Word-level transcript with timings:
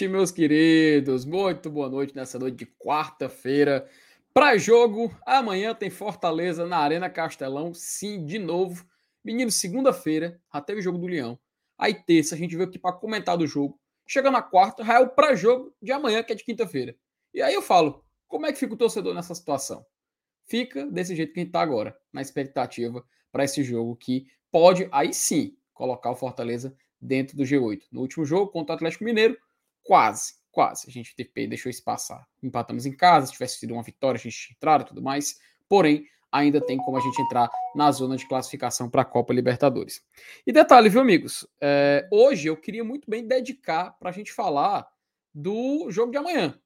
Noite, 0.00 0.08
meus 0.08 0.30
queridos. 0.30 1.26
Muito 1.26 1.68
boa 1.68 1.86
noite 1.86 2.16
nessa 2.16 2.38
noite 2.38 2.56
de 2.56 2.64
quarta-feira. 2.64 3.86
Para 4.32 4.56
jogo, 4.56 5.14
amanhã 5.26 5.74
tem 5.74 5.90
Fortaleza 5.90 6.66
na 6.66 6.78
Arena 6.78 7.10
Castelão. 7.10 7.74
Sim, 7.74 8.24
de 8.24 8.38
novo. 8.38 8.82
Menino, 9.22 9.50
segunda-feira, 9.50 10.40
já 10.54 10.60
teve 10.62 10.80
jogo 10.80 10.96
do 10.96 11.06
Leão. 11.06 11.38
Aí 11.76 11.92
terça 11.92 12.34
a 12.34 12.38
gente 12.38 12.56
veio 12.56 12.66
aqui 12.66 12.78
para 12.78 12.94
comentar 12.94 13.36
do 13.36 13.46
jogo. 13.46 13.78
Chega 14.06 14.30
na 14.30 14.40
quarta, 14.40 14.82
já 14.82 14.94
é 14.94 15.00
o 15.00 15.10
pré-jogo 15.10 15.74
de 15.82 15.92
amanhã, 15.92 16.22
que 16.22 16.32
é 16.32 16.36
de 16.36 16.44
quinta-feira. 16.44 16.96
E 17.34 17.42
aí 17.42 17.52
eu 17.52 17.60
falo, 17.60 18.02
como 18.26 18.46
é 18.46 18.52
que 18.54 18.58
fica 18.58 18.72
o 18.72 18.78
torcedor 18.78 19.12
nessa 19.12 19.34
situação? 19.34 19.84
Fica 20.46 20.86
desse 20.86 21.14
jeito 21.14 21.34
que 21.34 21.40
a 21.40 21.42
gente 21.42 21.50
está 21.50 21.60
agora, 21.60 21.94
na 22.10 22.22
expectativa 22.22 23.04
para 23.30 23.44
esse 23.44 23.62
jogo 23.62 23.94
que 23.96 24.28
pode, 24.50 24.88
aí 24.92 25.12
sim, 25.12 25.58
colocar 25.74 26.10
o 26.10 26.16
Fortaleza 26.16 26.74
dentro 26.98 27.36
do 27.36 27.42
G8. 27.42 27.82
No 27.92 28.00
último 28.00 28.24
jogo 28.24 28.50
contra 28.50 28.72
o 28.72 28.76
Atlético 28.76 29.04
Mineiro, 29.04 29.36
quase, 29.90 30.34
quase. 30.52 30.88
A 30.88 30.92
gente 30.92 31.16
deixou 31.48 31.68
isso 31.68 31.82
passar. 31.82 32.24
Empatamos 32.40 32.86
em 32.86 32.96
casa, 32.96 33.26
se 33.26 33.32
tivesse 33.32 33.58
sido 33.58 33.74
uma 33.74 33.82
vitória, 33.82 34.16
a 34.16 34.22
gente 34.22 34.52
entrar 34.52 34.82
e 34.82 34.84
tudo 34.84 35.02
mais. 35.02 35.40
Porém, 35.68 36.06
ainda 36.30 36.64
tem 36.64 36.78
como 36.78 36.96
a 36.96 37.00
gente 37.00 37.20
entrar 37.20 37.50
na 37.74 37.90
zona 37.90 38.16
de 38.16 38.24
classificação 38.28 38.88
para 38.88 39.02
a 39.02 39.04
Copa 39.04 39.34
Libertadores. 39.34 40.00
E 40.46 40.52
detalhe, 40.52 40.88
viu, 40.88 41.00
amigos? 41.00 41.44
É, 41.60 42.08
hoje 42.08 42.46
eu 42.46 42.56
queria 42.56 42.84
muito 42.84 43.10
bem 43.10 43.26
dedicar 43.26 43.90
para 43.98 44.10
a 44.10 44.12
gente 44.12 44.32
falar 44.32 44.88
do 45.34 45.90
jogo 45.90 46.12
de 46.12 46.18
amanhã. 46.18 46.56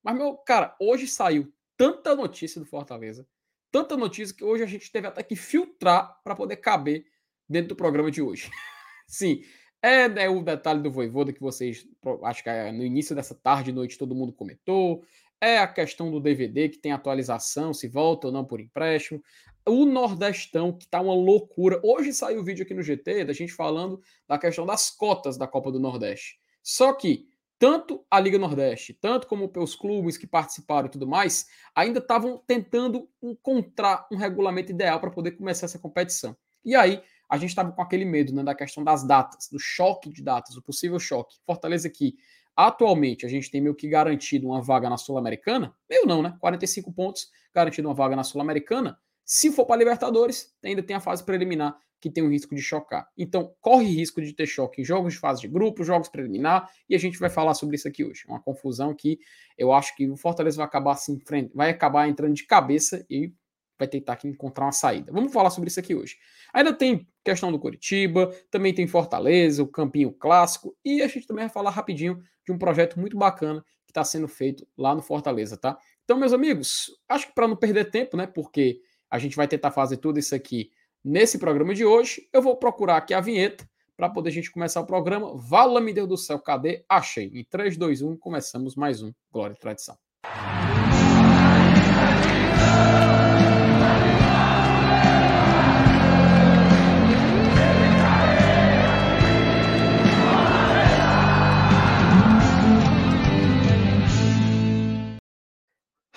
Mas, 0.00 0.16
meu, 0.16 0.36
cara, 0.36 0.76
hoje 0.80 1.08
saiu 1.08 1.52
tanta 1.76 2.14
notícia 2.14 2.60
do 2.60 2.64
Fortaleza, 2.64 3.26
tanta 3.72 3.96
notícia 3.96 4.36
que 4.36 4.44
hoje 4.44 4.62
a 4.62 4.66
gente 4.66 4.88
teve 4.92 5.08
até 5.08 5.24
que 5.24 5.34
filtrar 5.34 6.20
para 6.22 6.36
poder 6.36 6.58
caber 6.58 7.06
dentro 7.48 7.70
do 7.70 7.76
programa 7.76 8.08
de 8.08 8.22
hoje. 8.22 8.48
Sim, 9.04 9.42
é 9.82 10.08
né, 10.08 10.28
o 10.28 10.42
detalhe 10.42 10.82
do 10.82 10.90
Voivoda 10.90 11.32
que 11.32 11.40
vocês, 11.40 11.86
acho 12.24 12.42
que 12.42 12.48
é 12.48 12.72
no 12.72 12.84
início 12.84 13.14
dessa 13.14 13.34
tarde 13.34 13.70
e 13.70 13.72
noite 13.72 13.98
todo 13.98 14.14
mundo 14.14 14.32
comentou. 14.32 15.04
É 15.40 15.58
a 15.58 15.68
questão 15.68 16.10
do 16.10 16.20
DVD 16.20 16.68
que 16.68 16.78
tem 16.78 16.90
atualização, 16.90 17.72
se 17.72 17.86
volta 17.86 18.26
ou 18.26 18.32
não 18.32 18.44
por 18.44 18.60
empréstimo. 18.60 19.22
O 19.64 19.84
Nordestão, 19.84 20.72
que 20.72 20.88
tá 20.88 21.00
uma 21.00 21.14
loucura. 21.14 21.80
Hoje 21.84 22.12
saiu 22.12 22.40
o 22.40 22.44
vídeo 22.44 22.64
aqui 22.64 22.74
no 22.74 22.82
GT 22.82 23.24
da 23.24 23.32
gente 23.32 23.52
falando 23.52 24.00
da 24.26 24.38
questão 24.38 24.66
das 24.66 24.90
cotas 24.90 25.36
da 25.36 25.46
Copa 25.46 25.70
do 25.70 25.78
Nordeste. 25.78 26.40
Só 26.62 26.92
que 26.92 27.28
tanto 27.58 28.04
a 28.10 28.18
Liga 28.20 28.38
Nordeste, 28.38 28.94
tanto 28.94 29.26
como 29.26 29.50
os 29.56 29.74
clubes 29.74 30.16
que 30.16 30.26
participaram 30.26 30.86
e 30.86 30.90
tudo 30.90 31.06
mais, 31.06 31.46
ainda 31.74 31.98
estavam 31.98 32.42
tentando 32.46 33.08
encontrar 33.22 34.06
um 34.12 34.16
regulamento 34.16 34.72
ideal 34.72 35.00
para 35.00 35.10
poder 35.10 35.32
começar 35.32 35.66
essa 35.66 35.78
competição. 35.78 36.36
E 36.64 36.74
aí, 36.74 37.02
a 37.28 37.36
gente 37.36 37.50
estava 37.50 37.72
com 37.72 37.82
aquele 37.82 38.04
medo 38.04 38.32
né, 38.32 38.42
da 38.42 38.54
questão 38.54 38.82
das 38.82 39.06
datas, 39.06 39.48
do 39.50 39.58
choque 39.58 40.10
de 40.10 40.22
datas, 40.22 40.56
o 40.56 40.62
possível 40.62 40.98
choque. 40.98 41.36
Fortaleza 41.44 41.90
que 41.90 42.16
atualmente 42.56 43.26
a 43.26 43.28
gente 43.28 43.50
tem 43.50 43.60
meio 43.60 43.74
que 43.74 43.88
garantido 43.88 44.48
uma 44.48 44.62
vaga 44.62 44.88
na 44.88 44.96
Sul-Americana, 44.96 45.74
meio 45.88 46.06
não, 46.06 46.22
né? 46.22 46.36
45 46.40 46.92
pontos, 46.92 47.30
garantido 47.54 47.88
uma 47.88 47.94
vaga 47.94 48.16
na 48.16 48.24
Sul-Americana. 48.24 48.98
Se 49.24 49.52
for 49.52 49.66
para 49.66 49.76
Libertadores, 49.76 50.54
ainda 50.64 50.82
tem 50.82 50.96
a 50.96 51.00
fase 51.00 51.24
preliminar 51.24 51.78
que 52.00 52.10
tem 52.10 52.22
o 52.22 52.30
risco 52.30 52.54
de 52.54 52.62
chocar. 52.62 53.08
Então, 53.16 53.52
corre 53.60 53.86
risco 53.86 54.22
de 54.22 54.32
ter 54.32 54.46
choque 54.46 54.80
em 54.80 54.84
jogos 54.84 55.14
de 55.14 55.18
fase 55.18 55.40
de 55.40 55.48
grupo, 55.48 55.84
jogos 55.84 56.08
preliminar, 56.08 56.70
e 56.88 56.94
a 56.94 56.98
gente 56.98 57.18
vai 57.18 57.28
falar 57.28 57.54
sobre 57.54 57.76
isso 57.76 57.88
aqui 57.88 58.04
hoje. 58.04 58.24
Uma 58.28 58.40
confusão 58.40 58.94
que 58.94 59.18
eu 59.56 59.72
acho 59.72 59.94
que 59.96 60.08
o 60.08 60.16
Fortaleza 60.16 60.56
vai 60.56 60.66
acabar 60.66 60.94
se 60.94 61.16
vai 61.54 61.70
acabar 61.70 62.08
entrando 62.08 62.34
de 62.34 62.44
cabeça 62.44 63.04
e 63.10 63.32
vai 63.78 63.86
tentar 63.88 64.14
aqui 64.14 64.28
encontrar 64.28 64.66
uma 64.66 64.72
saída. 64.72 65.12
Vamos 65.12 65.32
falar 65.32 65.50
sobre 65.50 65.68
isso 65.68 65.78
aqui 65.78 65.94
hoje. 65.94 66.16
Ainda 66.52 66.72
tem 66.72 67.06
questão 67.24 67.52
do 67.52 67.58
Curitiba, 67.58 68.34
também 68.50 68.74
tem 68.74 68.86
Fortaleza, 68.86 69.62
o 69.62 69.68
Campinho 69.68 70.12
Clássico, 70.12 70.76
e 70.84 71.02
a 71.02 71.06
gente 71.06 71.26
também 71.26 71.44
vai 71.44 71.52
falar 71.52 71.70
rapidinho 71.70 72.20
de 72.44 72.52
um 72.52 72.58
projeto 72.58 72.98
muito 72.98 73.16
bacana 73.16 73.64
que 73.86 73.90
está 73.90 74.04
sendo 74.04 74.28
feito 74.28 74.66
lá 74.76 74.94
no 74.94 75.02
Fortaleza, 75.02 75.56
tá? 75.56 75.78
Então, 76.04 76.18
meus 76.18 76.32
amigos, 76.32 76.90
acho 77.08 77.28
que 77.28 77.34
para 77.34 77.48
não 77.48 77.56
perder 77.56 77.90
tempo, 77.90 78.16
né, 78.16 78.26
porque 78.26 78.80
a 79.10 79.18
gente 79.18 79.36
vai 79.36 79.48
tentar 79.48 79.70
fazer 79.70 79.98
tudo 79.98 80.18
isso 80.18 80.34
aqui 80.34 80.70
nesse 81.04 81.38
programa 81.38 81.74
de 81.74 81.84
hoje, 81.84 82.28
eu 82.32 82.42
vou 82.42 82.56
procurar 82.56 82.96
aqui 82.96 83.14
a 83.14 83.20
vinheta 83.20 83.68
para 83.96 84.08
poder 84.08 84.30
a 84.30 84.32
gente 84.32 84.50
começar 84.50 84.80
o 84.80 84.86
programa. 84.86 85.36
Vala-me 85.36 85.92
Deus 85.92 86.08
do 86.08 86.16
céu, 86.16 86.38
cadê? 86.38 86.84
Achei. 86.88 87.26
Em 87.34 87.44
3, 87.44 87.76
2, 87.76 88.02
1, 88.02 88.16
começamos 88.16 88.76
mais 88.76 89.02
um 89.02 89.12
Glória 89.32 89.54
e 89.54 89.58
Tradição. 89.58 90.07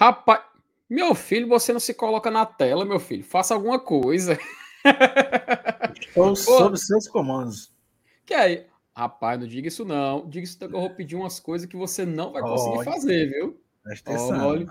Rapaz, 0.02 0.42
meu 0.90 1.14
filho, 1.14 1.48
você 1.48 1.72
não 1.72 1.80
se 1.80 1.94
coloca 1.94 2.32
na 2.32 2.44
tela, 2.44 2.84
meu 2.84 3.00
filho. 3.00 3.24
Faça 3.24 3.54
alguma 3.54 3.80
coisa. 3.80 4.36
Estou 5.96 6.36
sob 6.36 6.76
seus 6.76 7.08
comandos. 7.08 7.72
Que 8.26 8.34
aí? 8.34 8.66
Rapaz, 8.96 9.40
não 9.40 9.46
diga 9.46 9.68
isso 9.68 9.86
não. 9.86 10.28
Diga 10.28 10.44
isso 10.44 10.58
que 10.58 10.66
eu 10.66 10.72
vou 10.72 10.90
pedir 10.90 11.16
umas 11.16 11.40
coisas 11.40 11.68
que 11.68 11.78
você 11.78 12.04
não 12.04 12.32
vai 12.32 12.42
conseguir 12.42 12.78
olha, 12.78 12.92
fazer, 12.92 13.30
viu? 13.30 13.62
Presta 13.84 14.10
atenção. 14.10 14.48
Olha, 14.48 14.66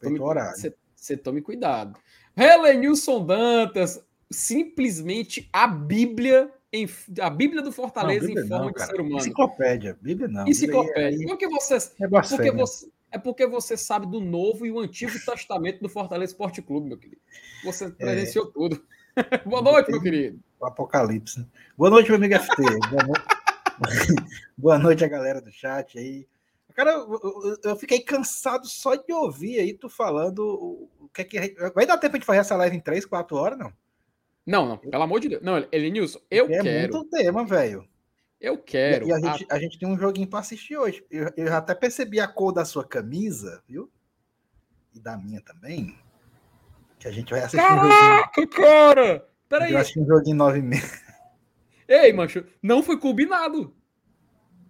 tome, 0.00 0.18
você, 0.18 0.74
você 0.96 1.16
tome 1.16 1.42
cuidado. 1.42 1.96
Helenilson 2.36 3.24
Dantas, 3.24 4.04
simplesmente 4.32 5.48
a 5.52 5.68
Bíblia 5.68 6.50
em, 6.72 6.88
a 7.20 7.30
Bíblia 7.30 7.62
do 7.62 7.70
Fortaleza 7.70 8.26
não, 8.26 8.34
Bíblia 8.34 8.44
em 8.44 8.48
forma 8.48 8.64
não, 8.64 8.72
de 8.72 8.84
ser 8.84 9.00
humano. 9.00 9.18
Enciclopédia, 9.18 9.98
Bíblia 10.00 10.26
não. 10.26 10.48
Enciclopédia. 10.48 11.10
Bíblia 11.10 11.18
aí, 11.20 11.26
porque 11.28 11.48
você, 11.48 11.76
é 11.76 12.08
porque 12.08 12.50
você, 12.50 12.88
é 13.12 13.18
porque 13.18 13.46
você 13.46 13.76
sabe 13.76 14.06
do 14.06 14.20
Novo 14.20 14.64
e 14.66 14.72
o 14.72 14.80
Antigo 14.80 15.12
Testamento 15.12 15.80
do 15.80 15.88
Fortaleza 15.88 16.32
Esporte 16.32 16.62
Clube, 16.62 16.88
meu 16.88 16.98
querido. 16.98 17.20
Você 17.62 17.84
é. 17.84 17.90
presenciou 17.90 18.48
é. 18.48 18.50
tudo. 18.52 18.84
Boa 19.44 19.60
noite, 19.60 19.90
meu 19.90 20.00
querido. 20.00 20.40
O 20.58 20.64
apocalipse. 20.64 21.40
Né? 21.40 21.46
Boa 21.76 21.90
noite, 21.90 22.08
meu 22.08 22.16
amigo 22.16 22.34
FT. 22.34 22.56
Boa, 22.90 23.04
noite. 23.04 23.24
Boa 24.56 24.78
noite 24.78 25.04
a 25.04 25.08
galera 25.08 25.42
do 25.42 25.52
chat 25.52 25.98
aí. 25.98 26.26
Cara, 26.74 26.92
eu, 26.92 27.58
eu, 27.62 27.76
fiquei 27.76 28.00
cansado 28.00 28.66
só 28.66 28.94
de 28.94 29.12
ouvir 29.12 29.58
aí 29.58 29.74
tu 29.74 29.90
falando 29.90 30.88
o 30.98 31.08
que 31.12 31.20
é 31.20 31.24
que. 31.24 31.54
Vai 31.74 31.84
dar 31.84 31.98
tempo 31.98 32.18
de 32.18 32.24
fazer 32.24 32.38
essa 32.38 32.56
live 32.56 32.74
em 32.74 32.80
3, 32.80 33.04
4 33.04 33.36
horas, 33.36 33.58
não? 33.58 33.72
Não, 34.46 34.66
não, 34.66 34.78
pelo 34.78 35.02
amor 35.02 35.20
de 35.20 35.28
Deus. 35.28 35.42
Não, 35.42 35.58
Elenilson, 35.70 36.18
eu 36.30 36.46
é 36.46 36.62
quero. 36.62 36.68
É 36.68 36.80
muito 36.88 37.04
tema, 37.10 37.44
velho. 37.44 37.86
Eu 38.42 38.58
quero. 38.58 39.06
E, 39.06 39.08
e 39.08 39.12
a, 39.12 39.20
gente, 39.20 39.46
a... 39.48 39.54
a, 39.54 39.58
gente, 39.60 39.78
tem 39.78 39.88
um 39.88 39.96
joguinho 39.96 40.26
para 40.26 40.40
assistir 40.40 40.76
hoje. 40.76 41.06
Eu, 41.08 41.32
eu 41.36 41.46
já 41.46 41.58
até 41.58 41.76
percebi 41.76 42.18
a 42.18 42.26
cor 42.26 42.52
da 42.52 42.64
sua 42.64 42.84
camisa, 42.84 43.62
viu? 43.68 43.88
E 44.92 44.98
da 44.98 45.16
minha 45.16 45.40
também. 45.40 45.96
Que 46.98 47.06
a 47.06 47.12
gente 47.12 47.30
vai 47.30 47.40
assistir 47.40 47.64
Caraca, 47.64 47.86
um 47.86 48.42
joguinho. 48.42 48.48
cara! 48.50 49.28
Peraí. 49.48 49.72
Eu 49.72 49.78
assistir 49.78 50.00
um 50.00 50.06
joguinho 50.06 50.36
9 50.36 50.58
e 50.58 50.62
meia. 50.62 50.82
Ei, 51.86 52.12
mancho, 52.12 52.44
não 52.60 52.82
foi 52.82 52.98
combinado. 52.98 53.76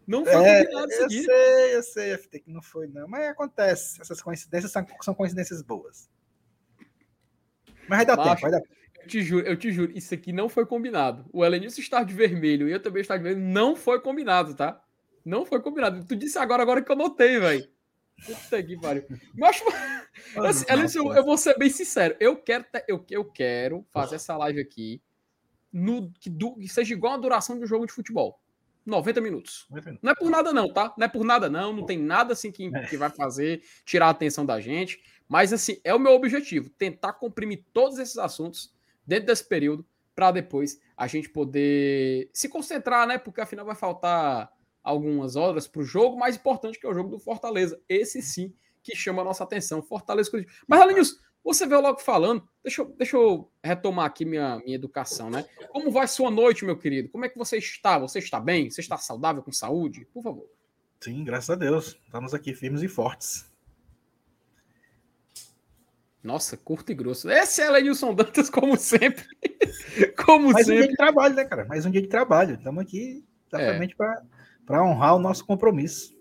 Não 0.06 0.24
foi 0.24 0.34
é, 0.34 0.64
combinado 0.64 0.92
isso 0.92 1.04
aqui. 1.04 1.18
Eu 1.18 1.24
sei, 1.24 1.76
eu 1.76 1.82
sei, 1.82 2.18
FT, 2.18 2.40
que 2.40 2.50
não 2.50 2.60
foi, 2.60 2.88
não. 2.88 3.08
Mas 3.08 3.26
acontece. 3.28 4.02
Essas 4.02 4.20
coincidências 4.20 4.70
são, 4.70 4.86
são 5.00 5.14
coincidências 5.14 5.62
boas. 5.62 6.10
Mas 7.88 7.98
vai 7.98 8.06
dar 8.06 8.16
Macho, 8.16 8.28
tempo, 8.30 8.42
vai 8.42 8.50
dar 8.50 8.60
tempo. 8.60 8.81
Eu 9.02 9.08
te 9.08 9.22
juro, 9.22 9.46
eu 9.46 9.56
te 9.56 9.72
juro, 9.72 9.92
isso 9.94 10.14
aqui 10.14 10.32
não 10.32 10.48
foi 10.48 10.64
combinado. 10.66 11.24
O 11.32 11.44
Elenilson 11.44 11.80
estar 11.80 12.04
de 12.04 12.14
vermelho 12.14 12.68
e 12.68 12.72
eu 12.72 12.80
também 12.80 13.00
estar 13.00 13.16
de 13.16 13.22
vermelho 13.22 13.46
não 13.46 13.74
foi 13.74 14.00
combinado, 14.00 14.54
tá? 14.54 14.82
Não 15.24 15.44
foi 15.44 15.60
combinado. 15.60 16.04
Tu 16.04 16.16
disse 16.16 16.38
agora, 16.38 16.62
agora 16.62 16.82
que 16.82 16.90
eu 16.90 16.96
notei, 16.96 17.38
velho. 17.38 17.68
Puta 18.24 18.62
que 18.62 18.78
pariu. 18.80 19.04
Mas, 19.34 19.62
assim, 20.36 20.64
Elenilson, 20.68 21.14
eu 21.14 21.24
vou 21.24 21.36
ser 21.36 21.56
bem 21.58 21.70
sincero. 21.70 22.16
Eu 22.20 22.36
quero, 22.36 22.64
eu, 22.86 23.04
eu 23.10 23.24
quero 23.24 23.84
fazer 23.90 24.16
essa 24.16 24.36
live 24.36 24.60
aqui 24.60 25.02
no, 25.72 26.12
que, 26.20 26.30
que 26.30 26.68
seja 26.68 26.92
igual 26.92 27.14
a 27.14 27.18
duração 27.18 27.56
de 27.56 27.64
um 27.64 27.66
jogo 27.66 27.86
de 27.86 27.92
futebol. 27.92 28.38
90 28.84 29.20
minutos. 29.20 29.66
Não 30.02 30.10
é 30.10 30.14
por 30.14 30.28
nada, 30.28 30.52
não, 30.52 30.72
tá? 30.72 30.92
Não 30.98 31.04
é 31.04 31.08
por 31.08 31.24
nada, 31.24 31.48
não. 31.48 31.72
Não 31.72 31.86
tem 31.86 31.98
nada 31.98 32.32
assim 32.32 32.50
que, 32.50 32.70
que 32.88 32.96
vai 32.96 33.10
fazer 33.10 33.62
tirar 33.84 34.06
a 34.06 34.10
atenção 34.10 34.44
da 34.44 34.60
gente. 34.60 35.00
Mas, 35.28 35.52
assim, 35.52 35.80
é 35.84 35.94
o 35.94 35.98
meu 35.98 36.12
objetivo: 36.12 36.68
tentar 36.70 37.12
comprimir 37.14 37.64
todos 37.72 37.98
esses 37.98 38.18
assuntos 38.18 38.72
dentro 39.06 39.26
desse 39.26 39.46
período, 39.46 39.86
para 40.14 40.30
depois 40.30 40.78
a 40.96 41.06
gente 41.06 41.28
poder 41.28 42.30
se 42.32 42.48
concentrar, 42.48 43.06
né? 43.06 43.18
Porque 43.18 43.40
afinal 43.40 43.64
vai 43.64 43.74
faltar 43.74 44.52
algumas 44.82 45.36
horas 45.36 45.66
para 45.66 45.80
o 45.80 45.84
jogo 45.84 46.18
mais 46.18 46.36
importante 46.36 46.78
que 46.78 46.86
é 46.86 46.90
o 46.90 46.94
jogo 46.94 47.08
do 47.08 47.18
Fortaleza. 47.18 47.80
Esse 47.88 48.20
sim 48.20 48.52
que 48.82 48.96
chama 48.96 49.22
a 49.22 49.24
nossa 49.24 49.44
atenção. 49.44 49.82
Fortaleza. 49.82 50.30
Mas, 50.66 50.80
Alinhos, 50.80 51.20
você 51.44 51.66
veio 51.66 51.80
logo 51.80 52.00
falando. 52.00 52.46
Deixa 52.62 52.82
eu, 52.82 52.86
deixa 52.96 53.16
eu 53.16 53.50
retomar 53.62 54.06
aqui 54.06 54.24
minha, 54.24 54.58
minha 54.58 54.74
educação, 54.74 55.30
né? 55.30 55.44
Como 55.70 55.90
vai 55.90 56.06
sua 56.08 56.30
noite, 56.30 56.64
meu 56.64 56.76
querido? 56.76 57.08
Como 57.08 57.24
é 57.24 57.28
que 57.28 57.38
você 57.38 57.58
está? 57.58 57.98
Você 57.98 58.18
está 58.18 58.40
bem? 58.40 58.70
Você 58.70 58.80
está 58.80 58.96
saudável, 58.98 59.42
com 59.42 59.52
saúde? 59.52 60.06
Por 60.12 60.22
favor. 60.22 60.48
Sim, 61.00 61.24
graças 61.24 61.50
a 61.50 61.54
Deus. 61.54 61.98
Estamos 62.04 62.34
aqui 62.34 62.54
firmes 62.54 62.82
e 62.82 62.88
fortes. 62.88 63.51
Nossa, 66.22 66.56
curto 66.56 66.92
e 66.92 66.94
grosso. 66.94 67.28
Esse 67.28 67.62
é 67.62 67.70
Lenilson 67.70 68.14
Dantas, 68.14 68.48
como 68.48 68.76
sempre. 68.76 69.24
como 70.24 70.52
Mais 70.52 70.66
sempre. 70.66 70.78
um 70.78 70.82
dia 70.82 70.90
de 70.90 70.96
trabalho, 70.96 71.34
né, 71.34 71.44
cara? 71.44 71.64
Mais 71.64 71.84
um 71.84 71.90
dia 71.90 72.00
de 72.00 72.06
trabalho. 72.06 72.54
Estamos 72.54 72.80
aqui 72.80 73.24
exatamente 73.48 73.96
é. 74.00 74.22
para 74.64 74.84
honrar 74.84 75.16
o 75.16 75.18
nosso 75.18 75.44
compromisso. 75.44 76.16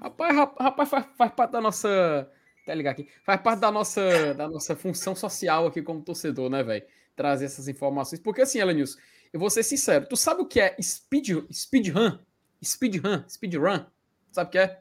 Rapaz, 0.00 0.36
rapaz 0.36 0.88
faz, 0.88 1.06
faz 1.18 1.32
parte 1.32 1.50
da 1.50 1.60
nossa. 1.60 2.30
Até 2.62 2.74
ligar 2.76 2.92
aqui. 2.92 3.08
Faz 3.24 3.40
parte 3.40 3.58
da 3.58 3.72
nossa, 3.72 4.34
da 4.34 4.48
nossa 4.48 4.76
função 4.76 5.16
social 5.16 5.66
aqui 5.66 5.82
como 5.82 6.00
torcedor, 6.00 6.48
né, 6.48 6.62
velho? 6.62 6.84
Trazer 7.16 7.46
essas 7.46 7.66
informações. 7.66 8.20
Porque 8.20 8.42
assim, 8.42 8.60
Elenils, 8.60 8.96
eu 9.32 9.40
vou 9.40 9.50
ser 9.50 9.64
sincero. 9.64 10.06
Tu 10.08 10.16
sabe 10.16 10.42
o 10.42 10.46
que 10.46 10.60
é 10.60 10.76
speed, 10.80 11.44
speedrun? 11.52 12.18
Speedrun? 12.64 13.24
Speedrun? 13.28 13.84
Sabe 14.30 14.48
o 14.48 14.50
que 14.52 14.58
é? 14.58 14.80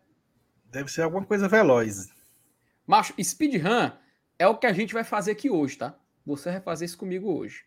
Deve 0.65 0.91
ser 0.91 1.01
alguma 1.01 1.25
coisa 1.25 1.47
veloz. 1.47 2.09
Macho, 2.85 3.13
speedrun 3.21 3.91
é 4.37 4.47
o 4.47 4.57
que 4.57 4.67
a 4.67 4.73
gente 4.73 4.93
vai 4.93 5.03
fazer 5.03 5.31
aqui 5.31 5.49
hoje, 5.49 5.77
tá? 5.77 5.95
Você 6.25 6.51
vai 6.51 6.61
fazer 6.61 6.85
isso 6.85 6.97
comigo 6.97 7.31
hoje. 7.31 7.65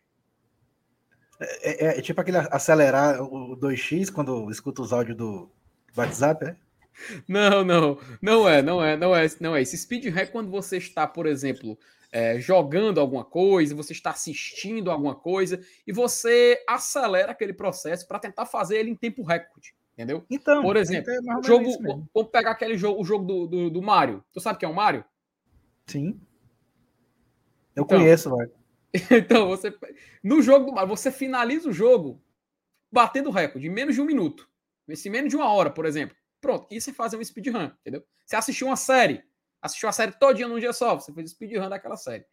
É, 1.38 1.86
é, 1.86 1.98
é 1.98 2.02
tipo 2.02 2.20
aquele 2.20 2.38
acelerar 2.38 3.22
o 3.22 3.56
2x 3.56 4.10
quando 4.10 4.50
escuta 4.50 4.82
os 4.82 4.92
áudios 4.92 5.16
do 5.16 5.50
WhatsApp, 5.96 6.44
né? 6.44 6.56
Não, 7.28 7.62
não, 7.62 7.98
não 8.22 8.48
é, 8.48 8.62
não 8.62 8.82
é, 8.82 8.96
não 8.96 9.14
é, 9.14 9.26
não 9.38 9.54
é. 9.54 9.60
Esse 9.60 9.76
speedrun 9.76 10.18
é 10.18 10.24
quando 10.24 10.50
você 10.50 10.78
está, 10.78 11.06
por 11.06 11.26
exemplo, 11.26 11.78
é, 12.10 12.40
jogando 12.40 12.98
alguma 12.98 13.22
coisa, 13.22 13.74
você 13.74 13.92
está 13.92 14.12
assistindo 14.12 14.90
alguma 14.90 15.14
coisa 15.14 15.60
e 15.86 15.92
você 15.92 16.58
acelera 16.66 17.32
aquele 17.32 17.52
processo 17.52 18.08
para 18.08 18.18
tentar 18.18 18.46
fazer 18.46 18.78
ele 18.78 18.90
em 18.90 18.96
tempo 18.96 19.22
recorde, 19.22 19.74
entendeu? 19.92 20.24
Então, 20.30 20.62
por 20.62 20.74
exemplo, 20.74 21.10
é 21.10 21.18
jogo, 21.46 21.70
vamos 22.14 22.30
pegar 22.30 22.52
aquele 22.52 22.78
jogo, 22.78 23.02
o 23.02 23.04
jogo 23.04 23.26
do, 23.26 23.46
do, 23.46 23.70
do 23.70 23.82
Mario. 23.82 24.24
Tu 24.32 24.40
sabe 24.40 24.58
que 24.58 24.64
é 24.64 24.68
o 24.68 24.74
Mario? 24.74 25.04
Sim. 25.86 26.18
Eu 27.76 27.84
então, 27.84 27.98
conheço, 27.98 28.34
velho. 28.34 28.52
então, 29.10 29.48
você 29.48 29.72
no 30.22 30.40
jogo 30.40 30.66
do 30.66 30.72
Mario, 30.72 30.88
você 30.88 31.12
finaliza 31.12 31.68
o 31.68 31.72
jogo 31.72 32.22
batendo 32.90 33.30
recorde 33.30 33.66
em 33.66 33.70
menos 33.70 33.94
de 33.94 34.00
um 34.00 34.06
minuto. 34.06 34.48
Em 34.88 35.10
menos 35.10 35.30
de 35.30 35.36
uma 35.36 35.52
hora, 35.52 35.70
por 35.70 35.84
exemplo. 35.84 36.16
Pronto, 36.40 36.66
isso 36.70 36.90
é 36.90 36.92
fazer 36.92 37.16
um 37.16 37.24
speedrun, 37.24 37.70
entendeu? 37.80 38.04
Você 38.24 38.36
assistiu 38.36 38.68
uma 38.68 38.76
série, 38.76 39.22
assistiu 39.60 39.88
a 39.88 39.92
série 39.92 40.12
todinha 40.12 40.48
num 40.48 40.58
dia 40.58 40.72
só, 40.72 40.94
você 40.94 41.12
fez 41.12 41.30
speedrun 41.30 41.68
daquela 41.68 41.96
série. 41.96 42.24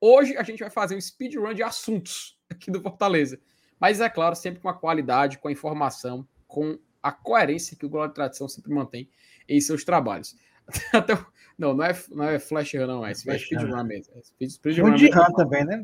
Hoje 0.00 0.36
a 0.36 0.42
gente 0.42 0.60
vai 0.60 0.70
fazer 0.70 0.94
um 0.94 1.00
speedrun 1.00 1.54
de 1.54 1.62
assuntos 1.62 2.38
aqui 2.50 2.70
do 2.70 2.80
Fortaleza. 2.80 3.40
Mas 3.80 4.00
é 4.00 4.08
claro, 4.08 4.36
sempre 4.36 4.60
com 4.60 4.68
a 4.68 4.74
qualidade, 4.74 5.38
com 5.38 5.48
a 5.48 5.52
informação, 5.52 6.28
com 6.46 6.78
a 7.02 7.10
coerência 7.10 7.76
que 7.76 7.84
o 7.84 7.88
Glória 7.88 8.08
de 8.08 8.14
Tradição 8.14 8.48
sempre 8.48 8.72
mantém 8.72 9.10
em 9.48 9.60
seus 9.60 9.84
trabalhos. 9.84 10.36
Até, 10.92 11.14
não, 11.58 11.74
não 11.74 11.84
é, 11.84 11.92
não 12.10 12.24
é 12.24 12.38
Flash 12.38 12.74
Run, 12.74 12.86
não, 12.86 13.06
é, 13.06 13.10
é 13.10 13.14
speedrun 13.14 13.84
mesmo. 13.84 14.14
É 14.16 14.48
speedrun 14.48 14.94
de 14.94 15.10
Run 15.10 15.32
também, 15.34 15.64
né? 15.64 15.82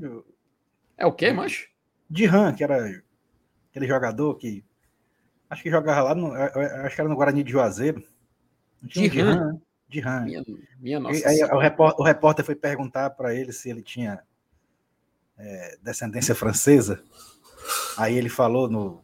É 0.96 1.06
o 1.06 1.12
quê, 1.12 1.32
macho? 1.32 1.68
De 2.10 2.26
Run, 2.26 2.54
que 2.54 2.64
era 2.64 3.02
aquele 3.70 3.86
jogador 3.86 4.34
que 4.36 4.64
Acho 5.50 5.62
que 5.62 5.70
jogava 5.70 6.02
lá, 6.02 6.14
no, 6.14 6.32
acho 6.32 6.94
que 6.94 7.00
era 7.00 7.08
no 7.08 7.16
Guarani 7.16 7.42
de 7.42 7.52
Juazeiro. 7.52 8.04
De 8.82 9.08
Ram? 9.08 9.52
Né? 9.52 9.60
De 9.88 10.00
Ram. 10.00 10.24
Minha, 10.24 10.44
minha 10.78 11.00
nossa. 11.00 11.18
E, 11.18 11.24
aí 11.24 11.42
o 11.44 11.58
repórter, 11.58 12.00
o 12.00 12.04
repórter, 12.04 12.44
foi 12.44 12.54
perguntar 12.54 13.10
para 13.10 13.34
ele 13.34 13.52
se 13.52 13.70
ele 13.70 13.82
tinha 13.82 14.22
é, 15.38 15.78
descendência 15.82 16.34
francesa. 16.34 17.02
Aí 17.96 18.16
ele 18.16 18.28
falou 18.28 18.68
no 18.68 19.02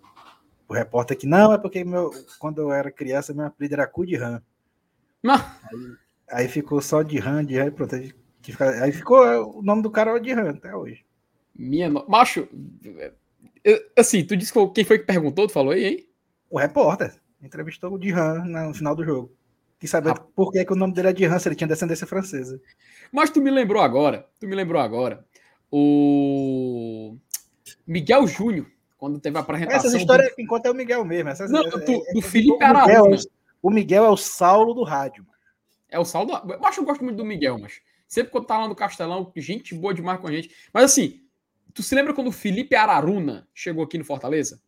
o 0.69 0.75
repórter 0.75 1.17
que 1.17 1.27
não, 1.27 1.53
é 1.53 1.59
porque 1.59 1.85
meu, 1.85 2.11
quando 2.39 2.61
eu 2.61 2.73
era 2.73 2.91
criança, 2.91 3.35
meu 3.35 3.47
apelido 3.47 3.75
era 3.75 3.87
cu 3.87 4.05
de 4.05 4.17
Ram. 4.17 4.43
Aí, 5.33 6.45
aí, 6.45 6.49
ficou 6.49 6.81
só 6.81 7.03
de 7.03 7.19
Ram, 7.19 7.45
de 7.45 7.59
Ram, 7.59 7.71
pronto. 7.71 7.95
Aí, 7.95 8.13
aí 8.83 8.93
ficou 8.93 9.59
o 9.59 9.63
nome 9.63 9.83
do 9.83 9.91
cara 9.91 10.19
de 10.19 10.33
Ram 10.33 10.51
até 10.51 10.75
hoje. 10.75 11.05
Minha 11.57 11.89
no... 11.89 12.05
Macho, 12.09 12.49
assim, 13.97 14.25
tu 14.25 14.37
disse 14.37 14.53
quem 14.75 14.85
foi 14.85 14.99
que 14.99 15.07
perguntou, 15.07 15.47
tu 15.47 15.53
falou 15.53 15.73
aí, 15.73 15.85
hein? 15.85 16.09
O 16.51 16.59
repórter 16.59 17.15
entrevistou 17.43 17.93
o 17.93 17.99
Dihan 17.99 18.45
no 18.45 18.75
final 18.75 18.95
do 18.95 19.05
jogo. 19.05 19.33
Quis 19.79 19.91
saber 19.91 20.11
ah. 20.11 20.15
por 20.35 20.51
que, 20.51 20.65
que 20.65 20.73
o 20.73 20.77
nome 20.77 20.95
dele 20.95 21.09
é 21.09 21.13
Dihan, 21.13 21.39
se 21.39 21.49
ele 21.49 21.57
tinha 21.57 21.69
descendência 21.69 22.07
francesa. 22.07 22.61
Mas 23.13 23.31
tu 23.31 23.41
me 23.41 23.51
lembrou 23.51 23.83
agora, 23.83 24.27
tu 24.41 24.47
me 24.47 24.55
lembrou 24.55 24.81
agora, 24.81 25.25
o 25.71 27.17
Miguel 27.87 28.27
Júnior, 28.27 28.67
quando 28.97 29.19
teve 29.19 29.37
a 29.37 29.41
apresentação... 29.41 29.79
Essas 29.79 29.95
histórias 29.95 30.35
do... 30.35 30.41
enquanto 30.41 30.67
é 30.67 30.71
o 30.71 30.75
Miguel 30.75 31.05
mesmo. 31.05 31.29
Essas, 31.29 31.51
Não, 31.51 31.63
é, 31.63 31.71
do, 31.71 31.77
é, 31.79 32.13
do 32.13 32.23
Felipe 32.23 32.63
Araruna. 32.63 33.17
O 33.65 33.71
Miguel 33.71 34.05
é 34.05 34.11
o 34.11 34.17
Saulo 34.17 34.75
do 34.75 34.85
rádio. 34.85 35.27
É 35.89 35.99
o 35.99 36.05
Saulo 36.05 36.39
do... 36.39 36.53
Eu 36.53 36.67
acho 36.67 36.75
que 36.75 36.81
eu 36.81 36.85
gosto 36.85 37.03
muito 37.03 37.17
do 37.17 37.25
Miguel, 37.25 37.59
mas 37.59 37.81
sempre 38.07 38.31
quando 38.31 38.45
tá 38.45 38.59
lá 38.59 38.69
no 38.69 38.77
Castelão, 38.77 39.33
gente 39.37 39.75
boa 39.75 39.95
demais 39.95 40.21
com 40.21 40.29
a 40.29 40.33
gente. 40.33 40.55
Mas 40.71 40.85
assim, 40.85 41.27
tu 41.73 41.83
se 41.83 41.95
lembra 41.95 42.13
quando 42.13 42.27
o 42.27 42.33
Felipe 42.33 42.77
Araruna 42.77 43.49
chegou 43.55 43.83
aqui 43.83 43.97
no 43.97 44.05
Fortaleza? 44.05 44.63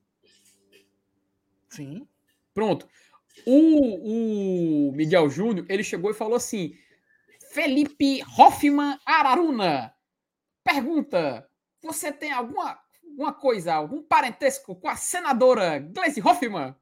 Sim. 1.69 2.09
Pronto. 2.55 2.89
O, 3.45 4.89
o 4.89 4.93
Miguel 4.93 5.29
Júnior, 5.29 5.67
ele 5.69 5.85
chegou 5.85 6.11
e 6.11 6.15
falou 6.15 6.37
assim: 6.37 6.75
Felipe 7.53 8.23
Hoffman 8.39 8.99
Araruna, 9.05 9.95
pergunta: 10.65 11.47
você 11.83 12.11
tem 12.11 12.33
alguma, 12.33 12.81
alguma 13.05 13.35
coisa, 13.35 13.75
algum 13.75 14.03
parentesco 14.03 14.75
com 14.75 14.89
a 14.89 14.97
senadora 14.97 15.81
Gleisi 15.81 16.23
Hoffman? 16.23 16.75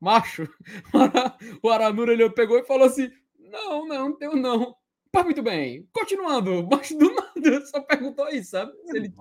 Macho, 0.00 0.48
o 1.62 1.70
Aranura 1.70 2.12
ele 2.12 2.28
pegou 2.30 2.58
e 2.58 2.64
falou 2.64 2.86
assim: 2.86 3.10
não, 3.38 3.86
não, 3.86 4.08
não 4.08 4.16
tenho 4.16 4.36
não. 4.36 4.74
Mas 5.14 5.24
muito 5.26 5.42
bem, 5.44 5.88
continuando, 5.92 6.66
mas 6.68 6.90
do 6.90 7.14
nada 7.14 7.66
só 7.66 7.80
perguntou 7.82 8.28
isso, 8.30 8.50
sabe? 8.50 8.72
Se 8.84 8.96
ele, 8.96 9.14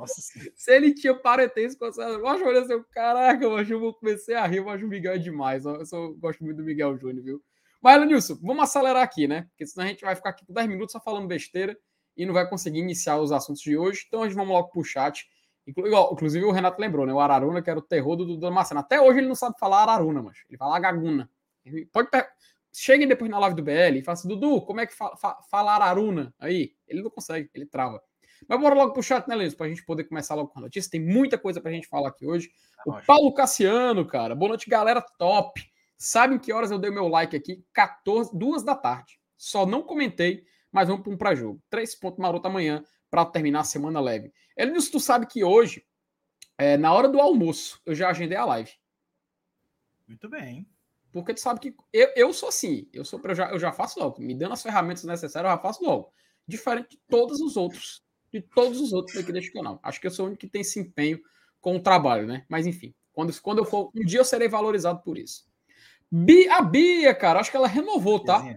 se 0.56 0.76
ele 0.76 0.94
tinha 0.94 1.14
parentesco 1.14 1.80
com 1.80 1.86
essa. 1.86 2.02
Eu 2.02 2.28
acho 2.28 2.44
assim, 2.50 2.84
caraca, 2.92 3.48
mas 3.48 3.70
eu 3.70 3.94
comecei 3.94 4.34
a 4.34 4.48
rir, 4.48 4.58
eu 4.58 4.70
acho 4.70 4.86
o 4.86 4.90
Miguel 4.90 5.14
é 5.14 5.18
demais. 5.20 5.66
Eu 5.66 5.86
só 5.86 6.08
gosto 6.14 6.44
muito 6.44 6.58
do 6.58 6.64
Miguel 6.64 6.98
Júnior, 6.98 7.24
viu? 7.24 7.44
Mas, 7.80 8.08
Nilson, 8.08 8.40
vamos 8.42 8.64
acelerar 8.64 9.04
aqui, 9.04 9.28
né? 9.28 9.44
Porque 9.50 9.68
senão 9.68 9.86
a 9.86 9.90
gente 9.90 10.04
vai 10.04 10.16
ficar 10.16 10.30
aqui 10.30 10.44
por 10.46 10.54
10 10.54 10.68
minutos 10.68 10.94
só 10.94 11.00
falando 11.00 11.28
besteira 11.28 11.78
e 12.18 12.26
não 12.26 12.34
vai 12.34 12.50
conseguir 12.50 12.80
iniciar 12.80 13.20
os 13.20 13.32
assuntos 13.32 13.62
de 13.62 13.78
hoje. 13.78 14.06
Então 14.08 14.24
a 14.24 14.28
gente 14.28 14.36
vamos 14.36 14.52
logo 14.52 14.70
pro 14.70 14.84
chat. 14.84 15.28
Inclusive 15.66 16.46
o 16.46 16.52
Renato 16.52 16.82
lembrou, 16.82 17.06
né? 17.06 17.14
O 17.14 17.20
Araruna, 17.20 17.62
que 17.62 17.70
era 17.70 17.80
o 17.80 17.84
terror 17.84 18.16
do 18.16 18.26
Dudu 18.26 18.52
Macena. 18.52 18.82
Até 18.82 19.00
hoje 19.00 19.20
ele 19.20 19.28
não 19.28 19.36
sabe 19.36 19.58
falar 19.58 19.84
Araruna, 19.84 20.22
mas 20.22 20.38
ele 20.50 20.58
fala 20.58 20.80
Gaguna. 20.80 21.30
pode, 21.92 22.10
cheguem 22.74 23.08
depois 23.08 23.30
na 23.30 23.40
live 23.40 23.56
do 23.56 23.64
BL 23.64 23.98
e 23.98 24.04
façam 24.04 24.30
assim, 24.30 24.40
Dudu, 24.40 24.62
como 24.62 24.82
é 24.82 24.86
que 24.86 24.94
fala, 24.94 25.16
fala 25.50 25.74
Araruna? 25.74 26.34
Aí, 26.40 26.74
ele 26.88 27.02
não 27.02 27.10
consegue, 27.10 27.50
ele 27.54 27.66
trava. 27.66 28.02
Mas 28.48 28.60
bora 28.60 28.76
logo 28.76 28.94
pro 28.94 29.04
chat, 29.04 29.28
né, 29.28 29.36
Lenço? 29.36 29.56
Pra 29.56 29.70
gente 29.70 29.86
poder 29.86 30.04
começar 30.04 30.36
logo 30.36 30.50
com 30.50 30.60
a 30.60 30.64
notícia. 30.64 30.92
Tem 30.92 31.00
muita 31.00 31.38
coisa 31.38 31.62
pra 31.62 31.72
gente 31.72 31.88
falar 31.88 32.10
aqui 32.10 32.26
hoje. 32.26 32.52
O 32.86 32.94
Paulo 33.06 33.34
Cassiano, 33.34 34.06
cara. 34.06 34.36
Boa 34.36 34.50
noite, 34.50 34.70
galera 34.70 35.02
top. 35.02 35.62
Sabem 35.98 36.38
que 36.38 36.52
horas 36.52 36.72
eu 36.72 36.80
dei 36.80 36.92
meu 36.92 37.08
like 37.08 37.36
aqui? 37.36 37.64
14, 37.72 38.38
duas 38.38 38.64
da 38.64 38.76
tarde. 38.76 39.18
Só 39.38 39.66
não 39.66 39.82
comentei, 39.82 40.44
mas 40.72 40.90
vamos 40.90 41.04
para 41.04 41.14
um 41.14 41.18
pra 41.18 41.36
jogo. 41.36 41.62
Três 41.70 41.96
pontos 41.96 42.20
maroto 42.20 42.48
amanhã 42.48 42.84
para 43.14 43.26
terminar 43.26 43.60
a 43.60 43.64
semana 43.64 44.02
leve. 44.02 44.34
Elenilson, 44.58 44.94
tu 44.94 45.00
sabe 45.00 45.28
que 45.28 45.44
hoje, 45.44 45.86
é, 46.58 46.78
na 46.78 46.92
hora 46.92 47.08
do 47.08 47.22
almoço, 47.22 47.80
eu 47.86 47.94
já 47.94 48.10
agendei 48.10 48.36
a 48.36 48.44
live. 48.44 48.72
Muito 50.08 50.28
bem. 50.28 50.68
Porque 51.12 51.32
tu 51.32 51.40
sabe 51.40 51.60
que 51.60 51.76
eu, 51.94 52.12
eu 52.16 52.34
sou 52.34 52.50
assim, 52.50 52.90
eu 52.92 53.06
sou 53.06 53.22
eu 53.24 53.36
já, 53.36 53.52
eu 53.52 53.60
já 53.60 53.72
faço 53.72 54.00
logo. 54.00 54.20
Me 54.20 54.34
dando 54.34 54.54
as 54.54 54.64
ferramentas 54.64 55.04
necessárias, 55.04 55.52
eu 55.52 55.56
já 55.56 55.62
faço 55.62 55.84
logo. 55.84 56.12
Diferente 56.48 56.90
de 56.90 57.02
todos 57.08 57.40
os 57.40 57.56
outros, 57.56 58.04
de 58.32 58.42
todos 58.42 58.82
os 58.82 58.92
outros 58.92 59.16
aqui 59.16 59.32
deste 59.32 59.54
canal. 59.54 59.80
Acho 59.84 60.02
que 60.02 60.08
eu 60.08 60.12
sou 60.12 60.26
o 60.26 60.28
único 60.30 60.42
que 60.42 60.50
tem 60.50 60.62
esse 60.62 60.80
empenho 60.80 61.22
com 61.62 61.76
o 61.76 61.80
trabalho, 61.80 62.26
né? 62.26 62.48
Mas 62.50 62.66
enfim, 62.66 62.96
quando, 63.14 63.40
quando 63.44 63.60
eu 63.60 63.66
for, 63.66 63.92
um 63.96 64.04
dia 64.04 64.22
eu 64.22 64.26
serei 64.26 64.48
valorizado 64.48 65.04
por 65.04 65.20
isso. 65.20 65.46
Bia, 66.12 66.56
a 66.56 66.64
Bia, 66.64 67.14
cara, 67.14 67.40
acho 67.40 67.52
que 67.52 67.58
ela 67.58 67.68
renovou, 67.68 68.24
tá? 68.24 68.56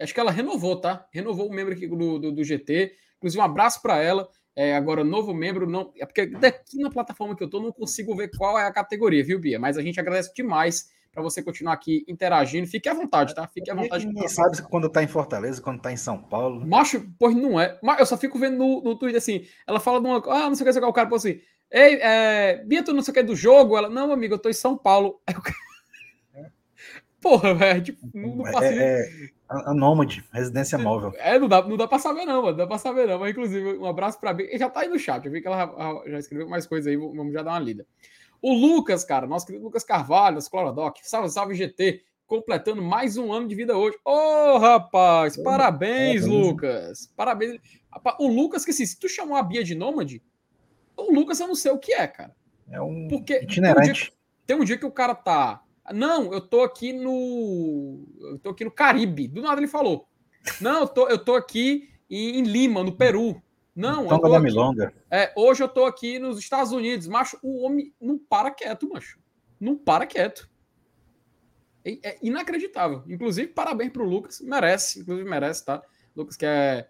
Acho 0.00 0.12
que 0.12 0.18
ela 0.18 0.32
renovou, 0.32 0.80
tá? 0.80 1.06
Renovou 1.12 1.48
o 1.48 1.54
membro 1.54 1.72
aqui 1.72 1.86
do, 1.86 2.18
do, 2.18 2.32
do 2.32 2.42
GT. 2.42 2.96
Inclusive, 3.22 3.40
um 3.40 3.44
abraço 3.44 3.80
para 3.80 4.02
ela. 4.02 4.28
É, 4.54 4.74
agora, 4.74 5.04
novo 5.04 5.32
membro, 5.32 5.66
não. 5.66 5.92
É 5.96 6.04
porque 6.04 6.26
daqui 6.26 6.78
na 6.78 6.90
plataforma 6.90 7.36
que 7.36 7.44
eu 7.44 7.48
tô, 7.48 7.60
não 7.60 7.72
consigo 7.72 8.14
ver 8.16 8.30
qual 8.36 8.58
é 8.58 8.66
a 8.66 8.72
categoria, 8.72 9.24
viu, 9.24 9.38
Bia? 9.38 9.58
Mas 9.58 9.78
a 9.78 9.82
gente 9.82 9.98
agradece 9.98 10.32
demais 10.34 10.90
para 11.12 11.22
você 11.22 11.42
continuar 11.42 11.74
aqui 11.74 12.04
interagindo. 12.08 12.66
Fique 12.66 12.88
à 12.88 12.94
vontade, 12.94 13.34
tá? 13.34 13.46
Fique 13.46 13.70
à 13.70 13.74
vontade. 13.74 14.06
Ninguém 14.06 14.28
sabe 14.28 14.60
quando 14.62 14.88
tá 14.88 15.02
em 15.02 15.06
Fortaleza, 15.06 15.62
quando 15.62 15.80
tá 15.80 15.92
em 15.92 15.96
São 15.96 16.18
Paulo. 16.18 16.66
Macho, 16.66 17.06
pois 17.18 17.34
não 17.36 17.60
é. 17.60 17.78
Eu 17.98 18.06
só 18.06 18.16
fico 18.16 18.38
vendo 18.38 18.56
no, 18.56 18.82
no 18.82 18.98
Twitter 18.98 19.18
assim, 19.18 19.46
ela 19.66 19.78
fala 19.78 20.00
de 20.00 20.06
uma. 20.06 20.22
Ah, 20.26 20.48
não 20.48 20.54
sei 20.54 20.68
o 20.68 20.72
que, 20.72 20.78
o 20.78 20.92
cara 20.92 21.08
pô 21.08 21.14
assim. 21.14 21.40
Ei, 21.70 21.98
é, 22.02 22.62
Bia, 22.66 22.82
tu 22.82 22.92
não 22.92 23.02
sei 23.02 23.12
o 23.12 23.14
que 23.14 23.22
do 23.22 23.36
jogo? 23.36 23.78
Ela, 23.78 23.88
não, 23.88 24.12
amigo, 24.12 24.34
eu 24.34 24.38
tô 24.38 24.50
em 24.50 24.54
São 24.54 24.76
Paulo. 24.76 25.22
Porra, 27.20 27.54
velho, 27.54 27.82
tipo, 27.82 28.10
não, 28.12 28.36
não 28.36 28.44
passa. 28.44 28.66
É, 28.66 29.00
é, 29.00 29.28
a 29.70 29.74
Nômade, 29.74 30.24
residência 30.32 30.78
móvel. 30.78 31.12
É, 31.16 31.38
não 31.38 31.48
dá, 31.48 31.62
não 31.62 31.76
dá 31.76 31.86
pra 31.86 31.98
saber, 31.98 32.24
não, 32.24 32.42
mano. 32.42 32.50
Não 32.50 32.56
dá 32.58 32.66
pra 32.66 32.78
saber, 32.78 33.06
não. 33.06 33.18
Mas, 33.18 33.30
inclusive, 33.30 33.76
um 33.78 33.86
abraço 33.86 34.18
pra 34.18 34.32
Bia. 34.32 34.56
Já 34.58 34.68
tá 34.68 34.80
aí 34.80 34.88
no 34.88 34.98
chat. 34.98 35.24
Eu 35.24 35.32
vi 35.32 35.40
que 35.40 35.48
ela 35.48 36.02
já 36.06 36.18
escreveu 36.18 36.48
mais 36.48 36.66
coisas 36.66 36.86
aí. 36.86 36.96
Vamos 36.96 37.32
já 37.32 37.42
dar 37.42 37.52
uma 37.52 37.58
lida. 37.58 37.86
O 38.40 38.52
Lucas, 38.52 39.04
cara, 39.04 39.26
nosso 39.26 39.46
querido 39.46 39.64
Lucas 39.64 39.84
Carvalho, 39.84 40.36
das 40.36 40.48
Clorodoc. 40.48 40.96
Salve, 41.02 41.30
salve, 41.30 41.54
GT. 41.54 42.02
Completando 42.26 42.82
mais 42.82 43.16
um 43.16 43.32
ano 43.32 43.46
de 43.46 43.54
vida 43.54 43.76
hoje. 43.76 43.96
Ô, 44.04 44.10
oh, 44.10 44.58
rapaz, 44.58 45.36
parabéns, 45.36 46.26
Lucas. 46.26 47.12
Parabéns. 47.16 47.60
O 48.18 48.26
Lucas, 48.26 48.64
que 48.64 48.72
se 48.72 48.98
tu 48.98 49.08
chamou 49.08 49.36
a 49.36 49.42
Bia 49.42 49.62
de 49.62 49.74
nômade, 49.74 50.22
o 50.96 51.12
Lucas 51.12 51.38
eu 51.40 51.46
não 51.46 51.54
sei 51.54 51.70
o 51.72 51.78
que 51.78 51.92
é, 51.92 52.06
cara. 52.06 52.34
É 52.70 52.80
um 52.80 53.06
Porque 53.08 53.40
itinerante. 53.42 53.82
Tem 53.82 53.90
um, 53.90 53.94
dia, 53.94 54.12
tem 54.46 54.56
um 54.56 54.64
dia 54.64 54.78
que 54.78 54.86
o 54.86 54.90
cara 54.90 55.14
tá 55.14 55.62
Não, 55.90 56.32
eu 56.32 56.40
tô 56.40 56.62
aqui 56.62 56.92
no. 56.92 58.06
Eu 58.20 58.38
tô 58.38 58.50
aqui 58.50 58.64
no 58.64 58.70
Caribe. 58.70 59.26
Do 59.26 59.42
nada 59.42 59.60
ele 59.60 59.66
falou. 59.66 60.06
Não, 60.60 60.80
eu 60.80 60.88
tô, 60.88 61.08
eu 61.08 61.18
tô 61.18 61.34
aqui 61.34 61.88
em, 62.08 62.38
em 62.38 62.42
Lima, 62.42 62.84
no 62.84 62.96
Peru. 62.96 63.42
Não, 63.74 64.06
Tonga 64.06 64.28
da 64.28 64.40
Milonga. 64.40 64.92
É, 65.10 65.32
hoje 65.34 65.62
eu 65.62 65.68
tô 65.68 65.86
aqui 65.86 66.18
nos 66.18 66.38
Estados 66.38 66.72
Unidos. 66.72 67.08
Macho, 67.08 67.38
o 67.42 67.62
homem 67.62 67.92
não 68.00 68.18
para 68.18 68.50
quieto, 68.50 68.88
macho. 68.88 69.18
Não 69.58 69.76
para 69.76 70.06
quieto. 70.06 70.50
É, 71.84 72.10
é 72.10 72.18
inacreditável. 72.22 73.02
Inclusive, 73.08 73.48
parabéns 73.48 73.90
pro 73.90 74.04
Lucas. 74.04 74.40
Merece, 74.40 75.00
inclusive 75.00 75.28
merece, 75.28 75.64
tá? 75.64 75.82
Lucas, 76.14 76.36
que 76.36 76.44
é, 76.44 76.86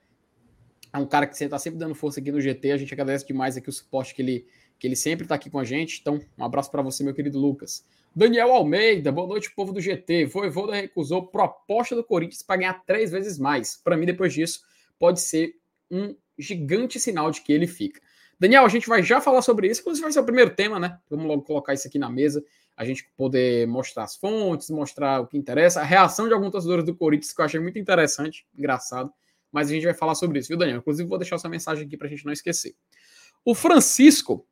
é 0.92 0.98
um 0.98 1.06
cara 1.06 1.26
que 1.26 1.36
você 1.36 1.48
tá 1.48 1.58
sempre 1.58 1.78
dando 1.78 1.94
força 1.94 2.20
aqui 2.20 2.32
no 2.32 2.40
GT. 2.40 2.72
A 2.72 2.76
gente 2.76 2.92
agradece 2.92 3.26
demais 3.26 3.56
aqui 3.56 3.68
o 3.68 3.72
suporte 3.72 4.14
que 4.14 4.20
ele, 4.20 4.46
que 4.78 4.86
ele 4.86 4.96
sempre 4.96 5.26
tá 5.26 5.36
aqui 5.36 5.48
com 5.48 5.60
a 5.60 5.64
gente. 5.64 6.00
Então, 6.00 6.20
um 6.36 6.44
abraço 6.44 6.70
para 6.70 6.82
você, 6.82 7.04
meu 7.04 7.14
querido 7.14 7.38
Lucas. 7.38 7.86
Daniel 8.14 8.52
Almeida, 8.52 9.10
boa 9.10 9.26
noite, 9.26 9.50
povo 9.54 9.72
do 9.72 9.80
GT. 9.80 10.26
Voivoda 10.26 10.74
recusou 10.74 11.26
proposta 11.28 11.96
do 11.96 12.04
Corinthians 12.04 12.42
para 12.42 12.58
ganhar 12.58 12.84
três 12.84 13.10
vezes 13.10 13.38
mais. 13.38 13.80
Para 13.82 13.96
mim, 13.96 14.04
depois 14.04 14.34
disso, 14.34 14.60
pode 14.98 15.18
ser 15.18 15.54
um 15.90 16.14
gigante 16.38 17.00
sinal 17.00 17.30
de 17.30 17.40
que 17.40 17.50
ele 17.50 17.66
fica. 17.66 18.02
Daniel, 18.38 18.66
a 18.66 18.68
gente 18.68 18.86
vai 18.86 19.02
já 19.02 19.18
falar 19.18 19.40
sobre 19.40 19.66
isso, 19.66 19.80
inclusive 19.80 20.02
vai 20.02 20.12
ser 20.12 20.20
o 20.20 20.24
primeiro 20.24 20.54
tema, 20.54 20.78
né? 20.78 20.98
Vamos 21.08 21.24
logo 21.24 21.40
colocar 21.40 21.72
isso 21.72 21.88
aqui 21.88 21.98
na 21.98 22.10
mesa, 22.10 22.44
a 22.76 22.84
gente 22.84 23.10
poder 23.16 23.66
mostrar 23.66 24.04
as 24.04 24.14
fontes, 24.14 24.68
mostrar 24.68 25.20
o 25.20 25.26
que 25.26 25.38
interessa, 25.38 25.80
a 25.80 25.84
reação 25.84 26.28
de 26.28 26.34
alguns 26.34 26.50
torcedores 26.50 26.84
do 26.84 26.94
Corinthians, 26.94 27.32
que 27.32 27.40
eu 27.40 27.46
achei 27.46 27.60
muito 27.60 27.78
interessante, 27.78 28.46
engraçado, 28.54 29.10
mas 29.50 29.70
a 29.70 29.72
gente 29.72 29.84
vai 29.84 29.94
falar 29.94 30.16
sobre 30.16 30.38
isso, 30.38 30.48
viu, 30.48 30.58
Daniel? 30.58 30.78
Inclusive, 30.78 31.08
vou 31.08 31.16
deixar 31.16 31.36
essa 31.36 31.48
mensagem 31.48 31.86
aqui 31.86 31.96
para 31.96 32.08
a 32.08 32.10
gente 32.10 32.26
não 32.26 32.32
esquecer. 32.32 32.74
O 33.42 33.54
Francisco 33.54 34.46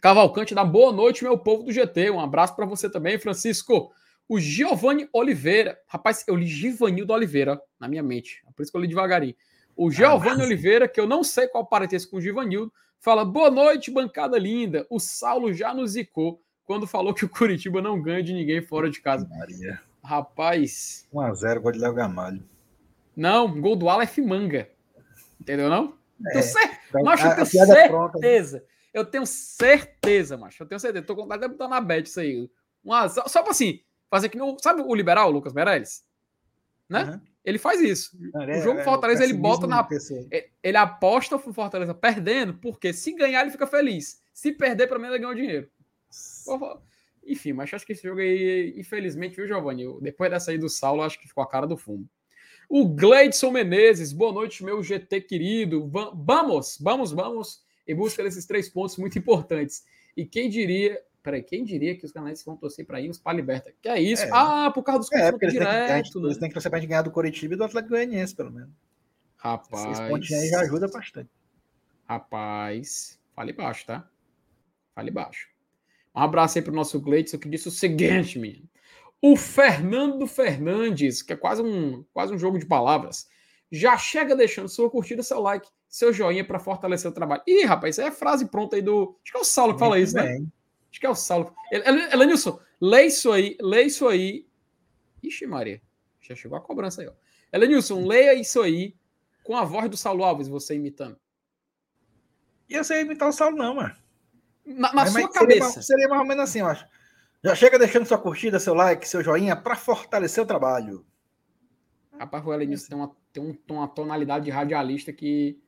Cavalcante 0.00 0.54
da 0.54 0.64
boa 0.64 0.92
noite, 0.92 1.24
meu 1.24 1.36
povo 1.36 1.64
do 1.64 1.72
GT. 1.72 2.10
Um 2.10 2.20
abraço 2.20 2.54
para 2.54 2.64
você 2.64 2.88
também, 2.88 3.18
Francisco. 3.18 3.92
O 4.28 4.38
Giovanni 4.38 5.08
Oliveira. 5.12 5.76
Rapaz, 5.88 6.24
eu 6.28 6.36
li 6.36 6.46
Givanildo 6.46 7.12
Oliveira 7.12 7.60
na 7.80 7.88
minha 7.88 8.02
mente. 8.02 8.42
É 8.46 8.52
por 8.52 8.62
isso 8.62 8.70
que 8.70 8.78
eu 8.78 8.82
li 8.82 8.86
devagarinho. 8.86 9.34
O 9.76 9.90
Giovanni 9.90 10.42
ah, 10.42 10.44
Oliveira, 10.44 10.86
que 10.88 11.00
eu 11.00 11.06
não 11.06 11.24
sei 11.24 11.48
qual 11.48 11.66
parentesco 11.66 12.12
com 12.12 12.18
o 12.18 12.20
Givanildo, 12.20 12.72
fala: 13.00 13.24
Boa 13.24 13.50
noite, 13.50 13.90
bancada 13.90 14.38
linda. 14.38 14.86
O 14.88 15.00
Saulo 15.00 15.52
já 15.52 15.74
nos 15.74 15.92
zicou 15.92 16.40
quando 16.64 16.86
falou 16.86 17.12
que 17.12 17.24
o 17.24 17.28
Curitiba 17.28 17.82
não 17.82 18.00
ganha 18.00 18.22
de 18.22 18.32
ninguém 18.32 18.62
fora 18.62 18.88
de 18.88 19.00
casa. 19.00 19.28
Maria. 19.28 19.80
Rapaz. 20.04 21.08
1x0, 21.12 21.60
gol 21.60 21.72
de 21.72 21.78
Léo 21.78 21.94
Gamalho. 21.94 22.44
Não, 23.16 23.60
gol 23.60 23.74
do 23.74 23.88
Aleph 23.88 24.18
Manga. 24.18 24.68
Entendeu, 25.40 25.68
não? 25.68 25.94
É, 26.26 26.32
Tô 26.34 26.42
cer... 26.42 26.80
Então, 26.88 27.02
Mas 27.02 27.24
eu 27.24 27.34
tenho 27.34 27.46
certeza. 27.46 27.88
Pronta. 27.88 28.18
Eu 28.92 29.04
tenho 29.04 29.26
certeza, 29.26 30.36
macho. 30.36 30.62
Eu 30.62 30.66
tenho 30.66 30.80
certeza. 30.80 31.04
Tô 31.04 31.14
com 31.14 31.26
de 31.28 31.48
botar 31.48 31.68
na 31.68 31.80
bet 31.80 32.08
isso 32.08 32.20
aí. 32.20 32.50
Uma, 32.82 33.08
só, 33.08 33.26
só 33.28 33.42
pra 33.42 33.52
assim, 33.52 33.80
fazer 34.10 34.28
que 34.28 34.38
não. 34.38 34.56
Sabe 34.58 34.82
o 34.82 34.94
liberal, 34.94 35.30
Lucas 35.30 35.52
Meirelles? 35.52 36.04
Né? 36.88 37.04
Uhum. 37.04 37.20
Ele 37.44 37.58
faz 37.58 37.80
isso. 37.80 38.16
É, 38.34 38.58
o 38.58 38.62
jogo 38.62 38.80
é, 38.80 38.84
Fortaleza, 38.84 39.24
ele 39.24 39.34
bota 39.34 39.66
na. 39.66 39.86
Ele 40.62 40.76
aposta 40.76 41.36
o 41.36 41.38
Fortaleza 41.38 41.94
perdendo, 41.94 42.54
porque 42.54 42.92
se 42.92 43.12
ganhar, 43.12 43.42
ele 43.42 43.50
fica 43.50 43.66
feliz. 43.66 44.22
Se 44.32 44.52
perder, 44.52 44.86
pelo 44.86 45.00
menos 45.00 45.14
ele 45.14 45.24
ganha 45.24 45.32
o 45.32 45.36
dinheiro. 45.36 45.70
Enfim, 47.24 47.52
mas 47.52 47.72
acho 47.72 47.84
que 47.84 47.92
esse 47.92 48.02
jogo 48.02 48.20
aí, 48.20 48.74
infelizmente, 48.76 49.36
viu, 49.36 49.46
Giovanni? 49.46 49.84
Depois 50.00 50.30
dessa 50.30 50.50
aí 50.50 50.58
do 50.58 50.68
Saulo, 50.68 51.02
acho 51.02 51.18
que 51.18 51.28
ficou 51.28 51.44
a 51.44 51.48
cara 51.48 51.66
do 51.66 51.76
fumo. 51.76 52.08
O 52.68 52.86
Gleidson 52.86 53.50
Menezes, 53.50 54.12
boa 54.12 54.32
noite, 54.32 54.64
meu 54.64 54.82
GT 54.82 55.22
querido. 55.22 55.88
Vamos, 55.88 56.78
vamos, 56.80 57.12
vamos 57.12 57.62
em 57.88 57.94
busca 57.94 58.22
desses 58.22 58.44
três 58.44 58.68
pontos 58.68 58.98
muito 58.98 59.18
importantes. 59.18 59.84
E 60.14 60.26
quem 60.26 60.50
diria, 60.50 61.02
peraí, 61.22 61.42
quem 61.42 61.64
diria 61.64 61.96
que 61.96 62.04
os 62.04 62.12
canais 62.12 62.44
vão 62.44 62.56
torcer 62.56 62.84
para 62.84 63.00
irmos 63.00 63.18
para 63.18 63.32
a 63.32 63.34
Liberta? 63.34 63.72
Que 63.80 63.88
é 63.88 64.00
isso? 64.00 64.24
É. 64.24 64.30
Ah, 64.30 64.70
por 64.72 64.82
causa 64.82 65.00
dos 65.00 65.12
é, 65.12 65.32
confrontos 65.32 65.52
diretos. 65.52 66.14
Né? 66.14 66.22
Eles 66.22 66.38
têm 66.38 66.48
que 66.48 66.54
torcer 66.54 66.70
para 66.70 66.84
ganhar 66.84 67.02
do 67.02 67.10
Coritiba 67.10 67.54
e 67.54 67.56
do 67.56 67.64
Atlético 67.64 67.94
Goianiense, 67.94 68.36
pelo 68.36 68.52
menos. 68.52 68.70
Rapaz. 69.38 69.84
Esses 69.86 70.08
pontos 70.08 70.30
aí 70.30 70.48
já 70.48 70.60
ajuda 70.60 70.88
bastante. 70.88 71.30
Rapaz, 72.06 73.18
fale 73.34 73.52
baixo, 73.52 73.86
tá? 73.86 74.08
Fale 74.94 75.10
baixo. 75.10 75.48
Um 76.14 76.20
abraço 76.20 76.58
aí 76.58 76.62
para 76.62 76.72
o 76.72 76.76
nosso 76.76 77.00
Gleitson 77.00 77.38
que 77.38 77.48
disse 77.48 77.68
o 77.68 77.70
seguinte, 77.70 78.38
menino. 78.38 78.68
O 79.20 79.36
Fernando 79.36 80.26
Fernandes, 80.26 81.22
que 81.22 81.32
é 81.32 81.36
quase 81.36 81.62
um, 81.62 82.04
quase 82.12 82.34
um 82.34 82.38
jogo 82.38 82.58
de 82.58 82.66
palavras, 82.66 83.28
já 83.70 83.96
chega 83.96 84.36
deixando 84.36 84.68
sua 84.68 84.90
curtida, 84.90 85.22
seu 85.22 85.40
like 85.40 85.68
seu 85.88 86.12
joinha 86.12 86.44
para 86.44 86.58
fortalecer 86.58 87.10
o 87.10 87.14
trabalho. 87.14 87.42
Ih, 87.46 87.64
rapaz, 87.64 87.96
isso 87.96 88.06
é 88.06 88.10
frase 88.10 88.46
pronta 88.46 88.76
aí 88.76 88.82
do. 88.82 89.18
Acho 89.22 89.32
que 89.32 89.38
é 89.38 89.40
o 89.40 89.44
Saulo 89.44 89.72
que 89.74 89.78
fala 89.80 89.96
Muito 89.96 90.06
isso, 90.06 90.16
né? 90.16 90.22
bem. 90.22 90.40
né? 90.40 90.46
Acho 90.90 91.00
que 91.00 91.06
é 91.06 91.10
o 91.10 91.14
Saulo. 91.14 91.54
Elenilson, 91.72 92.60
lê 92.80 93.06
isso 93.06 93.32
aí, 93.32 93.56
lê 93.60 93.82
isso 93.82 94.06
aí. 94.06 94.46
Ixi, 95.22 95.46
Maria, 95.46 95.80
já 96.20 96.34
chegou 96.34 96.56
a 96.56 96.60
cobrança 96.60 97.02
aí, 97.02 97.08
ó. 97.08 97.12
Elenilson, 97.52 98.04
leia 98.06 98.34
isso 98.34 98.60
aí 98.60 98.94
com 99.42 99.56
a 99.56 99.64
voz 99.64 99.88
do 99.88 99.96
Saulo 99.96 100.24
Alves, 100.24 100.48
você 100.48 100.74
imitando. 100.74 101.18
E 102.68 102.74
eu 102.74 102.84
sei 102.84 103.00
imitar 103.00 103.28
o 103.28 103.32
Saulo, 103.32 103.56
não, 103.56 103.76
mano. 103.76 103.96
Na, 104.64 104.92
na 104.92 105.06
sua 105.06 105.30
cabeça. 105.30 105.70
Seria, 105.70 105.82
seria 105.82 106.08
mais 106.08 106.20
ou 106.20 106.26
menos 106.26 106.44
assim, 106.44 106.60
eu 106.60 106.66
acho. 106.66 106.86
Já 107.42 107.54
chega 107.54 107.78
deixando 107.78 108.04
sua 108.04 108.18
curtida, 108.18 108.58
seu 108.60 108.74
like, 108.74 109.08
seu 109.08 109.22
joinha 109.22 109.56
para 109.56 109.74
fortalecer 109.74 110.42
o 110.42 110.46
trabalho. 110.46 111.06
Rapaz, 112.18 112.44
o 112.44 112.52
Elenilson 112.52 112.88
tem 112.88 112.98
uma, 112.98 113.16
tem 113.32 113.42
um, 113.42 113.74
uma 113.74 113.88
tonalidade 113.88 114.44
de 114.44 114.50
radialista 114.50 115.12
que 115.12 115.58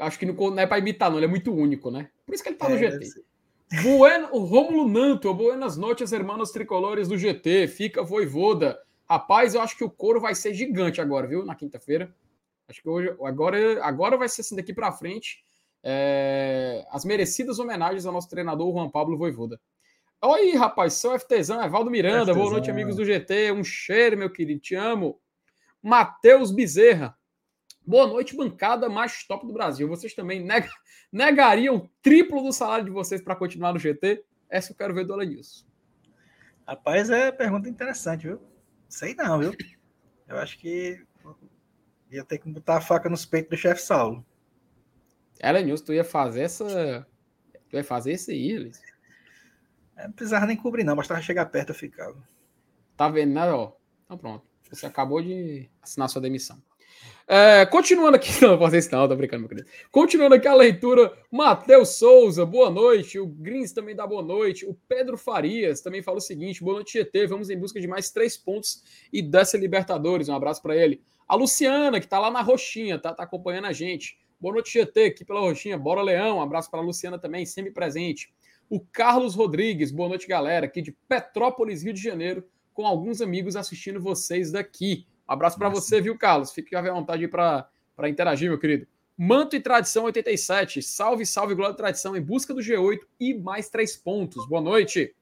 Acho 0.00 0.18
que 0.18 0.26
não, 0.26 0.58
é 0.58 0.66
para 0.66 0.78
imitar, 0.78 1.10
não. 1.10 1.18
Ele 1.18 1.26
é 1.26 1.28
muito 1.28 1.54
único, 1.54 1.90
né? 1.90 2.08
Por 2.26 2.34
isso 2.34 2.42
que 2.42 2.48
ele 2.48 2.56
tá 2.56 2.68
no 2.68 2.76
é, 2.76 2.78
GT. 2.78 3.22
Bueno, 3.82 4.28
o 4.32 4.40
Rômulo 4.40 4.88
Nanto, 4.88 5.32
buenas 5.32 5.76
noites, 5.76 6.10
hermanos 6.10 6.50
tricolores 6.50 7.06
do 7.06 7.16
GT. 7.16 7.68
Fica 7.68 8.02
voivoda. 8.02 8.80
Rapaz, 9.08 9.54
eu 9.54 9.60
acho 9.60 9.76
que 9.76 9.84
o 9.84 9.90
couro 9.90 10.20
vai 10.20 10.34
ser 10.34 10.54
gigante 10.54 11.00
agora, 11.00 11.26
viu? 11.26 11.44
Na 11.44 11.54
quinta-feira. 11.54 12.12
Acho 12.68 12.82
que 12.82 12.88
hoje, 12.88 13.14
agora, 13.22 13.84
agora 13.84 14.16
vai 14.16 14.28
ser 14.28 14.40
assim 14.40 14.56
daqui 14.56 14.72
para 14.72 14.92
frente. 14.92 15.44
É, 15.82 16.86
as 16.90 17.04
merecidas 17.04 17.58
homenagens 17.58 18.06
ao 18.06 18.12
nosso 18.12 18.28
treinador 18.28 18.72
Juan 18.72 18.90
Pablo 18.90 19.16
Voivoda. 19.16 19.60
Oi, 20.22 20.54
rapaz, 20.54 20.94
sou 20.94 21.18
FTzão, 21.18 21.62
Evaldo 21.64 21.90
Miranda. 21.90 22.32
FTzão. 22.32 22.34
Boa 22.34 22.50
noite, 22.52 22.70
amigos 22.70 22.96
do 22.96 23.04
GT. 23.04 23.52
Um 23.52 23.64
cheiro, 23.64 24.18
meu 24.18 24.30
querido. 24.30 24.60
Te 24.60 24.74
amo. 24.74 25.18
Matheus 25.82 26.50
Bezerra. 26.50 27.16
Boa 27.86 28.06
noite, 28.06 28.36
bancada 28.36 28.88
mais 28.88 29.24
top 29.24 29.46
do 29.46 29.52
Brasil. 29.52 29.88
Vocês 29.88 30.14
também 30.14 30.44
neg 30.44 30.68
negariam 31.10 31.76
o 31.76 31.88
triplo 32.02 32.42
do 32.42 32.52
salário 32.52 32.84
de 32.84 32.90
vocês 32.90 33.20
para 33.20 33.34
continuar 33.34 33.72
no 33.72 33.78
GT? 33.78 34.24
Essa 34.48 34.72
eu 34.72 34.76
quero 34.76 34.94
ver 34.94 35.04
do 35.04 35.14
Alanilson. 35.14 35.64
Rapaz, 36.66 37.10
é 37.10 37.32
pergunta 37.32 37.68
interessante, 37.68 38.26
viu? 38.28 38.40
Sei 38.88 39.14
não, 39.14 39.38
viu? 39.38 39.52
Eu 40.28 40.38
acho 40.38 40.58
que 40.58 41.02
ia 42.10 42.24
ter 42.24 42.38
que 42.38 42.48
botar 42.48 42.76
a 42.76 42.80
faca 42.80 43.08
nos 43.08 43.24
peitos 43.24 43.50
do 43.50 43.56
chefe 43.56 43.82
Saulo. 43.82 44.24
Alanilson, 45.42 45.84
tu 45.84 45.94
ia 45.94 46.04
fazer 46.04 46.42
essa. 46.42 47.06
Tu 47.68 47.76
ia 47.76 47.84
fazer 47.84 48.12
isso 48.12 48.30
aí, 48.30 48.50
Elis? 48.52 48.80
É, 49.96 50.04
não 50.04 50.12
precisava 50.12 50.46
nem 50.46 50.56
cobrir, 50.56 50.84
não, 50.84 50.96
bastava 50.96 51.22
chegar 51.22 51.46
perto 51.46 51.70
eu 51.70 51.74
ficava. 51.74 52.22
Tá 52.96 53.08
vendo, 53.08 53.34
né? 53.34 53.50
Ó. 53.52 53.72
Então 54.04 54.18
pronto. 54.18 54.46
Você 54.70 54.86
acabou 54.86 55.20
de 55.20 55.68
assinar 55.82 56.08
sua 56.08 56.22
demissão. 56.22 56.62
É, 57.32 57.64
continuando 57.66 58.16
aqui, 58.16 58.28
não, 58.44 58.58
vocês 58.58 58.90
não, 58.90 59.08
tô 59.08 59.14
brincando, 59.14 59.42
meu 59.42 59.48
querido. 59.48 59.68
Continuando 59.92 60.34
aqui 60.34 60.48
a 60.48 60.54
leitura, 60.54 61.12
Matheus 61.30 61.90
Souza, 61.90 62.44
boa 62.44 62.68
noite. 62.68 63.20
O 63.20 63.26
Grins 63.26 63.70
também 63.72 63.94
dá 63.94 64.04
boa 64.06 64.22
noite. 64.22 64.66
O 64.66 64.74
Pedro 64.88 65.16
Farias 65.16 65.80
também 65.80 66.02
fala 66.02 66.18
o 66.18 66.20
seguinte: 66.20 66.64
boa 66.64 66.74
noite, 66.74 66.98
GT. 66.98 67.28
Vamos 67.28 67.48
em 67.48 67.56
busca 67.56 67.80
de 67.80 67.86
mais 67.86 68.10
três 68.10 68.36
pontos 68.36 68.82
e 69.12 69.22
dessa 69.22 69.56
Libertadores. 69.56 70.28
Um 70.28 70.34
abraço 70.34 70.60
para 70.60 70.74
ele. 70.76 71.00
A 71.28 71.36
Luciana, 71.36 72.00
que 72.00 72.08
tá 72.08 72.18
lá 72.18 72.32
na 72.32 72.42
Roxinha, 72.42 72.98
tá, 72.98 73.14
tá 73.14 73.22
acompanhando 73.22 73.66
a 73.66 73.72
gente. 73.72 74.18
Boa 74.40 74.54
noite, 74.54 74.72
GT, 74.72 75.04
aqui 75.04 75.24
pela 75.24 75.38
Roxinha. 75.38 75.78
Bora, 75.78 76.02
Leão. 76.02 76.38
Um 76.38 76.42
abraço 76.42 76.68
para 76.68 76.80
a 76.80 76.82
Luciana 76.82 77.16
também, 77.16 77.46
sempre 77.46 77.70
presente. 77.70 78.34
O 78.68 78.80
Carlos 78.80 79.36
Rodrigues, 79.36 79.92
boa 79.92 80.08
noite, 80.08 80.26
galera, 80.26 80.66
aqui 80.66 80.82
de 80.82 80.92
Petrópolis, 81.08 81.84
Rio 81.84 81.92
de 81.92 82.00
Janeiro, 82.02 82.44
com 82.72 82.86
alguns 82.86 83.20
amigos 83.20 83.54
assistindo 83.54 84.00
vocês 84.00 84.50
daqui. 84.50 85.06
Abraço 85.30 85.56
para 85.56 85.68
você, 85.68 86.00
viu, 86.00 86.18
Carlos? 86.18 86.50
Fique 86.50 86.74
à 86.74 86.82
vontade 86.82 87.28
para 87.28 88.08
interagir, 88.08 88.50
meu 88.50 88.58
querido. 88.58 88.84
Manto 89.16 89.54
e 89.54 89.60
Tradição 89.60 90.02
87. 90.06 90.82
Salve, 90.82 91.24
salve, 91.24 91.54
Glória 91.54 91.72
e 91.72 91.76
Tradição 91.76 92.16
em 92.16 92.20
busca 92.20 92.52
do 92.52 92.60
G8 92.60 92.98
e 93.20 93.32
mais 93.34 93.68
três 93.68 93.96
pontos. 93.96 94.44
Boa 94.48 94.60
noite. 94.60 95.14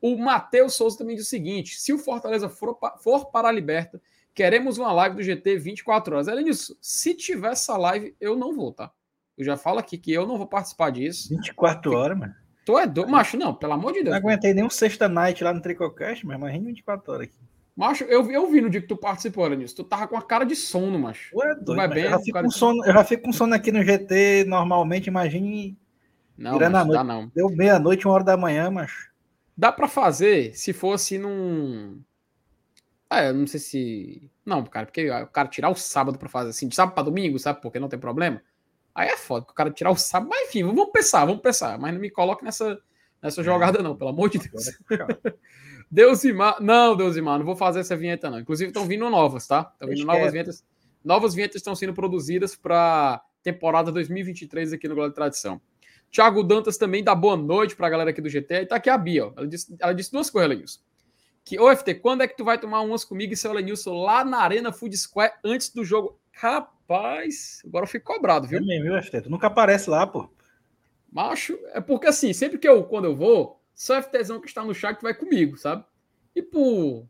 O 0.00 0.18
Matheus 0.18 0.74
Souza 0.74 0.98
também 0.98 1.14
diz 1.14 1.26
o 1.26 1.28
seguinte: 1.28 1.78
se 1.78 1.92
o 1.92 1.98
Fortaleza 1.98 2.48
for, 2.48 2.76
for 2.98 3.26
para 3.26 3.46
a 3.46 3.52
Liberta, 3.52 4.02
queremos 4.34 4.78
uma 4.78 4.92
live 4.92 5.14
do 5.14 5.22
GT 5.22 5.58
24 5.58 6.16
horas. 6.16 6.26
Além 6.26 6.46
disso, 6.46 6.76
se 6.80 7.14
tiver 7.14 7.52
essa 7.52 7.76
live, 7.76 8.16
eu 8.20 8.34
não 8.34 8.52
vou, 8.52 8.72
tá? 8.72 8.90
Eu 9.38 9.44
já 9.44 9.56
falo 9.56 9.78
aqui 9.78 9.96
que 9.96 10.12
eu 10.12 10.26
não 10.26 10.38
vou 10.38 10.48
participar 10.48 10.90
disso. 10.90 11.28
24 11.28 11.92
horas, 11.92 12.18
mano. 12.18 12.34
Tu 12.66 12.76
é 12.76 12.84
doido, 12.84 13.08
macho, 13.08 13.36
não, 13.36 13.54
pelo 13.54 13.74
amor 13.74 13.92
de 13.92 14.02
Deus. 14.02 14.10
Não 14.10 14.28
aguentei 14.28 14.52
nem 14.52 14.64
um 14.64 14.70
sexta 14.70 15.08
night 15.08 15.44
lá 15.44 15.54
no 15.54 15.62
Tricocast, 15.62 16.26
mas 16.26 16.36
imagina 16.36 16.66
24 16.66 17.12
horas 17.12 17.28
aqui. 17.28 17.51
Macho, 17.74 18.04
eu, 18.04 18.30
eu 18.30 18.50
vi 18.50 18.60
no 18.60 18.68
dia 18.68 18.82
que 18.82 18.86
tu 18.86 18.96
participou, 18.96 19.48
nisso. 19.48 19.76
Tu 19.76 19.84
tava 19.84 20.06
com 20.06 20.16
a 20.16 20.22
cara 20.22 20.44
de 20.44 20.54
sono, 20.54 20.98
macho. 20.98 21.34
Ué, 21.36 21.54
doido, 21.54 21.76
vai 21.76 21.88
bem, 21.88 22.04
eu, 22.04 22.10
já 22.10 22.18
fico 22.18 22.42
com 22.42 22.50
sono, 22.50 22.84
eu 22.84 22.92
já 22.92 23.04
fico 23.04 23.22
com 23.22 23.32
sono 23.32 23.54
aqui 23.54 23.72
no 23.72 23.82
GT 23.82 24.44
normalmente, 24.46 25.06
imagine. 25.06 25.78
Não, 26.36 26.58
macho, 26.58 26.76
a 26.76 26.84
noite. 26.84 27.04
Não. 27.04 27.32
Deu 27.34 27.48
meia-noite, 27.48 28.06
uma 28.06 28.14
hora 28.14 28.24
da 28.24 28.36
manhã, 28.36 28.70
macho. 28.70 29.10
Dá 29.56 29.72
para 29.72 29.88
fazer 29.88 30.54
se 30.54 30.72
fosse 30.72 31.18
num. 31.18 32.00
É, 33.10 33.32
não 33.32 33.46
sei 33.46 33.60
se. 33.60 34.30
Não, 34.44 34.64
cara, 34.64 34.86
porque 34.86 35.10
o 35.10 35.26
cara 35.28 35.48
tirar 35.48 35.70
o 35.70 35.74
sábado 35.74 36.18
para 36.18 36.28
fazer 36.28 36.50
assim, 36.50 36.68
de 36.68 36.74
sábado 36.74 36.94
para 36.94 37.04
domingo, 37.04 37.38
sabe? 37.38 37.60
Porque 37.62 37.78
não 37.78 37.88
tem 37.88 37.98
problema. 37.98 38.42
Aí 38.94 39.08
é 39.08 39.16
foda, 39.16 39.46
o 39.48 39.54
cara 39.54 39.70
tirar 39.70 39.90
o 39.90 39.96
sábado. 39.96 40.28
Mas 40.28 40.48
enfim, 40.48 40.62
vamos 40.64 40.90
pensar, 40.90 41.24
vamos 41.24 41.40
pensar. 41.40 41.78
Mas 41.78 41.94
não 41.94 42.00
me 42.00 42.10
coloque 42.10 42.44
nessa, 42.44 42.78
nessa 43.22 43.40
é. 43.40 43.44
jogada, 43.44 43.82
não, 43.82 43.96
pelo 43.96 44.10
amor 44.10 44.28
de 44.28 44.38
Deus. 44.38 44.64
Deus 44.88 45.08
e 46.24 46.32
Mar. 46.32 46.56
Não, 46.60 46.96
Deus 46.96 47.16
e 47.16 47.20
Mar, 47.20 47.38
não 47.38 47.44
vou 47.44 47.56
fazer 47.56 47.80
essa 47.80 47.96
vinheta, 47.96 48.30
não. 48.30 48.40
Inclusive, 48.40 48.70
estão 48.70 48.86
vindo 48.86 49.08
novas, 49.10 49.46
tá? 49.46 49.70
Estão 49.72 49.88
vindo 49.88 50.04
novas 50.06 50.32
vinhetas. 50.32 50.64
Novas 51.04 51.34
vinhetas 51.34 51.56
estão 51.56 51.74
sendo 51.74 51.92
produzidas 51.92 52.56
para 52.56 53.22
temporada 53.42 53.92
2023 53.92 54.72
aqui 54.72 54.88
no 54.88 54.94
Glória 54.94 55.10
de 55.10 55.16
Tradição. 55.16 55.60
Thiago 56.10 56.42
Dantas 56.42 56.76
também 56.76 57.02
dá 57.02 57.14
boa 57.14 57.36
noite 57.36 57.74
para 57.74 57.86
a 57.86 57.90
galera 57.90 58.10
aqui 58.10 58.20
do 58.20 58.28
GT. 58.28 58.54
E 58.54 58.66
tá 58.66 58.76
aqui 58.76 58.90
a 58.90 58.98
Bia, 58.98 59.26
ó. 59.26 59.32
Ela 59.36 59.46
disse, 59.46 59.76
ela 59.80 59.92
disse 59.92 60.12
duas 60.12 60.30
coisas, 60.30 60.50
Lenilson. 60.50 60.80
Que, 61.44 61.58
ô 61.58 61.74
FT, 61.74 61.96
quando 61.96 62.22
é 62.22 62.28
que 62.28 62.36
tu 62.36 62.44
vai 62.44 62.58
tomar 62.58 62.82
umas 62.82 63.04
comigo 63.04 63.32
e 63.32 63.36
seu 63.36 63.52
Lenilson 63.52 64.02
lá 64.02 64.24
na 64.24 64.38
Arena 64.38 64.72
Food 64.72 64.96
Square 64.96 65.32
antes 65.44 65.70
do 65.70 65.84
jogo? 65.84 66.18
Rapaz, 66.32 67.62
agora 67.66 67.84
eu 67.84 67.88
fico 67.88 68.12
cobrado, 68.12 68.46
viu? 68.46 68.60
Mesmo, 68.60 68.84
viu, 68.84 69.02
FT? 69.02 69.22
Tu 69.22 69.30
nunca 69.30 69.48
aparece 69.48 69.90
lá, 69.90 70.06
pô. 70.06 70.30
Macho, 71.10 71.58
é 71.72 71.80
porque 71.80 72.06
assim, 72.06 72.32
sempre 72.32 72.58
que 72.58 72.68
eu, 72.68 72.84
quando 72.84 73.06
eu 73.06 73.16
vou, 73.16 73.61
só 73.74 73.98
o 73.98 74.02
FTzão 74.02 74.40
que 74.40 74.46
está 74.46 74.64
no 74.64 74.74
chat 74.74 75.00
vai 75.00 75.14
comigo, 75.14 75.56
sabe? 75.56 75.84
E 76.34 76.42
por, 76.42 77.08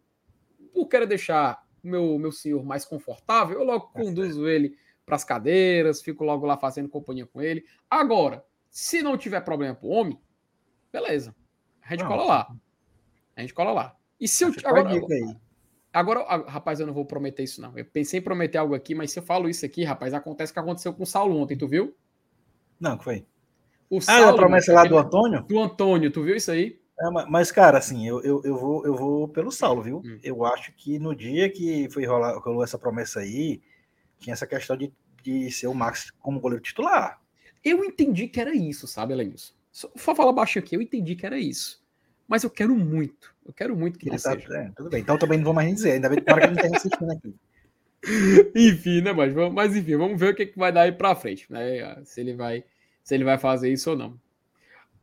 por 0.72 0.86
querer 0.88 1.06
deixar 1.06 1.64
o 1.82 1.88
meu, 1.88 2.18
meu 2.18 2.32
senhor 2.32 2.64
mais 2.64 2.84
confortável, 2.84 3.58
eu 3.58 3.64
logo 3.64 3.88
conduzo 3.88 4.48
ele 4.48 4.76
para 5.04 5.16
as 5.16 5.24
cadeiras, 5.24 6.02
fico 6.02 6.24
logo 6.24 6.46
lá 6.46 6.56
fazendo 6.56 6.88
companhia 6.88 7.26
com 7.26 7.42
ele. 7.42 7.64
Agora, 7.90 8.44
se 8.70 9.02
não 9.02 9.18
tiver 9.18 9.40
problema 9.40 9.74
pro 9.74 9.88
homem, 9.88 10.18
beleza. 10.92 11.34
A 11.82 11.90
gente 11.90 12.00
não, 12.00 12.08
cola 12.08 12.24
lá. 12.24 12.56
A 13.36 13.40
gente 13.40 13.54
cola 13.54 13.72
lá. 13.72 13.96
E 14.20 14.28
se 14.28 14.44
eu. 14.44 14.52
Agora, 14.64 14.90
agora, 15.92 16.22
agora, 16.22 16.48
rapaz, 16.48 16.80
eu 16.80 16.86
não 16.86 16.94
vou 16.94 17.04
prometer 17.04 17.42
isso, 17.42 17.60
não. 17.60 17.76
Eu 17.76 17.84
pensei 17.84 18.20
em 18.20 18.22
prometer 18.22 18.58
algo 18.58 18.74
aqui, 18.74 18.94
mas 18.94 19.10
se 19.10 19.18
eu 19.18 19.22
falo 19.22 19.48
isso 19.48 19.66
aqui, 19.66 19.84
rapaz, 19.84 20.14
acontece 20.14 20.52
o 20.52 20.54
que 20.54 20.60
aconteceu 20.60 20.94
com 20.94 21.02
o 21.02 21.06
Saulo 21.06 21.36
ontem, 21.36 21.56
tu 21.56 21.66
viu? 21.66 21.94
Não, 22.78 22.96
que 22.96 23.04
foi? 23.04 23.26
O 23.92 24.00
Saulo, 24.00 24.24
ah, 24.24 24.30
a 24.30 24.34
promessa 24.34 24.72
lá 24.72 24.84
do 24.84 24.96
Antônio? 24.96 25.42
Do 25.42 25.60
Antônio, 25.60 26.10
tu 26.10 26.22
viu 26.22 26.34
isso 26.34 26.50
aí? 26.50 26.80
É, 26.98 27.10
mas, 27.28 27.52
cara, 27.52 27.76
assim, 27.76 28.08
eu, 28.08 28.22
eu, 28.22 28.40
eu, 28.42 28.56
vou, 28.56 28.86
eu 28.86 28.96
vou 28.96 29.28
pelo 29.28 29.52
Saulo, 29.52 29.82
viu? 29.82 29.98
Hum. 30.02 30.18
Eu 30.24 30.46
acho 30.46 30.72
que 30.72 30.98
no 30.98 31.14
dia 31.14 31.50
que 31.50 31.90
foi 31.90 32.06
rolar, 32.06 32.38
rolou 32.38 32.64
essa 32.64 32.78
promessa 32.78 33.20
aí, 33.20 33.60
tinha 34.18 34.32
essa 34.32 34.46
questão 34.46 34.78
de, 34.78 34.90
de 35.22 35.50
ser 35.50 35.66
o 35.66 35.74
Max 35.74 36.10
como 36.20 36.40
goleiro 36.40 36.62
titular. 36.62 37.20
Eu 37.62 37.84
entendi 37.84 38.28
que 38.28 38.40
era 38.40 38.54
isso, 38.54 38.86
sabe, 38.86 39.12
Elenilson? 39.12 39.52
Só 39.70 40.14
falar 40.14 40.32
baixo 40.32 40.58
aqui, 40.58 40.74
eu 40.74 40.80
entendi 40.80 41.14
que 41.14 41.26
era 41.26 41.38
isso. 41.38 41.84
Mas 42.26 42.44
eu 42.44 42.50
quero 42.50 42.74
muito. 42.74 43.34
Eu 43.44 43.52
quero 43.52 43.76
muito 43.76 43.98
que 43.98 44.08
ele 44.08 44.16
tá, 44.18 44.32
seja. 44.32 44.56
É, 44.56 44.70
tudo 44.74 44.88
bem. 44.88 45.02
Então 45.02 45.18
também 45.18 45.36
não 45.36 45.44
vou 45.44 45.52
mais 45.52 45.70
dizer. 45.70 45.92
Ainda 45.92 46.08
bem 46.08 46.16
que 46.16 46.24
para 46.24 46.40
que 46.40 46.54
não 46.54 46.62
tenha 46.62 46.76
assistindo 46.78 47.12
aqui. 47.12 47.34
enfim, 48.56 49.02
né, 49.02 49.12
mas, 49.12 49.34
vamos, 49.34 49.52
mas 49.52 49.76
enfim, 49.76 49.96
vamos 49.98 50.18
ver 50.18 50.32
o 50.32 50.34
que, 50.34 50.46
que 50.46 50.58
vai 50.58 50.72
dar 50.72 50.82
aí 50.82 50.92
pra 50.92 51.14
frente, 51.14 51.46
né? 51.52 52.02
Se 52.04 52.22
ele 52.22 52.34
vai, 52.34 52.64
se 53.02 53.14
ele 53.14 53.24
vai 53.24 53.38
fazer 53.38 53.72
isso 53.72 53.90
ou 53.90 53.96
não. 53.96 54.20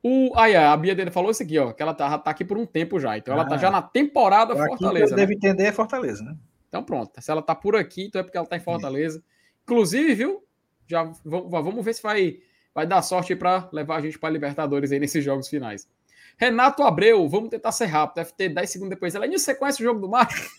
O, 0.02 0.32
aí, 0.38 0.56
a 0.56 0.76
Bia 0.78 0.96
dele 0.96 1.12
falou 1.12 1.30
isso 1.30 1.44
aqui, 1.44 1.60
ó, 1.60 1.74
que 1.74 1.82
ela 1.82 1.94
tá, 1.94 2.18
tá 2.18 2.32
aqui 2.32 2.46
por 2.46 2.58
um 2.58 2.66
tempo 2.66 3.00
já. 3.00 3.18
Então 3.18 3.34
ah, 3.34 3.40
ela 3.40 3.50
tá 3.50 3.56
ah. 3.56 3.58
já 3.58 3.70
na 3.70 3.82
temporada 3.82 4.56
Fortaleza. 4.56 5.16
Né? 5.16 5.22
Deve 5.22 5.36
entender 5.36 5.64
é 5.66 5.72
Fortaleza, 5.72 6.24
né? 6.24 6.36
Então 6.68 6.84
pronto. 6.84 7.12
Se 7.20 7.30
ela 7.30 7.42
tá 7.42 7.54
por 7.54 7.76
aqui, 7.76 8.06
então 8.06 8.22
é 8.22 8.24
porque 8.24 8.38
ela 8.38 8.48
tá 8.48 8.56
em 8.56 8.62
Fortaleza. 8.62 9.22
Inclusive, 9.64 10.16
viu? 10.16 10.44
Já 10.88 11.12
vamos 11.26 11.84
ver 11.84 11.94
se 11.94 12.02
vai 12.02 12.40
vai 12.74 12.88
dar 12.88 13.02
sorte 13.02 13.36
para 13.36 13.68
levar 13.74 13.98
a 13.98 14.02
gente 14.02 14.18
para 14.18 14.30
Libertadores 14.30 14.92
aí 14.92 15.00
nesses 15.00 15.24
jogos 15.24 15.50
finais. 15.50 15.88
Renato 16.38 16.84
Abreu, 16.84 17.28
vamos 17.28 17.50
tentar 17.50 17.74
ser 17.74 17.88
rápido. 17.88 18.26
FT 18.26 18.50
10 18.50 18.70
segundos 18.70 18.92
depois. 18.92 19.14
Ela 19.14 19.28
você 19.28 19.54
conhece 19.54 19.82
o 19.82 19.86
jogo 19.86 20.00
do 20.00 20.08
Macho? 20.08 20.50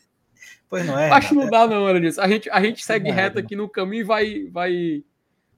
Pois 0.68 0.86
não 0.86 0.98
é. 0.98 1.08
Acho 1.10 1.30
que 1.30 1.34
não 1.34 1.48
dá, 1.48 1.66
não, 1.66 1.98
disso. 1.98 2.20
A 2.20 2.28
gente, 2.28 2.50
a 2.50 2.60
gente 2.62 2.84
segue 2.84 3.10
reto 3.10 3.38
aqui 3.38 3.56
no 3.56 3.68
caminho 3.68 4.02
e 4.02 4.04
vai, 4.04 4.44
vai, 4.50 5.04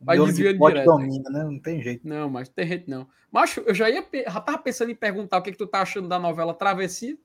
vai 0.02 0.18
desviando 0.18 0.58
de 0.58 0.66
direto. 0.66 0.86
Domina, 0.86 1.30
né? 1.30 1.44
Não 1.44 1.58
tem 1.58 1.82
jeito. 1.82 2.06
Não, 2.06 2.28
mas 2.28 2.48
não 2.48 2.54
tem 2.54 2.66
jeito, 2.66 2.90
não. 2.90 3.08
Macho, 3.30 3.60
eu 3.60 3.74
já 3.74 3.88
ia 3.88 4.06
já 4.26 4.40
tava 4.40 4.58
pensando 4.58 4.90
em 4.90 4.94
perguntar 4.94 5.38
o 5.38 5.42
que, 5.42 5.52
que 5.52 5.58
tu 5.58 5.66
tá 5.66 5.80
achando 5.80 6.08
da 6.08 6.18
novela 6.18 6.52
Travessia. 6.54 7.16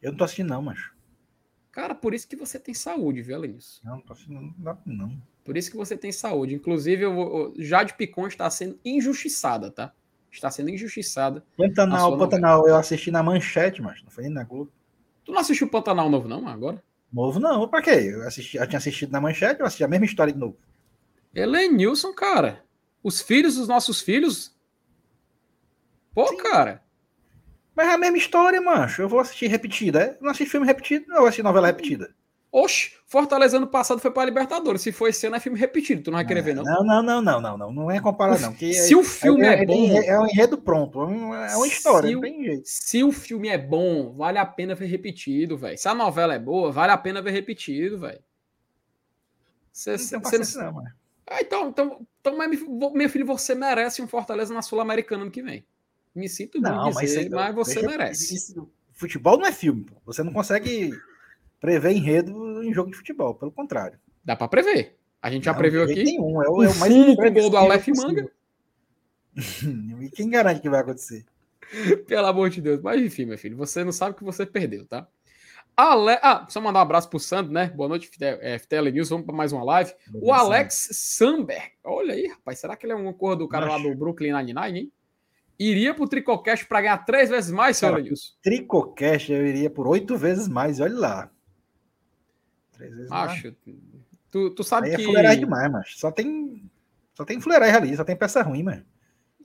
Eu 0.00 0.12
não 0.12 0.18
tô 0.18 0.24
assistindo, 0.24 0.48
não, 0.48 0.62
macho. 0.62 0.94
Cara, 1.72 1.94
por 1.94 2.14
isso 2.14 2.26
que 2.26 2.36
você 2.36 2.58
tem 2.58 2.72
saúde, 2.72 3.20
viu, 3.20 3.36
Alenis? 3.36 3.80
Não, 3.84 3.96
não 3.96 4.00
tô 4.00 4.14
assistindo, 4.14 4.40
não 4.40 4.54
dá, 4.56 4.78
não. 4.86 5.20
Por 5.44 5.56
isso 5.56 5.70
que 5.70 5.76
você 5.76 5.96
tem 5.96 6.10
saúde. 6.10 6.54
Inclusive, 6.54 7.04
eu, 7.04 7.54
Jade 7.58 7.94
Picon 7.94 8.26
está 8.26 8.48
sendo 8.48 8.78
injustiçada, 8.84 9.70
tá? 9.70 9.92
Está 10.30 10.50
sendo 10.50 10.70
injustiçada. 10.70 11.44
Pantanal, 11.56 12.16
Pantanal, 12.16 12.66
eu 12.66 12.76
assisti 12.76 13.10
na 13.10 13.22
manchete, 13.22 13.82
mas 13.82 14.02
não 14.02 14.10
foi 14.10 14.24
nem 14.24 14.32
na 14.32 14.44
Globo. 14.44 14.72
Tu 15.24 15.32
não 15.32 15.40
assistiu 15.40 15.68
Pantanal 15.68 16.08
novo, 16.08 16.26
não, 16.28 16.48
agora? 16.48 16.82
Novo 17.12 17.38
não, 17.38 17.68
pra 17.68 17.82
quê? 17.82 17.90
Eu, 17.90 18.26
assisti, 18.26 18.56
eu 18.56 18.66
tinha 18.66 18.78
assistido 18.78 19.10
na 19.12 19.20
manchete, 19.20 19.60
eu 19.60 19.66
assisti 19.66 19.84
a 19.84 19.88
mesma 19.88 20.06
história 20.06 20.32
de 20.32 20.38
novo. 20.38 20.56
Nilson, 21.44 22.12
cara. 22.12 22.64
Os 23.02 23.20
filhos 23.20 23.56
dos 23.56 23.68
nossos 23.68 24.00
filhos. 24.00 24.54
Pô, 26.14 26.26
Sim. 26.28 26.38
cara. 26.38 26.82
Mas 27.74 27.88
é 27.88 27.92
a 27.92 27.98
mesma 27.98 28.16
história, 28.16 28.60
mancho. 28.60 29.02
Eu 29.02 29.08
vou 29.08 29.20
assistir 29.20 29.48
repetida. 29.48 30.02
É? 30.02 30.10
Eu 30.12 30.22
não 30.22 30.30
assisti 30.30 30.50
filme 30.50 30.66
repetido, 30.66 31.06
não, 31.08 31.16
eu 31.16 31.20
vou 31.20 31.28
assistir 31.28 31.42
novela 31.42 31.66
repetida. 31.66 32.14
Oxe, 32.50 32.92
Fortaleza 33.06 33.58
ano 33.58 33.66
passado 33.66 34.00
foi 34.00 34.10
para 34.10 34.22
a 34.22 34.24
Libertadores. 34.24 34.80
Se 34.80 34.90
for 34.90 35.08
esse 35.08 35.26
ano, 35.26 35.36
é 35.36 35.40
filme 35.40 35.58
repetido. 35.58 36.02
Tu 36.02 36.10
não 36.10 36.16
vai 36.16 36.26
querer 36.26 36.40
ver, 36.40 36.54
não? 36.54 36.64
Não, 36.64 36.82
não, 36.82 37.02
não, 37.02 37.20
não, 37.20 37.40
não, 37.40 37.58
não. 37.58 37.72
Não 37.72 37.90
é 37.90 38.00
comparar, 38.00 38.40
não. 38.40 38.54
Que 38.54 38.72
se 38.72 38.94
é, 38.94 38.96
o 38.96 39.04
filme 39.04 39.44
é, 39.44 39.62
é, 39.62 39.66
bom. 39.66 40.02
É 40.02 40.18
um 40.18 40.26
enredo 40.26 40.56
pronto. 40.56 41.02
É 41.02 41.04
uma 41.54 41.66
história, 41.66 42.08
se, 42.08 42.20
tem 42.20 42.44
jeito. 42.44 42.62
Se 42.64 43.04
o 43.04 43.12
filme 43.12 43.48
é 43.48 43.58
bom, 43.58 44.14
vale 44.14 44.38
a 44.38 44.46
pena 44.46 44.74
ver 44.74 44.86
repetido, 44.86 45.58
velho. 45.58 45.76
Se 45.76 45.86
a 45.86 45.94
novela 45.94 46.34
é 46.34 46.38
boa, 46.38 46.72
vale 46.72 46.92
a 46.92 46.96
pena 46.96 47.20
ver 47.20 47.32
repetido, 47.32 47.98
velho. 47.98 48.20
Você 49.70 49.90
não, 49.90 50.24
cê, 50.24 50.58
não, 50.58 50.72
mano. 50.72 50.88
Ah, 51.28 51.40
então, 51.40 51.68
então, 51.68 52.06
então 52.20 52.38
meu 52.94 53.08
filho, 53.08 53.26
você 53.26 53.54
merece 53.54 54.00
um 54.00 54.06
Fortaleza 54.06 54.54
na 54.54 54.62
Sul-Americana 54.62 55.22
ano 55.22 55.30
que 55.30 55.42
vem. 55.42 55.64
Me 56.14 56.28
sinto 56.28 56.60
não, 56.60 56.84
bem 56.84 57.04
dizer, 57.04 57.28
mas, 57.30 57.54
mas 57.54 57.54
você 57.54 57.82
merece. 57.82 58.34
Isso, 58.34 58.70
futebol 58.92 59.36
não 59.36 59.46
é 59.46 59.52
filme, 59.52 59.84
pô. 59.84 59.96
Você 60.06 60.22
não 60.22 60.32
consegue 60.32 60.90
prever 61.60 61.92
enredo 61.92 62.62
em 62.62 62.72
jogo 62.72 62.90
de 62.90 62.96
futebol, 62.96 63.34
pelo 63.34 63.50
contrário. 63.50 63.98
Dá 64.24 64.34
para 64.34 64.48
prever. 64.48 64.96
A 65.20 65.30
gente 65.30 65.44
já 65.44 65.52
não, 65.52 65.58
previu 65.58 65.82
aqui. 65.82 66.04
Nenhum. 66.04 66.42
É 66.42 66.48
o, 66.48 66.62
é 66.62 66.68
o 66.68 66.76
mais 66.76 66.92
fumo 66.92 67.16
com 67.16 67.26
o 67.26 67.32
gol 67.32 67.50
do 67.50 67.56
Aleph 67.56 67.88
Manga. 67.88 68.30
e 70.00 70.10
quem 70.10 70.30
garante 70.30 70.60
que 70.60 70.70
vai 70.70 70.80
acontecer? 70.80 71.24
Pelo 72.06 72.26
amor 72.26 72.48
de 72.48 72.60
Deus. 72.60 72.80
Mas 72.80 73.02
enfim, 73.02 73.26
meu 73.26 73.36
filho, 73.36 73.56
você 73.56 73.84
não 73.84 73.92
sabe 73.92 74.16
que 74.16 74.24
você 74.24 74.46
perdeu, 74.46 74.86
tá? 74.86 75.06
Ale... 75.76 76.18
Ah, 76.22 76.46
só 76.48 76.58
mandar 76.58 76.78
um 76.78 76.82
abraço 76.82 77.10
pro 77.10 77.20
Sandro, 77.20 77.52
né? 77.52 77.68
Boa 77.68 77.88
noite, 77.88 78.08
FTL 78.08 78.90
News. 78.90 79.10
Vamos 79.10 79.26
para 79.26 79.36
mais 79.36 79.52
uma 79.52 79.62
live. 79.62 79.92
o 80.14 80.32
Alex 80.32 80.88
Samberg. 80.92 81.72
Olha 81.84 82.14
aí, 82.14 82.28
rapaz. 82.28 82.58
Será 82.58 82.74
que 82.74 82.86
ele 82.86 82.94
é 82.94 82.96
uma 82.96 83.12
cor 83.12 83.36
do 83.36 83.46
cara 83.46 83.66
Mas... 83.66 83.82
lá 83.82 83.88
do 83.88 83.94
Brooklyn 83.94 84.32
Nine-Nine, 84.32 84.78
hein? 84.78 84.92
Iria 85.58 85.94
pro 85.94 86.08
Tricocast 86.08 86.66
para 86.66 86.80
ganhar 86.80 86.98
três 86.98 87.28
vezes 87.28 87.50
mais, 87.50 87.76
senhor 87.76 88.00
Nilson? 88.00 88.34
Tricocast 88.42 89.32
eu 89.32 89.46
iria 89.46 89.70
por 89.70 89.86
oito 89.86 90.16
vezes 90.16 90.48
mais, 90.48 90.80
olha 90.80 90.98
lá. 90.98 91.30
Três 92.72 92.94
vezes 92.94 93.12
Acho. 93.12 93.54
Tu, 94.30 94.50
tu 94.50 94.64
sabe 94.64 94.88
Aí 94.88 94.96
que. 94.96 95.02
É 95.02 95.04
fuleiragem 95.04 95.40
demais, 95.40 95.70
mas 95.70 95.98
só 95.98 96.10
tem. 96.10 96.70
Só 97.14 97.24
tem 97.24 97.40
fuleiragem 97.40 97.76
ali, 97.76 97.96
só 97.96 98.04
tem 98.04 98.16
peça 98.16 98.42
ruim, 98.42 98.62
mano. 98.62 98.84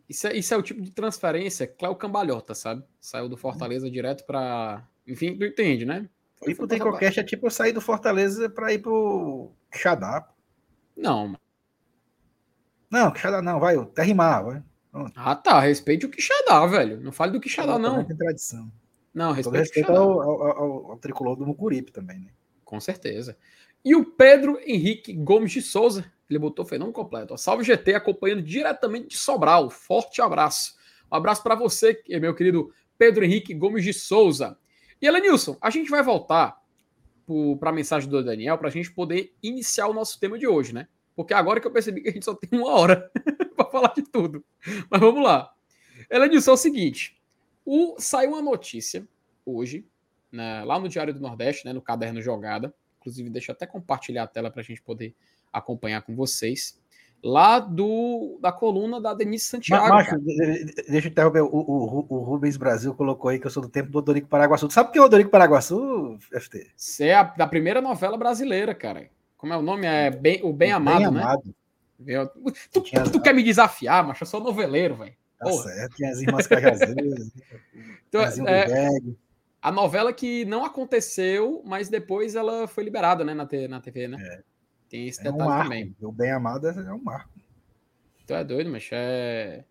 Isso 0.09 0.27
é, 0.27 0.35
isso 0.35 0.53
é 0.53 0.57
o 0.57 0.61
tipo 0.61 0.81
de 0.81 0.91
transferência 0.91 1.65
Cléo 1.67 1.95
Cambalhota, 1.95 2.53
sabe? 2.53 2.83
Saiu 2.99 3.29
do 3.29 3.37
Fortaleza 3.37 3.87
hum. 3.87 3.91
direto 3.91 4.25
para. 4.25 4.85
Enfim, 5.07 5.37
tu 5.37 5.45
entende, 5.45 5.85
né? 5.85 6.09
Ir 6.47 6.55
pro 6.55 6.67
Tricocast 6.67 7.19
é 7.19 7.23
tipo 7.23 7.49
sair 7.49 7.71
do 7.71 7.81
Fortaleza 7.81 8.49
para 8.49 8.73
ir 8.73 8.79
pro 8.79 9.51
Xadá. 9.71 10.27
Não. 10.97 11.35
Não, 12.89 13.15
Xadá 13.15 13.41
não, 13.41 13.59
vai, 13.59 13.77
até 13.77 14.03
rimar, 14.03 14.43
vai. 14.43 14.63
Ah, 15.15 15.35
tá. 15.35 15.59
Respeite 15.59 16.05
o 16.05 16.09
Quixadá, 16.09 16.65
velho. 16.65 16.99
Não 16.99 17.11
fale 17.11 17.31
do 17.31 17.39
Quixadá, 17.39 17.79
não. 17.79 18.03
Tem 18.03 18.17
tradição. 18.17 18.71
Não, 19.13 19.31
respeite 19.31 19.59
respeito 19.59 19.91
ao, 19.91 20.21
ao, 20.21 20.41
ao, 20.43 20.91
ao, 20.91 20.97
tricolor 20.97 21.35
do 21.35 21.45
Mucuripe 21.45 21.91
também, 21.91 22.19
né? 22.19 22.31
Com 22.63 22.79
certeza. 22.79 23.37
E 23.83 23.95
o 23.95 24.05
Pedro 24.05 24.59
Henrique 24.65 25.13
Gomes 25.13 25.51
de 25.51 25.61
Souza, 25.61 26.05
ele 26.29 26.39
botou 26.39 26.65
fenômeno 26.65 26.93
completo. 26.93 27.37
Salve 27.37 27.63
GT, 27.63 27.95
acompanhando 27.95 28.41
diretamente 28.41 29.09
de 29.09 29.17
Sobral. 29.17 29.69
Forte 29.69 30.21
abraço. 30.21 30.75
Um 31.11 31.15
abraço 31.15 31.43
para 31.43 31.55
você, 31.55 32.01
meu 32.07 32.33
querido 32.33 32.71
Pedro 32.97 33.25
Henrique 33.25 33.53
Gomes 33.53 33.83
de 33.83 33.93
Souza. 33.93 34.57
E 35.01 35.07
Elenilson, 35.07 35.57
a 35.59 35.69
gente 35.69 35.89
vai 35.89 36.03
voltar 36.03 36.61
para 37.59 37.69
a 37.69 37.73
mensagem 37.73 38.09
do 38.09 38.23
Daniel 38.23 38.57
para 38.57 38.67
a 38.67 38.71
gente 38.71 38.91
poder 38.91 39.33
iniciar 39.41 39.87
o 39.87 39.93
nosso 39.93 40.19
tema 40.19 40.37
de 40.37 40.47
hoje, 40.47 40.73
né? 40.73 40.87
Porque 41.15 41.33
agora 41.33 41.59
que 41.59 41.67
eu 41.67 41.71
percebi 41.71 42.01
que 42.01 42.09
a 42.09 42.11
gente 42.11 42.25
só 42.25 42.35
tem 42.35 42.59
uma 42.59 42.71
hora 42.71 43.09
para 43.55 43.69
falar 43.69 43.93
de 43.93 44.03
tudo. 44.03 44.43
Mas 44.89 44.99
vamos 44.99 45.23
lá. 45.23 45.53
Elenilson, 46.09 46.51
é 46.51 46.53
o 46.53 46.57
seguinte: 46.57 47.19
o, 47.65 47.95
saiu 47.97 48.31
uma 48.31 48.41
notícia 48.41 49.07
hoje 49.45 49.85
né, 50.31 50.63
lá 50.63 50.79
no 50.79 50.87
Diário 50.87 51.13
do 51.13 51.19
Nordeste, 51.19 51.65
né, 51.65 51.73
no 51.73 51.81
caderno 51.81 52.21
Jogada. 52.21 52.73
Inclusive, 52.99 53.29
deixa 53.29 53.51
eu 53.51 53.53
até 53.53 53.65
compartilhar 53.65 54.23
a 54.23 54.27
tela 54.27 54.51
para 54.51 54.61
a 54.61 54.63
gente 54.63 54.81
poder 54.81 55.15
acompanhar 55.51 56.01
com 56.01 56.15
vocês. 56.15 56.79
Lá 57.23 57.59
do, 57.59 58.39
da 58.41 58.51
coluna 58.51 58.99
da 58.99 59.13
Denise 59.13 59.45
Santiago. 59.45 59.89
Macho, 59.89 60.17
deixa 60.19 61.07
eu 61.07 61.11
interromper. 61.11 61.41
O, 61.41 61.47
o, 61.47 62.05
o, 62.09 62.19
Rubens 62.19 62.57
Brasil 62.57 62.93
colocou 62.93 63.29
aí 63.29 63.39
que 63.39 63.45
eu 63.45 63.51
sou 63.51 63.61
do 63.61 63.69
tempo 63.69 63.91
do 63.91 63.99
Odorico 63.99 64.27
Paraguaçu. 64.27 64.67
Tu 64.67 64.73
sabe 64.73 64.89
o 64.89 64.91
que 64.91 64.97
é 64.97 65.01
o 65.01 65.05
Odorico 65.05 65.29
Paraguaçu, 65.29 66.17
FT? 66.31 66.71
Isso 66.75 67.03
é 67.03 67.13
a, 67.13 67.23
da 67.23 67.45
primeira 67.45 67.81
novela 67.81 68.17
brasileira, 68.17 68.73
cara. 68.73 69.07
Como 69.37 69.53
é 69.53 69.57
o 69.57 69.61
nome? 69.61 69.85
É 69.85 70.09
bem, 70.09 70.41
o 70.43 70.51
Bem 70.51 70.71
Amado, 70.71 71.03
bem 71.03 71.11
né? 71.11 71.21
Amado. 71.21 71.55
Tu, 72.71 72.81
tu, 72.81 73.11
tu, 73.11 73.21
quer 73.21 73.33
me 73.33 73.43
desafiar, 73.43 74.05
mas 74.05 74.19
eu 74.19 74.25
sou 74.25 74.39
noveleiro, 74.39 74.95
velho. 74.95 75.13
Tá 75.37 75.51
certo, 75.51 75.95
tinha 75.95 76.11
as 76.11 76.19
irmãs 76.19 76.47
Cajazeiras. 76.47 77.31
então, 78.07 78.21
é, 78.47 78.89
a 79.61 79.71
novela 79.71 80.11
que 80.11 80.45
não 80.45 80.65
aconteceu, 80.65 81.61
mas 81.65 81.89
depois 81.89 82.35
ela 82.35 82.67
foi 82.67 82.83
liberada, 82.83 83.23
né, 83.23 83.33
na, 83.33 83.47
na 83.69 83.81
TV, 83.81 84.07
né? 84.07 84.17
É. 84.19 84.50
Tem 84.91 85.07
esse 85.07 85.21
é 85.21 85.31
detalhe 85.31 85.49
um 85.49 85.63
também. 85.63 85.95
O 86.01 86.11
Bem 86.11 86.31
Amado 86.31 86.67
é 86.67 86.93
um 86.93 87.01
marco. 87.01 87.31
Tu 88.27 88.33
é 88.33 88.43
doido, 88.43 88.69
mas 88.69 88.89
é. 88.91 89.63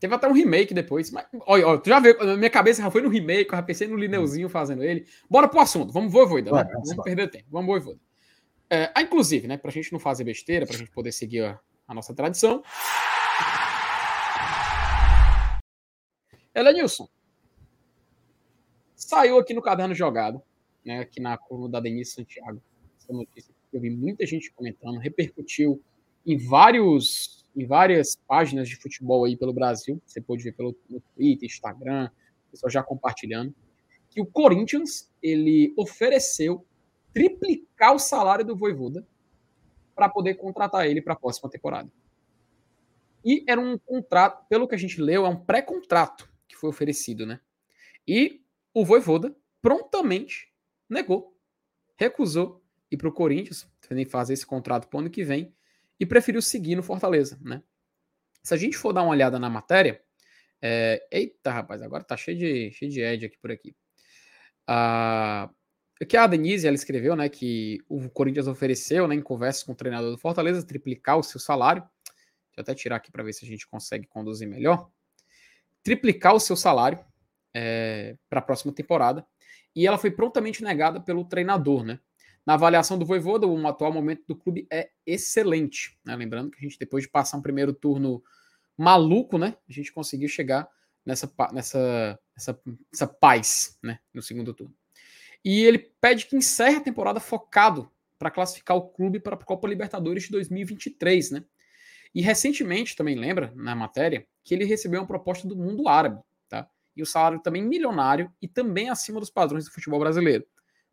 Teve 0.00 0.14
até 0.14 0.26
um 0.26 0.32
remake 0.32 0.72
depois. 0.72 1.10
Mas, 1.10 1.26
olha, 1.46 1.68
olha, 1.68 1.78
tu 1.78 1.90
já 1.90 2.00
viu, 2.00 2.16
minha 2.38 2.48
cabeça 2.48 2.80
já 2.80 2.90
foi 2.90 3.02
no 3.02 3.10
remake, 3.10 3.50
eu 3.50 3.56
já 3.56 3.62
pensei 3.62 3.86
no 3.86 3.96
Lineuzinho 3.96 4.48
fazendo 4.48 4.82
ele. 4.82 5.06
Bora 5.28 5.48
pro 5.48 5.60
assunto, 5.60 5.92
vamos 5.92 6.10
voivoda, 6.10 6.50
né? 6.50 6.70
Vamos 6.72 7.04
perder 7.04 7.30
tempo, 7.30 7.44
vamos 7.50 7.66
voivoda. 7.66 8.00
É, 8.70 8.90
ah, 8.94 9.02
inclusive, 9.02 9.46
né, 9.46 9.58
pra 9.58 9.70
gente 9.70 9.92
não 9.92 10.00
fazer 10.00 10.24
besteira, 10.24 10.66
pra 10.66 10.76
gente 10.76 10.90
poder 10.90 11.12
seguir 11.12 11.44
a, 11.44 11.60
a 11.86 11.94
nossa 11.94 12.14
tradição. 12.14 12.62
Elenilson, 16.54 17.06
saiu 18.96 19.38
aqui 19.38 19.52
no 19.52 19.60
caderno 19.60 19.94
jogado, 19.94 20.42
né, 20.84 21.00
aqui 21.00 21.20
na 21.20 21.36
curva 21.36 21.68
da 21.68 21.80
Denise 21.80 22.12
Santiago, 22.12 22.62
essa 22.98 23.12
notícia 23.12 23.53
eu 23.76 23.80
vi 23.80 23.90
muita 23.90 24.24
gente 24.26 24.52
comentando, 24.52 24.98
repercutiu 24.98 25.82
em 26.26 26.36
vários 26.36 27.42
em 27.56 27.66
várias 27.66 28.16
páginas 28.26 28.68
de 28.68 28.74
futebol 28.74 29.24
aí 29.24 29.36
pelo 29.36 29.52
Brasil, 29.52 30.02
você 30.04 30.20
pode 30.20 30.42
ver 30.42 30.56
pelo 30.56 30.72
Twitter, 31.14 31.46
Instagram, 31.46 32.10
pessoal 32.54 32.70
já 32.70 32.82
compartilhando, 32.82 33.54
que 34.08 34.20
o 34.20 34.26
Corinthians 34.26 35.12
ele 35.22 35.74
ofereceu 35.76 36.64
triplicar 37.12 37.94
o 37.94 37.98
salário 37.98 38.44
do 38.44 38.56
Voivoda 38.56 39.06
para 39.94 40.08
poder 40.08 40.34
contratar 40.34 40.86
ele 40.86 41.02
para 41.02 41.14
a 41.14 41.16
próxima 41.16 41.50
temporada. 41.50 41.90
E 43.24 43.44
era 43.48 43.60
um 43.60 43.78
contrato, 43.78 44.46
pelo 44.48 44.68
que 44.68 44.74
a 44.74 44.78
gente 44.78 45.00
leu, 45.00 45.24
é 45.24 45.28
um 45.28 45.36
pré-contrato 45.36 46.28
que 46.46 46.56
foi 46.56 46.70
oferecido, 46.70 47.24
né? 47.24 47.40
E 48.06 48.42
o 48.72 48.84
Voivoda 48.84 49.34
prontamente 49.62 50.52
negou, 50.88 51.36
recusou 51.96 52.62
ir 52.90 52.96
para 52.96 53.08
o 53.08 53.12
Corinthians, 53.12 53.68
nem 53.90 54.04
fazer 54.04 54.34
esse 54.34 54.46
contrato 54.46 54.88
para 54.88 54.96
o 54.96 55.00
ano 55.00 55.10
que 55.10 55.24
vem, 55.24 55.54
e 55.98 56.06
preferiu 56.06 56.42
seguir 56.42 56.76
no 56.76 56.82
Fortaleza, 56.82 57.38
né? 57.42 57.62
Se 58.42 58.52
a 58.52 58.56
gente 58.56 58.76
for 58.76 58.92
dar 58.92 59.02
uma 59.02 59.10
olhada 59.10 59.38
na 59.38 59.48
matéria, 59.48 60.02
é... 60.60 61.06
eita 61.10 61.50
rapaz, 61.50 61.82
agora 61.82 62.04
tá 62.04 62.16
cheio 62.16 62.38
de, 62.38 62.70
cheio 62.72 62.90
de 62.90 63.00
Ed 63.00 63.26
aqui 63.26 63.38
por 63.38 63.50
aqui. 63.50 63.74
Ah, 64.66 65.50
que 66.08 66.16
a 66.16 66.26
Denise 66.26 66.66
ela 66.66 66.74
escreveu, 66.74 67.14
né, 67.14 67.28
que 67.28 67.78
o 67.88 68.08
Corinthians 68.10 68.46
ofereceu, 68.46 69.06
né, 69.06 69.14
em 69.14 69.22
conversa 69.22 69.64
com 69.64 69.72
o 69.72 69.76
treinador 69.76 70.10
do 70.10 70.18
Fortaleza, 70.18 70.66
triplicar 70.66 71.18
o 71.18 71.22
seu 71.22 71.40
salário. 71.40 71.82
Deixa 71.82 72.58
eu 72.58 72.62
até 72.62 72.74
tirar 72.74 72.96
aqui 72.96 73.10
para 73.10 73.22
ver 73.22 73.32
se 73.32 73.44
a 73.44 73.48
gente 73.48 73.66
consegue 73.66 74.06
conduzir 74.06 74.48
melhor. 74.48 74.90
Triplicar 75.82 76.34
o 76.34 76.40
seu 76.40 76.56
salário 76.56 76.98
é, 77.52 78.16
para 78.28 78.40
a 78.40 78.42
próxima 78.42 78.72
temporada. 78.72 79.26
E 79.74 79.86
ela 79.86 79.98
foi 79.98 80.10
prontamente 80.10 80.62
negada 80.62 81.00
pelo 81.00 81.24
treinador, 81.24 81.84
né? 81.84 81.98
Na 82.46 82.54
avaliação 82.54 82.98
do 82.98 83.06
Voivoda, 83.06 83.46
o 83.46 83.66
atual 83.66 83.92
momento 83.92 84.24
do 84.26 84.36
clube 84.36 84.66
é 84.70 84.90
excelente. 85.06 85.98
Né? 86.04 86.14
Lembrando 86.14 86.50
que 86.50 86.58
a 86.58 86.60
gente, 86.60 86.78
depois 86.78 87.04
de 87.04 87.10
passar 87.10 87.38
um 87.38 87.42
primeiro 87.42 87.72
turno 87.72 88.22
maluco, 88.76 89.38
né? 89.38 89.56
A 89.68 89.72
gente 89.72 89.92
conseguiu 89.92 90.28
chegar 90.28 90.68
nessa, 91.06 91.32
nessa, 91.52 92.20
nessa 92.36 93.06
paz 93.06 93.78
né? 93.82 93.98
no 94.12 94.22
segundo 94.22 94.52
turno. 94.52 94.74
E 95.44 95.64
ele 95.64 95.78
pede 95.78 96.26
que 96.26 96.36
encerre 96.36 96.76
a 96.76 96.80
temporada 96.80 97.20
focado 97.20 97.90
para 98.18 98.30
classificar 98.30 98.76
o 98.76 98.88
clube 98.88 99.20
para 99.20 99.34
a 99.34 99.38
Copa 99.38 99.68
Libertadores 99.68 100.24
de 100.24 100.30
2023, 100.30 101.32
né? 101.32 101.44
E 102.14 102.22
recentemente, 102.22 102.94
também 102.94 103.16
lembra, 103.16 103.52
na 103.56 103.74
matéria, 103.74 104.26
que 104.42 104.54
ele 104.54 104.64
recebeu 104.64 105.00
uma 105.00 105.06
proposta 105.06 105.48
do 105.48 105.56
mundo 105.56 105.88
árabe, 105.88 106.22
tá? 106.48 106.68
E 106.96 107.02
o 107.02 107.06
salário 107.06 107.40
também 107.40 107.62
milionário 107.62 108.32
e 108.40 108.46
também 108.46 108.88
acima 108.88 109.18
dos 109.18 109.30
padrões 109.30 109.64
do 109.64 109.72
futebol 109.72 109.98
brasileiro. 109.98 110.46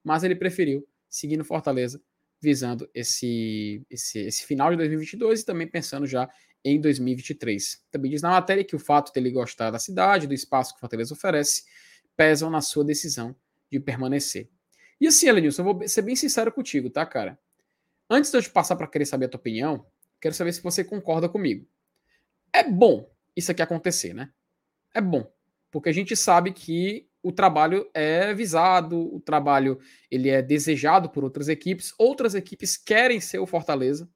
Mas 0.03 0.23
ele 0.23 0.35
preferiu 0.35 0.85
seguir 1.11 1.37
no 1.37 1.43
Fortaleza, 1.45 2.01
visando 2.41 2.89
esse, 2.93 3.85
esse, 3.89 4.19
esse 4.19 4.45
final 4.45 4.71
de 4.71 4.77
2022 4.77 5.41
e 5.41 5.45
também 5.45 5.67
pensando 5.67 6.07
já 6.07 6.27
em 6.63 6.79
2023. 6.79 7.85
Também 7.91 8.09
diz 8.09 8.21
na 8.21 8.31
matéria 8.31 8.63
que 8.63 8.75
o 8.75 8.79
fato 8.79 9.13
dele 9.13 9.29
gostar 9.29 9.69
da 9.69 9.77
cidade, 9.77 10.25
do 10.25 10.33
espaço 10.33 10.73
que 10.73 10.79
Fortaleza 10.79 11.13
oferece, 11.13 11.65
pesam 12.15 12.49
na 12.49 12.61
sua 12.61 12.83
decisão 12.83 13.35
de 13.69 13.79
permanecer. 13.79 14.49
E 14.99 15.07
assim, 15.07 15.27
Elenilson, 15.27 15.61
eu 15.61 15.73
vou 15.73 15.87
ser 15.87 16.01
bem 16.01 16.15
sincero 16.15 16.51
contigo, 16.51 16.89
tá, 16.89 17.05
cara? 17.05 17.37
Antes 18.09 18.31
de 18.31 18.37
eu 18.37 18.41
te 18.41 18.49
passar 18.49 18.75
para 18.75 18.87
querer 18.87 19.05
saber 19.05 19.25
a 19.25 19.29
tua 19.29 19.39
opinião, 19.39 19.85
quero 20.19 20.33
saber 20.33 20.53
se 20.53 20.61
você 20.61 20.83
concorda 20.83 21.27
comigo. 21.27 21.67
É 22.53 22.63
bom 22.63 23.09
isso 23.35 23.51
aqui 23.51 23.61
acontecer, 23.61 24.13
né? 24.13 24.31
É 24.93 25.01
bom, 25.01 25.31
porque 25.71 25.89
a 25.89 25.93
gente 25.93 26.15
sabe 26.15 26.51
que 26.51 27.07
o 27.23 27.31
trabalho 27.31 27.89
é 27.93 28.33
visado, 28.33 29.13
o 29.13 29.19
trabalho 29.19 29.79
ele 30.09 30.29
é 30.29 30.41
desejado 30.41 31.09
por 31.09 31.23
outras 31.23 31.47
equipes, 31.47 31.93
outras 31.97 32.35
equipes 32.35 32.77
querem 32.77 33.19
ser 33.19 33.39
o 33.39 33.45
Fortaleza, 33.45 34.09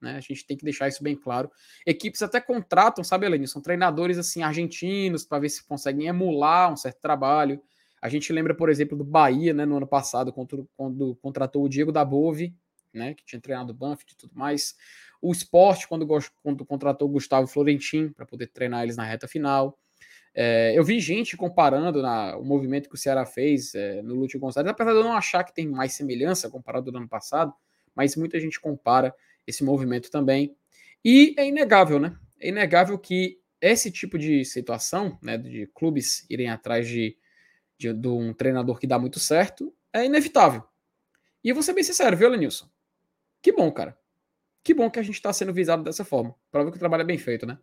né? 0.00 0.16
A 0.16 0.20
gente 0.20 0.46
tem 0.46 0.56
que 0.56 0.64
deixar 0.64 0.88
isso 0.88 1.02
bem 1.02 1.14
claro. 1.14 1.50
Equipes 1.86 2.22
até 2.22 2.40
contratam, 2.40 3.04
sabe, 3.04 3.26
Elenilson, 3.26 3.60
treinadores 3.60 4.18
assim 4.18 4.42
argentinos 4.42 5.24
para 5.24 5.38
ver 5.38 5.50
se 5.50 5.64
conseguem 5.66 6.06
emular 6.06 6.72
um 6.72 6.76
certo 6.76 7.00
trabalho. 7.00 7.60
A 8.00 8.08
gente 8.08 8.32
lembra, 8.32 8.54
por 8.54 8.70
exemplo, 8.70 8.96
do 8.96 9.04
Bahia, 9.04 9.52
né, 9.52 9.66
no 9.66 9.76
ano 9.76 9.86
passado, 9.86 10.32
quando, 10.32 10.68
quando 10.74 11.14
contratou 11.16 11.64
o 11.64 11.68
Diego 11.68 11.92
da 11.92 12.04
Bove, 12.04 12.56
né, 12.94 13.14
que 13.14 13.24
tinha 13.24 13.40
treinado 13.40 13.72
o 13.72 13.76
Banfield 13.76 14.14
e 14.14 14.16
tudo 14.16 14.32
mais. 14.34 14.74
O 15.20 15.30
Sport, 15.32 15.86
quando, 15.86 16.06
quando 16.42 16.64
contratou 16.64 17.08
o 17.08 17.12
Gustavo 17.12 17.46
Florentin 17.46 18.08
para 18.08 18.24
poder 18.24 18.46
treinar 18.48 18.82
eles 18.82 18.96
na 18.96 19.04
reta 19.04 19.28
final. 19.28 19.78
É, 20.34 20.72
eu 20.76 20.84
vi 20.84 21.00
gente 21.00 21.36
comparando 21.36 22.00
na, 22.00 22.36
o 22.36 22.44
movimento 22.44 22.88
que 22.88 22.94
o 22.94 22.98
Ceará 22.98 23.26
fez 23.26 23.74
é, 23.74 24.00
no 24.02 24.14
Lúcio 24.14 24.38
Gonçalves, 24.38 24.70
apesar 24.70 24.92
de 24.92 24.98
eu 24.98 25.04
não 25.04 25.12
achar 25.12 25.42
que 25.44 25.54
tem 25.54 25.66
mais 25.66 25.92
semelhança 25.92 26.48
comparado 26.48 26.90
do 26.90 26.96
ano 26.96 27.08
passado, 27.08 27.52
mas 27.94 28.16
muita 28.16 28.38
gente 28.38 28.60
compara 28.60 29.14
esse 29.46 29.64
movimento 29.64 30.10
também. 30.10 30.56
E 31.04 31.34
é 31.36 31.46
inegável, 31.46 31.98
né? 31.98 32.16
É 32.38 32.48
inegável 32.48 32.98
que 32.98 33.40
esse 33.60 33.90
tipo 33.90 34.18
de 34.18 34.44
situação, 34.44 35.18
né, 35.20 35.36
de 35.36 35.66
clubes 35.74 36.24
irem 36.30 36.48
atrás 36.48 36.88
de 36.88 37.16
de, 37.80 37.94
de 37.94 38.08
um 38.08 38.34
treinador 38.34 38.78
que 38.78 38.86
dá 38.86 38.98
muito 38.98 39.18
certo, 39.18 39.74
é 39.90 40.04
inevitável. 40.04 40.62
E 41.42 41.48
eu 41.48 41.54
vou 41.54 41.62
ser 41.62 41.72
bem 41.72 41.82
sincero, 41.82 42.14
viu, 42.14 42.28
Lenilson? 42.28 42.68
Que 43.40 43.50
bom, 43.50 43.72
cara. 43.72 43.98
Que 44.62 44.74
bom 44.74 44.90
que 44.90 44.98
a 44.98 45.02
gente 45.02 45.14
está 45.14 45.32
sendo 45.32 45.54
visado 45.54 45.82
dessa 45.82 46.04
forma. 46.04 46.34
Prova 46.50 46.70
que 46.70 46.76
o 46.76 46.78
trabalho 46.78 47.00
é 47.00 47.06
bem 47.06 47.16
feito, 47.16 47.46
né? 47.46 47.58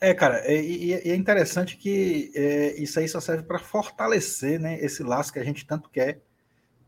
É, 0.00 0.12
cara, 0.12 0.50
e 0.50 0.92
é, 0.92 1.08
é, 1.08 1.10
é, 1.10 1.16
interessante 1.16 1.76
que 1.76 2.30
é, 2.34 2.74
isso 2.80 2.98
aí 2.98 3.08
só 3.08 3.20
serve 3.20 3.44
para 3.44 3.58
fortalecer 3.58 4.60
né, 4.60 4.78
esse 4.80 5.02
laço 5.02 5.32
que 5.32 5.38
a 5.38 5.44
gente 5.44 5.66
tanto 5.66 5.88
quer 5.88 6.20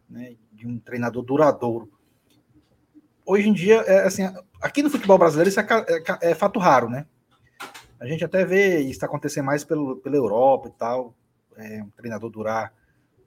né, 0.09 0.37
de 0.53 0.67
um 0.67 0.79
treinador 0.79 1.23
duradouro. 1.23 1.91
Hoje 3.25 3.49
em 3.49 3.53
dia, 3.53 3.77
é, 3.83 4.05
assim, 4.05 4.23
aqui 4.61 4.83
no 4.83 4.91
futebol 4.91 5.19
brasileiro 5.19 5.49
isso 5.49 5.61
é, 5.61 5.67
é, 6.23 6.31
é 6.31 6.35
fato 6.35 6.59
raro, 6.59 6.89
né? 6.89 7.07
A 8.01 8.07
gente 8.07 8.25
até 8.25 8.45
vê 8.45 8.81
isso 8.81 9.05
acontecer 9.05 9.43
mais 9.43 9.65
pelo, 9.65 9.97
pela 9.97 10.17
Europa 10.17 10.69
e 10.69 10.79
tal 10.79 11.15
é, 11.59 11.83
um 11.83 11.91
treinador 11.91 12.31
durar 12.31 12.73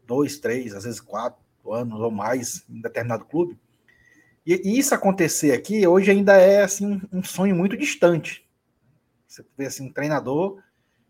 dois, 0.07 0.39
três, 0.39 0.73
às 0.73 0.85
vezes 0.85 0.99
quatro 0.99 1.39
anos 1.69 1.99
ou 1.99 2.09
mais 2.09 2.63
em 2.69 2.81
determinado 2.81 3.25
clube. 3.25 3.59
E, 4.45 4.53
e 4.63 4.79
isso 4.79 4.95
acontecer 4.95 5.51
aqui 5.51 5.85
hoje 5.85 6.09
ainda 6.09 6.35
é 6.37 6.63
assim 6.63 7.01
um 7.11 7.23
sonho 7.23 7.55
muito 7.55 7.77
distante. 7.77 8.47
Você 9.31 9.45
vê 9.57 9.65
assim 9.65 9.85
um 9.85 9.93
treinador 9.93 10.61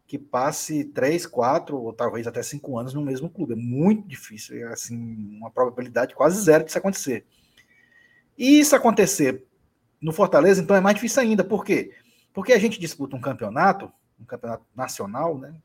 que 0.06 0.20
passe 0.20 0.84
três, 0.84 1.26
quatro 1.26 1.78
ou 1.82 1.92
talvez 1.92 2.28
até 2.28 2.44
cinco 2.44 2.78
anos 2.78 2.94
no 2.94 3.02
mesmo 3.02 3.28
clube. 3.28 3.54
É 3.54 3.56
muito 3.56 4.08
difícil, 4.08 4.58
é 4.58 4.72
assim 4.72 4.96
uma 5.38 5.50
probabilidade 5.50 6.14
quase 6.14 6.40
zero 6.40 6.64
de 6.64 6.70
isso 6.70 6.78
acontecer. 6.78 7.26
E 8.38 8.60
isso 8.60 8.76
acontecer 8.76 9.44
no 10.00 10.14
Fortaleza, 10.14 10.62
então 10.62 10.76
é 10.76 10.82
mais 10.82 10.96
difícil 10.96 11.22
ainda. 11.24 11.44
Por 11.44 11.66
quê? 11.66 11.96
Porque 12.32 12.54
a 12.54 12.60
gente 12.60 12.80
disputa 12.80 13.16
um 13.16 13.22
campeonato, 13.22 13.92
um 14.20 14.26
campeonato 14.26 14.66
nacional, 14.76 15.38
né? 15.40 15.56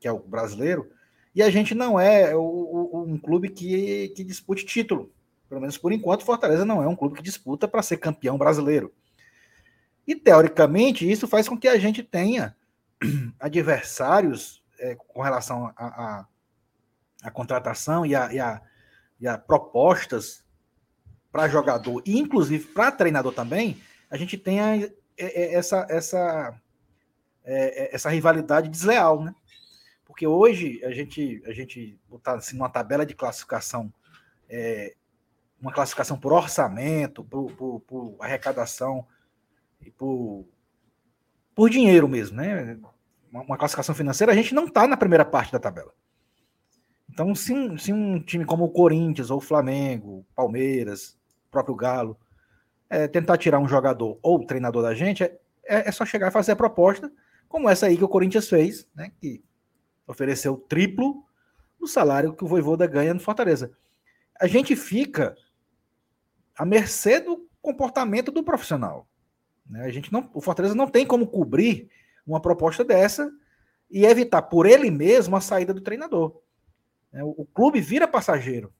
que 0.00 0.08
é 0.08 0.12
o 0.12 0.18
brasileiro, 0.18 0.90
e 1.32 1.40
a 1.40 1.50
gente 1.50 1.72
não 1.72 2.00
é 2.00 2.34
um 2.36 3.18
clube 3.18 3.48
que, 3.48 4.08
que 4.16 4.24
dispute 4.24 4.64
título. 4.64 5.12
Pelo 5.48 5.60
menos 5.60 5.78
por 5.78 5.92
enquanto, 5.92 6.24
Fortaleza 6.24 6.64
não 6.64 6.82
é 6.82 6.88
um 6.88 6.96
clube 6.96 7.14
que 7.14 7.22
disputa 7.22 7.68
para 7.68 7.82
ser 7.82 7.98
campeão 7.98 8.36
brasileiro. 8.36 8.92
E, 10.10 10.16
teoricamente, 10.16 11.08
isso 11.08 11.28
faz 11.28 11.48
com 11.48 11.56
que 11.56 11.68
a 11.68 11.78
gente 11.78 12.02
tenha 12.02 12.56
adversários 13.38 14.60
é, 14.76 14.96
com 14.96 15.22
relação 15.22 15.72
a 17.22 17.30
contratação 17.32 18.04
e 18.04 18.16
a, 18.16 18.32
e 18.32 18.40
a, 18.40 18.60
e 19.20 19.28
a 19.28 19.38
propostas 19.38 20.44
para 21.30 21.48
jogador, 21.48 22.02
e 22.04 22.18
inclusive 22.18 22.64
para 22.72 22.90
treinador 22.90 23.32
também, 23.32 23.80
a 24.10 24.16
gente 24.16 24.36
tenha 24.36 24.92
essa, 25.16 25.86
essa, 25.88 26.60
essa 27.44 28.10
rivalidade 28.10 28.68
desleal, 28.68 29.22
né? 29.22 29.32
Porque 30.04 30.26
hoje 30.26 30.84
a 30.84 30.90
gente, 30.90 31.40
a 31.46 31.52
gente 31.52 31.96
botar 32.08 32.34
assim, 32.34 32.56
numa 32.56 32.68
tabela 32.68 33.06
de 33.06 33.14
classificação, 33.14 33.92
é, 34.48 34.96
uma 35.60 35.72
classificação 35.72 36.18
por 36.18 36.32
orçamento, 36.32 37.22
por, 37.22 37.52
por, 37.52 37.80
por 37.82 38.16
arrecadação 38.18 39.06
e 39.84 39.90
por, 39.90 40.46
por 41.54 41.70
dinheiro 41.70 42.08
mesmo, 42.08 42.36
né? 42.36 42.78
Uma, 43.30 43.42
uma 43.42 43.58
classificação 43.58 43.94
financeira, 43.94 44.32
a 44.32 44.36
gente 44.36 44.54
não 44.54 44.64
está 44.64 44.86
na 44.86 44.96
primeira 44.96 45.24
parte 45.24 45.52
da 45.52 45.58
tabela. 45.58 45.92
Então, 47.08 47.34
se 47.34 47.52
um, 47.52 47.76
se 47.76 47.92
um 47.92 48.20
time 48.20 48.44
como 48.44 48.64
o 48.64 48.70
Corinthians, 48.70 49.30
ou 49.30 49.38
o 49.38 49.42
Flamengo, 49.42 50.24
Palmeiras, 50.34 51.18
próprio 51.50 51.74
Galo, 51.74 52.16
é, 52.88 53.06
tentar 53.08 53.36
tirar 53.36 53.58
um 53.58 53.68
jogador 53.68 54.18
ou 54.22 54.44
treinador 54.44 54.82
da 54.82 54.94
gente, 54.94 55.22
é, 55.22 55.38
é, 55.64 55.92
só 55.92 56.04
chegar 56.04 56.28
e 56.28 56.32
fazer 56.32 56.52
a 56.52 56.56
proposta, 56.56 57.10
como 57.48 57.68
essa 57.68 57.86
aí 57.86 57.96
que 57.96 58.04
o 58.04 58.08
Corinthians 58.08 58.48
fez, 58.48 58.86
né, 58.94 59.12
que 59.20 59.42
ofereceu 60.06 60.56
triplo 60.56 61.24
do 61.78 61.86
salário 61.86 62.34
que 62.34 62.44
o 62.44 62.48
Voivoda 62.48 62.86
ganha 62.86 63.14
no 63.14 63.20
Fortaleza. 63.20 63.72
A 64.40 64.46
gente 64.46 64.74
fica 64.76 65.36
à 66.56 66.64
mercê 66.64 67.20
do 67.20 67.48
comportamento 67.60 68.30
do 68.30 68.42
profissional. 68.42 69.06
Né? 69.70 69.84
A 69.84 69.90
gente 69.90 70.12
não, 70.12 70.28
o 70.34 70.40
Fortaleza 70.40 70.74
não 70.74 70.88
tem 70.88 71.06
como 71.06 71.26
cobrir 71.26 71.88
uma 72.26 72.40
proposta 72.40 72.84
dessa 72.84 73.30
e 73.88 74.04
evitar 74.04 74.42
por 74.42 74.66
ele 74.66 74.90
mesmo 74.90 75.36
a 75.36 75.40
saída 75.40 75.72
do 75.72 75.80
treinador. 75.80 76.40
Né? 77.12 77.22
O, 77.22 77.46
clube 77.46 77.80
vira 77.80 78.08
passageiro. 78.08 78.72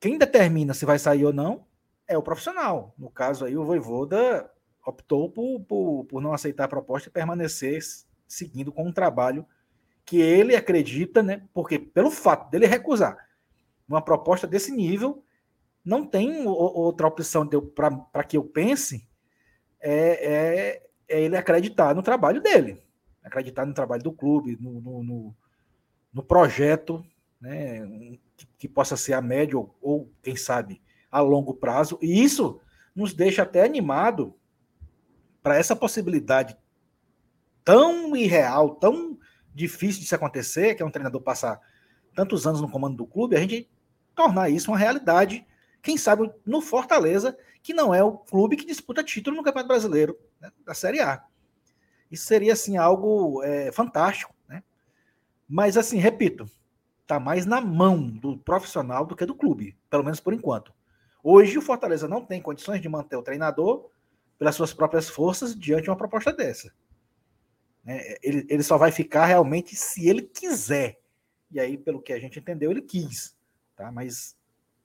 Quem 0.00 0.18
determina 0.18 0.74
se 0.74 0.84
vai 0.84 0.98
sair 0.98 1.24
ou 1.24 1.32
não 1.32 1.64
é 2.06 2.18
o 2.18 2.22
profissional. 2.22 2.94
No 2.98 3.10
caso 3.10 3.44
aí, 3.44 3.56
o 3.56 3.64
Voivoda 3.64 4.50
optou 4.84 5.30
por, 5.30 5.60
por, 5.60 6.04
por 6.06 6.22
não 6.22 6.32
aceitar 6.32 6.64
a 6.64 6.68
proposta 6.68 7.08
e 7.08 7.12
permanecer 7.12 7.80
seguindo 8.26 8.72
com 8.72 8.84
um 8.84 8.92
trabalho 8.92 9.46
que 10.04 10.20
ele 10.20 10.56
acredita, 10.56 11.22
né? 11.22 11.42
Porque 11.52 11.78
pelo 11.78 12.10
fato 12.10 12.50
dele 12.50 12.66
recusar 12.66 13.16
uma 13.86 14.00
proposta 14.02 14.46
desse 14.46 14.70
nível, 14.70 15.22
não 15.84 16.06
tem 16.06 16.46
outra 16.46 17.06
opção 17.06 17.46
para 17.74 18.24
que 18.24 18.36
eu 18.36 18.44
pense 18.44 19.07
é, 19.88 20.32
é, 20.32 20.82
é, 21.08 21.22
ele 21.22 21.36
acreditar 21.36 21.94
no 21.94 22.02
trabalho 22.02 22.42
dele, 22.42 22.82
acreditar 23.24 23.64
no 23.64 23.72
trabalho 23.72 24.02
do 24.02 24.12
clube, 24.12 24.58
no, 24.60 24.80
no, 24.80 25.02
no, 25.02 25.36
no 26.12 26.22
projeto, 26.22 27.02
né? 27.40 28.18
Que, 28.36 28.46
que, 28.58 28.68
possa 28.68 28.96
ser 28.96 29.14
a 29.14 29.22
médio 29.22 29.74
ou, 29.80 30.12
quem 30.22 30.36
sabe, 30.36 30.82
a 31.10 31.20
longo 31.20 31.54
prazo. 31.54 31.98
E 32.02 32.22
isso 32.22 32.60
nos 32.94 33.14
deixa 33.14 33.42
até 33.42 33.64
animado 33.64 34.34
para 35.42 35.56
essa 35.56 35.74
possibilidade 35.74 36.56
tão 37.64 38.14
irreal, 38.14 38.74
tão 38.74 39.18
difícil 39.54 40.02
de 40.02 40.08
se 40.08 40.14
acontecer, 40.14 40.74
que 40.74 40.82
é 40.82 40.86
um 40.86 40.90
treinador 40.90 41.22
passar 41.22 41.60
tantos 42.14 42.46
anos 42.46 42.60
no 42.60 42.70
comando 42.70 42.96
do 42.96 43.06
clube, 43.06 43.36
a 43.36 43.40
gente 43.40 43.70
tornar 44.14 44.50
isso 44.50 44.70
uma 44.70 44.78
realidade, 44.78 45.46
quem 45.82 45.96
sabe 45.96 46.30
no 46.44 46.60
Fortaleza, 46.60 47.38
que 47.68 47.74
não 47.74 47.94
é 47.94 48.02
o 48.02 48.16
clube 48.16 48.56
que 48.56 48.64
disputa 48.64 49.04
título 49.04 49.36
no 49.36 49.42
Campeonato 49.42 49.68
Brasileiro 49.68 50.18
né, 50.40 50.50
da 50.64 50.72
Série 50.72 51.02
A. 51.02 51.22
Isso 52.10 52.24
seria 52.24 52.54
assim 52.54 52.78
algo 52.78 53.42
é, 53.42 53.70
fantástico, 53.70 54.34
né? 54.48 54.64
Mas 55.46 55.76
assim, 55.76 55.98
repito, 55.98 56.50
está 57.02 57.20
mais 57.20 57.44
na 57.44 57.60
mão 57.60 58.08
do 58.08 58.38
profissional 58.38 59.04
do 59.04 59.14
que 59.14 59.26
do 59.26 59.34
clube, 59.34 59.76
pelo 59.90 60.02
menos 60.02 60.18
por 60.18 60.32
enquanto. 60.32 60.72
Hoje 61.22 61.58
o 61.58 61.60
Fortaleza 61.60 62.08
não 62.08 62.24
tem 62.24 62.40
condições 62.40 62.80
de 62.80 62.88
manter 62.88 63.16
o 63.16 63.22
treinador 63.22 63.90
pelas 64.38 64.54
suas 64.54 64.72
próprias 64.72 65.06
forças 65.06 65.54
diante 65.54 65.82
de 65.82 65.90
uma 65.90 65.96
proposta 65.96 66.32
dessa. 66.32 66.72
Né? 67.84 68.16
Ele, 68.22 68.46
ele 68.48 68.62
só 68.62 68.78
vai 68.78 68.90
ficar 68.90 69.26
realmente 69.26 69.76
se 69.76 70.08
ele 70.08 70.22
quiser. 70.22 70.98
E 71.50 71.60
aí, 71.60 71.76
pelo 71.76 72.00
que 72.00 72.14
a 72.14 72.18
gente 72.18 72.38
entendeu, 72.38 72.70
ele 72.70 72.80
quis. 72.80 73.36
Tá? 73.76 73.92
Mas 73.92 74.34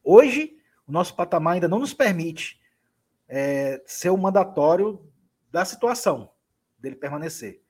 hoje, 0.03 0.57
o 0.85 0.91
nosso 0.91 1.15
patamar 1.15 1.53
ainda 1.53 1.69
não 1.69 1.79
nos 1.79 1.93
permite 1.93 2.61
é, 3.35 3.81
ser 3.87 4.11
o 4.11 4.17
mandatório 4.17 5.03
da 5.51 5.65
situação, 5.65 6.29
dele 6.77 6.95
permanecer. 6.95 7.63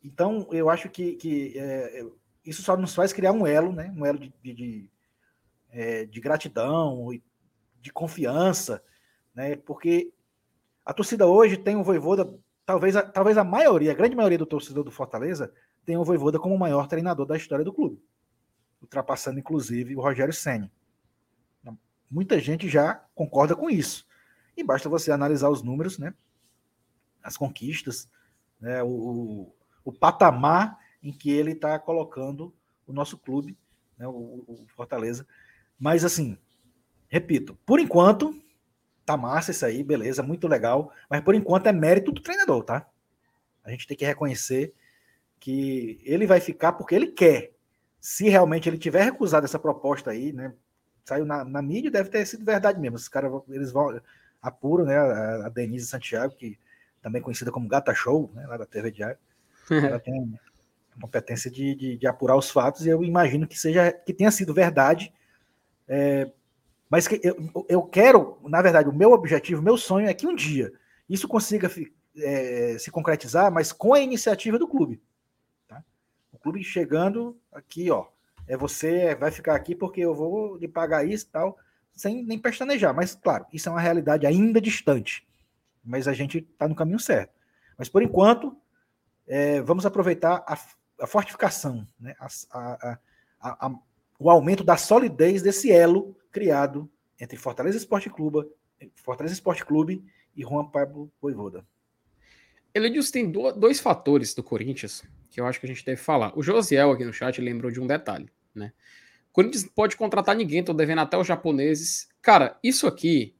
Então, 0.00 0.46
eu 0.52 0.70
acho 0.70 0.88
que, 0.88 1.16
que 1.16 1.58
é, 1.58 2.06
isso 2.44 2.62
só 2.62 2.76
nos 2.76 2.94
faz 2.94 3.12
criar 3.12 3.32
um 3.32 3.48
elo, 3.48 3.72
né? 3.72 3.92
um 3.96 4.06
elo 4.06 4.16
de, 4.16 4.32
de, 4.40 4.54
de, 4.54 4.90
é, 5.72 6.04
de 6.04 6.20
gratidão, 6.20 7.08
de 7.80 7.92
confiança, 7.92 8.80
né? 9.34 9.56
porque 9.56 10.12
a 10.84 10.94
torcida 10.94 11.26
hoje 11.26 11.56
tem 11.56 11.74
um 11.74 11.82
Voivoda 11.82 12.32
talvez 12.64 12.94
a, 12.94 13.02
talvez 13.02 13.36
a 13.36 13.42
maioria, 13.42 13.90
a 13.90 13.96
grande 13.96 14.14
maioria 14.14 14.38
do 14.38 14.46
torcedor 14.46 14.84
do 14.84 14.90
Fortaleza 14.92 15.52
tem 15.84 15.96
o 15.96 16.04
Voivoda 16.04 16.38
como 16.38 16.54
o 16.54 16.58
maior 16.58 16.86
treinador 16.86 17.26
da 17.26 17.36
história 17.36 17.64
do 17.64 17.72
clube, 17.72 18.00
ultrapassando 18.80 19.40
inclusive 19.40 19.96
o 19.96 20.00
Rogério 20.00 20.32
Senna. 20.32 20.70
Muita 22.08 22.38
gente 22.38 22.68
já 22.68 23.04
concorda 23.16 23.56
com 23.56 23.68
isso. 23.68 24.06
E 24.56 24.62
basta 24.62 24.88
você 24.88 25.10
analisar 25.10 25.48
os 25.48 25.62
números, 25.62 25.98
né? 25.98 26.14
As 27.22 27.36
conquistas, 27.36 28.08
né? 28.60 28.82
o, 28.82 28.88
o, 28.88 29.54
o 29.84 29.92
patamar 29.92 30.78
em 31.02 31.12
que 31.12 31.30
ele 31.30 31.52
está 31.52 31.78
colocando 31.78 32.54
o 32.86 32.92
nosso 32.92 33.18
clube, 33.18 33.56
né? 33.98 34.06
o, 34.06 34.44
o 34.46 34.66
Fortaleza. 34.68 35.26
Mas 35.78 36.04
assim, 36.04 36.38
repito, 37.08 37.58
por 37.66 37.80
enquanto, 37.80 38.34
Tá 39.04 39.16
massa 39.18 39.50
isso 39.50 39.66
aí, 39.66 39.82
beleza, 39.82 40.22
muito 40.22 40.48
legal. 40.48 40.92
Mas 41.10 41.20
por 41.20 41.34
enquanto 41.34 41.66
é 41.66 41.72
mérito 41.72 42.10
do 42.10 42.22
treinador, 42.22 42.64
tá? 42.64 42.88
A 43.62 43.70
gente 43.70 43.86
tem 43.86 43.96
que 43.96 44.04
reconhecer 44.04 44.74
que 45.38 46.00
ele 46.04 46.26
vai 46.26 46.40
ficar 46.40 46.72
porque 46.72 46.94
ele 46.94 47.08
quer. 47.08 47.52
Se 48.00 48.28
realmente 48.28 48.68
ele 48.68 48.78
tiver 48.78 49.02
recusado 49.02 49.44
essa 49.44 49.58
proposta 49.58 50.10
aí, 50.10 50.32
né? 50.32 50.54
Saiu 51.04 51.26
na, 51.26 51.44
na 51.44 51.60
mídia, 51.60 51.90
deve 51.90 52.08
ter 52.08 52.24
sido 52.26 52.44
verdade 52.44 52.80
mesmo. 52.80 52.96
Os 52.96 53.08
caras, 53.08 53.30
eles 53.50 53.70
vão 53.72 54.00
apuram, 54.44 54.84
né? 54.84 54.96
A, 54.96 55.46
a 55.46 55.48
Denise 55.48 55.86
Santiago, 55.86 56.36
que 56.36 56.58
também 57.02 57.22
conhecida 57.22 57.50
como 57.50 57.68
Gata 57.68 57.94
Show, 57.94 58.30
né? 58.34 58.46
Lá 58.46 58.56
da 58.56 58.66
TV 58.66 58.90
Diário. 58.90 59.18
Ela 59.70 59.98
tem 59.98 60.38
a 60.96 61.00
competência 61.00 61.50
de, 61.50 61.74
de, 61.74 61.96
de, 61.96 62.06
apurar 62.06 62.36
os 62.36 62.50
fatos 62.50 62.86
e 62.86 62.88
eu 62.88 63.02
imagino 63.02 63.46
que 63.46 63.58
seja 63.58 63.90
que 63.92 64.12
tenha 64.12 64.30
sido 64.30 64.54
verdade. 64.54 65.12
É, 65.88 66.30
mas 66.88 67.08
que 67.08 67.20
eu, 67.24 67.66
eu 67.68 67.82
quero, 67.82 68.38
na 68.44 68.62
verdade, 68.62 68.88
o 68.88 68.94
meu 68.94 69.12
objetivo, 69.12 69.62
meu 69.62 69.76
sonho 69.76 70.06
é 70.06 70.14
que 70.14 70.26
um 70.26 70.34
dia 70.34 70.72
isso 71.08 71.26
consiga 71.26 71.70
é, 72.18 72.76
se 72.78 72.90
concretizar, 72.90 73.50
mas 73.50 73.72
com 73.72 73.94
a 73.94 74.00
iniciativa 74.00 74.58
do 74.58 74.68
clube. 74.68 75.02
Tá? 75.66 75.82
O 76.32 76.38
clube 76.38 76.62
chegando 76.62 77.36
aqui, 77.52 77.90
ó, 77.90 78.06
é 78.46 78.56
você 78.56 79.14
vai 79.14 79.30
ficar 79.30 79.54
aqui 79.54 79.74
porque 79.74 80.00
eu 80.00 80.14
vou 80.14 80.56
lhe 80.56 80.68
pagar 80.68 81.06
isso 81.06 81.26
e 81.26 81.28
tal, 81.28 81.58
sem 81.94 82.24
nem 82.24 82.38
pestanejar. 82.38 82.94
Mas, 82.94 83.14
claro, 83.14 83.46
isso 83.52 83.68
é 83.68 83.72
uma 83.72 83.80
realidade 83.80 84.26
ainda 84.26 84.60
distante. 84.60 85.26
Mas 85.84 86.08
a 86.08 86.12
gente 86.12 86.38
está 86.38 86.66
no 86.68 86.74
caminho 86.74 86.98
certo. 86.98 87.32
Mas, 87.76 87.88
por 87.88 88.02
enquanto, 88.02 88.56
é, 89.26 89.60
vamos 89.62 89.84
aproveitar 89.84 90.44
a, 90.46 90.58
a 91.00 91.06
fortificação, 91.06 91.86
né? 91.98 92.14
a, 92.18 92.98
a, 93.40 93.70
o 94.18 94.30
aumento 94.30 94.64
da 94.64 94.76
solidez 94.76 95.42
desse 95.42 95.70
elo 95.70 96.16
criado 96.30 96.90
entre 97.20 97.36
Fortaleza 97.36 97.76
Esporte 97.76 98.10
Clube, 98.10 98.48
Fortaleza 98.96 99.34
Esporte 99.34 99.64
Clube 99.64 100.04
e 100.36 100.42
Juan 100.42 100.66
Pablo 100.66 101.12
Voivoda. 101.20 101.64
Eledius 102.74 103.10
tem 103.10 103.30
dois 103.30 103.80
fatores 103.80 104.34
do 104.34 104.42
Corinthians 104.42 105.04
que 105.34 105.40
eu 105.40 105.46
acho 105.46 105.58
que 105.58 105.66
a 105.66 105.68
gente 105.68 105.84
deve 105.84 106.00
falar. 106.00 106.32
O 106.38 106.44
Josiel 106.44 106.92
aqui 106.92 107.04
no 107.04 107.12
chat 107.12 107.40
lembrou 107.40 107.68
de 107.68 107.80
um 107.80 107.88
detalhe, 107.88 108.30
né? 108.54 108.72
Corinthians 109.34 109.64
pode 109.64 109.96
contratar 109.96 110.36
ninguém, 110.36 110.62
tô 110.62 110.72
devendo 110.72 111.00
até 111.00 111.18
os 111.18 111.26
japoneses. 111.26 112.08
Cara, 112.22 112.56
isso 112.62 112.86
aqui 112.86 113.34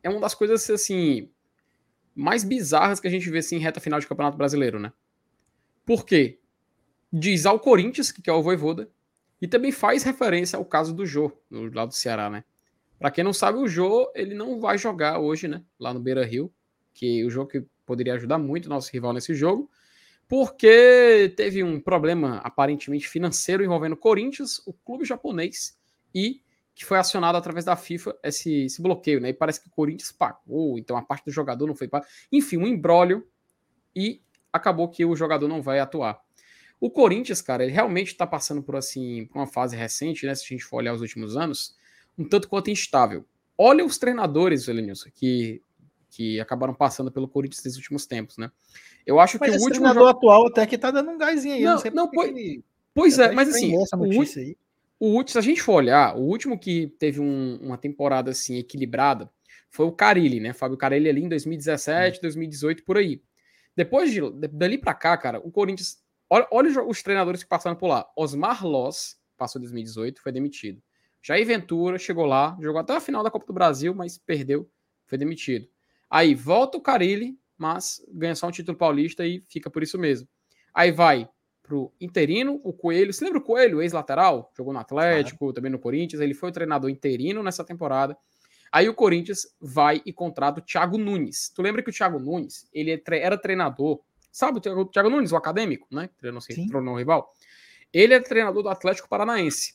é 0.00 0.08
uma 0.08 0.20
das 0.20 0.36
coisas 0.36 0.70
assim 0.70 1.28
mais 2.14 2.44
bizarras 2.44 3.00
que 3.00 3.08
a 3.08 3.10
gente 3.10 3.28
vê 3.28 3.38
assim, 3.38 3.56
em 3.56 3.58
reta 3.58 3.80
final 3.80 3.98
de 3.98 4.06
Campeonato 4.06 4.38
Brasileiro, 4.38 4.78
né? 4.78 4.92
Por 5.84 6.06
quê? 6.06 6.38
Diz 7.12 7.44
ao 7.44 7.58
Corinthians 7.58 8.12
que 8.12 8.30
é 8.30 8.32
o 8.32 8.40
Voivoda 8.40 8.88
e 9.42 9.48
também 9.48 9.72
faz 9.72 10.04
referência 10.04 10.56
ao 10.56 10.64
caso 10.64 10.94
do 10.94 11.04
Jô, 11.04 11.32
no 11.50 11.74
lado 11.74 11.88
do 11.88 11.94
Ceará, 11.94 12.30
né? 12.30 12.44
Para 12.96 13.10
quem 13.10 13.24
não 13.24 13.32
sabe, 13.32 13.58
o 13.58 13.66
Jô, 13.66 14.08
ele 14.14 14.32
não 14.32 14.60
vai 14.60 14.78
jogar 14.78 15.18
hoje, 15.18 15.48
né? 15.48 15.60
Lá 15.76 15.92
no 15.92 15.98
Beira 15.98 16.24
Rio, 16.24 16.54
que 16.94 17.24
o 17.24 17.30
jogo 17.30 17.50
que 17.50 17.64
poderia 17.84 18.14
ajudar 18.14 18.38
muito 18.38 18.66
o 18.66 18.68
nosso 18.68 18.92
rival 18.92 19.12
nesse 19.12 19.34
jogo, 19.34 19.68
porque 20.28 21.32
teve 21.36 21.62
um 21.62 21.80
problema 21.80 22.38
aparentemente 22.38 23.08
financeiro 23.08 23.64
envolvendo 23.64 23.92
o 23.92 23.96
Corinthians, 23.96 24.60
o 24.66 24.72
clube 24.72 25.04
japonês, 25.04 25.78
e 26.14 26.40
que 26.74 26.84
foi 26.84 26.98
acionado 26.98 27.38
através 27.38 27.64
da 27.64 27.74
FIFA 27.74 28.16
esse, 28.22 28.64
esse 28.64 28.82
bloqueio, 28.82 29.20
né? 29.20 29.30
E 29.30 29.34
parece 29.34 29.60
que 29.60 29.68
o 29.68 29.70
Corinthians 29.70 30.12
pagou, 30.12 30.78
então 30.78 30.96
a 30.96 31.02
parte 31.02 31.24
do 31.24 31.30
jogador 31.30 31.66
não 31.66 31.74
foi 31.74 31.88
paga. 31.88 32.06
Enfim, 32.30 32.58
um 32.58 32.66
embrólio 32.66 33.26
e 33.94 34.20
acabou 34.52 34.88
que 34.88 35.04
o 35.04 35.16
jogador 35.16 35.48
não 35.48 35.62
vai 35.62 35.78
atuar. 35.78 36.20
O 36.78 36.90
Corinthians, 36.90 37.40
cara, 37.40 37.64
ele 37.64 37.72
realmente 37.72 38.08
está 38.08 38.26
passando 38.26 38.62
por 38.62 38.76
assim, 38.76 39.24
por 39.26 39.38
uma 39.38 39.46
fase 39.46 39.74
recente, 39.74 40.26
né? 40.26 40.34
Se 40.34 40.44
a 40.44 40.48
gente 40.48 40.64
for 40.64 40.76
olhar 40.76 40.92
os 40.92 41.00
últimos 41.00 41.36
anos, 41.36 41.74
um 42.18 42.28
tanto 42.28 42.48
quanto 42.48 42.70
instável. 42.70 43.24
Olha 43.56 43.84
os 43.84 43.96
treinadores, 43.96 44.68
Elenilson, 44.68 45.08
que, 45.14 45.62
que 46.16 46.40
acabaram 46.40 46.72
passando 46.72 47.12
pelo 47.12 47.28
Corinthians 47.28 47.62
nesses 47.62 47.76
últimos 47.76 48.06
tempos, 48.06 48.38
né? 48.38 48.50
Eu 49.04 49.20
acho 49.20 49.36
mas 49.38 49.50
que 49.50 49.56
o 49.58 49.60
último 49.60 49.84
treinador 49.84 50.08
jogo... 50.08 50.18
atual 50.18 50.46
até 50.46 50.66
que 50.66 50.78
tá 50.78 50.90
dando 50.90 51.10
um 51.10 51.18
gásinho 51.18 51.54
aí. 51.54 51.62
Não, 51.62 51.76
não, 51.76 51.92
não 51.92 52.10
pois, 52.10 52.30
ele... 52.30 52.64
pois 52.94 53.18
é, 53.18 53.32
mas 53.32 53.50
assim, 53.50 53.76
o, 53.76 55.08
último, 55.08 55.28
se 55.28 55.38
a 55.38 55.42
gente 55.42 55.60
for 55.60 55.74
olhar, 55.74 56.16
o 56.16 56.22
último 56.22 56.58
que 56.58 56.86
teve 56.98 57.20
um, 57.20 57.58
uma 57.60 57.76
temporada 57.76 58.30
assim 58.30 58.56
equilibrada 58.56 59.30
foi 59.68 59.84
o 59.84 59.92
Carilli, 59.92 60.40
né? 60.40 60.54
Fábio 60.54 60.78
Carilli 60.78 61.10
ali 61.10 61.22
em 61.22 61.28
2017, 61.28 62.16
hum. 62.16 62.22
2018 62.22 62.82
por 62.82 62.96
aí. 62.96 63.20
Depois 63.76 64.10
de 64.10 64.22
dali 64.50 64.78
para 64.78 64.94
cá, 64.94 65.18
cara, 65.18 65.38
o 65.40 65.50
Corinthians, 65.50 66.02
olha, 66.30 66.48
olha 66.50 66.82
os 66.82 67.02
treinadores 67.02 67.42
que 67.42 67.48
passaram 67.48 67.76
por 67.76 67.88
lá. 67.88 68.10
Osmar 68.16 68.66
Loss 68.66 69.18
passou 69.36 69.60
em 69.60 69.64
2018, 69.64 70.22
foi 70.22 70.32
demitido. 70.32 70.82
Jair 71.22 71.46
Ventura 71.46 71.98
chegou 71.98 72.24
lá, 72.24 72.56
jogou 72.58 72.80
até 72.80 72.96
a 72.96 73.00
final 73.00 73.22
da 73.22 73.30
Copa 73.30 73.44
do 73.44 73.52
Brasil, 73.52 73.94
mas 73.94 74.16
perdeu, 74.16 74.66
foi 75.04 75.18
demitido. 75.18 75.68
Aí 76.10 76.34
volta 76.34 76.78
o 76.78 76.80
Carilli, 76.80 77.38
mas 77.56 78.00
ganha 78.08 78.34
só 78.34 78.46
um 78.46 78.50
título 78.50 78.76
paulista 78.76 79.26
e 79.26 79.44
fica 79.48 79.70
por 79.70 79.82
isso 79.82 79.98
mesmo. 79.98 80.28
Aí 80.74 80.92
vai 80.92 81.28
pro 81.62 81.92
interino, 82.00 82.60
o 82.62 82.72
Coelho. 82.72 83.12
Você 83.12 83.24
lembra 83.24 83.40
o 83.40 83.42
Coelho, 83.42 83.82
ex-lateral? 83.82 84.52
Jogou 84.56 84.72
no 84.72 84.78
Atlético, 84.78 85.50
ah. 85.50 85.52
também 85.52 85.70
no 85.70 85.78
Corinthians. 85.78 86.22
Ele 86.22 86.34
foi 86.34 86.50
o 86.50 86.52
treinador 86.52 86.88
interino 86.88 87.42
nessa 87.42 87.64
temporada. 87.64 88.16
Aí 88.70 88.88
o 88.88 88.94
Corinthians 88.94 89.46
vai 89.60 90.02
e 90.04 90.12
contrata 90.12 90.60
o 90.60 90.62
Thiago 90.62 90.98
Nunes. 90.98 91.50
Tu 91.54 91.62
lembra 91.62 91.82
que 91.82 91.90
o 91.90 91.92
Thiago 91.92 92.18
Nunes, 92.18 92.68
ele 92.72 92.92
é 92.92 93.00
era 93.18 93.38
treinador, 93.38 94.00
sabe 94.30 94.58
o 94.58 94.84
Thiago 94.86 95.10
Nunes, 95.10 95.32
o 95.32 95.36
acadêmico, 95.36 95.86
né? 95.90 96.10
Treinou, 96.18 96.40
treinou 96.40 96.82
no 96.82 96.96
rival. 96.96 97.32
Ele 97.92 98.14
é 98.14 98.20
treinador 98.20 98.62
do 98.62 98.68
Atlético 98.68 99.08
Paranaense. 99.08 99.74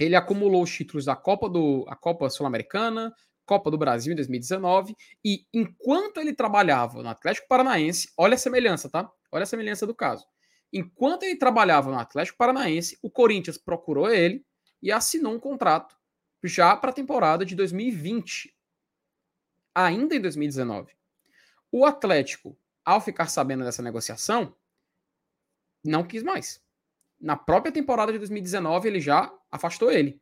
Ele 0.00 0.16
acumulou 0.16 0.62
os 0.62 0.72
títulos 0.72 1.04
da 1.04 1.14
Copa 1.14 1.48
do 1.48 1.84
a 1.88 1.94
Copa 1.94 2.28
Sul-Americana, 2.28 3.14
Copa 3.46 3.70
do 3.70 3.78
Brasil 3.78 4.12
em 4.12 4.16
2019 4.16 4.94
e 5.24 5.46
enquanto 5.54 6.18
ele 6.18 6.34
trabalhava 6.34 7.02
no 7.02 7.08
Atlético 7.08 7.48
Paranaense, 7.48 8.12
olha 8.16 8.34
a 8.34 8.38
semelhança, 8.38 8.90
tá? 8.90 9.10
Olha 9.32 9.44
a 9.44 9.46
semelhança 9.46 9.86
do 9.86 9.94
caso. 9.94 10.26
Enquanto 10.72 11.22
ele 11.22 11.36
trabalhava 11.36 11.90
no 11.90 11.98
Atlético 11.98 12.36
Paranaense, 12.36 12.98
o 13.00 13.08
Corinthians 13.08 13.56
procurou 13.56 14.10
ele 14.10 14.44
e 14.82 14.92
assinou 14.92 15.32
um 15.32 15.40
contrato 15.40 15.96
já 16.42 16.76
para 16.76 16.90
a 16.90 16.94
temporada 16.94 17.44
de 17.44 17.54
2020, 17.54 18.54
ainda 19.74 20.14
em 20.14 20.20
2019. 20.20 20.92
O 21.72 21.86
Atlético, 21.86 22.58
ao 22.84 23.00
ficar 23.00 23.28
sabendo 23.28 23.64
dessa 23.64 23.82
negociação, 23.82 24.54
não 25.84 26.04
quis 26.04 26.22
mais 26.22 26.60
na 27.20 27.36
própria 27.36 27.72
temporada 27.72 28.12
de 28.12 28.18
2019 28.18 28.88
ele 28.88 29.00
já 29.00 29.32
afastou 29.50 29.90
ele. 29.90 30.20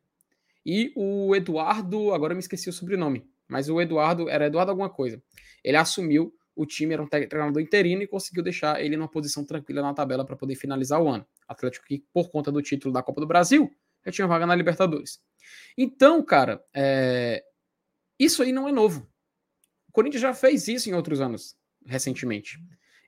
E 0.65 0.91
o 0.95 1.35
Eduardo, 1.35 2.11
agora 2.13 2.33
eu 2.33 2.35
me 2.35 2.41
esqueci 2.41 2.67
o 2.69 2.73
sobrenome, 2.73 3.29
mas 3.47 3.69
o 3.69 3.79
Eduardo, 3.79 4.27
era 4.27 4.47
Eduardo 4.47 4.71
alguma 4.71 4.89
coisa. 4.89 5.21
Ele 5.63 5.77
assumiu 5.77 6.33
o 6.55 6.65
time, 6.65 6.93
era 6.93 7.03
um 7.03 7.07
treinador 7.07 7.61
interino 7.61 8.01
e 8.01 8.07
conseguiu 8.07 8.41
deixar 8.41 8.81
ele 8.81 8.95
numa 8.95 9.09
posição 9.09 9.43
tranquila 9.43 9.81
na 9.81 9.93
tabela 9.93 10.25
para 10.25 10.35
poder 10.35 10.55
finalizar 10.55 11.01
o 11.01 11.07
ano. 11.07 11.27
Atlético 11.47 11.85
que, 11.85 12.03
por 12.13 12.31
conta 12.31 12.51
do 12.51 12.61
título 12.61 12.93
da 12.93 13.03
Copa 13.03 13.21
do 13.21 13.27
Brasil, 13.27 13.69
já 14.05 14.11
tinha 14.11 14.27
vaga 14.27 14.45
na 14.45 14.55
Libertadores. 14.55 15.19
Então, 15.77 16.23
cara, 16.23 16.63
é... 16.73 17.43
isso 18.17 18.41
aí 18.41 18.51
não 18.51 18.67
é 18.67 18.71
novo. 18.71 19.07
O 19.89 19.91
Corinthians 19.91 20.21
já 20.21 20.33
fez 20.33 20.67
isso 20.67 20.89
em 20.89 20.93
outros 20.93 21.19
anos, 21.19 21.55
recentemente. 21.85 22.57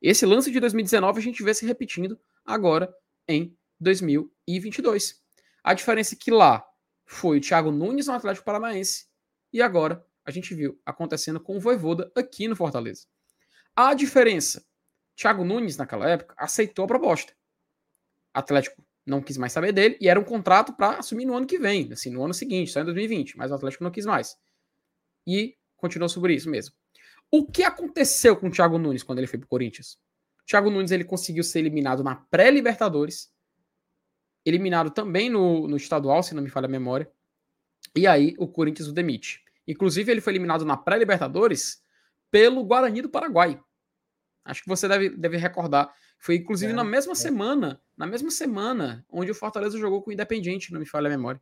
Esse 0.02 0.26
lance 0.26 0.52
de 0.52 0.60
2019 0.60 1.20
a 1.20 1.24
gente 1.24 1.42
vê 1.42 1.54
se 1.54 1.66
repetindo 1.66 2.20
agora 2.46 2.94
em 3.28 3.56
2022. 3.80 5.22
A 5.64 5.74
diferença 5.74 6.16
é 6.16 6.18
que 6.18 6.32
lá 6.32 6.67
foi 7.08 7.38
o 7.38 7.42
Thiago 7.42 7.72
Nunes 7.72 8.08
no 8.08 8.14
Atlético 8.14 8.46
Paranaense 8.46 9.08
e 9.52 9.62
agora 9.62 10.06
a 10.26 10.30
gente 10.30 10.54
viu 10.54 10.80
acontecendo 10.86 11.40
com 11.40 11.56
o 11.56 11.60
Voivoda 11.60 12.12
aqui 12.14 12.48
no 12.48 12.56
Fortaleza. 12.56 13.08
A 13.74 13.94
diferença, 13.94 14.66
Thiago 15.16 15.46
Nunes 15.46 15.78
naquela 15.78 16.08
época 16.10 16.36
aceitou 16.38 16.84
a 16.84 16.88
proposta. 16.88 17.34
Atlético 18.34 18.84
não 19.06 19.22
quis 19.22 19.38
mais 19.38 19.54
saber 19.54 19.72
dele 19.72 19.98
e 20.02 20.10
era 20.10 20.20
um 20.20 20.24
contrato 20.24 20.74
para 20.74 20.98
assumir 20.98 21.26
no 21.26 21.36
ano 21.36 21.48
que 21.48 21.58
vem, 21.58 21.92
assim, 21.94 22.10
no 22.10 22.24
ano 22.24 22.34
seguinte, 22.34 22.72
só 22.72 22.82
em 22.82 22.86
2020, 22.86 23.38
mas 23.38 23.52
o 23.52 23.56
Atlético 23.56 23.86
não 23.86 23.92
quis 23.92 24.06
mais. 24.06 24.38
E 25.26 25.56
continuou 25.78 26.10
sobre 26.10 26.36
isso 26.36 26.50
mesmo. 26.50 26.76
O 27.32 27.46
que 27.46 27.64
aconteceu 27.64 28.36
com 28.36 28.48
o 28.48 28.52
Thiago 28.52 28.78
Nunes 28.78 29.04
quando 29.04 29.20
ele 29.20 29.28
foi 29.28 29.40
para 29.40 29.46
o 29.46 29.50
Corinthians? 29.50 29.98
O 30.42 30.46
Thiago 30.46 30.70
Nunes 30.70 30.92
ele 30.92 31.06
conseguiu 31.06 31.44
ser 31.44 31.60
eliminado 31.60 32.04
na 32.04 32.16
pré-Libertadores 32.16 33.32
eliminado 34.48 34.90
também 34.90 35.30
no, 35.30 35.68
no 35.68 35.76
estadual, 35.76 36.24
se 36.24 36.34
não 36.34 36.42
me 36.42 36.50
falha 36.50 36.66
a 36.66 36.70
memória. 36.70 37.12
E 37.96 38.08
aí 38.08 38.34
o 38.38 38.48
Corinthians 38.48 38.88
o 38.88 38.94
demite. 38.94 39.44
Inclusive, 39.68 40.12
ele 40.12 40.22
foi 40.22 40.32
eliminado 40.34 40.64
na 40.64 40.78
pré-Libertadores 40.78 41.84
pelo 42.32 42.64
Guarani 42.64 43.02
do 43.02 43.10
Paraguai. 43.10 43.60
Acho 44.46 44.64
que 44.64 44.70
você 44.70 44.88
deve, 44.88 45.10
deve 45.10 45.36
recordar. 45.38 45.94
Foi 46.18 46.36
inclusive 46.36 46.72
é, 46.72 46.76
na 46.76 46.84
mesma 46.84 47.12
é. 47.12 47.16
semana, 47.16 47.82
na 47.98 48.08
mesma 48.08 48.32
semana, 48.32 49.06
onde 49.10 49.30
o 49.30 49.36
Fortaleza 49.36 49.78
jogou 49.78 50.02
com 50.02 50.10
o 50.10 50.14
Independiente, 50.14 50.72
não 50.72 50.80
me 50.80 50.86
falha 50.86 51.08
a 51.08 51.10
memória. 51.10 51.42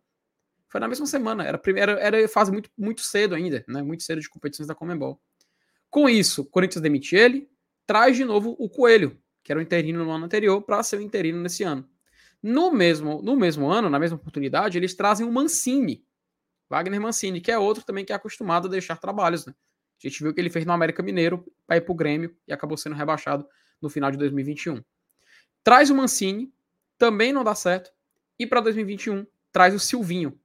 Foi 0.67 0.81
na 0.81 0.87
mesma 0.87 1.05
semana, 1.05 1.43
era 1.45 1.57
primeira, 1.57 1.93
era 1.93 2.27
fase 2.27 2.51
muito, 2.51 2.69
muito 2.75 3.01
cedo 3.01 3.35
ainda, 3.35 3.63
né? 3.67 3.83
Muito 3.83 4.03
cedo 4.03 4.19
de 4.19 4.27
competições 4.27 4.67
da 4.67 4.73
Comembol. 4.73 5.21
Com 5.89 6.09
isso, 6.09 6.41
o 6.41 6.45
Corinthians 6.45 6.81
demite 6.81 7.15
ele, 7.15 7.47
traz 7.85 8.17
de 8.17 8.25
novo 8.25 8.55
o 8.59 8.67
Coelho, 8.67 9.17
que 9.43 9.51
era 9.51 9.59
o 9.59 9.63
interino 9.63 10.03
no 10.03 10.11
ano 10.11 10.25
anterior, 10.25 10.61
para 10.63 10.81
ser 10.81 10.97
o 10.97 11.01
interino 11.01 11.39
nesse 11.39 11.63
ano. 11.63 11.87
No 12.47 12.71
mesmo, 12.71 13.23
no 13.23 13.35
mesmo 13.35 13.67
ano, 13.67 13.89
na 13.89 13.97
mesma 13.97 14.17
oportunidade, 14.17 14.77
eles 14.77 14.93
trazem 14.93 15.25
o 15.25 15.31
Mancini, 15.31 16.05
Wagner 16.69 17.01
Mancini, 17.01 17.41
que 17.41 17.51
é 17.51 17.57
outro 17.57 17.83
também 17.83 18.05
que 18.05 18.13
é 18.13 18.15
acostumado 18.15 18.67
a 18.67 18.69
deixar 18.69 18.97
trabalhos. 18.97 19.47
Né? 19.47 19.53
A 19.97 20.07
gente 20.07 20.21
viu 20.21 20.31
que 20.31 20.39
ele 20.39 20.51
fez 20.51 20.63
no 20.63 20.71
América 20.71 21.01
Mineiro 21.01 21.43
para 21.65 21.77
ir 21.77 21.81
para 21.81 21.91
o 21.91 21.95
Grêmio 21.95 22.37
e 22.47 22.53
acabou 22.53 22.77
sendo 22.77 22.93
rebaixado 22.93 23.47
no 23.81 23.89
final 23.89 24.11
de 24.11 24.17
2021. 24.19 24.79
Traz 25.63 25.89
o 25.89 25.95
Mancini, 25.95 26.53
também 26.99 27.33
não 27.33 27.43
dá 27.43 27.55
certo. 27.55 27.91
E 28.37 28.45
para 28.45 28.61
2021, 28.61 29.25
traz 29.51 29.73
o 29.73 29.79
Silvinho. 29.79 30.39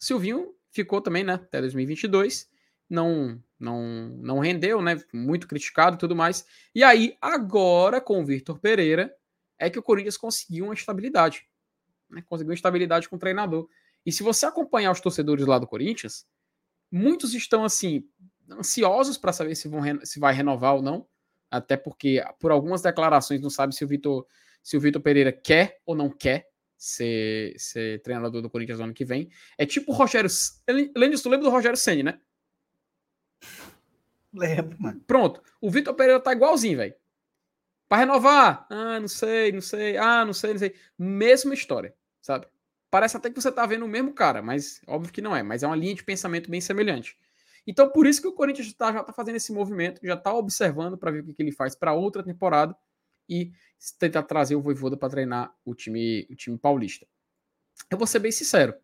Silvinho 0.00 0.54
ficou 0.70 1.02
também 1.02 1.22
né, 1.22 1.34
até 1.34 1.60
2022, 1.60 2.48
não, 2.88 3.38
não, 3.60 4.08
não 4.22 4.38
rendeu, 4.38 4.80
né? 4.80 4.98
Muito 5.12 5.46
criticado 5.46 5.96
e 5.96 5.98
tudo 5.98 6.16
mais. 6.16 6.46
E 6.74 6.82
aí, 6.82 7.14
agora 7.20 8.00
com 8.00 8.22
o 8.22 8.24
Vitor 8.24 8.58
Pereira, 8.58 9.14
é 9.58 9.70
que 9.70 9.78
o 9.78 9.82
Corinthians 9.82 10.16
conseguiu 10.16 10.66
uma 10.66 10.74
estabilidade. 10.74 11.48
Né? 12.10 12.22
Conseguiu 12.28 12.50
uma 12.50 12.54
estabilidade 12.54 13.08
com 13.08 13.16
o 13.16 13.18
treinador. 13.18 13.68
E 14.04 14.12
se 14.12 14.22
você 14.22 14.46
acompanhar 14.46 14.92
os 14.92 15.00
torcedores 15.00 15.46
lá 15.46 15.58
do 15.58 15.66
Corinthians, 15.66 16.26
muitos 16.90 17.34
estão 17.34 17.64
assim 17.64 18.08
ansiosos 18.50 19.18
para 19.18 19.32
saber 19.32 19.54
se, 19.54 19.68
vão, 19.68 19.82
se 20.04 20.20
vai 20.20 20.32
renovar 20.32 20.76
ou 20.76 20.82
não. 20.82 21.06
Até 21.50 21.76
porque, 21.76 22.22
por 22.38 22.50
algumas 22.50 22.82
declarações, 22.82 23.40
não 23.40 23.50
sabe 23.50 23.74
se 23.74 23.84
o 23.84 23.88
Vitor 23.88 24.26
se 24.66 24.76
o 24.76 24.80
Vitor 24.80 25.00
Pereira 25.00 25.30
quer 25.30 25.80
ou 25.86 25.94
não 25.94 26.10
quer 26.10 26.48
ser, 26.76 27.54
ser 27.56 28.02
treinador 28.02 28.42
do 28.42 28.50
Corinthians 28.50 28.80
no 28.80 28.86
ano 28.86 28.94
que 28.94 29.04
vem. 29.04 29.30
É 29.56 29.64
tipo 29.64 29.92
o 29.92 29.94
Rogério. 29.94 30.28
Lênin, 30.68 31.16
tu 31.16 31.28
lembra 31.28 31.46
do 31.46 31.52
Rogério 31.52 31.76
Senni, 31.76 32.02
né? 32.02 32.18
Lembro, 34.34 34.76
mano. 34.82 35.00
Pronto. 35.06 35.40
O 35.60 35.70
Vitor 35.70 35.94
Pereira 35.94 36.18
tá 36.18 36.32
igualzinho, 36.32 36.78
velho. 36.78 36.94
Para 37.88 37.98
renovar? 37.98 38.66
Ah, 38.70 38.98
não 38.98 39.08
sei, 39.08 39.52
não 39.52 39.60
sei. 39.60 39.96
Ah, 39.96 40.24
não 40.24 40.32
sei, 40.32 40.52
não 40.52 40.58
sei. 40.58 40.74
Mesma 40.98 41.54
história, 41.54 41.94
sabe? 42.20 42.46
Parece 42.90 43.16
até 43.16 43.30
que 43.30 43.40
você 43.40 43.52
tá 43.52 43.66
vendo 43.66 43.84
o 43.84 43.88
mesmo 43.88 44.12
cara, 44.12 44.42
mas 44.42 44.80
óbvio 44.86 45.12
que 45.12 45.22
não 45.22 45.34
é. 45.36 45.42
Mas 45.42 45.62
é 45.62 45.66
uma 45.66 45.76
linha 45.76 45.94
de 45.94 46.04
pensamento 46.04 46.50
bem 46.50 46.60
semelhante. 46.60 47.16
Então, 47.66 47.90
por 47.90 48.06
isso 48.06 48.20
que 48.20 48.28
o 48.28 48.32
Corinthians 48.32 48.72
tá, 48.72 48.92
já 48.92 49.02
tá 49.02 49.12
fazendo 49.12 49.36
esse 49.36 49.52
movimento, 49.52 50.00
já 50.04 50.16
tá 50.16 50.32
observando 50.32 50.96
para 50.96 51.10
ver 51.10 51.20
o 51.20 51.24
que, 51.24 51.34
que 51.34 51.42
ele 51.42 51.52
faz 51.52 51.74
para 51.74 51.92
outra 51.92 52.22
temporada 52.22 52.76
e 53.28 53.52
tentar 53.98 54.22
trazer 54.22 54.54
o 54.54 54.62
Voivoda 54.62 54.96
para 54.96 55.10
treinar 55.10 55.54
o 55.64 55.74
time, 55.74 56.26
o 56.30 56.36
time 56.36 56.56
paulista. 56.56 57.06
Eu 57.90 57.98
vou 57.98 58.06
ser 58.06 58.20
bem 58.20 58.32
sincero. 58.32 58.74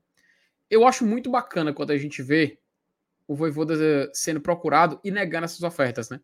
Eu 0.68 0.86
acho 0.86 1.06
muito 1.06 1.30
bacana 1.30 1.72
quando 1.72 1.92
a 1.92 1.98
gente 1.98 2.22
vê 2.22 2.58
o 3.26 3.34
Voivoda 3.34 3.74
eh, 3.74 4.10
sendo 4.12 4.40
procurado 4.40 5.00
e 5.04 5.10
negando 5.10 5.44
essas 5.44 5.62
ofertas, 5.62 6.10
né? 6.10 6.20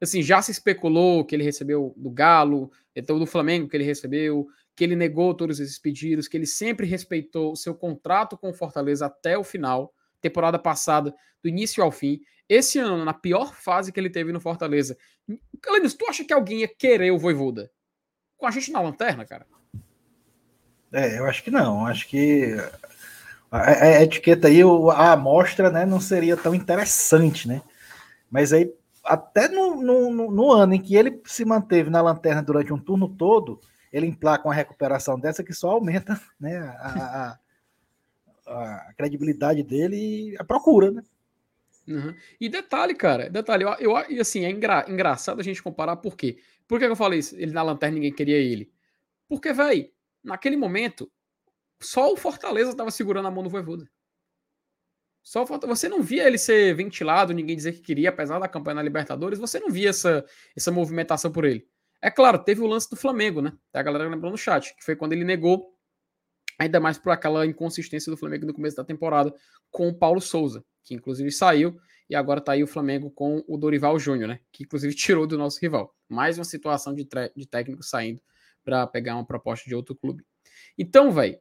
Assim, 0.00 0.22
já 0.22 0.40
se 0.40 0.50
especulou 0.50 1.24
que 1.24 1.34
ele 1.34 1.44
recebeu 1.44 1.94
do 1.96 2.10
Galo, 2.10 2.70
então 2.94 3.18
do 3.18 3.26
Flamengo 3.26 3.68
que 3.68 3.76
ele 3.76 3.84
recebeu, 3.84 4.48
que 4.76 4.84
ele 4.84 4.94
negou 4.94 5.34
todos 5.34 5.58
esses 5.58 5.78
pedidos, 5.78 6.28
que 6.28 6.36
ele 6.36 6.46
sempre 6.46 6.86
respeitou 6.86 7.52
o 7.52 7.56
seu 7.56 7.74
contrato 7.74 8.36
com 8.36 8.50
o 8.50 8.54
Fortaleza 8.54 9.06
até 9.06 9.36
o 9.36 9.42
final, 9.42 9.92
temporada 10.20 10.58
passada, 10.58 11.14
do 11.42 11.48
início 11.48 11.82
ao 11.82 11.90
fim. 11.90 12.20
Esse 12.48 12.78
ano, 12.78 13.04
na 13.04 13.12
pior 13.12 13.54
fase 13.54 13.92
que 13.92 13.98
ele 13.98 14.08
teve 14.08 14.32
no 14.32 14.40
Fortaleza. 14.40 14.96
Calenis, 15.60 15.94
tu 15.94 16.06
acha 16.08 16.24
que 16.24 16.32
alguém 16.32 16.60
ia 16.60 16.68
querer 16.68 17.10
o 17.10 17.18
Voivoda? 17.18 17.70
Com 18.36 18.46
a 18.46 18.50
gente 18.50 18.70
na 18.70 18.80
lanterna, 18.80 19.24
cara? 19.24 19.46
É, 20.92 21.18
eu 21.18 21.26
acho 21.26 21.42
que 21.42 21.50
não. 21.50 21.84
Acho 21.84 22.08
que 22.08 22.54
a, 23.50 23.84
a 23.84 24.02
etiqueta 24.02 24.48
aí, 24.48 24.60
a 24.62 25.12
amostra, 25.12 25.70
né, 25.70 25.84
não 25.84 26.00
seria 26.00 26.36
tão 26.36 26.54
interessante, 26.54 27.46
né? 27.46 27.62
Mas 28.30 28.52
aí 28.52 28.72
até 29.08 29.48
no, 29.48 29.82
no, 29.82 30.30
no, 30.30 30.52
ano 30.52 30.74
em 30.74 30.82
que 30.82 30.94
ele 30.94 31.20
se 31.24 31.42
manteve 31.42 31.88
na 31.88 32.02
lanterna 32.02 32.42
durante 32.42 32.72
um 32.74 32.78
turno 32.78 33.08
todo, 33.08 33.58
ele 33.90 34.06
emplaca 34.06 34.46
uma 34.46 34.54
recuperação 34.54 35.18
dessa 35.18 35.42
que 35.42 35.54
só 35.54 35.70
aumenta 35.70 36.20
né, 36.38 36.58
a, 36.58 37.38
a, 38.46 38.54
a 38.86 38.94
credibilidade 38.94 39.62
dele 39.62 39.96
e 40.32 40.36
a 40.38 40.44
procura. 40.44 40.90
Né? 40.90 41.02
Uhum. 41.88 42.14
E 42.38 42.50
detalhe, 42.50 42.94
cara, 42.94 43.30
detalhe, 43.30 43.64
eu, 43.64 43.96
eu, 43.98 44.20
assim, 44.20 44.44
é 44.44 44.50
engra, 44.50 44.84
engraçado 44.86 45.40
a 45.40 45.44
gente 45.44 45.62
comparar 45.62 45.96
por 45.96 46.14
quê? 46.14 46.38
Por 46.66 46.78
que 46.78 46.84
eu 46.84 46.94
falei 46.94 47.20
isso? 47.20 47.34
Ele 47.34 47.52
na 47.52 47.62
lanterna 47.62 47.94
ninguém 47.94 48.12
queria 48.12 48.36
ele. 48.36 48.70
Porque, 49.26 49.54
velho, 49.54 49.90
naquele 50.22 50.56
momento, 50.56 51.10
só 51.80 52.12
o 52.12 52.16
Fortaleza 52.16 52.76
tava 52.76 52.90
segurando 52.90 53.28
a 53.28 53.30
mão 53.30 53.42
do 53.42 53.48
Voivoda. 53.48 53.88
Só 55.28 55.44
você 55.44 55.90
não 55.90 56.02
via 56.02 56.26
ele 56.26 56.38
ser 56.38 56.74
ventilado, 56.74 57.34
ninguém 57.34 57.54
dizer 57.54 57.72
que 57.72 57.82
queria, 57.82 58.08
apesar 58.08 58.38
da 58.38 58.48
campanha 58.48 58.76
na 58.76 58.82
Libertadores, 58.82 59.38
você 59.38 59.60
não 59.60 59.68
via 59.68 59.90
essa, 59.90 60.24
essa 60.56 60.72
movimentação 60.72 61.30
por 61.30 61.44
ele. 61.44 61.68
É 62.00 62.10
claro, 62.10 62.38
teve 62.38 62.62
o 62.62 62.66
lance 62.66 62.88
do 62.88 62.96
Flamengo, 62.96 63.42
né? 63.42 63.52
A 63.74 63.82
galera 63.82 64.08
lembrou 64.08 64.30
no 64.32 64.38
chat, 64.38 64.74
que 64.74 64.82
foi 64.82 64.96
quando 64.96 65.12
ele 65.12 65.24
negou, 65.24 65.76
ainda 66.58 66.80
mais 66.80 66.96
por 66.96 67.10
aquela 67.10 67.44
inconsistência 67.44 68.10
do 68.10 68.16
Flamengo 68.16 68.46
no 68.46 68.54
começo 68.54 68.74
da 68.78 68.82
temporada, 68.82 69.34
com 69.70 69.88
o 69.88 69.94
Paulo 69.94 70.18
Souza, 70.18 70.64
que 70.82 70.94
inclusive 70.94 71.30
saiu, 71.30 71.78
e 72.08 72.16
agora 72.16 72.40
tá 72.40 72.52
aí 72.52 72.62
o 72.62 72.66
Flamengo 72.66 73.10
com 73.10 73.44
o 73.46 73.58
Dorival 73.58 73.98
Júnior, 73.98 74.28
né? 74.28 74.40
Que 74.50 74.64
inclusive 74.64 74.94
tirou 74.96 75.26
do 75.26 75.36
nosso 75.36 75.60
rival. 75.60 75.94
Mais 76.08 76.38
uma 76.38 76.44
situação 76.44 76.94
de, 76.94 77.06
de 77.36 77.46
técnico 77.46 77.82
saindo 77.82 78.18
para 78.64 78.86
pegar 78.86 79.14
uma 79.14 79.26
proposta 79.26 79.68
de 79.68 79.74
outro 79.74 79.94
clube. 79.94 80.24
Então, 80.78 81.12
velho, 81.12 81.38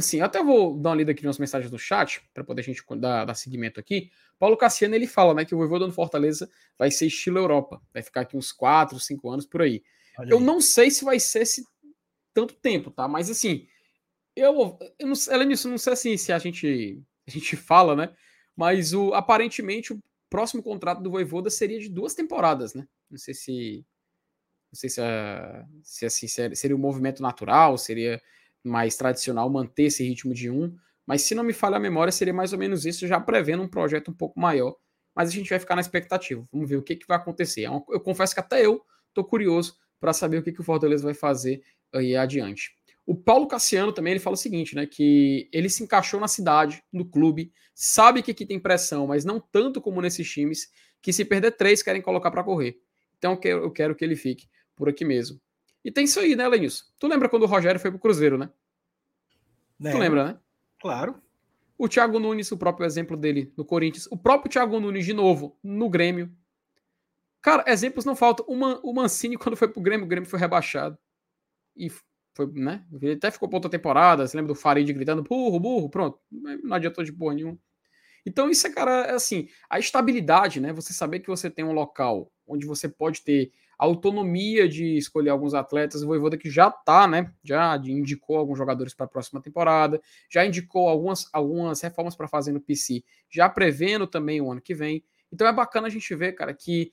assim, 0.00 0.20
até 0.20 0.42
vou 0.42 0.76
dar 0.76 0.90
uma 0.90 0.96
lida 0.96 1.12
aqui 1.12 1.24
nas 1.24 1.38
mensagens 1.38 1.70
do 1.70 1.78
chat, 1.78 2.22
para 2.34 2.44
poder 2.44 2.60
a 2.60 2.64
gente 2.64 2.82
dar, 2.98 3.24
dar 3.24 3.34
seguimento 3.34 3.80
aqui. 3.80 4.10
Paulo 4.38 4.56
Cassiano, 4.56 4.94
ele 4.94 5.06
fala, 5.06 5.32
né, 5.34 5.44
que 5.44 5.54
o 5.54 5.58
Voivoda 5.58 5.86
no 5.86 5.92
Fortaleza 5.92 6.50
vai 6.78 6.90
ser 6.90 7.06
estilo 7.06 7.38
Europa, 7.38 7.80
vai 7.92 8.02
ficar 8.02 8.22
aqui 8.22 8.36
uns 8.36 8.52
4, 8.52 8.98
5 9.00 9.30
anos 9.30 9.46
por 9.46 9.62
aí. 9.62 9.82
Olha 10.18 10.30
eu 10.30 10.38
aí. 10.38 10.44
não 10.44 10.60
sei 10.60 10.90
se 10.90 11.04
vai 11.04 11.18
ser 11.18 11.42
esse 11.42 11.64
tanto 12.34 12.54
tempo, 12.54 12.90
tá? 12.90 13.08
Mas 13.08 13.30
assim, 13.30 13.66
eu, 14.34 14.78
eu 14.98 15.06
não, 15.06 15.14
além 15.30 15.48
disso, 15.48 15.68
não 15.68 15.78
sei 15.78 15.92
assim 15.94 16.16
se 16.18 16.30
a 16.30 16.38
gente, 16.38 17.02
a 17.26 17.30
gente 17.30 17.56
fala, 17.56 17.96
né? 17.96 18.14
Mas 18.54 18.92
o, 18.92 19.14
aparentemente 19.14 19.92
o 19.92 20.02
próximo 20.28 20.62
contrato 20.62 21.02
do 21.02 21.10
Voivoda 21.10 21.48
seria 21.48 21.80
de 21.80 21.88
duas 21.88 22.14
temporadas, 22.14 22.74
né? 22.74 22.86
Não 23.10 23.18
sei 23.18 23.32
se 23.32 23.86
não 24.70 24.78
sei 24.78 24.90
se, 24.90 25.00
é, 25.00 25.64
se 25.82 26.04
assim 26.04 26.26
seria 26.28 26.76
um 26.76 26.80
movimento 26.80 27.22
natural, 27.22 27.78
seria 27.78 28.20
mais 28.64 28.96
tradicional 28.96 29.48
manter 29.48 29.84
esse 29.84 30.02
ritmo 30.04 30.34
de 30.34 30.50
um, 30.50 30.76
mas 31.06 31.22
se 31.22 31.34
não 31.34 31.44
me 31.44 31.52
falha 31.52 31.76
a 31.76 31.80
memória, 31.80 32.10
seria 32.10 32.34
mais 32.34 32.52
ou 32.52 32.58
menos 32.58 32.84
isso, 32.84 33.06
já 33.06 33.20
prevendo 33.20 33.62
um 33.62 33.68
projeto 33.68 34.10
um 34.10 34.14
pouco 34.14 34.38
maior. 34.40 34.74
Mas 35.14 35.28
a 35.28 35.32
gente 35.32 35.48
vai 35.48 35.58
ficar 35.58 35.76
na 35.76 35.80
expectativa. 35.80 36.46
Vamos 36.52 36.68
ver 36.68 36.76
o 36.76 36.82
que, 36.82 36.96
que 36.96 37.06
vai 37.06 37.16
acontecer. 37.16 37.64
É 37.64 37.68
eu 37.68 38.00
confesso 38.00 38.34
que 38.34 38.40
até 38.40 38.66
eu 38.66 38.82
estou 39.08 39.24
curioso 39.24 39.76
para 40.00 40.12
saber 40.12 40.38
o 40.38 40.42
que, 40.42 40.52
que 40.52 40.60
o 40.60 40.64
Fortaleza 40.64 41.04
vai 41.04 41.14
fazer 41.14 41.62
aí 41.94 42.16
adiante. 42.16 42.74
O 43.06 43.14
Paulo 43.14 43.46
Cassiano 43.46 43.92
também 43.92 44.12
ele 44.12 44.20
fala 44.20 44.34
o 44.34 44.38
seguinte, 44.38 44.74
né? 44.74 44.84
Que 44.84 45.48
ele 45.52 45.70
se 45.70 45.82
encaixou 45.82 46.18
na 46.18 46.28
cidade, 46.28 46.82
no 46.92 47.04
clube, 47.04 47.52
sabe 47.72 48.22
que 48.22 48.32
aqui 48.32 48.44
tem 48.44 48.58
pressão, 48.58 49.06
mas 49.06 49.24
não 49.24 49.40
tanto 49.40 49.80
como 49.80 50.02
nesses 50.02 50.28
times, 50.28 50.68
que 51.00 51.12
se 51.12 51.24
perder 51.24 51.52
três 51.52 51.82
querem 51.82 52.02
colocar 52.02 52.30
para 52.30 52.42
correr. 52.42 52.78
Então 53.16 53.38
eu 53.44 53.70
quero 53.70 53.94
que 53.94 54.04
ele 54.04 54.16
fique 54.16 54.48
por 54.74 54.88
aqui 54.88 55.04
mesmo. 55.04 55.40
E 55.86 55.92
tem 55.92 56.04
isso 56.04 56.18
aí, 56.18 56.34
né, 56.34 56.48
Lenilson? 56.48 56.84
Tu 56.98 57.06
lembra 57.06 57.28
quando 57.28 57.44
o 57.44 57.46
Rogério 57.46 57.80
foi 57.80 57.92
pro 57.92 58.00
Cruzeiro, 58.00 58.36
né? 58.36 58.50
Tu 59.80 59.96
lembra, 59.96 60.24
né? 60.24 60.38
Claro. 60.80 61.22
O 61.78 61.88
Thiago 61.88 62.18
Nunes, 62.18 62.50
o 62.50 62.58
próprio 62.58 62.84
exemplo 62.84 63.16
dele 63.16 63.52
no 63.56 63.64
Corinthians. 63.64 64.08
O 64.10 64.16
próprio 64.16 64.50
Thiago 64.50 64.80
Nunes, 64.80 65.06
de 65.06 65.12
novo, 65.12 65.56
no 65.62 65.88
Grêmio. 65.88 66.28
Cara, 67.40 67.62
exemplos 67.68 68.04
não 68.04 68.16
faltam. 68.16 68.44
O, 68.48 68.56
Man, 68.56 68.80
o 68.82 68.92
Mancini, 68.92 69.36
quando 69.38 69.56
foi 69.56 69.68
pro 69.68 69.80
Grêmio, 69.80 70.06
o 70.06 70.08
Grêmio 70.08 70.28
foi 70.28 70.40
rebaixado. 70.40 70.98
E 71.76 71.88
foi, 72.34 72.50
né? 72.52 72.84
Ele 73.00 73.12
até 73.12 73.30
ficou 73.30 73.48
pra 73.48 73.58
outra 73.58 73.70
temporada. 73.70 74.26
Você 74.26 74.36
lembra 74.36 74.52
do 74.52 74.58
Farid 74.58 74.92
gritando, 74.92 75.22
burro, 75.22 75.60
burro, 75.60 75.88
pronto. 75.88 76.18
Não 76.64 76.74
adiantou 76.74 77.04
de 77.04 77.12
porra 77.12 77.36
nenhuma. 77.36 77.56
Então, 78.26 78.50
isso 78.50 78.66
é, 78.66 78.72
cara, 78.72 79.02
é 79.02 79.12
assim, 79.12 79.48
a 79.70 79.78
estabilidade, 79.78 80.58
né? 80.58 80.72
Você 80.72 80.92
saber 80.92 81.20
que 81.20 81.28
você 81.28 81.48
tem 81.48 81.64
um 81.64 81.70
local 81.70 82.32
onde 82.44 82.66
você 82.66 82.88
pode 82.88 83.22
ter 83.22 83.52
autonomia 83.78 84.68
de 84.68 84.96
escolher 84.96 85.30
alguns 85.30 85.54
atletas. 85.54 86.02
O 86.02 86.06
Voivoda 86.06 86.36
que 86.36 86.50
já 86.50 86.70
tá, 86.70 87.06
né? 87.06 87.32
Já 87.42 87.76
indicou 87.76 88.38
alguns 88.38 88.58
jogadores 88.58 88.94
para 88.94 89.06
a 89.06 89.08
próxima 89.08 89.40
temporada, 89.40 90.00
já 90.30 90.44
indicou 90.44 90.88
algumas, 90.88 91.28
algumas 91.32 91.80
reformas 91.80 92.16
para 92.16 92.28
fazer 92.28 92.52
no 92.52 92.60
PC, 92.60 93.04
já 93.30 93.48
prevendo 93.48 94.06
também 94.06 94.40
o 94.40 94.50
ano 94.50 94.60
que 94.60 94.74
vem. 94.74 95.04
Então 95.32 95.46
é 95.46 95.52
bacana 95.52 95.86
a 95.86 95.90
gente 95.90 96.14
ver, 96.14 96.32
cara, 96.32 96.54
que 96.54 96.92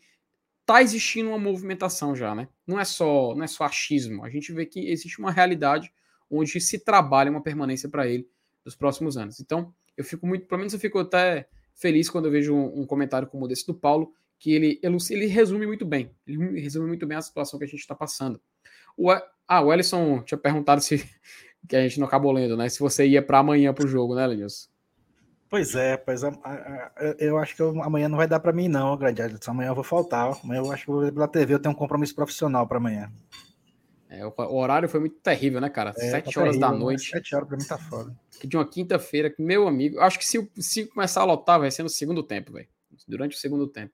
tá 0.66 0.82
existindo 0.82 1.30
uma 1.30 1.40
movimentação 1.40 2.16
já, 2.16 2.34
né? 2.34 2.48
Não 2.66 2.80
é 2.80 2.86
só, 2.86 3.36
não 3.36 3.44
é 3.44 3.48
só 3.48 3.66
achismo. 3.66 4.24
A 4.24 4.30
gente 4.30 4.52
vê 4.52 4.66
que 4.66 4.90
existe 4.90 5.20
uma 5.20 5.32
realidade 5.32 5.94
onde 6.30 6.60
se 6.60 6.80
trabalha 6.80 7.30
uma 7.30 7.44
permanência 7.44 7.90
para 7.90 8.08
ele 8.08 8.28
nos 8.66 8.76
próximos 8.76 9.18
anos. 9.18 9.40
Então, 9.40 9.74
eu 9.96 10.04
fico 10.04 10.26
muito, 10.26 10.48
pelo 10.48 10.60
menos 10.60 10.74
eu 10.74 10.80
fico 10.80 11.00
até 11.00 11.48
feliz 11.76 12.10
quando 12.10 12.26
eu 12.26 12.32
vejo 12.32 12.56
um, 12.56 12.82
um 12.82 12.86
comentário 12.86 13.28
como 13.28 13.52
esse 13.52 13.66
do 13.66 13.74
Paulo, 13.74 14.14
que 14.44 14.54
ele, 14.54 14.78
ele, 14.84 15.26
resume 15.28 15.66
muito 15.66 15.86
bem. 15.86 16.12
Ele 16.28 16.60
resume 16.60 16.86
muito 16.86 17.08
bem 17.08 17.18
a 17.18 17.22
situação 17.22 17.58
que 17.58 17.64
a 17.64 17.68
gente 17.68 17.80
está 17.80 17.96
passando. 17.96 18.42
O, 18.98 19.10
ah, 19.10 19.62
o 19.62 19.72
Ellison 19.72 20.22
tinha 20.22 20.38
perguntado 20.38 20.82
se. 20.82 21.10
que 21.66 21.78
a 21.78 21.82
gente 21.82 21.98
não 21.98 22.08
acabou 22.08 22.30
lendo, 22.30 22.58
né? 22.58 22.68
Se 22.68 22.82
você 22.82 23.08
ia 23.08 23.22
para 23.22 23.40
amanhã 23.40 23.74
para 23.74 23.86
o 23.86 23.88
jogo, 23.88 24.14
né, 24.14 24.28
Lenilson? 24.28 24.68
Pois 25.50 25.76
é, 25.76 25.96
pois 25.96 26.26
a, 26.26 26.30
a, 26.44 26.52
a, 26.52 27.16
eu 27.20 27.38
acho 27.38 27.56
que 27.56 27.62
eu, 27.62 27.82
amanhã 27.82 28.10
não 28.10 28.18
vai 28.18 28.28
dar 28.28 28.42
para 28.42 28.52
mim, 28.52 28.68
não, 28.68 28.98
grande 28.98 29.22
Amanhã 29.48 29.70
eu 29.70 29.76
vou 29.76 29.84
faltar. 29.84 30.38
Amanhã 30.44 30.60
eu 30.60 30.70
acho 30.74 30.84
que 30.84 30.92
vou 30.92 31.00
ver 31.00 31.14
pela 31.14 31.28
TV, 31.28 31.54
eu 31.54 31.60
tenho 31.60 31.74
um 31.74 31.78
compromisso 31.78 32.14
profissional 32.14 32.68
para 32.68 32.80
amanhã. 32.80 33.10
É, 34.10 34.26
o, 34.26 34.34
o, 34.38 34.56
horário 34.58 34.90
foi 34.90 35.00
muito 35.00 35.16
terrível, 35.22 35.62
né, 35.62 35.70
cara? 35.70 35.92
É, 35.92 36.10
sete 36.12 36.34
tá 36.34 36.42
horas 36.42 36.58
terrível, 36.58 36.60
da 36.60 36.72
noite. 36.72 37.10
Sete 37.10 37.34
horas 37.34 37.48
para 37.48 37.58
mim 37.58 37.66
tá 37.66 37.78
foda. 37.78 38.14
Que 38.42 38.46
de 38.46 38.58
uma 38.58 38.68
quinta-feira, 38.68 39.34
meu 39.40 39.70
amigo. 39.70 40.02
Acho 40.02 40.20
que 40.20 40.26
se, 40.26 40.52
se 40.58 40.86
começar 40.88 41.22
a 41.22 41.26
lotar, 41.26 41.62
vai 41.62 41.72
ser 41.72 41.84
no 41.84 41.90
segundo 41.90 42.22
tempo, 42.22 42.52
velho. 42.52 42.68
Durante 43.08 43.38
o 43.38 43.40
segundo 43.40 43.68
tempo. 43.68 43.94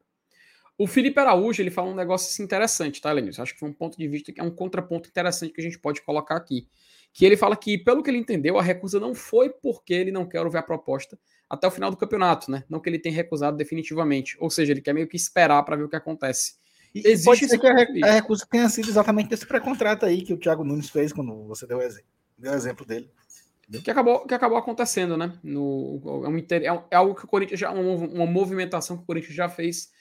O 0.79 0.87
Felipe 0.87 1.19
Araújo, 1.19 1.61
ele 1.61 1.69
fala 1.69 1.89
um 1.89 1.93
negócio 1.93 2.29
assim, 2.29 2.41
interessante, 2.41 3.01
tá, 3.01 3.11
Lenilson? 3.11 3.41
Acho 3.41 3.53
que 3.53 3.59
foi 3.59 3.67
um 3.67 3.73
ponto 3.73 3.97
de 3.97 4.07
vista 4.07 4.31
que 4.31 4.39
é 4.39 4.43
um 4.45 4.49
contraponto 4.49 5.09
interessante 5.09 5.51
que 5.51 5.59
a 5.59 5.63
gente 5.63 5.77
pode 5.77 6.01
colocar 6.01 6.37
aqui. 6.37 6.69
Que 7.11 7.25
ele 7.25 7.35
fala 7.35 7.57
que, 7.57 7.77
pelo 7.77 8.01
que 8.01 8.09
ele 8.09 8.17
entendeu, 8.17 8.57
a 8.57 8.61
recusa 8.61 8.97
não 8.97 9.13
foi 9.13 9.49
porque 9.49 9.93
ele 9.93 10.09
não 10.09 10.25
quer 10.25 10.39
ouvir 10.39 10.57
a 10.57 10.63
proposta 10.63 11.19
até 11.49 11.67
o 11.67 11.71
final 11.71 11.91
do 11.91 11.97
campeonato, 11.97 12.49
né? 12.49 12.63
Não 12.69 12.79
que 12.79 12.89
ele 12.89 12.97
tenha 12.97 13.13
recusado 13.13 13.57
definitivamente. 13.57 14.37
Ou 14.39 14.49
seja, 14.49 14.71
ele 14.71 14.79
quer 14.79 14.93
meio 14.93 15.05
que 15.05 15.17
esperar 15.17 15.61
para 15.63 15.75
ver 15.75 15.83
o 15.83 15.89
que 15.89 15.97
acontece. 15.97 16.53
E 16.95 16.99
Existe 16.99 17.25
pode 17.25 17.49
ser 17.49 17.57
que 17.59 18.05
a, 18.05 18.13
recusa 18.13 18.47
tenha 18.49 18.69
sido 18.69 18.87
exatamente 18.87 19.27
desse 19.27 19.45
pré-contrato 19.45 20.05
aí 20.05 20.21
que 20.21 20.33
o 20.33 20.37
Thiago 20.37 20.63
Nunes 20.63 20.89
fez 20.89 21.11
quando 21.11 21.45
você 21.45 21.67
deu 21.67 21.79
o 21.79 21.81
exemplo, 21.81 22.07
deu 22.37 22.53
o 22.53 22.55
exemplo 22.55 22.85
dele. 22.85 23.11
Que 23.83 23.91
acabou, 23.91 24.25
que 24.25 24.33
acabou 24.33 24.57
acontecendo, 24.57 25.17
né? 25.17 25.37
No, 25.43 26.01
é, 26.23 26.29
um, 26.29 26.37
é, 26.37 26.85
é 26.91 26.95
algo 26.95 27.15
que 27.15 27.25
o 27.25 27.27
Corinthians 27.27 27.59
já. 27.59 27.69
Uma, 27.69 28.07
uma 28.07 28.25
movimentação 28.25 28.95
que 28.95 29.03
o 29.03 29.05
Corinthians 29.05 29.35
já 29.35 29.49
fez 29.49 29.91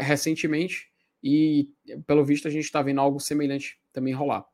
recentemente 0.00 0.90
e, 1.22 1.68
pelo 2.06 2.24
visto, 2.24 2.48
a 2.48 2.50
gente 2.50 2.64
está 2.64 2.82
vendo 2.82 3.00
algo 3.00 3.20
semelhante 3.20 3.78
também 3.92 4.14
rolar. 4.14 4.44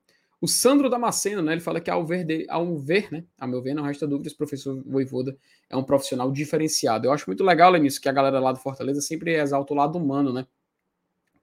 O 0.41 0.47
Sandro 0.47 0.91
Damasceno, 0.91 1.41
né, 1.41 1.53
ele 1.53 1.61
fala 1.61 1.81
que 1.81 1.91
ao 1.91 2.05
ver, 2.05 2.25
dele, 2.25 2.47
ao 2.49 2.77
ver, 2.77 3.11
né, 3.11 3.25
a 3.39 3.47
meu 3.47 3.63
ver, 3.63 3.75
não 3.75 3.83
resta 3.83 4.07
dúvidas, 4.07 4.33
o 4.33 4.37
professor 4.37 4.83
Voivoda 4.87 5.37
é 5.71 5.77
um 5.77 5.83
profissional 5.83 6.31
diferenciado. 6.31 7.07
Eu 7.07 7.13
acho 7.13 7.25
muito 7.27 7.43
legal, 7.43 7.71
Lenício, 7.71 8.01
que 8.01 8.09
a 8.09 8.13
galera 8.13 8.39
lá 8.39 8.53
do 8.53 8.59
Fortaleza 8.59 9.01
sempre 9.01 9.35
exalta 9.35 9.73
o 9.73 9.77
lado 9.77 9.99
humano, 9.99 10.33
né? 10.33 10.47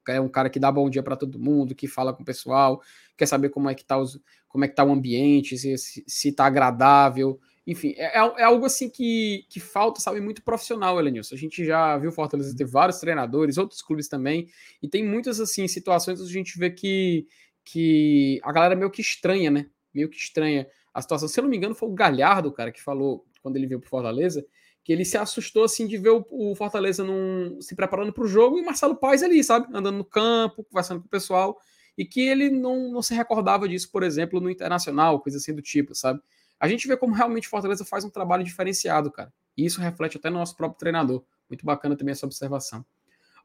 É 0.08 0.20
um 0.20 0.30
cara 0.30 0.50
que 0.50 0.60
dá 0.60 0.72
bom 0.72 0.90
dia 0.90 1.02
para 1.02 1.16
todo 1.16 1.40
mundo, 1.40 1.74
que 1.74 1.88
fala 1.88 2.14
com 2.14 2.22
o 2.22 2.26
pessoal, 2.26 2.82
quer 3.18 3.26
saber 3.26 3.50
como 3.50 3.70
é 3.70 3.74
que 3.74 3.86
tá, 3.86 3.98
os, 3.98 4.20
como 4.48 4.64
é 4.66 4.68
que 4.68 4.76
tá 4.76 4.84
o 4.84 4.92
ambiente, 4.92 5.58
se, 5.58 5.78
se, 5.78 6.04
se 6.06 6.32
tá 6.32 6.46
agradável, 6.46 7.40
enfim, 7.66 7.94
é, 7.98 8.18
é, 8.18 8.18
é, 8.18 8.44
algo 8.44 8.66
assim 8.66 8.90
que, 8.90 9.46
que 9.50 9.60
falta, 9.60 10.02
sabe, 10.02 10.20
muito 10.20 10.44
profissional, 10.44 11.00
Elenilson. 11.00 11.36
A 11.36 11.38
gente 11.38 11.64
já 11.64 11.98
viu 11.98 12.12
Fortaleza 12.12 12.56
ter 12.56 12.66
vários 12.66 13.00
treinadores, 13.00 13.58
outros 13.58 13.82
clubes 13.82 14.08
também, 14.08 14.48
e 14.82 14.88
tem 14.88 15.06
muitas, 15.06 15.40
assim, 15.40 15.68
situações 15.68 16.20
onde 16.20 16.30
a 16.30 16.34
gente 16.34 16.58
vê 16.60 16.70
que, 16.70 17.26
que 17.64 18.40
a 18.44 18.52
galera 18.52 18.76
meio 18.76 18.92
que 18.92 19.02
estranha, 19.02 19.50
né? 19.50 19.68
Meio 19.94 20.10
que 20.10 20.18
estranha 20.18 20.68
a 20.94 21.02
situação. 21.02 21.28
Se 21.28 21.40
eu 21.40 21.44
não 21.44 21.50
me 21.50 21.56
engano, 21.56 21.74
foi 21.74 21.88
o 21.88 21.94
Galhardo, 21.94 22.52
cara, 22.52 22.72
que 22.72 22.82
falou, 22.82 23.26
quando 23.42 23.56
ele 23.56 23.68
veio 23.68 23.80
pro 23.80 23.90
Fortaleza, 23.90 24.46
que 24.84 24.92
ele 24.92 25.06
se 25.06 25.18
assustou, 25.18 25.64
assim, 25.64 25.88
de 25.88 25.98
ver 25.98 26.10
o, 26.10 26.26
o 26.30 26.56
Fortaleza 26.56 27.04
num, 27.04 27.62
se 27.62 27.76
preparando 27.76 28.12
para 28.12 28.26
o 28.26 28.28
jogo 28.28 28.60
e 28.60 28.62
Marcelo 28.62 28.98
Paes 28.98 29.24
ali, 29.24 29.42
sabe? 29.42 29.68
Andando 29.74 29.98
no 29.98 30.06
campo, 30.06 30.66
conversando 30.66 31.00
com 31.00 31.08
o 31.08 31.10
pessoal, 31.10 31.58
e 31.98 32.04
que 32.04 32.28
ele 32.28 32.50
não, 32.50 32.92
não 32.92 33.02
se 33.02 33.14
recordava 33.14 33.70
disso, 33.70 33.90
por 33.90 34.04
exemplo, 34.04 34.42
no 34.42 34.50
Internacional, 34.50 35.22
coisa 35.22 35.38
assim 35.38 35.56
do 35.56 35.62
tipo, 35.62 35.96
sabe? 35.96 36.20
A 36.60 36.68
gente 36.68 36.88
vê 36.88 36.96
como 36.96 37.14
realmente 37.14 37.48
Fortaleza 37.48 37.84
faz 37.84 38.04
um 38.04 38.10
trabalho 38.10 38.44
diferenciado, 38.44 39.12
cara. 39.12 39.34
E 39.58 39.66
isso 39.66 39.82
reflete 39.82 40.18
até 40.18 40.30
no 40.30 40.40
nosso 40.40 40.56
próprio 40.56 40.80
treinador. 40.80 41.24
Muito 41.50 41.66
bacana 41.66 41.96
também 41.96 42.14
essa 42.14 42.26
observação. 42.26 42.86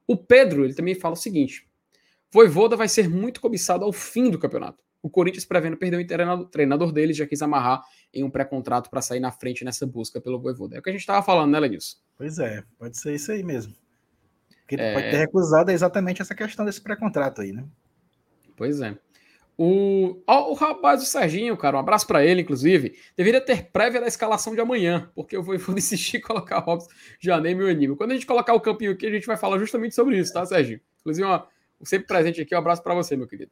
O 0.06 0.16
Pedro, 0.16 0.64
ele 0.64 0.74
também 0.74 0.94
fala 0.94 1.14
o 1.14 1.16
seguinte: 1.16 1.68
Voivoda 2.32 2.76
vai 2.76 2.88
ser 2.88 3.09
muito 3.09 3.40
cobiçado 3.40 3.84
ao 3.84 3.92
fim 3.92 4.30
do 4.30 4.38
campeonato. 4.38 4.82
O 5.02 5.09
Corinthians, 5.09 5.44
prevendo 5.44 5.76
perder 5.76 6.04
o 6.04 6.44
treinador 6.46 6.92
dele, 6.92 7.12
já 7.12 7.26
quis 7.26 7.40
amarrar 7.40 7.82
em 8.12 8.24
um 8.24 8.30
pré-contrato 8.30 8.90
para 8.90 9.00
sair 9.00 9.20
na 9.20 9.30
frente 9.30 9.64
nessa 9.64 9.86
busca 9.86 10.20
pelo 10.20 10.40
Voivoda. 10.40 10.76
É 10.76 10.80
o 10.80 10.82
que 10.82 10.88
a 10.88 10.92
gente 10.92 11.02
estava 11.02 11.24
falando, 11.24 11.52
né, 11.52 11.61
Lenilson? 11.61 11.96
Pois 12.16 12.38
é, 12.38 12.64
pode 12.78 12.98
ser 12.98 13.14
isso 13.14 13.30
aí 13.30 13.44
mesmo. 13.44 13.72
O 13.72 14.66
que 14.66 14.74
ele 14.74 14.82
é... 14.82 14.94
pode 14.94 15.11
ter 15.11 15.16
recusado 15.18 15.70
é 15.70 15.74
exatamente 15.74 16.20
essa 16.20 16.34
questão 16.34 16.64
desse 16.64 16.80
pré-contrato 16.80 17.40
aí, 17.40 17.52
né? 17.52 17.64
Pois 18.56 18.80
é. 18.80 18.98
O, 19.61 20.22
o 20.24 20.54
rapaz, 20.54 21.02
o 21.02 21.04
Serginho, 21.04 21.56
cara, 21.56 21.76
um 21.76 21.80
abraço 21.80 22.06
para 22.06 22.24
ele, 22.24 22.42
inclusive. 22.42 22.96
Deveria 23.16 23.40
ter 23.40 23.72
prévia 23.72 24.00
da 24.00 24.06
escalação 24.06 24.54
de 24.54 24.61
amanhã, 24.61 25.11
porque 25.16 25.36
eu 25.36 25.42
vou, 25.42 25.59
vou 25.59 25.76
insistir 25.76 26.18
em 26.18 26.20
colocar 26.20 26.61
Robson, 26.61 26.88
Janei 27.18 27.52
e 27.52 27.54
meu 27.56 27.66
Aníbal. 27.66 27.96
Quando 27.96 28.12
a 28.12 28.14
gente 28.14 28.24
colocar 28.24 28.54
o 28.54 28.61
campinho 28.61 28.92
aqui, 28.92 29.04
a 29.04 29.11
gente 29.11 29.26
vai 29.26 29.36
falar 29.36 29.59
justamente 29.59 29.96
sobre 29.96 30.16
isso, 30.16 30.32
tá, 30.32 30.46
Serginho? 30.46 30.80
Inclusive, 31.00 31.26
uma, 31.26 31.44
sempre 31.82 32.06
presente 32.06 32.40
aqui, 32.40 32.54
um 32.54 32.59
abraço 32.59 32.84
para 32.84 32.94
você, 32.94 33.16
meu 33.16 33.26
querido. 33.26 33.50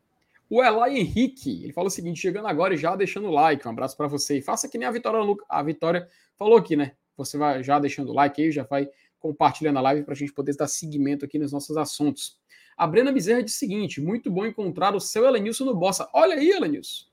O 0.48 0.62
Elai 0.62 0.96
Henrique, 0.96 1.64
ele 1.64 1.72
falou 1.72 1.88
o 1.88 1.90
seguinte: 1.90 2.20
chegando 2.20 2.46
agora 2.46 2.72
e 2.72 2.76
já 2.76 2.94
deixando 2.94 3.26
o 3.26 3.32
like, 3.32 3.66
um 3.66 3.72
abraço 3.72 3.96
para 3.96 4.06
você. 4.06 4.38
E 4.38 4.42
faça 4.42 4.68
que 4.68 4.78
nem 4.78 4.86
a 4.86 4.92
Vitória, 4.92 5.20
a 5.48 5.62
Vitória 5.64 6.08
falou 6.36 6.56
aqui, 6.56 6.76
né? 6.76 6.92
Você 7.16 7.36
vai 7.36 7.64
já 7.64 7.80
deixando 7.80 8.10
o 8.10 8.14
like 8.14 8.40
aí, 8.40 8.52
já 8.52 8.62
vai 8.62 8.88
compartilhando 9.18 9.78
a 9.78 9.82
live 9.82 10.04
para 10.04 10.14
a 10.14 10.16
gente 10.16 10.32
poder 10.32 10.54
dar 10.54 10.68
seguimento 10.68 11.24
aqui 11.24 11.36
nos 11.36 11.50
nossos 11.50 11.76
assuntos. 11.76 12.38
A 12.76 12.86
Brena 12.86 13.12
Bezerra 13.12 13.42
diz 13.42 13.54
o 13.54 13.58
seguinte: 13.58 14.00
muito 14.00 14.30
bom 14.30 14.44
encontrar 14.44 14.94
o 14.94 15.00
seu 15.00 15.24
Elenilson 15.24 15.64
no 15.64 15.74
Bossa. 15.74 16.08
Olha 16.12 16.36
aí, 16.36 16.50
Elenilson. 16.50 17.06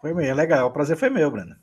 Foi 0.00 0.12
meu, 0.12 0.24
é 0.24 0.34
legal. 0.34 0.68
O 0.68 0.72
prazer 0.72 0.96
foi 0.96 1.08
meu, 1.08 1.30
Brena. 1.30 1.60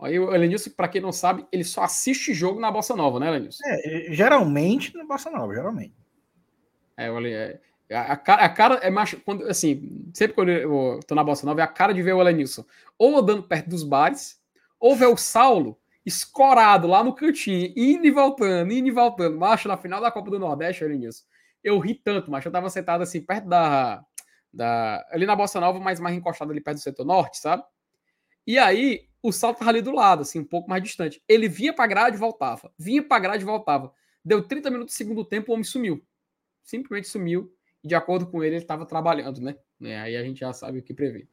Aí 0.00 0.18
o 0.18 0.34
Elenilson, 0.34 0.70
para 0.70 0.88
quem 0.88 1.00
não 1.00 1.12
sabe, 1.12 1.46
ele 1.52 1.62
só 1.62 1.84
assiste 1.84 2.34
jogo 2.34 2.58
na 2.58 2.72
Bossa 2.72 2.96
Nova, 2.96 3.20
né, 3.20 3.28
Elenilson? 3.28 3.62
É, 3.64 4.06
geralmente 4.12 4.96
na 4.96 5.04
Bossa 5.04 5.30
Nova, 5.30 5.54
geralmente. 5.54 5.94
É, 6.96 7.08
olha, 7.08 7.28
é, 7.28 7.60
a, 7.96 8.16
cara, 8.16 8.44
a 8.44 8.48
cara 8.48 8.74
é 8.76 8.90
mais. 8.90 9.14
Quando, 9.24 9.46
assim, 9.46 10.10
sempre 10.12 10.34
quando 10.34 10.50
eu 10.50 10.98
tô 11.06 11.14
na 11.14 11.22
Bossa 11.22 11.46
Nova, 11.46 11.60
é 11.60 11.64
a 11.64 11.68
cara 11.68 11.94
de 11.94 12.02
ver 12.02 12.14
o 12.14 12.20
Elenilson 12.20 12.64
ou 12.98 13.16
andando 13.16 13.44
perto 13.44 13.68
dos 13.68 13.84
bares, 13.84 14.40
ou 14.80 14.96
ver 14.96 15.06
o 15.06 15.16
Saulo 15.16 15.78
escorado 16.04 16.86
lá 16.86 17.02
no 17.04 17.14
cantinho, 17.14 17.72
indo 17.76 18.06
e 18.06 18.10
voltando, 18.10 18.72
indo 18.72 18.88
e 18.88 18.90
voltando. 18.90 19.38
Macho, 19.38 19.68
na 19.68 19.76
final 19.76 20.00
da 20.00 20.10
Copa 20.10 20.30
do 20.30 20.38
Nordeste, 20.38 20.84
olha 20.84 20.96
nisso. 20.96 21.24
Eu 21.62 21.78
ri 21.78 21.94
tanto, 21.94 22.30
macho. 22.30 22.48
Eu 22.48 22.52
tava 22.52 22.68
sentado 22.68 23.02
assim, 23.02 23.20
perto 23.20 23.48
da. 23.48 24.04
da 24.52 25.06
ali 25.10 25.26
na 25.26 25.36
Bossa 25.36 25.60
Nova, 25.60 25.78
mas 25.78 26.00
mais 26.00 26.16
encostado 26.16 26.50
ali 26.50 26.60
perto 26.60 26.78
do 26.78 26.82
setor 26.82 27.04
norte, 27.04 27.38
sabe? 27.38 27.62
E 28.46 28.58
aí, 28.58 29.08
o 29.22 29.30
salto 29.30 29.58
tava 29.58 29.70
ali 29.70 29.80
do 29.80 29.92
lado, 29.92 30.22
assim, 30.22 30.40
um 30.40 30.44
pouco 30.44 30.68
mais 30.68 30.82
distante. 30.82 31.22
Ele 31.28 31.48
vinha 31.48 31.72
pra 31.72 31.86
grade 31.86 32.16
e 32.16 32.18
voltava. 32.18 32.72
Vinha 32.76 33.02
pra 33.02 33.20
grade 33.20 33.42
e 33.42 33.46
voltava. 33.46 33.92
Deu 34.24 34.42
30 34.42 34.70
minutos 34.70 34.94
do 34.94 34.96
segundo 34.96 35.24
tempo, 35.24 35.50
o 35.50 35.54
homem 35.54 35.64
sumiu. 35.64 36.04
Simplesmente 36.64 37.08
sumiu. 37.08 37.52
E 37.82 37.88
de 37.88 37.94
acordo 37.94 38.26
com 38.26 38.42
ele, 38.42 38.56
ele 38.56 38.62
estava 38.62 38.84
trabalhando, 38.86 39.40
né? 39.40 39.56
É, 39.80 40.00
aí 40.00 40.16
a 40.16 40.22
gente 40.22 40.40
já 40.40 40.52
sabe 40.52 40.78
o 40.78 40.82
que 40.82 40.94
prever. 40.94 41.28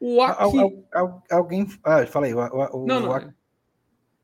O 0.00 0.20
Aqui... 0.20 0.58
Al, 0.58 0.88
al, 0.92 1.22
alguém. 1.30 1.66
Ah, 1.84 2.04
fala 2.06 2.26
aí. 2.26 2.34
O, 2.34 2.38
o, 2.40 2.86
não, 2.86 3.00
não. 3.00 3.34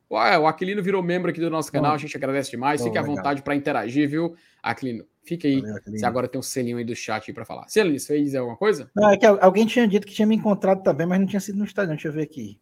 O... 0.09 0.19
É, 0.21 0.39
o 0.39 0.47
Aquilino 0.47 0.83
virou 0.83 1.03
membro 1.03 1.31
aqui 1.31 1.41
do 1.41 1.51
nosso 1.51 1.71
canal, 1.71 1.95
a 1.95 1.99
gente 1.99 2.17
agradece 2.17 2.51
demais. 2.51 2.83
Fique 2.83 2.99
à 2.99 3.03
vontade 3.03 3.43
para 3.43 3.55
interagir, 3.55 4.09
viu, 4.09 4.35
Aquilino? 4.63 5.05
Fique 5.23 5.47
aí. 5.47 5.61
Valeu, 5.61 5.83
Você 5.87 6.07
agora 6.07 6.27
tem 6.27 6.39
um 6.39 6.43
selinho 6.43 6.79
aí 6.79 6.85
do 6.85 6.97
chat 6.97 7.31
para 7.33 7.45
falar. 7.45 7.69
Celino, 7.69 7.99
você 7.99 8.23
dizer 8.23 8.39
alguma 8.39 8.57
coisa? 8.57 8.91
Não, 8.97 9.11
é 9.11 9.17
que 9.19 9.27
alguém 9.27 9.67
tinha 9.67 9.87
dito 9.87 10.07
que 10.07 10.15
tinha 10.15 10.27
me 10.27 10.35
encontrado 10.35 10.83
também, 10.83 11.07
mas 11.07 11.21
não 11.21 11.27
tinha 11.27 11.41
sido 11.41 11.59
no 11.59 11.65
estádio. 11.65 11.91
Deixa 11.91 12.09
eu 12.09 12.13
ver 12.13 12.23
aqui. 12.23 12.59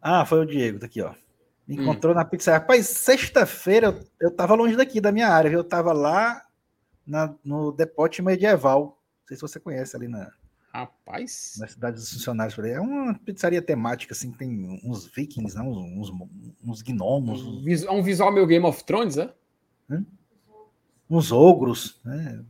Ah, 0.00 0.24
foi 0.24 0.40
o 0.40 0.46
Diego, 0.46 0.78
tá 0.78 0.86
aqui, 0.86 1.00
ó. 1.00 1.14
Me 1.66 1.78
hum. 1.78 1.82
encontrou 1.82 2.12
hum. 2.12 2.16
na 2.16 2.24
pizza. 2.24 2.52
Rapaz, 2.52 2.86
sexta-feira 2.86 3.88
eu, 3.88 4.28
eu 4.28 4.30
tava 4.30 4.54
longe 4.54 4.76
daqui, 4.76 5.00
da 5.00 5.10
minha 5.10 5.28
área, 5.28 5.50
viu? 5.50 5.60
Eu 5.60 5.64
tava 5.64 5.92
lá 5.92 6.42
na, 7.06 7.34
no 7.44 7.72
Depote 7.72 8.22
Medieval. 8.22 8.98
Não 9.20 9.28
sei 9.28 9.36
se 9.36 9.42
você 9.42 9.58
conhece 9.58 9.96
ali 9.96 10.06
na, 10.06 10.30
Rapaz. 10.72 11.56
Na 11.58 11.68
cidade 11.68 11.96
dos 11.96 12.10
funcionários. 12.10 12.58
É 12.58 12.80
uma 12.80 13.14
pizzaria 13.14 13.60
temática, 13.60 14.14
assim, 14.14 14.32
tem 14.32 14.80
uns 14.82 15.06
vikings, 15.06 15.54
né? 15.54 15.62
uns, 15.62 16.10
uns 16.64 16.80
gnomos. 16.80 17.42
É 17.84 17.90
um 17.90 18.02
visual 18.02 18.32
meio 18.32 18.46
Game 18.46 18.64
of 18.64 18.82
Thrones, 18.84 19.18
é? 19.18 19.34
Hum? 19.90 20.04
Uns 21.10 21.30
ogros, 21.30 22.00
né? 22.02 22.42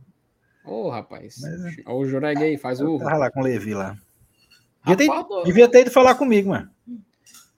Ô, 0.63 0.85
oh, 0.85 0.89
rapaz. 0.89 1.37
Mas, 1.41 1.77
é... 1.79 1.91
o 1.91 2.05
Jureg 2.05 2.41
aí, 2.41 2.57
faz 2.57 2.79
o. 2.79 2.97
Tava 2.97 3.17
lá 3.17 3.29
com 3.29 3.41
o 3.41 3.43
Levi 3.43 3.73
lá. 3.73 3.97
Devia, 4.85 5.07
rapaz, 5.07 5.27
ter, 5.27 5.27
tô... 5.27 5.43
devia 5.43 5.69
ter 5.69 5.81
ido 5.81 5.91
falar 5.91 6.15
comigo, 6.15 6.49
mano. 6.49 6.71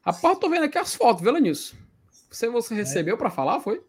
Rapaz, 0.02 0.40
tô 0.40 0.50
vendo 0.50 0.64
aqui 0.64 0.80
as 0.80 0.96
fotos, 0.96 1.24
vendo 1.24 1.38
nisso. 1.38 1.78
Você, 2.32 2.50
você 2.50 2.74
recebeu 2.74 3.16
é. 3.16 3.18
para 3.18 3.30
falar, 3.30 3.60
foi? 3.60 3.84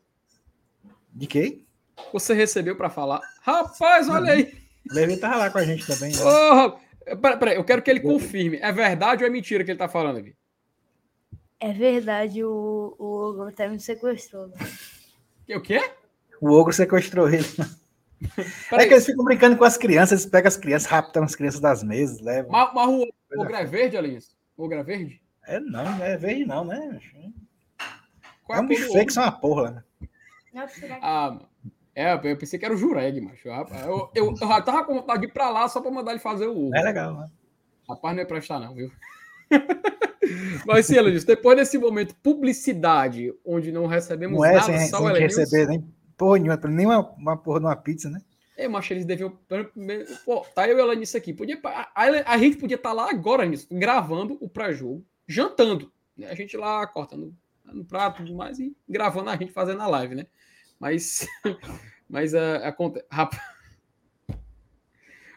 De 1.11 1.27
quem? 1.27 1.67
Você 2.13 2.35
recebeu 2.35 2.77
para 2.77 2.91
falar. 2.91 3.23
Rapaz, 3.41 4.11
olha 4.11 4.33
aí. 4.33 4.66
O 4.91 4.95
Levi 4.95 5.17
tava 5.17 5.37
lá 5.37 5.51
com 5.51 5.59
a 5.59 5.65
gente 5.65 5.87
também. 5.87 6.13
Né? 6.13 6.19
Oh, 6.23 7.17
peraí, 7.17 7.39
pera, 7.39 7.55
eu 7.55 7.65
quero 7.65 7.83
que 7.83 7.91
ele 7.91 8.01
confirme. 8.01 8.59
É 8.59 8.73
verdade 8.73 9.23
ou 9.23 9.29
é 9.29 9.31
mentira 9.31 9.65
que 9.65 9.71
ele 9.71 9.79
tá 9.79 9.89
falando 9.89 10.19
aqui? 10.19 10.35
É 11.59 11.73
verdade, 11.73 12.45
o, 12.45 12.95
o 12.99 13.05
ogro 13.05 13.49
até 13.49 13.69
me 13.69 13.81
sequestrou. 13.81 14.49
Né? 14.49 15.57
O 15.57 15.61
quê? 15.61 15.81
O 16.41 16.53
ogro 16.53 16.73
sequestrou 16.73 17.29
ele. 17.29 17.47
é 18.73 18.87
que 18.87 18.93
eles 18.93 19.07
ficam 19.07 19.25
brincando 19.25 19.57
com 19.57 19.65
as 19.65 19.77
crianças, 19.77 20.21
eles 20.21 20.31
pegam 20.31 20.49
as 20.49 20.57
crianças, 20.57 20.89
raptam 20.89 21.25
as 21.25 21.35
crianças 21.35 21.61
das 21.61 21.83
mesas, 21.83 22.21
levam. 22.21 22.51
Mas, 22.51 22.75
mas 22.75 22.89
o, 22.89 23.03
o 23.03 23.41
ogro 23.41 23.55
é 23.55 23.65
verde, 23.65 23.97
Alice? 23.97 24.31
O 24.57 24.65
ogro 24.65 24.79
é 24.79 24.83
verde? 24.83 25.21
É 25.47 25.61
não, 25.61 25.85
não 25.85 26.05
é 26.05 26.17
verde 26.17 26.45
não, 26.45 26.65
né? 26.65 27.01
Qual 28.45 28.59
é, 28.59 28.61
é 28.61 28.65
um 28.65 28.69
bicho 28.69 28.93
feio 28.93 29.07
que 29.07 29.13
são 29.13 29.23
uma 29.23 29.33
porra, 29.33 29.71
né? 29.71 30.09
Ah, 31.03 31.39
é, 31.97 32.13
eu 32.13 32.37
pensei 32.37 32.59
que 32.59 32.65
era 32.67 32.75
o 32.75 32.77
Jureg, 32.77 33.23
macho. 33.23 33.49
Eu, 33.49 34.11
eu, 34.15 34.35
eu, 34.39 34.49
já 34.49 34.61
tava 34.61 34.85
com 34.85 34.93
vontade 34.93 35.23
de 35.23 35.29
ir 35.29 35.33
pra 35.33 35.49
lá 35.49 35.67
só 35.67 35.81
pra 35.81 35.91
mandar 35.91 36.11
ele 36.11 36.21
fazer 36.21 36.47
o. 36.47 36.71
É 36.75 36.83
legal, 36.83 37.15
né? 37.15 37.27
Rapaz, 37.89 38.15
não 38.15 38.23
ia 38.23 38.29
prestar, 38.29 38.61
não, 38.61 38.75
viu? 38.75 38.93
Mas 40.67 40.85
sim, 40.85 40.97
Elenilson, 40.97 41.27
depois 41.27 41.57
desse 41.57 41.79
momento, 41.79 42.15
publicidade, 42.17 43.33
onde 43.43 43.73
não 43.73 43.87
recebemos 43.87 44.37
não 44.37 44.45
é, 44.45 44.55
nada, 44.57 44.65
sem, 44.65 44.89
só 44.89 44.99
sem 44.99 45.23
receber 45.23 45.69
nem 45.69 45.85
porra 46.19 46.39
nenhuma, 46.39 46.61
nem 46.69 46.87
uma, 46.87 47.01
uma 47.13 47.37
porra 47.37 47.61
de 47.61 47.67
uma 47.67 47.77
pizza, 47.77 48.11
né? 48.11 48.21
É, 48.59 48.69
mas 48.69 48.91
eles 48.91 49.07
deviam. 49.07 49.39
Pô, 50.25 50.41
tá 50.55 50.69
eu 50.69 50.77
e 50.77 50.81
ela 50.81 50.95
nisso 50.95 51.17
aqui. 51.17 51.33
Podia, 51.33 51.59
a, 51.65 52.03
a 52.27 52.39
gente 52.39 52.59
podia 52.59 52.77
estar 52.77 52.91
tá 52.91 52.95
lá 52.95 53.09
agora 53.09 53.47
nisso, 53.47 53.69
gravando 53.71 54.37
o 54.41 54.51
pré-jogo, 54.51 55.03
jantando. 55.27 55.91
Né? 56.17 56.29
A 56.29 56.35
gente 56.35 56.59
lá 56.59 56.87
cortando 56.87 57.35
no 57.65 57.85
prato 57.85 58.23
e 58.23 58.27
tudo 58.27 58.37
mais 58.37 58.59
e 58.59 58.77
gravando 58.87 59.31
a 59.31 59.37
gente 59.37 59.53
fazendo 59.53 59.81
a 59.81 59.87
live, 59.87 60.15
né? 60.15 60.27
Mas, 60.79 61.27
mas 62.09 62.35
a, 62.35 62.69
a 62.69 62.73
conta. 62.73 63.05
Rapaz. 63.11 63.43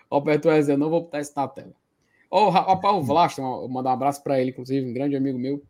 Alberto 0.09 0.47
Wesley, 0.47 0.73
eu 0.73 0.77
não 0.77 0.89
vou 0.89 1.01
botar 1.01 1.19
isso 1.19 1.33
na 1.35 1.47
tela. 1.47 1.73
Ó, 2.31 2.47
oh, 2.47 2.49
rapaz, 2.49 2.95
o 2.95 3.01
Vlaston, 3.01 3.43
vou 3.43 3.69
mandar 3.69 3.91
um 3.91 3.93
abraço 3.93 4.23
para 4.23 4.39
ele, 4.39 4.51
inclusive, 4.51 4.87
um 4.87 4.93
grande 4.93 5.15
amigo 5.15 5.37
meu. 5.37 5.63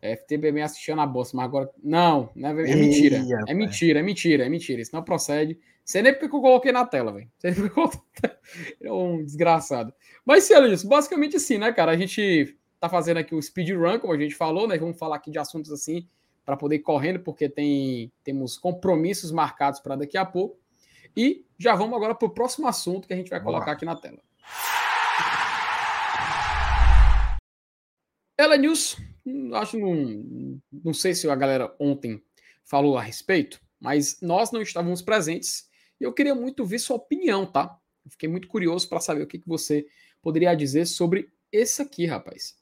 É, 0.00 0.16
FTB 0.16 0.50
me 0.50 0.62
assistiu 0.62 0.96
na 0.96 1.06
bolsa, 1.06 1.36
mas 1.36 1.44
agora. 1.44 1.70
Não, 1.82 2.30
não 2.34 2.48
é, 2.48 2.70
é 2.70 2.74
mentira. 2.74 3.16
É 3.46 3.54
mentira, 3.54 4.00
é 4.00 4.02
mentira, 4.02 4.46
é 4.46 4.48
mentira. 4.48 4.82
Isso 4.82 4.94
não 4.94 5.02
procede. 5.02 5.58
Sei 5.84 6.02
nem 6.02 6.12
porque 6.12 6.26
eu 6.26 6.40
coloquei 6.40 6.72
na 6.72 6.86
tela, 6.86 7.12
velho. 7.12 7.30
É 8.82 8.92
um 8.92 9.24
desgraçado. 9.24 9.92
Mas, 10.24 10.50
isso, 10.50 10.88
basicamente 10.88 11.36
assim, 11.36 11.58
né, 11.58 11.72
cara? 11.72 11.92
A 11.92 11.96
gente 11.96 12.56
tá 12.80 12.88
fazendo 12.88 13.18
aqui 13.18 13.34
o 13.34 13.40
speedrun, 13.40 13.98
como 13.98 14.12
a 14.12 14.18
gente 14.18 14.34
falou, 14.34 14.66
né? 14.66 14.76
Vamos 14.76 14.98
falar 14.98 15.16
aqui 15.16 15.30
de 15.30 15.38
assuntos 15.38 15.70
assim 15.70 16.06
para 16.44 16.56
poder 16.56 16.76
ir 16.76 16.80
correndo, 16.80 17.20
porque 17.20 17.48
tem, 17.48 18.12
temos 18.24 18.58
compromissos 18.58 19.30
marcados 19.30 19.80
para 19.80 19.96
daqui 19.96 20.16
a 20.16 20.24
pouco. 20.24 20.58
E 21.16 21.44
já 21.58 21.74
vamos 21.74 21.94
agora 21.94 22.14
para 22.14 22.26
o 22.26 22.34
próximo 22.34 22.66
assunto 22.66 23.06
que 23.06 23.14
a 23.14 23.16
gente 23.16 23.30
vai 23.30 23.42
colocar 23.42 23.72
aqui 23.72 23.84
na 23.84 23.96
tela. 23.96 24.18
Ela 28.36 28.56
News, 28.56 28.96
acho 29.54 29.78
não, 29.78 30.60
não 30.72 30.94
sei 30.94 31.14
se 31.14 31.28
a 31.28 31.34
galera 31.36 31.74
ontem 31.78 32.22
falou 32.64 32.96
a 32.96 33.02
respeito, 33.02 33.60
mas 33.78 34.20
nós 34.20 34.50
não 34.50 34.62
estávamos 34.62 35.02
presentes 35.02 35.68
e 36.00 36.04
eu 36.04 36.12
queria 36.12 36.34
muito 36.34 36.64
ver 36.64 36.78
sua 36.78 36.96
opinião, 36.96 37.46
tá? 37.46 37.78
fiquei 38.10 38.28
muito 38.28 38.48
curioso 38.48 38.88
para 38.88 39.00
saber 39.00 39.22
o 39.22 39.26
que, 39.26 39.38
que 39.38 39.48
você 39.48 39.86
poderia 40.20 40.54
dizer 40.54 40.86
sobre 40.86 41.30
esse 41.50 41.82
aqui, 41.82 42.06
rapaz. 42.06 42.56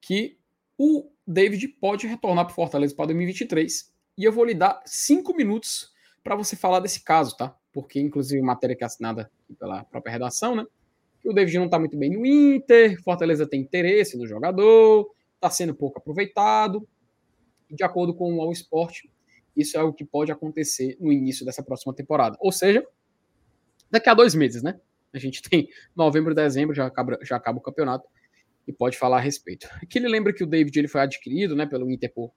Que 0.00 0.38
o 0.76 1.10
David 1.26 1.68
pode 1.68 2.06
retornar 2.06 2.46
para 2.46 2.54
Fortaleza 2.54 2.94
para 2.94 3.06
2023. 3.06 3.92
E 4.18 4.24
eu 4.24 4.32
vou 4.32 4.44
lhe 4.44 4.54
dar 4.54 4.82
cinco 4.84 5.34
minutos 5.34 5.92
para 6.22 6.36
você 6.36 6.56
falar 6.56 6.80
desse 6.80 7.02
caso, 7.02 7.36
tá? 7.36 7.56
Porque, 7.72 8.00
inclusive, 8.00 8.42
matéria 8.42 8.76
que 8.76 8.84
é 8.84 8.86
assinada 8.86 9.30
pela 9.58 9.84
própria 9.84 10.12
redação, 10.12 10.54
né? 10.54 10.66
Que 11.20 11.28
o 11.28 11.32
David 11.32 11.58
não 11.58 11.66
está 11.66 11.78
muito 11.78 11.96
bem 11.96 12.10
no 12.10 12.26
Inter, 12.26 13.00
Fortaleza 13.02 13.46
tem 13.46 13.60
interesse 13.60 14.16
no 14.16 14.26
jogador, 14.26 15.10
está 15.34 15.48
sendo 15.48 15.74
pouco 15.74 15.98
aproveitado. 15.98 16.86
De 17.70 17.82
acordo 17.82 18.14
com 18.14 18.36
o 18.36 18.42
All 18.42 18.52
Sport, 18.52 19.04
isso 19.56 19.78
é 19.78 19.82
o 19.82 19.92
que 19.92 20.04
pode 20.04 20.30
acontecer 20.30 20.96
no 21.00 21.12
início 21.12 21.44
dessa 21.46 21.62
próxima 21.62 21.94
temporada. 21.94 22.36
Ou 22.40 22.52
seja, 22.52 22.86
daqui 23.90 24.10
a 24.10 24.14
dois 24.14 24.34
meses, 24.34 24.62
né? 24.62 24.78
A 25.12 25.18
gente 25.18 25.40
tem 25.48 25.68
novembro, 25.94 26.34
dezembro, 26.34 26.74
já 26.74 26.86
acaba, 26.86 27.18
já 27.22 27.36
acaba 27.36 27.58
o 27.58 27.62
campeonato 27.62 28.06
e 28.66 28.72
pode 28.72 28.98
falar 28.98 29.18
a 29.18 29.20
respeito. 29.20 29.68
Aqui 29.82 29.98
ele 29.98 30.08
lembra 30.08 30.32
que 30.32 30.44
o 30.44 30.46
David 30.46 30.78
ele 30.78 30.88
foi 30.88 31.00
adquirido 31.00 31.56
né, 31.56 31.66
pelo 31.66 31.90
Inter 31.90 32.12
por 32.12 32.32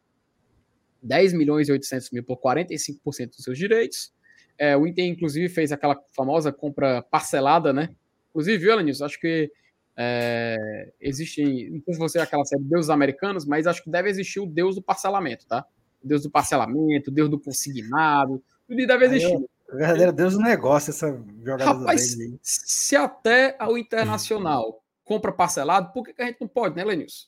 10 1.02 1.34
milhões 1.34 1.70
e 1.70 1.72
800 1.72 2.12
mil 2.12 2.24
por 2.24 2.40
45% 2.40 3.28
dos 3.28 3.44
seus 3.44 3.58
direitos. 3.58 4.14
É, 4.58 4.76
o 4.76 4.88
Inter, 4.88 5.06
inclusive, 5.06 5.50
fez 5.50 5.72
aquela 5.72 6.00
famosa 6.16 6.52
compra 6.52 7.02
parcelada, 7.04 7.72
né? 7.74 7.90
Inclusive, 8.30 8.58
viu, 8.58 8.74
Alanis? 8.74 9.02
Acho 9.02 9.20
que 9.20 9.52
é, 9.98 10.92
existe, 11.00 11.70
não 11.70 11.82
sei 11.84 11.94
se 11.94 12.00
você 12.00 12.20
é 12.20 12.22
aquela 12.22 12.44
série 12.46 12.64
Deuses 12.64 12.90
Americanos, 12.90 13.46
mas 13.46 13.68
acho 13.68 13.84
que 13.84 13.90
deve 13.90 14.10
existir 14.10 14.40
o 14.40 14.46
Deus 14.46 14.76
do 14.76 14.82
parcelamento, 14.82 15.46
tá? 15.48 15.66
O 16.04 16.08
Deus 16.08 16.24
do 16.24 16.32
parcelamento, 16.32 17.12
o 17.12 17.14
Deus 17.14 17.30
do 17.30 17.40
consignado, 17.40 18.44
tudo 18.68 18.88
deve 18.88 19.06
existir. 19.06 19.36
O 19.36 19.78
verdadeiro 19.78 20.14
Deus 20.14 20.34
do 20.34 20.40
negócio, 20.40 20.92
essa 20.92 21.12
jogada 21.44 21.66
Rapaz, 21.66 22.16
se 22.42 22.96
até 22.96 23.58
o 23.62 23.78
Internacional 23.78 24.84
compra 25.06 25.32
parcelado, 25.32 25.94
por 25.94 26.04
que, 26.04 26.14
que 26.14 26.22
a 26.22 26.26
gente 26.26 26.42
não 26.42 26.48
pode, 26.48 26.76
né, 26.76 26.84
Lenilson? 26.84 27.28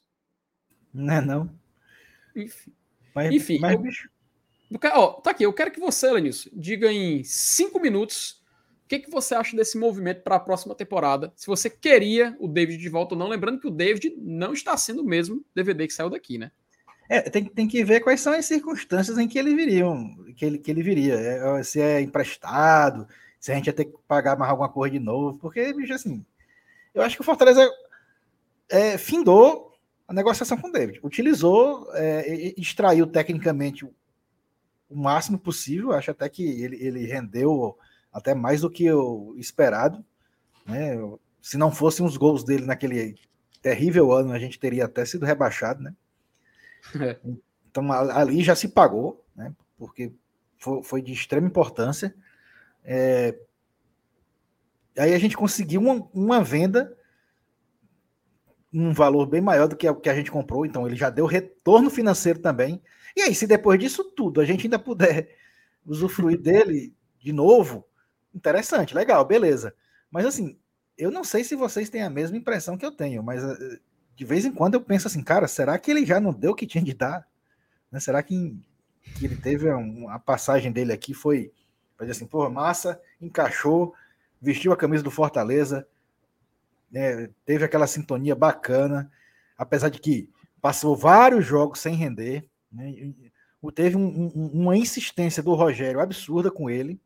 Não 0.94 1.14
é 1.14 1.22
não. 1.22 1.50
Enfim. 2.36 2.74
Mas, 3.16 3.34
Enfim, 3.34 3.60
mas, 3.60 3.74
eu- 3.74 3.80
bicho, 3.80 4.10
ó, 4.94 5.14
tá 5.14 5.32
aqui, 5.32 5.44
eu 5.44 5.54
quero 5.54 5.72
que 5.72 5.80
você, 5.80 6.12
Lenilson, 6.12 6.50
diga 6.52 6.92
em 6.92 7.24
cinco 7.24 7.80
minutos 7.80 8.44
o 8.84 8.88
que, 8.88 9.00
que 9.00 9.12
você 9.12 9.36
acha 9.36 9.56
desse 9.56 9.78
movimento 9.78 10.22
para 10.24 10.36
a 10.36 10.40
próxima 10.40 10.74
temporada. 10.76 11.32
Se 11.36 11.48
você 11.48 11.70
queria 11.70 12.36
o 12.40 12.48
David 12.48 12.78
de 12.82 12.90
volta 12.90 13.16
ou 13.16 13.20
não, 13.20 13.28
lembrando 13.28 13.60
que 13.60 13.68
o 13.68 13.72
David 13.72 14.16
não 14.18 14.54
está 14.54 14.76
sendo 14.76 15.02
o 15.02 15.06
mesmo 15.06 15.46
DVD 15.56 15.88
que 15.88 15.94
saiu 15.94 16.10
daqui, 16.10 16.38
né? 16.38 16.52
é, 17.10 17.22
tem, 17.22 17.46
tem 17.46 17.68
que 17.68 17.84
ver 17.84 18.02
quais 18.02 18.20
são 18.22 18.34
as 18.34 18.46
circunstâncias 18.46 19.18
em 19.18 19.28
que 19.28 19.38
ele 19.40 19.56
viriam, 19.56 20.16
que 20.36 20.46
ele, 20.46 20.58
que 20.58 20.70
ele 20.70 20.84
viria. 20.84 21.16
É, 21.16 21.64
se 21.64 21.82
é 21.82 22.02
emprestado, 22.02 23.08
se 23.40 23.52
a 23.52 23.56
gente 23.56 23.68
ia 23.68 23.74
ter 23.74 23.86
que 23.86 23.96
pagar 24.08 24.38
mais 24.38 24.52
alguma 24.52 24.70
coisa 24.70 24.94
de 24.94 25.00
novo, 25.00 25.38
porque, 25.38 25.74
bicho, 25.74 25.94
assim, 25.94 26.26
eu 26.98 27.04
acho 27.04 27.16
que 27.16 27.22
o 27.22 27.26
Fortaleza 27.26 27.70
é, 28.70 28.98
findou 28.98 29.72
a 30.08 30.14
negociação 30.14 30.58
com 30.58 30.70
o 30.70 30.72
David. 30.72 31.00
Utilizou, 31.04 31.88
é, 31.94 32.54
extraiu 32.60 33.06
tecnicamente 33.06 33.86
o, 33.86 33.94
máximo 34.90 35.38
possível. 35.38 35.92
Acho 35.92 36.12
até 36.12 36.28
que 36.28 36.44
ele, 36.44 36.78
ele 36.84 37.06
rendeu 37.06 37.78
até 38.12 38.34
mais 38.34 38.62
do 38.62 38.70
que 38.70 38.92
o 38.92 39.36
esperado. 39.38 40.04
Né? 40.66 40.98
Se 41.42 41.58
não 41.58 41.72
fossem 41.72 42.06
os 42.06 42.18
gols 42.18 42.44
dele 42.44 42.66
naquele 42.66 43.16
terrível 43.62 44.12
ano, 44.12 44.32
a 44.32 44.40
gente 44.40 44.60
teria 44.60 44.86
até 44.86 45.06
sido 45.06 45.26
rebaixado, 45.26 45.84
né? 45.84 45.94
É. 47.00 47.18
Então 47.70 47.92
ali 47.92 48.44
já 48.44 48.56
se 48.56 48.70
pagou, 48.70 49.24
né? 49.36 49.54
Porque 49.78 50.12
foi, 50.58 50.82
foi 50.84 51.02
de 51.02 51.12
extrema 51.12 51.48
importância. 51.48 52.16
É, 52.84 53.38
Aí 54.98 55.14
a 55.14 55.20
gente 55.20 55.38
conseguiu 55.38 55.82
uma, 55.82 56.08
uma 56.14 56.44
venda 56.44 56.96
um 58.74 58.94
valor 58.94 59.26
bem 59.26 59.42
maior 59.42 59.68
do 59.68 59.76
que 59.76 59.88
o 59.90 59.96
que 59.96 60.10
a 60.10 60.16
gente 60.16 60.32
comprou, 60.32 60.66
então 60.66 60.86
ele 60.86 60.96
já 60.96 61.10
deu 61.10 61.26
retorno 61.26 61.90
financeiro 61.90 62.40
também. 62.40 62.82
E 63.16 63.22
aí, 63.22 63.34
se 63.34 63.48
depois 63.48 63.80
disso 63.80 64.04
tudo 64.04 64.42
a 64.42 64.46
gente 64.46 64.66
ainda 64.66 64.78
puder 64.78 65.36
usufruir 65.86 66.38
dele 66.40 66.94
de 67.20 67.32
novo, 67.32 67.86
interessante, 68.34 68.94
legal, 68.94 69.26
beleza. 69.26 69.74
Mas 70.12 70.26
assim, 70.26 70.58
eu 70.98 71.10
não 71.10 71.24
sei 71.24 71.44
se 71.44 71.56
vocês 71.56 71.90
têm 71.90 72.04
a 72.04 72.10
mesma 72.10 72.38
impressão 72.38 72.78
que 72.78 72.86
eu 72.86 72.92
tenho, 72.92 73.24
mas 73.24 73.44
eh, 73.44 73.80
de 74.16 74.26
vez 74.26 74.46
em 74.46 74.52
quando 74.52 74.74
eu 74.76 74.82
penso 74.82 75.08
assim, 75.08 75.24
cara, 75.24 75.48
será 75.48 75.78
que 75.80 75.90
ele 75.90 76.06
já 76.06 76.20
não 76.20 76.34
deu 76.34 76.52
o 76.52 76.56
que 76.56 76.68
tinha 76.68 76.84
de 76.84 76.94
dar? 76.94 77.26
Né? 77.92 78.00
Será 78.00 78.22
que, 78.24 78.56
que 79.18 79.26
ele 79.26 79.36
teve 79.38 79.74
um- 79.74 80.10
a 80.10 80.20
passagem 80.20 80.72
dele 80.72 80.94
aqui 80.94 81.14
foi, 81.14 81.52
foi 81.98 82.10
assim, 82.10 82.26
pô, 82.28 82.50
massa, 82.50 83.02
encaixou, 83.22 83.94
vestiu 84.42 84.72
a 84.72 84.78
camisa 84.78 85.04
do 85.04 85.12
Fortaleza, 85.12 85.88
né, 86.92 87.30
teve 87.46 87.64
aquela 87.64 87.88
sintonia 87.88 88.36
bacana, 88.36 89.12
apesar 89.58 89.90
de 89.90 90.00
que 90.00 90.30
passou 90.62 90.96
vários 90.96 91.46
jogos 91.46 91.80
sem 91.80 91.96
render, 91.96 92.48
né, 92.72 93.14
teve 93.76 93.98
um- 93.98 94.32
um- 94.34 94.52
uma 94.54 94.78
insistência 94.78 95.44
do 95.44 95.54
Rogério 95.54 96.00
absurda 96.00 96.50
com 96.50 96.70
ele, 96.70 97.00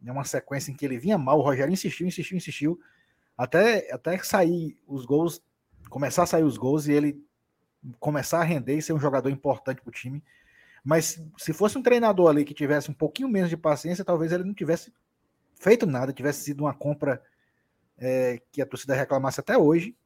né, 0.00 0.12
uma 0.12 0.24
sequência 0.24 0.70
em 0.70 0.74
que 0.74 0.84
ele 0.84 0.98
vinha 0.98 1.16
mal, 1.16 1.38
o 1.38 1.42
Rogério 1.42 1.72
insistiu, 1.72 2.06
insistiu, 2.06 2.36
insistiu, 2.36 2.80
até, 3.36 3.90
até 3.92 4.18
sair 4.18 4.76
os 4.86 5.06
gols, 5.06 5.42
começar 5.88 6.24
a 6.24 6.26
sair 6.26 6.44
os 6.44 6.58
gols 6.58 6.86
e 6.86 6.92
ele 6.92 7.24
começar 7.98 8.40
a 8.40 8.44
render 8.44 8.76
e 8.76 8.82
ser 8.82 8.92
um 8.92 9.00
jogador 9.00 9.30
importante 9.30 9.80
para 9.80 9.88
o 9.88 9.92
time. 9.92 10.22
Mas 10.84 11.20
se 11.38 11.52
fosse 11.52 11.78
um 11.78 11.82
treinador 11.82 12.28
ali 12.28 12.44
que 12.44 12.54
tivesse 12.54 12.90
um 12.90 12.94
pouquinho 12.94 13.28
menos 13.28 13.48
de 13.50 13.56
paciência, 13.56 14.04
talvez 14.04 14.32
ele 14.32 14.44
não 14.44 14.54
tivesse 14.54 14.92
feito 15.62 15.86
nada, 15.86 16.12
tivesse 16.12 16.42
sido 16.42 16.64
uma 16.64 16.74
compra 16.74 17.22
é, 17.96 18.42
que 18.50 18.60
a 18.60 18.66
torcida 18.66 18.94
reclamasse 18.96 19.38
até 19.38 19.56
hoje. 19.56 19.96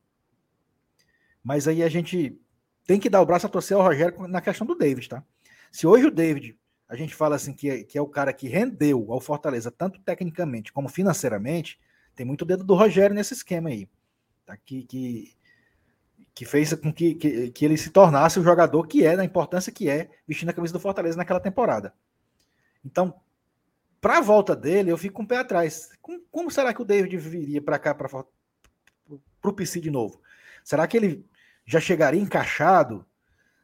Mas 1.43 1.67
aí 1.67 1.83
a 1.83 1.89
gente 1.89 2.39
tem 2.87 3.01
que 3.01 3.09
dar 3.09 3.23
o 3.23 3.27
braço 3.27 3.47
a 3.47 3.49
torcer 3.49 3.77
ao 3.77 3.83
Rogério 3.83 4.29
na 4.29 4.41
questão 4.41 4.67
do 4.67 4.75
David, 4.75 5.09
tá? 5.09 5.25
Se 5.73 5.87
hoje 5.87 6.07
o 6.07 6.11
David, 6.11 6.59
a 6.89 6.95
gente 6.95 7.15
fala 7.15 7.37
assim 7.37 7.55
que 7.55 7.71
é, 7.71 7.85
que 7.85 7.97
é 7.97 8.03
o 8.03 8.07
cara 8.07 8.33
que 8.33 8.49
rendeu 8.49 9.11
ao 9.11 9.21
Fortaleza, 9.21 9.71
tanto 9.71 9.99
tecnicamente 10.01 10.73
como 10.73 10.89
financeiramente, 10.89 11.81
tem 12.15 12.27
muito 12.27 12.45
dedo 12.45 12.63
do 12.63 12.75
Rogério 12.75 13.15
nesse 13.15 13.33
esquema 13.33 13.71
aí. 13.71 13.89
Tá? 14.45 14.57
Que, 14.59 14.85
que, 14.85 15.33
que 16.35 16.45
fez 16.45 16.75
com 16.75 16.93
que, 16.93 17.15
que, 17.15 17.51
que 17.51 17.65
ele 17.65 17.79
se 17.79 17.91
tornasse 17.91 18.39
o 18.39 18.45
jogador 18.45 18.87
que 18.87 19.05
é, 19.05 19.17
na 19.17 19.25
importância 19.25 19.73
que 19.73 19.89
é, 19.89 20.11
vestindo 20.29 20.51
a 20.51 20.53
camisa 20.53 20.75
do 20.75 20.81
Fortaleza 20.81 21.17
naquela 21.17 21.41
temporada. 21.41 21.95
Então, 22.85 23.15
para 24.01 24.19
a 24.19 24.21
volta 24.21 24.55
dele, 24.55 24.91
eu 24.91 24.99
fico 24.99 25.17
com 25.17 25.23
o 25.23 25.27
pé 25.27 25.39
atrás. 25.39 25.91
Como, 26.01 26.21
como 26.31 26.51
será 26.51 26.73
que 26.73 26.83
o 26.83 26.85
David 26.85 27.17
viria 27.17 27.61
para 27.61 27.79
cá, 27.79 27.95
para 27.95 28.25
o 29.45 29.53
PC 29.53 29.81
de 29.81 29.91
novo? 29.91 30.21
Será 30.63 30.87
que 30.87 30.97
ele 30.97 31.25
já 31.65 31.81
chegaria 31.81 32.21
encaixado? 32.21 33.07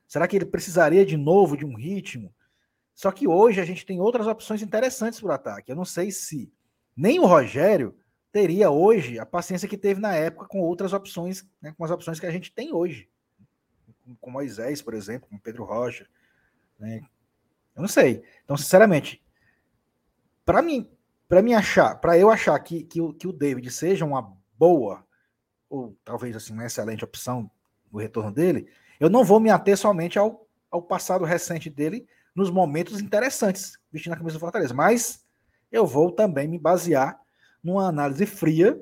Será 0.06 0.26
que 0.26 0.36
ele 0.36 0.44
precisaria 0.44 1.06
de 1.06 1.16
novo 1.16 1.56
de 1.56 1.64
um 1.64 1.74
ritmo? 1.74 2.34
Só 2.94 3.10
que 3.10 3.26
hoje 3.26 3.60
a 3.60 3.64
gente 3.64 3.86
tem 3.86 4.00
outras 4.00 4.26
opções 4.26 4.62
interessantes 4.62 5.20
para 5.20 5.28
o 5.28 5.32
ataque. 5.32 5.70
Eu 5.72 5.76
não 5.76 5.84
sei 5.84 6.10
se 6.10 6.52
nem 6.96 7.18
o 7.18 7.26
Rogério 7.26 7.96
teria 8.30 8.70
hoje 8.70 9.18
a 9.18 9.26
paciência 9.26 9.68
que 9.68 9.76
teve 9.76 10.00
na 10.00 10.14
época 10.14 10.46
com 10.46 10.60
outras 10.60 10.92
opções, 10.92 11.46
né, 11.60 11.74
com 11.76 11.84
as 11.84 11.90
opções 11.90 12.18
que 12.18 12.26
a 12.26 12.30
gente 12.30 12.52
tem 12.52 12.72
hoje. 12.72 13.08
Com, 14.04 14.16
com 14.16 14.30
Moisés, 14.30 14.82
por 14.82 14.94
exemplo, 14.94 15.28
com 15.28 15.38
Pedro 15.38 15.64
Rocha. 15.64 16.06
Né? 16.78 17.00
Eu 17.74 17.82
não 17.82 17.88
sei. 17.88 18.22
Então, 18.44 18.56
sinceramente, 18.56 19.21
para 20.44 20.62
mim, 20.62 20.90
para 21.28 21.42
mim 21.42 21.54
achar, 21.54 21.96
para 21.96 22.18
eu 22.18 22.30
achar 22.30 22.58
que, 22.60 22.84
que, 22.84 23.00
o, 23.00 23.12
que 23.12 23.26
o 23.26 23.32
David 23.32 23.70
seja 23.70 24.04
uma 24.04 24.36
boa 24.58 25.04
ou 25.68 25.96
talvez 26.04 26.36
assim 26.36 26.52
uma 26.52 26.66
excelente 26.66 27.04
opção 27.04 27.50
no 27.90 27.98
retorno 27.98 28.30
dele, 28.30 28.68
eu 29.00 29.08
não 29.08 29.24
vou 29.24 29.40
me 29.40 29.50
ater 29.50 29.76
somente 29.76 30.18
ao, 30.18 30.46
ao 30.70 30.82
passado 30.82 31.24
recente 31.24 31.70
dele 31.70 32.06
nos 32.34 32.50
momentos 32.50 33.00
interessantes 33.00 33.78
vestindo 33.90 34.12
a 34.12 34.16
camisa 34.16 34.36
do 34.36 34.40
Fortaleza, 34.40 34.74
mas 34.74 35.24
eu 35.70 35.86
vou 35.86 36.12
também 36.12 36.46
me 36.46 36.58
basear 36.58 37.18
numa 37.62 37.86
análise 37.86 38.26
fria 38.26 38.78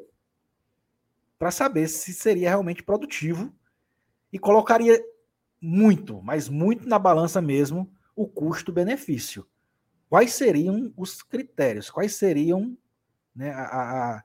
para 1.39 1.51
saber 1.51 1.89
se 1.89 2.13
seria 2.13 2.49
realmente 2.49 2.83
produtivo 2.83 3.53
e 4.33 4.39
colocaria 4.39 5.01
muito, 5.61 6.21
mas 6.23 6.49
muito 6.49 6.89
na 6.89 6.99
balança 6.99 7.41
mesmo 7.41 7.93
o 8.17 8.27
custo-benefício 8.27 9.47
quais 10.11 10.35
seriam 10.35 10.93
os 10.97 11.23
critérios, 11.23 11.89
quais 11.89 12.17
seriam 12.17 12.77
né, 13.35 13.53
a, 13.53 13.63
a, 13.63 14.25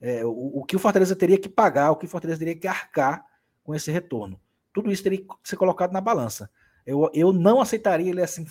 é, 0.00 0.24
o, 0.24 0.60
o, 0.60 0.64
que 0.64 0.74
o 0.74 0.78
Fortaleza 0.78 1.14
teria 1.14 1.38
que 1.38 1.50
pagar, 1.50 1.90
o 1.90 1.96
que 1.96 2.06
o 2.06 2.08
Fortaleza 2.08 2.38
teria 2.38 2.56
que 2.56 2.66
arcar 2.66 3.24
com 3.62 3.74
esse 3.74 3.90
retorno. 3.90 4.40
Tudo 4.72 4.90
isso 4.90 5.02
teria 5.02 5.18
que 5.18 5.26
ser 5.44 5.56
colocado 5.56 5.92
na 5.92 6.00
balança. 6.00 6.50
Eu, 6.86 7.10
eu 7.12 7.30
não 7.30 7.60
aceitaria 7.60 8.10
ele 8.10 8.22
assim 8.22 8.46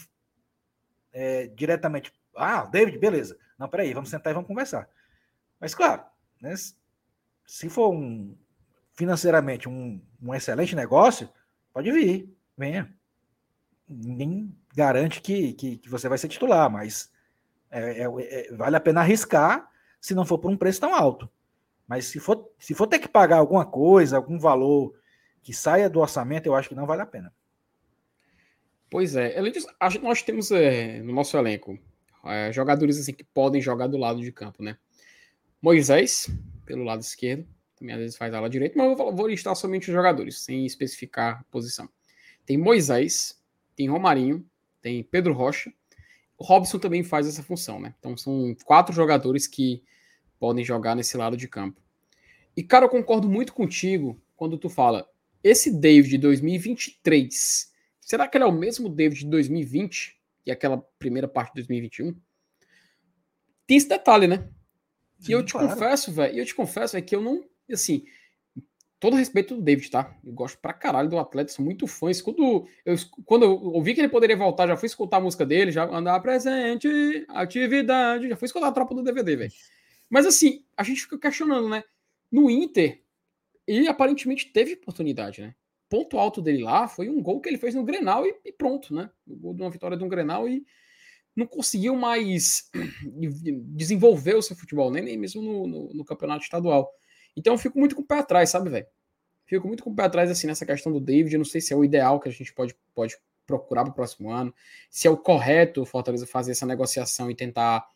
é, 1.11 1.47
diretamente. 1.47 2.13
Ah, 2.35 2.63
David, 2.65 2.99
beleza. 2.99 3.35
Não, 3.57 3.67
peraí, 3.67 3.91
vamos 3.91 4.11
sentar 4.11 4.29
e 4.29 4.35
vamos 4.35 4.47
conversar. 4.47 4.87
Mas, 5.59 5.73
claro, 5.73 6.03
né, 6.39 6.53
se 7.43 7.69
for 7.69 7.89
um, 7.91 8.37
financeiramente 8.93 9.67
um, 9.67 9.99
um 10.21 10.35
excelente 10.35 10.75
negócio, 10.75 11.27
pode 11.73 11.91
vir, 11.91 12.31
venha 12.55 12.93
ninguém 13.89 14.55
garante 14.77 15.19
que, 15.21 15.53
que, 15.53 15.77
que, 15.77 15.89
você 15.89 16.07
vai 16.07 16.19
ser 16.19 16.27
titular, 16.27 16.69
mas 16.69 17.11
é, 17.71 18.03
é, 18.03 18.05
é, 18.05 18.53
vale 18.53 18.75
a 18.75 18.79
pena 18.79 19.01
arriscar 19.01 19.67
se 19.99 20.13
não 20.13 20.23
for 20.23 20.37
por 20.37 20.51
um 20.51 20.55
preço 20.55 20.79
tão 20.79 20.93
alto. 20.93 21.27
Mas 21.87 22.05
se 22.05 22.19
for, 22.19 22.47
se 22.59 22.75
for 22.75 22.85
ter 22.85 22.99
que 22.99 23.07
pagar 23.07 23.37
alguma 23.37 23.65
coisa, 23.65 24.17
algum 24.17 24.37
valor 24.37 24.93
que 25.41 25.51
saia 25.51 25.89
do 25.89 25.99
orçamento, 25.99 26.45
eu 26.45 26.53
acho 26.53 26.69
que 26.69 26.75
não 26.75 26.85
vale 26.85 27.01
a 27.01 27.07
pena. 27.07 27.33
Pois 28.87 29.15
é, 29.15 29.35
nós 30.01 30.21
temos 30.21 30.51
é, 30.51 31.01
no 31.01 31.11
nosso 31.11 31.35
elenco 31.35 31.77
é, 32.23 32.53
jogadores 32.53 32.99
assim 32.99 33.13
que 33.13 33.23
podem 33.23 33.59
jogar 33.59 33.87
do 33.87 33.97
lado 33.97 34.21
de 34.21 34.31
campo, 34.31 34.61
né? 34.61 34.77
Moisés, 35.59 36.29
pelo 36.65 36.83
lado 36.83 37.01
esquerdo, 37.01 37.47
também 37.75 37.95
às 37.95 37.99
vezes 37.99 38.17
faz 38.17 38.31
a 38.31 38.37
ala 38.37 38.49
direita, 38.49 38.77
mas 38.77 38.87
eu 38.87 38.95
vou, 38.95 39.15
vou 39.15 39.27
listar 39.27 39.55
somente 39.55 39.89
os 39.89 39.93
jogadores, 39.93 40.39
sem 40.39 40.65
especificar 40.67 41.43
posição. 41.49 41.89
Tem 42.45 42.57
Moisés, 42.57 43.41
tem 43.75 43.89
Romarinho, 43.89 44.45
tem 44.87 45.03
Pedro 45.03 45.33
Rocha. 45.33 45.71
O 46.37 46.45
Robson 46.45 46.79
também 46.79 47.03
faz 47.03 47.27
essa 47.27 47.43
função, 47.43 47.79
né? 47.79 47.93
Então 47.99 48.15
são 48.15 48.55
quatro 48.63 48.95
jogadores 48.95 49.45
que 49.45 49.83
podem 50.39 50.63
jogar 50.63 50.95
nesse 50.95 51.17
lado 51.17 51.35
de 51.35 51.47
campo. 51.47 51.81
E, 52.55 52.63
cara, 52.63 52.85
eu 52.85 52.89
concordo 52.89 53.27
muito 53.27 53.53
contigo 53.53 54.19
quando 54.35 54.57
tu 54.57 54.69
fala, 54.69 55.09
esse 55.43 55.71
David 55.71 56.11
de 56.11 56.17
2023, 56.19 57.73
será 57.99 58.27
que 58.27 58.37
ele 58.37 58.45
é 58.45 58.47
o 58.47 58.51
mesmo 58.51 58.87
David 58.87 59.21
de 59.21 59.29
2020 59.29 60.17
e 60.45 60.51
aquela 60.51 60.77
primeira 60.97 61.27
parte 61.27 61.55
de 61.55 61.61
2021? 61.61 62.15
Tem 63.65 63.77
esse 63.77 63.89
detalhe, 63.89 64.27
né? 64.27 64.47
E 65.27 65.31
eu 65.31 65.43
te 65.43 65.51
claro. 65.51 65.69
confesso, 65.69 66.11
velho, 66.13 66.35
e 66.35 66.39
eu 66.39 66.45
te 66.45 66.55
confesso 66.55 66.95
é 66.95 67.01
que 67.01 67.15
eu 67.15 67.21
não, 67.21 67.43
assim, 67.69 68.05
todo 68.99 69.15
respeito 69.15 69.55
do 69.55 69.61
David, 69.61 69.89
tá? 69.91 70.15
Eu 70.23 70.33
gosto 70.33 70.57
pra 70.59 70.73
caralho 70.73 71.09
do 71.09 71.17
atleta, 71.17 71.51
sou 71.51 71.63
muito 71.63 71.85
fã. 71.87 72.09
Quando 72.23 72.67
eu, 72.85 72.95
quando 73.25 73.43
eu 73.43 73.51
ouvi 73.51 73.93
que 73.93 74.01
ele 74.01 74.09
poderia 74.09 74.35
voltar, 74.35 74.67
já 74.67 74.77
fui 74.77 74.87
escutar 74.87 75.17
a 75.17 75.21
música 75.21 75.45
dele, 75.45 75.71
já 75.71 75.85
andar 75.85 76.19
presente, 76.19 77.25
atividade, 77.29 78.29
já 78.29 78.35
fui 78.35 78.47
escutar 78.47 78.67
a 78.67 78.71
tropa 78.71 78.95
do 78.95 79.03
DVD, 79.03 79.35
velho. 79.35 79.51
Mas 80.09 80.25
assim, 80.25 80.65
a 80.75 80.83
gente 80.83 81.01
fica 81.01 81.17
questionando, 81.19 81.69
né? 81.69 81.83
No 82.31 82.49
Inter, 82.49 83.01
ele 83.65 83.87
aparentemente 83.87 84.51
teve 84.51 84.73
oportunidade, 84.73 85.41
né? 85.41 85.55
Ponto 85.89 86.17
alto 86.17 86.41
dele 86.41 86.63
lá 86.63 86.87
foi 86.87 87.09
um 87.09 87.21
gol 87.21 87.39
que 87.39 87.47
ele 87.47 87.57
fez 87.57 87.75
no 87.75 87.83
Grenal 87.83 88.25
e, 88.25 88.35
e 88.43 88.51
pronto, 88.51 88.93
né? 88.93 89.09
O 89.25 89.35
gol 89.35 89.53
de 89.53 89.61
uma 89.61 89.69
vitória 89.69 89.97
de 89.97 90.03
um 90.03 90.09
Grenal 90.09 90.47
e 90.49 90.65
não 91.35 91.45
conseguiu 91.45 91.95
mais 91.95 92.69
desenvolver 93.75 94.35
o 94.35 94.41
seu 94.41 94.55
futebol, 94.55 94.89
nem, 94.89 95.03
nem 95.03 95.17
mesmo 95.17 95.41
no, 95.41 95.67
no, 95.67 95.93
no 95.93 96.05
campeonato 96.05 96.43
estadual. 96.43 96.89
Então 97.37 97.53
eu 97.53 97.57
fico 97.59 97.77
muito 97.77 97.95
com 97.95 98.01
o 98.01 98.05
pé 98.05 98.17
atrás, 98.17 98.49
sabe, 98.49 98.71
velho? 98.71 98.87
Fico 99.45 99.67
muito 99.67 99.83
com 99.83 99.91
o 99.91 99.95
pé 99.95 100.03
atrás, 100.03 100.29
assim, 100.31 100.47
nessa 100.47 100.65
questão 100.65 100.91
do 100.91 100.99
David. 100.99 101.33
Eu 101.33 101.37
não 101.37 101.45
sei 101.45 101.61
se 101.61 101.71
é 101.71 101.75
o 101.75 101.85
ideal 101.85 102.19
que 102.19 102.27
a 102.27 102.31
gente 102.31 102.51
pode, 102.51 102.75
pode 102.95 103.15
procurar 103.45 103.83
para 103.83 103.91
o 103.91 103.93
próximo 103.93 104.29
ano, 104.29 104.53
se 104.89 105.07
é 105.07 105.11
o 105.11 105.15
correto 105.15 105.81
o 105.81 105.85
Fortaleza 105.85 106.25
fazer 106.27 106.51
essa 106.51 106.65
negociação 106.65 107.29
e 107.29 107.35
tentar. 107.35 107.87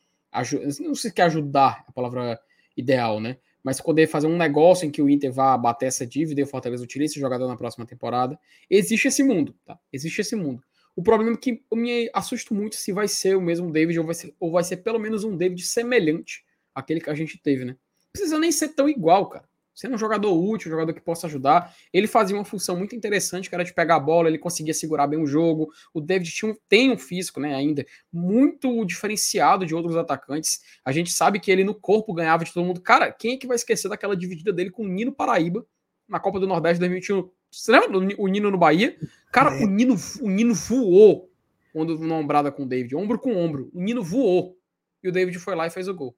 Não 0.79 0.95
sei 0.95 1.09
se 1.09 1.13
quer 1.13 1.23
ajudar 1.23 1.83
a 1.87 1.91
palavra 1.91 2.39
ideal, 2.77 3.19
né? 3.19 3.37
Mas 3.63 3.81
poder 3.81 4.07
fazer 4.07 4.27
um 4.27 4.37
negócio 4.37 4.87
em 4.87 4.91
que 4.91 5.01
o 5.01 5.09
Inter 5.09 5.31
vá 5.31 5.57
bater 5.57 5.87
essa 5.87 6.05
dívida 6.05 6.39
e 6.39 6.43
o 6.43 6.47
Fortaleza 6.47 6.83
utilize 6.83 7.13
esse 7.13 7.19
jogador 7.19 7.47
na 7.47 7.57
próxima 7.57 7.85
temporada. 7.85 8.39
Existe 8.69 9.07
esse 9.07 9.23
mundo, 9.23 9.53
tá? 9.65 9.77
Existe 9.91 10.21
esse 10.21 10.35
mundo. 10.35 10.63
O 10.95 11.03
problema 11.03 11.33
é 11.33 11.37
que 11.37 11.63
eu 11.69 11.77
me 11.77 12.09
assusto 12.13 12.53
muito 12.53 12.75
se 12.75 12.91
vai 12.91 13.07
ser 13.07 13.35
o 13.35 13.41
mesmo 13.41 13.71
David 13.71 13.99
ou 13.99 14.05
vai 14.05 14.15
ser, 14.15 14.33
ou 14.39 14.51
vai 14.51 14.63
ser 14.63 14.77
pelo 14.77 14.99
menos 14.99 15.23
um 15.23 15.35
David 15.35 15.63
semelhante 15.63 16.45
àquele 16.73 17.01
que 17.01 17.09
a 17.09 17.13
gente 17.13 17.37
teve, 17.37 17.65
né? 17.65 17.75
Precisa 18.11 18.37
nem 18.37 18.51
ser 18.51 18.69
tão 18.69 18.87
igual, 18.89 19.27
cara. 19.29 19.49
Sendo 19.73 19.95
um 19.95 19.97
jogador 19.97 20.33
útil, 20.33 20.67
um 20.69 20.71
jogador 20.71 20.93
que 20.93 21.01
possa 21.01 21.27
ajudar. 21.27 21.73
Ele 21.93 22.05
fazia 22.05 22.35
uma 22.35 22.43
função 22.45 22.75
muito 22.75 22.95
interessante, 22.95 23.49
que 23.49 23.55
era 23.55 23.63
de 23.63 23.73
pegar 23.73 23.95
a 23.95 23.99
bola, 23.99 24.27
ele 24.27 24.37
conseguia 24.37 24.73
segurar 24.73 25.07
bem 25.07 25.19
o 25.19 25.25
jogo. 25.25 25.71
O 25.93 26.01
David 26.01 26.29
tinha 26.29 26.51
um, 26.51 26.55
tem 26.67 26.91
um 26.91 26.97
físico, 26.97 27.39
né, 27.39 27.55
ainda, 27.55 27.85
muito 28.11 28.85
diferenciado 28.85 29.65
de 29.65 29.73
outros 29.73 29.95
atacantes. 29.95 30.61
A 30.83 30.91
gente 30.91 31.11
sabe 31.11 31.39
que 31.39 31.49
ele 31.49 31.63
no 31.63 31.73
corpo 31.73 32.13
ganhava 32.13 32.43
de 32.43 32.53
todo 32.53 32.65
mundo. 32.65 32.81
Cara, 32.81 33.11
quem 33.11 33.33
é 33.33 33.37
que 33.37 33.47
vai 33.47 33.55
esquecer 33.55 33.87
daquela 33.87 34.15
dividida 34.15 34.51
dele 34.51 34.69
com 34.69 34.83
o 34.83 34.87
Nino 34.87 35.11
Paraíba 35.11 35.65
na 36.07 36.19
Copa 36.19 36.39
do 36.39 36.45
Nordeste 36.45 36.79
2021? 36.79 37.29
Você 37.49 37.71
lembra 37.71 37.97
o 37.97 38.27
Nino 38.27 38.51
no 38.51 38.57
Bahia? 38.57 38.97
Cara, 39.31 39.55
é. 39.55 39.63
o, 39.63 39.67
Nino, 39.67 39.95
o 40.21 40.29
Nino 40.29 40.53
voou 40.53 41.31
quando 41.73 41.97
nombrada 41.97 42.51
com 42.51 42.63
o 42.63 42.67
David, 42.67 42.95
ombro 42.95 43.17
com 43.17 43.35
ombro. 43.35 43.71
O 43.73 43.81
Nino 43.81 44.03
voou. 44.03 44.57
E 45.01 45.09
o 45.09 45.11
David 45.11 45.39
foi 45.39 45.55
lá 45.55 45.65
e 45.65 45.69
fez 45.69 45.87
o 45.87 45.93
gol. 45.93 46.15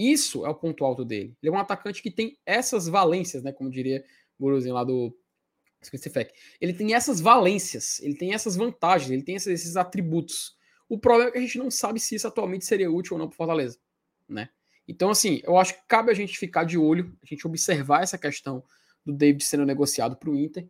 Isso 0.00 0.46
é 0.46 0.48
o 0.48 0.54
ponto 0.54 0.82
alto 0.82 1.04
dele. 1.04 1.36
Ele 1.42 1.50
é 1.50 1.54
um 1.54 1.58
atacante 1.58 2.02
que 2.02 2.10
tem 2.10 2.38
essas 2.46 2.88
valências, 2.88 3.42
né? 3.42 3.52
Como 3.52 3.68
diria 3.68 4.02
o 4.38 4.44
Guruzinho 4.44 4.74
lá 4.74 4.82
do. 4.82 5.14
Ele 6.58 6.72
tem 6.72 6.94
essas 6.94 7.20
valências, 7.20 8.00
ele 8.00 8.14
tem 8.14 8.32
essas 8.32 8.56
vantagens, 8.56 9.10
ele 9.10 9.22
tem 9.22 9.34
esses, 9.34 9.48
esses, 9.48 9.76
atributos. 9.76 10.56
O 10.88 10.98
problema 10.98 11.28
é 11.28 11.32
que 11.32 11.38
a 11.38 11.40
gente 11.42 11.58
não 11.58 11.70
sabe 11.70 12.00
se 12.00 12.14
isso 12.14 12.26
atualmente 12.26 12.64
seria 12.64 12.90
útil 12.90 13.14
ou 13.14 13.18
não 13.18 13.28
para 13.28 13.36
Fortaleza, 13.36 13.78
né? 14.26 14.48
Então, 14.88 15.10
assim, 15.10 15.42
eu 15.44 15.58
acho 15.58 15.74
que 15.74 15.80
cabe 15.86 16.10
a 16.10 16.14
gente 16.14 16.38
ficar 16.38 16.64
de 16.64 16.78
olho, 16.78 17.14
a 17.22 17.26
gente 17.26 17.46
observar 17.46 18.02
essa 18.02 18.16
questão 18.16 18.64
do 19.04 19.12
David 19.12 19.44
sendo 19.44 19.66
negociado 19.66 20.16
para 20.16 20.30
o 20.30 20.36
Inter, 20.36 20.66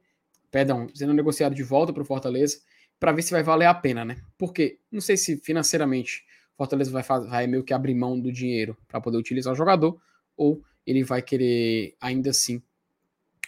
perdão, 0.50 0.88
sendo 0.92 1.14
negociado 1.14 1.54
de 1.54 1.62
volta 1.62 1.92
para 1.92 2.02
o 2.02 2.06
Fortaleza, 2.06 2.60
para 2.98 3.12
ver 3.12 3.22
se 3.22 3.30
vai 3.30 3.44
valer 3.44 3.66
a 3.66 3.74
pena, 3.74 4.04
né? 4.04 4.20
Porque 4.36 4.80
não 4.90 5.00
sei 5.00 5.16
se 5.16 5.36
financeiramente 5.38 6.24
Fortaleza 6.60 6.90
vai, 6.90 7.02
vai 7.02 7.46
meio 7.46 7.64
que 7.64 7.72
abrir 7.72 7.94
mão 7.94 8.20
do 8.20 8.30
dinheiro 8.30 8.76
para 8.86 9.00
poder 9.00 9.16
utilizar 9.16 9.50
o 9.50 9.56
jogador, 9.56 9.98
ou 10.36 10.62
ele 10.86 11.02
vai 11.02 11.22
querer 11.22 11.96
ainda 11.98 12.28
assim 12.28 12.62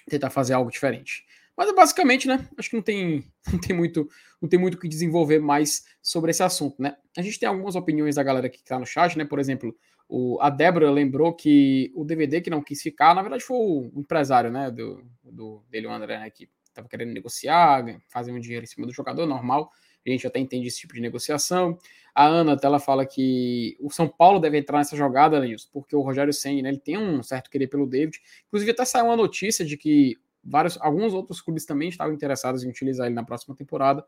tentar 0.08 0.30
fazer 0.30 0.54
algo 0.54 0.70
diferente. 0.70 1.22
Mas 1.54 1.70
basicamente, 1.74 2.26
né? 2.26 2.48
Acho 2.56 2.70
que 2.70 2.76
não 2.76 2.82
tem, 2.82 3.30
não 3.52 3.60
tem 3.60 3.76
muito 3.76 4.08
não 4.40 4.48
tem 4.48 4.58
muito 4.58 4.78
que 4.78 4.88
desenvolver 4.88 5.40
mais 5.40 5.84
sobre 6.00 6.30
esse 6.30 6.42
assunto, 6.42 6.80
né? 6.80 6.96
A 7.14 7.20
gente 7.20 7.38
tem 7.38 7.46
algumas 7.46 7.76
opiniões 7.76 8.14
da 8.14 8.22
galera 8.22 8.48
que 8.48 8.56
está 8.56 8.78
no 8.78 8.86
chat, 8.86 9.18
né? 9.18 9.26
Por 9.26 9.38
exemplo, 9.38 9.76
o, 10.08 10.40
a 10.40 10.48
Débora 10.48 10.90
lembrou 10.90 11.34
que 11.34 11.92
o 11.94 12.06
DVD 12.06 12.40
que 12.40 12.48
não 12.48 12.62
quis 12.62 12.80
ficar, 12.80 13.14
na 13.14 13.20
verdade, 13.20 13.44
foi 13.44 13.58
o 13.58 13.92
empresário, 13.94 14.50
né? 14.50 14.70
Do, 14.70 15.04
do 15.22 15.62
dele, 15.68 15.86
o 15.86 15.92
André, 15.92 16.18
né, 16.18 16.30
que 16.30 16.48
estava 16.64 16.88
querendo 16.88 17.12
negociar, 17.12 17.84
fazer 18.08 18.32
um 18.32 18.40
dinheiro 18.40 18.64
em 18.64 18.66
cima 18.66 18.86
do 18.86 18.92
jogador, 18.94 19.26
normal. 19.26 19.70
A 20.04 20.10
gente 20.10 20.26
até 20.26 20.38
entende 20.40 20.68
esse 20.68 20.78
tipo 20.78 20.94
de 20.94 21.00
negociação. 21.00 21.78
A 22.14 22.26
Ana 22.26 22.58
ela 22.62 22.78
fala 22.78 23.06
que 23.06 23.76
o 23.80 23.90
São 23.90 24.06
Paulo 24.06 24.38
deve 24.38 24.58
entrar 24.58 24.78
nessa 24.78 24.96
jogada, 24.96 25.40
Nilson, 25.40 25.68
porque 25.72 25.96
o 25.96 26.02
Rogério 26.02 26.32
Senna 26.32 26.62
né, 26.62 26.68
ele 26.68 26.78
tem 26.78 26.98
um 26.98 27.22
certo 27.22 27.48
querer 27.48 27.68
pelo 27.68 27.86
David. 27.86 28.20
Inclusive, 28.48 28.70
até 28.70 28.84
saiu 28.84 29.06
uma 29.06 29.16
notícia 29.16 29.64
de 29.64 29.76
que 29.76 30.18
vários, 30.44 30.76
alguns 30.80 31.14
outros 31.14 31.40
clubes 31.40 31.64
também 31.64 31.88
estavam 31.88 32.12
interessados 32.12 32.64
em 32.64 32.68
utilizar 32.68 33.06
ele 33.06 33.14
na 33.14 33.24
próxima 33.24 33.54
temporada. 33.54 34.04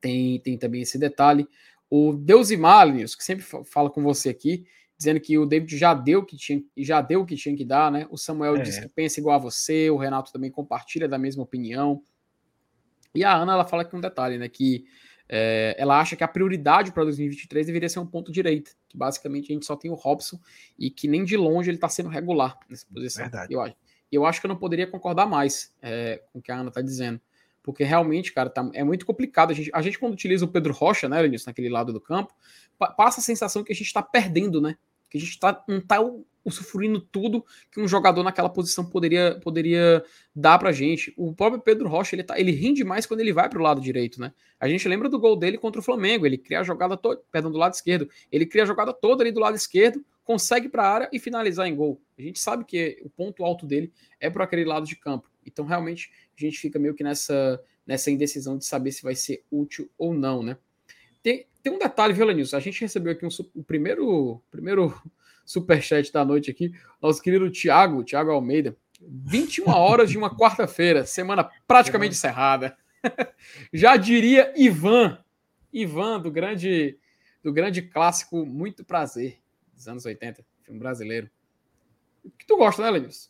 Tem, 0.00 0.40
tem 0.40 0.58
também 0.58 0.82
esse 0.82 0.98
detalhe. 0.98 1.46
O 1.88 2.14
Deusimar, 2.14 2.92
Nilson, 2.92 3.18
que 3.18 3.24
sempre 3.24 3.44
fala 3.44 3.88
com 3.88 4.02
você 4.02 4.30
aqui, 4.30 4.66
dizendo 4.96 5.20
que 5.20 5.38
o 5.38 5.46
David 5.46 5.76
já 5.76 5.94
deu 5.94 6.20
o 6.20 6.26
que 6.26 6.36
tinha, 6.36 6.62
já 6.78 7.00
deu 7.00 7.22
o 7.22 7.26
que 7.26 7.36
tinha 7.36 7.56
que 7.56 7.64
dar, 7.64 7.92
né? 7.92 8.06
O 8.10 8.16
Samuel 8.16 8.56
é. 8.56 8.62
disse 8.62 8.80
que 8.80 8.88
pensa 8.88 9.20
igual 9.20 9.36
a 9.36 9.38
você, 9.38 9.90
o 9.90 9.96
Renato 9.96 10.32
também 10.32 10.50
compartilha 10.50 11.06
da 11.06 11.18
mesma 11.18 11.42
opinião. 11.42 12.02
E 13.14 13.24
a 13.24 13.34
Ana 13.34 13.52
ela 13.52 13.64
fala 13.64 13.82
aqui 13.82 13.94
um 13.94 14.00
detalhe, 14.00 14.38
né? 14.38 14.48
Que 14.48 14.84
é, 15.28 15.74
ela 15.78 15.98
acha 15.98 16.16
que 16.16 16.24
a 16.24 16.28
prioridade 16.28 16.92
para 16.92 17.04
2023 17.04 17.66
deveria 17.66 17.88
ser 17.88 17.98
um 17.98 18.06
ponto 18.06 18.30
direita, 18.30 18.72
que 18.88 18.96
basicamente 18.96 19.50
a 19.50 19.54
gente 19.54 19.64
só 19.64 19.76
tem 19.76 19.90
o 19.90 19.94
Robson 19.94 20.38
e 20.78 20.90
que 20.90 21.08
nem 21.08 21.24
de 21.24 21.36
longe 21.36 21.70
ele 21.70 21.76
está 21.76 21.88
sendo 21.88 22.08
regular 22.08 22.58
nessa 22.68 22.86
posição. 22.92 23.24
Verdade. 23.24 23.52
Eu 23.52 23.60
acho, 23.60 23.76
eu 24.12 24.26
acho 24.26 24.40
que 24.40 24.46
eu 24.46 24.48
não 24.48 24.56
poderia 24.56 24.86
concordar 24.86 25.26
mais 25.26 25.74
é, 25.80 26.22
com 26.32 26.38
o 26.38 26.42
que 26.42 26.52
a 26.52 26.56
Ana 26.56 26.68
está 26.68 26.82
dizendo, 26.82 27.20
porque 27.62 27.84
realmente, 27.84 28.32
cara, 28.32 28.50
tá, 28.50 28.68
é 28.74 28.84
muito 28.84 29.06
complicado. 29.06 29.50
A 29.50 29.54
gente, 29.54 29.70
a 29.72 29.80
gente, 29.80 29.98
quando 29.98 30.12
utiliza 30.12 30.44
o 30.44 30.48
Pedro 30.48 30.74
Rocha, 30.74 31.08
né, 31.08 31.20
Lenilson, 31.22 31.50
naquele 31.50 31.70
lado 31.70 31.92
do 31.92 32.00
campo, 32.00 32.34
pa 32.78 32.90
passa 32.90 33.20
a 33.20 33.22
sensação 33.22 33.64
que 33.64 33.72
a 33.72 33.74
gente 33.74 33.86
está 33.86 34.02
perdendo, 34.02 34.60
né? 34.60 34.76
Que 35.08 35.16
a 35.16 35.20
gente 35.20 35.38
tá, 35.38 35.64
não 35.66 35.78
está 35.78 36.00
usufruindo 36.44 37.00
tudo 37.00 37.44
que 37.70 37.80
um 37.80 37.88
jogador 37.88 38.22
naquela 38.22 38.48
posição 38.48 38.84
poderia, 38.84 39.38
poderia 39.42 40.04
dar 40.34 40.58
pra 40.58 40.72
gente. 40.72 41.12
O 41.16 41.34
próprio 41.34 41.60
Pedro 41.60 41.88
Rocha, 41.88 42.14
ele, 42.14 42.22
tá, 42.22 42.38
ele 42.38 42.52
rende 42.52 42.84
mais 42.84 43.06
quando 43.06 43.20
ele 43.20 43.32
vai 43.32 43.48
pro 43.48 43.62
lado 43.62 43.80
direito, 43.80 44.20
né? 44.20 44.32
A 44.60 44.68
gente 44.68 44.86
lembra 44.88 45.08
do 45.08 45.18
gol 45.18 45.36
dele 45.36 45.56
contra 45.56 45.80
o 45.80 45.84
Flamengo, 45.84 46.26
ele 46.26 46.36
cria 46.36 46.60
a 46.60 46.62
jogada 46.62 46.96
toda, 46.96 47.22
perdão, 47.32 47.50
do 47.50 47.58
lado 47.58 47.74
esquerdo, 47.74 48.08
ele 48.30 48.46
cria 48.46 48.64
a 48.64 48.66
jogada 48.66 48.92
toda 48.92 49.22
ali 49.22 49.32
do 49.32 49.40
lado 49.40 49.56
esquerdo, 49.56 50.04
consegue 50.24 50.68
para 50.68 50.82
a 50.82 50.90
área 50.90 51.10
e 51.12 51.18
finalizar 51.18 51.66
em 51.66 51.74
gol. 51.74 52.00
A 52.18 52.22
gente 52.22 52.38
sabe 52.38 52.64
que 52.64 53.00
o 53.04 53.10
ponto 53.10 53.44
alto 53.44 53.66
dele 53.66 53.92
é 54.20 54.30
para 54.30 54.44
aquele 54.44 54.64
lado 54.64 54.86
de 54.86 54.96
campo. 54.96 55.30
Então, 55.46 55.64
realmente, 55.64 56.10
a 56.36 56.40
gente 56.40 56.58
fica 56.58 56.78
meio 56.78 56.94
que 56.94 57.04
nessa, 57.04 57.60
nessa 57.86 58.10
indecisão 58.10 58.56
de 58.56 58.64
saber 58.64 58.92
se 58.92 59.02
vai 59.02 59.14
ser 59.14 59.44
útil 59.50 59.90
ou 59.98 60.14
não, 60.14 60.42
né? 60.42 60.56
Tem, 61.22 61.46
tem 61.62 61.72
um 61.72 61.78
detalhe, 61.78 62.12
viu, 62.12 62.26
Lenilson? 62.26 62.56
A 62.56 62.60
gente 62.60 62.80
recebeu 62.80 63.12
aqui 63.12 63.24
um, 63.24 63.30
o 63.54 63.62
primeiro, 63.62 64.42
primeiro 64.50 64.94
superchat 65.44 66.12
da 66.12 66.24
noite 66.24 66.50
aqui. 66.50 66.72
Nosso 67.00 67.22
querido 67.22 67.50
Tiago, 67.50 68.04
Tiago 68.04 68.30
Almeida. 68.30 68.76
21 69.00 69.68
horas 69.68 70.10
de 70.10 70.18
uma 70.18 70.30
quarta-feira, 70.36 71.04
semana 71.04 71.50
praticamente 71.66 72.14
encerrada. 72.14 72.76
Já 73.72 73.96
diria 73.96 74.52
Ivan, 74.56 75.18
Ivan 75.72 76.20
do 76.20 76.30
grande 76.30 76.98
do 77.42 77.52
grande 77.52 77.82
clássico 77.82 78.46
Muito 78.46 78.82
Prazer, 78.82 79.38
dos 79.74 79.86
anos 79.86 80.06
80, 80.06 80.42
filme 80.62 80.80
brasileiro. 80.80 81.30
O 82.24 82.30
que 82.30 82.46
tu 82.46 82.56
gosta, 82.56 82.82
né, 82.82 82.90
Lenilson? 82.90 83.28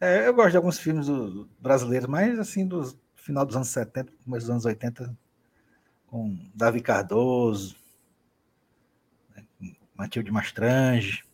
É, 0.00 0.26
eu 0.26 0.34
gosto 0.34 0.52
de 0.52 0.56
alguns 0.56 0.78
filmes 0.78 1.06
do, 1.06 1.46
brasileiros, 1.60 2.08
mas 2.08 2.38
assim, 2.38 2.66
do 2.66 2.82
final 3.14 3.44
dos 3.44 3.54
anos 3.54 3.68
70, 3.68 4.12
começo 4.24 4.46
dos 4.46 4.50
anos 4.50 4.64
80, 4.64 5.16
com 6.06 6.36
Davi 6.54 6.80
Cardoso, 6.80 7.76
Matilde 9.94 10.30
Mastrange. 10.30 11.24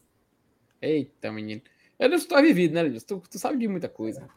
Eita, 0.80 1.32
menino. 1.32 1.62
Eu 1.98 2.08
não 2.08 2.16
estou 2.16 2.40
vivido, 2.40 2.74
né, 2.74 2.82
Lenilson? 2.82 3.06
Tu, 3.06 3.22
tu, 3.30 3.38
sabe 3.38 3.58
de 3.58 3.66
muita 3.66 3.88
coisa. 3.88 4.28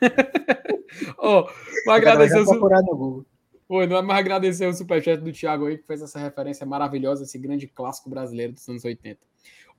Ó, 1.18 1.40
oh, 1.40 1.50
vou 1.84 1.94
agradecer 1.94 2.38
o 2.40 2.46
su... 2.46 3.26
Foi, 3.66 3.86
não 3.86 3.98
é 3.98 4.02
mais 4.02 4.20
agradecer 4.20 4.66
o 4.66 4.72
superchat 4.72 5.20
do 5.20 5.30
Thiago 5.30 5.66
aí, 5.66 5.76
que 5.76 5.86
fez 5.86 6.00
essa 6.00 6.18
referência 6.18 6.64
maravilhosa, 6.64 7.24
esse 7.24 7.38
grande 7.38 7.66
clássico 7.66 8.08
brasileiro 8.08 8.54
dos 8.54 8.66
anos 8.66 8.82
80. 8.82 9.20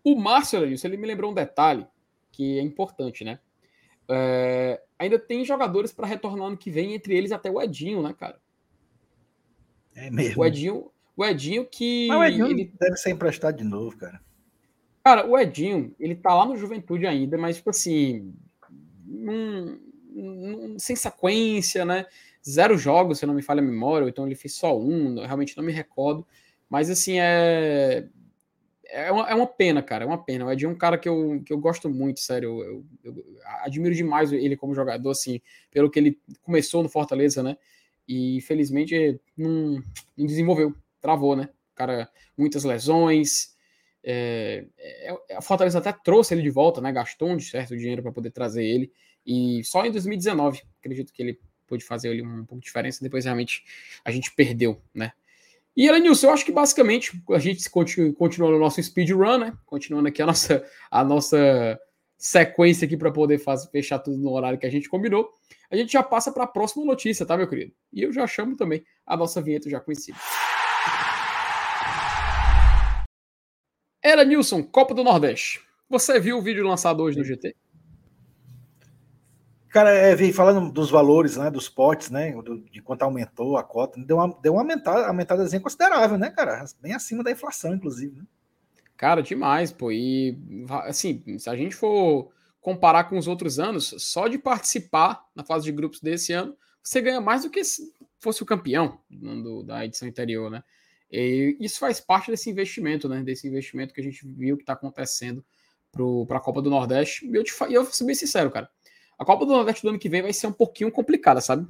O 0.04 0.16
Márcio, 0.16 0.60
Lenilson, 0.60 0.88
ele 0.88 0.98
me 0.98 1.08
lembrou 1.08 1.32
um 1.32 1.34
detalhe 1.34 1.88
que 2.32 2.60
é 2.60 2.62
importante, 2.62 3.24
né? 3.24 3.40
É, 4.08 4.82
ainda 4.98 5.18
tem 5.18 5.44
jogadores 5.44 5.92
para 5.92 6.08
retornar 6.08 6.48
ano 6.48 6.58
que 6.58 6.70
vem, 6.70 6.94
entre 6.94 7.16
eles 7.16 7.32
até 7.32 7.50
o 7.50 7.62
Edinho, 7.62 8.04
né, 8.04 8.14
cara? 8.14 8.40
É 9.96 10.12
mesmo. 10.12 10.42
O 10.42 10.46
Edinho, 10.46 10.92
o 11.20 11.26
Edinho 11.26 11.66
que. 11.66 12.08
Mas 12.08 12.18
o 12.18 12.24
Edinho 12.24 12.48
ele... 12.48 12.74
deve 12.80 12.96
ser 12.96 13.12
emprestado 13.12 13.58
de 13.58 13.64
novo, 13.66 13.98
cara. 13.98 14.22
Cara, 15.04 15.28
o 15.28 15.38
Edinho, 15.38 15.94
ele 16.00 16.16
tá 16.16 16.34
lá 16.34 16.46
no 16.46 16.56
Juventude 16.56 17.06
ainda, 17.06 17.38
mas, 17.38 17.58
tipo 17.58 17.72
assim. 17.72 18.34
Num, 19.06 19.78
num, 20.14 20.80
sem 20.80 20.96
sequência, 20.96 21.84
né? 21.84 22.06
Zero 22.48 22.78
jogos, 22.78 23.20
se 23.20 23.26
não 23.26 23.34
me 23.34 23.42
falha 23.42 23.60
a 23.60 23.66
memória, 23.66 24.06
ou 24.06 24.10
então 24.10 24.26
ele 24.26 24.36
fez 24.36 24.54
só 24.54 24.80
um, 24.80 25.16
realmente 25.26 25.58
não 25.58 25.64
me 25.64 25.74
recordo. 25.74 26.26
Mas, 26.70 26.90
assim, 26.90 27.20
é. 27.20 28.08
É, 28.86 29.12
uma, 29.12 29.30
é 29.30 29.36
uma 29.36 29.46
pena, 29.46 29.84
cara. 29.84 30.06
É 30.06 30.08
uma 30.08 30.24
pena. 30.24 30.46
O 30.46 30.52
Edinho 30.52 30.70
é 30.70 30.74
um 30.74 30.78
cara 30.78 30.98
que 30.98 31.10
eu, 31.10 31.42
que 31.46 31.52
eu 31.52 31.58
gosto 31.58 31.90
muito, 31.90 32.22
sério. 32.22 32.64
Eu, 32.64 32.86
eu, 33.04 33.16
eu, 33.18 33.36
admiro 33.62 33.94
demais 33.94 34.32
ele 34.32 34.56
como 34.56 34.74
jogador, 34.74 35.12
assim, 35.12 35.42
pelo 35.70 35.90
que 35.92 36.00
ele 36.00 36.18
começou 36.44 36.82
no 36.82 36.88
Fortaleza, 36.88 37.44
né? 37.44 37.58
E 38.08 38.38
infelizmente 38.38 39.20
não, 39.38 39.84
não 40.18 40.26
desenvolveu, 40.26 40.74
travou, 41.02 41.36
né? 41.36 41.50
O 41.74 41.76
cara, 41.76 42.10
muitas 42.38 42.64
lesões. 42.64 43.58
É, 44.04 44.66
é, 44.78 45.36
a 45.36 45.42
Fortaleza 45.42 45.80
até 45.80 45.92
trouxe 45.92 46.34
ele 46.34 46.42
de 46.42 46.50
volta, 46.50 46.82
né? 46.82 46.92
Gastou 46.92 47.30
um 47.30 47.40
certo 47.40 47.78
dinheiro 47.78 48.02
para 48.02 48.12
poder 48.12 48.32
trazer 48.32 48.64
ele. 48.64 48.92
E 49.26 49.64
só 49.64 49.86
em 49.86 49.92
2019, 49.92 50.62
acredito 50.80 51.14
que 51.14 51.22
ele 51.22 51.40
pôde 51.68 51.84
fazer 51.84 52.10
ali 52.10 52.22
um 52.22 52.46
pouco 52.46 52.62
de 52.62 52.66
diferença. 52.66 53.04
Depois 53.04 53.26
realmente 53.26 53.64
a 54.04 54.12
gente 54.12 54.34
perdeu, 54.34 54.82
né? 54.94 55.12
E 55.76 55.88
Elenilson, 55.88 56.28
eu 56.28 56.34
acho 56.34 56.44
que 56.44 56.52
basicamente 56.52 57.22
a 57.30 57.40
gente 57.40 57.70
continua, 57.70 58.14
continua 58.14 58.52
no 58.52 58.60
nosso 58.60 58.82
speedrun, 58.82 59.38
né? 59.38 59.54
Continuando 59.66 60.10
aqui 60.10 60.22
a 60.22 60.26
nossa, 60.26 60.66
a 60.92 61.04
nossa 61.04 61.80
sequência 62.18 62.86
aqui 62.86 62.98
para 62.98 63.12
poder 63.12 63.38
fazer, 63.38 63.70
fechar 63.70 64.00
tudo 64.00 64.18
no 64.18 64.32
horário 64.32 64.60
que 64.60 64.66
a 64.66 64.70
gente 64.70 64.90
combinou. 64.90 65.30
A 65.72 65.76
gente 65.78 65.94
já 65.94 66.04
passa 66.04 66.32
para 66.32 66.44
a 66.44 66.48
próxima 66.48 66.84
notícia, 66.84 67.26
tá, 67.26 67.38
meu 67.38 67.48
querido? 67.48 67.72
E 67.94 68.02
eu 68.02 68.12
já 68.12 68.26
chamo 68.28 68.58
também 68.58 68.84
a 69.06 69.16
nossa 69.16 69.42
vinheta 69.42 69.70
já 69.70 69.80
conhecida. 69.80 70.18
Era 74.02 74.24
Nilson, 74.24 74.64
Copa 74.64 74.94
do 74.94 75.04
Nordeste. 75.04 75.62
Você 75.90 76.20
viu 76.20 76.38
o 76.38 76.42
vídeo 76.42 76.66
lançado 76.66 77.04
hoje 77.04 77.18
no 77.18 77.24
GT? 77.24 77.54
Cara, 79.70 79.92
é, 79.92 80.16
vi 80.16 80.32
falando 80.32 80.72
dos 80.72 80.90
valores, 80.90 81.36
né, 81.38 81.52
dos 81.52 81.70
potes, 81.70 82.10
né, 82.10 82.34
de 82.72 82.82
quanto 82.82 83.04
aumentou 83.04 83.58
a 83.58 83.64
cota, 83.64 84.02
deu 84.04 84.18
uma, 84.18 84.40
deu 84.42 84.54
uma 84.54 84.62
aumentada, 84.62 85.06
aumentadazinha 85.06 85.62
considerável, 85.62 86.18
né, 86.18 86.32
cara? 86.32 86.66
Bem 86.82 86.94
acima 86.94 87.24
da 87.24 87.32
inflação, 87.32 87.76
inclusive, 87.76 88.16
né? 88.16 88.24
Cara, 88.98 89.22
demais, 89.22 89.72
pô. 89.72 89.92
E, 89.92 90.38
assim, 90.86 91.38
se 91.38 91.50
a 91.50 91.56
gente 91.56 91.76
for 91.76 92.32
comparar 92.60 93.06
com 93.06 93.18
os 93.18 93.28
outros 93.28 93.60
anos, 93.60 93.94
só 94.00 94.28
de 94.28 94.38
participar 94.38 95.24
na 95.36 95.44
fase 95.44 95.66
de 95.66 95.72
grupos 95.72 96.02
desse 96.02 96.34
ano, 96.34 96.58
você 96.82 97.02
ganha 97.02 97.22
mais 97.22 97.44
do 97.44 97.50
que 97.50 97.64
se 97.64 97.94
fosse 98.20 98.42
o 98.42 98.46
campeão 98.46 99.00
do, 99.10 99.64
da 99.64 99.86
edição 99.86 100.08
anterior, 100.08 100.50
né? 100.50 100.64
E 101.12 101.58
isso 101.60 101.80
faz 101.80 102.00
parte 102.00 102.30
desse 102.30 102.50
investimento, 102.50 103.10
né? 103.10 103.24
Desse 103.24 103.48
investimento 103.48 103.94
que 103.94 104.02
a 104.02 104.04
gente 104.04 104.26
viu 104.28 104.56
que 104.56 104.64
está 104.64 104.74
acontecendo 104.74 105.44
para 106.28 106.38
a 106.38 106.42
Copa 106.42 106.62
do 106.62 106.70
Nordeste. 106.70 107.28
E 107.28 107.36
eu, 107.36 107.44
te, 107.44 107.54
eu 107.70 107.84
vou 107.84 107.94
ser 107.94 108.06
bem 108.06 108.16
sincero, 108.16 108.52
cara. 108.52 108.70
A 109.18 109.26
Copa 109.26 109.46
do 109.46 109.52
Nordeste 109.52 109.82
do 109.82 109.90
ano 109.90 110.00
que 110.00 110.10
vem 110.10 110.22
vai 110.22 110.34
ser 110.34 110.48
um 110.48 110.52
pouquinho 110.54 110.92
complicada, 110.92 111.42
sabe? 111.42 111.68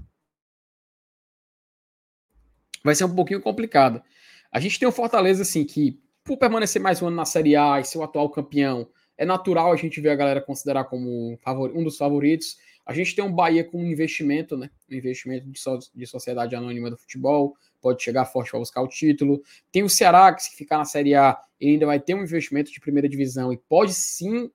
Vai 2.83 2.95
ser 2.95 3.05
um 3.05 3.15
pouquinho 3.15 3.41
complicada. 3.41 4.03
A 4.51 4.59
gente 4.59 4.79
tem 4.79 4.87
um 4.87 4.91
Fortaleza, 4.91 5.43
assim, 5.43 5.65
que 5.65 6.01
por 6.23 6.37
permanecer 6.37 6.81
mais 6.81 7.01
um 7.01 7.07
ano 7.07 7.15
na 7.15 7.25
Série 7.25 7.55
A 7.55 7.79
e 7.79 7.85
ser 7.85 7.97
o 7.97 8.03
atual 8.03 8.29
campeão, 8.29 8.89
é 9.17 9.25
natural 9.25 9.71
a 9.71 9.75
gente 9.75 9.99
ver 9.99 10.09
a 10.09 10.15
galera 10.15 10.41
considerar 10.41 10.85
como 10.85 11.37
um 11.73 11.83
dos 11.83 11.97
favoritos. 11.97 12.57
A 12.85 12.93
gente 12.93 13.15
tem 13.15 13.23
um 13.23 13.33
Bahia 13.33 13.63
com 13.63 13.79
um 13.79 13.85
investimento, 13.85 14.57
né? 14.57 14.69
Um 14.89 14.95
investimento 14.95 15.49
de, 15.49 15.59
so 15.59 15.77
de 15.93 16.07
sociedade 16.07 16.55
anônima 16.55 16.89
do 16.89 16.97
futebol, 16.97 17.55
pode 17.81 18.03
chegar 18.03 18.25
forte 18.25 18.51
para 18.51 18.59
buscar 18.59 18.81
o 18.81 18.87
título. 18.87 19.41
Tem 19.71 19.83
o 19.83 19.89
Ceará, 19.89 20.33
que 20.33 20.43
se 20.43 20.55
ficar 20.55 20.77
na 20.77 20.85
Série 20.85 21.15
A, 21.15 21.37
ele 21.59 21.73
ainda 21.73 21.85
vai 21.85 21.99
ter 21.99 22.13
um 22.13 22.23
investimento 22.23 22.71
de 22.71 22.79
primeira 22.79 23.09
divisão 23.09 23.51
e 23.51 23.57
pode 23.57 23.93
sim 23.93 24.49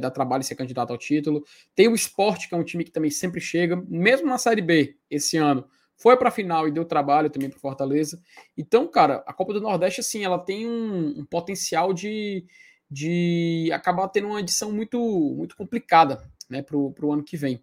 dar 0.00 0.10
trabalho 0.10 0.42
ser 0.42 0.54
candidato 0.54 0.90
ao 0.90 0.98
título. 0.98 1.44
Tem 1.74 1.88
o 1.88 1.94
Sport, 1.94 2.48
que 2.48 2.54
é 2.54 2.56
um 2.56 2.64
time 2.64 2.84
que 2.84 2.90
também 2.90 3.10
sempre 3.10 3.40
chega, 3.40 3.76
mesmo 3.88 4.26
na 4.26 4.38
Série 4.38 4.62
B 4.62 4.96
esse 5.10 5.36
ano, 5.36 5.68
foi 5.96 6.16
para 6.16 6.30
a 6.30 6.32
final 6.32 6.66
e 6.66 6.72
deu 6.72 6.84
trabalho 6.84 7.28
também 7.28 7.50
para 7.50 7.58
Fortaleza. 7.58 8.20
Então, 8.56 8.88
cara, 8.88 9.22
a 9.26 9.34
Copa 9.34 9.52
do 9.52 9.60
Nordeste, 9.60 10.00
assim, 10.00 10.24
ela 10.24 10.38
tem 10.38 10.66
um, 10.66 11.20
um, 11.20 11.24
potencial 11.26 11.92
de, 11.92 12.46
de 12.90 13.70
acabar 13.70 14.08
tendo 14.08 14.28
uma 14.28 14.40
edição 14.40 14.72
muito, 14.72 14.98
muito 15.36 15.54
complicada 15.54 16.26
né, 16.48 16.62
para 16.62 16.76
o 16.76 17.12
ano 17.12 17.22
que 17.22 17.36
vem. 17.36 17.62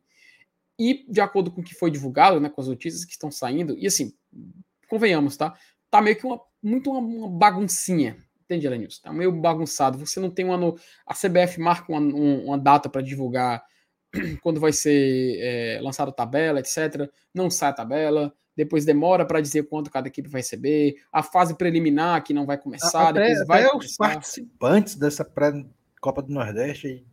E, 0.80 1.04
de 1.12 1.20
acordo 1.20 1.50
com 1.50 1.62
o 1.62 1.64
que 1.64 1.74
foi 1.74 1.89
divulgado, 1.89 2.39
né, 2.39 2.48
com 2.48 2.62
as 2.62 2.68
notícias 2.68 3.04
que 3.04 3.14
estão 3.14 3.32
saindo, 3.32 3.76
e 3.76 3.88
assim, 3.88 4.14
convenhamos, 4.88 5.38
tá? 5.38 5.54
Tá 5.90 6.02
meio 6.02 6.16
que 6.16 6.26
uma, 6.26 6.40
muito 6.62 6.92
uma, 6.92 7.00
uma 7.00 7.30
baguncinha 7.30 8.18
Entende, 8.48 8.66
Elenilson? 8.66 9.02
Tá 9.04 9.14
meio 9.14 9.32
bagunçado. 9.34 9.98
Você 9.98 10.22
não 10.22 10.32
tem 10.32 10.46
uma. 10.46 10.58
No... 10.58 10.78
A 11.06 11.14
CBF 11.14 11.60
marca 11.60 11.92
uma, 11.92 12.00
uma 12.00 12.58
data 12.58 12.90
para 12.90 13.02
divulgar 13.02 13.62
quando 14.42 14.60
vai 14.60 14.72
ser 14.72 15.38
é, 15.40 15.80
lançada 15.82 16.12
a 16.12 16.14
tabela, 16.14 16.62
etc. 16.62 17.12
Não 17.34 17.50
sai 17.50 17.70
a 17.70 17.74
tabela. 17.74 18.34
Depois 18.56 18.86
demora 18.86 19.26
para 19.26 19.42
dizer 19.42 19.64
quanto 19.64 19.92
cada 19.92 20.08
equipe 20.08 20.30
vai 20.30 20.40
receber. 20.40 20.96
A 21.12 21.22
fase 21.22 21.56
preliminar 21.56 22.24
que 22.24 22.34
não 22.34 22.46
vai 22.46 22.58
começar. 22.58 23.10
Até, 23.10 23.28
depois 23.28 23.48
vai 23.48 23.64
até 23.64 23.72
começar. 23.72 23.90
os 23.90 23.98
participantes 23.98 24.96
dessa 24.96 25.26
pré-Copa 25.26 26.22
do 26.22 26.34
Nordeste, 26.34 27.06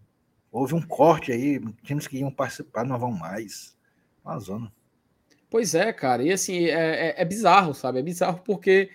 houve 0.52 0.74
um 0.74 0.80
corte 0.80 1.32
aí. 1.32 1.60
Times 1.82 2.06
que 2.06 2.18
iam 2.18 2.30
participar 2.30 2.86
não 2.86 2.98
vão 2.98 3.10
mais. 3.10 3.76
Uma 4.24 4.38
zona. 4.38 4.72
Pois 5.54 5.72
é, 5.72 5.92
cara. 5.92 6.20
E 6.20 6.32
assim, 6.32 6.64
é, 6.64 7.10
é, 7.10 7.14
é 7.16 7.24
bizarro, 7.24 7.72
sabe? 7.74 8.00
É 8.00 8.02
bizarro 8.02 8.42
porque 8.44 8.90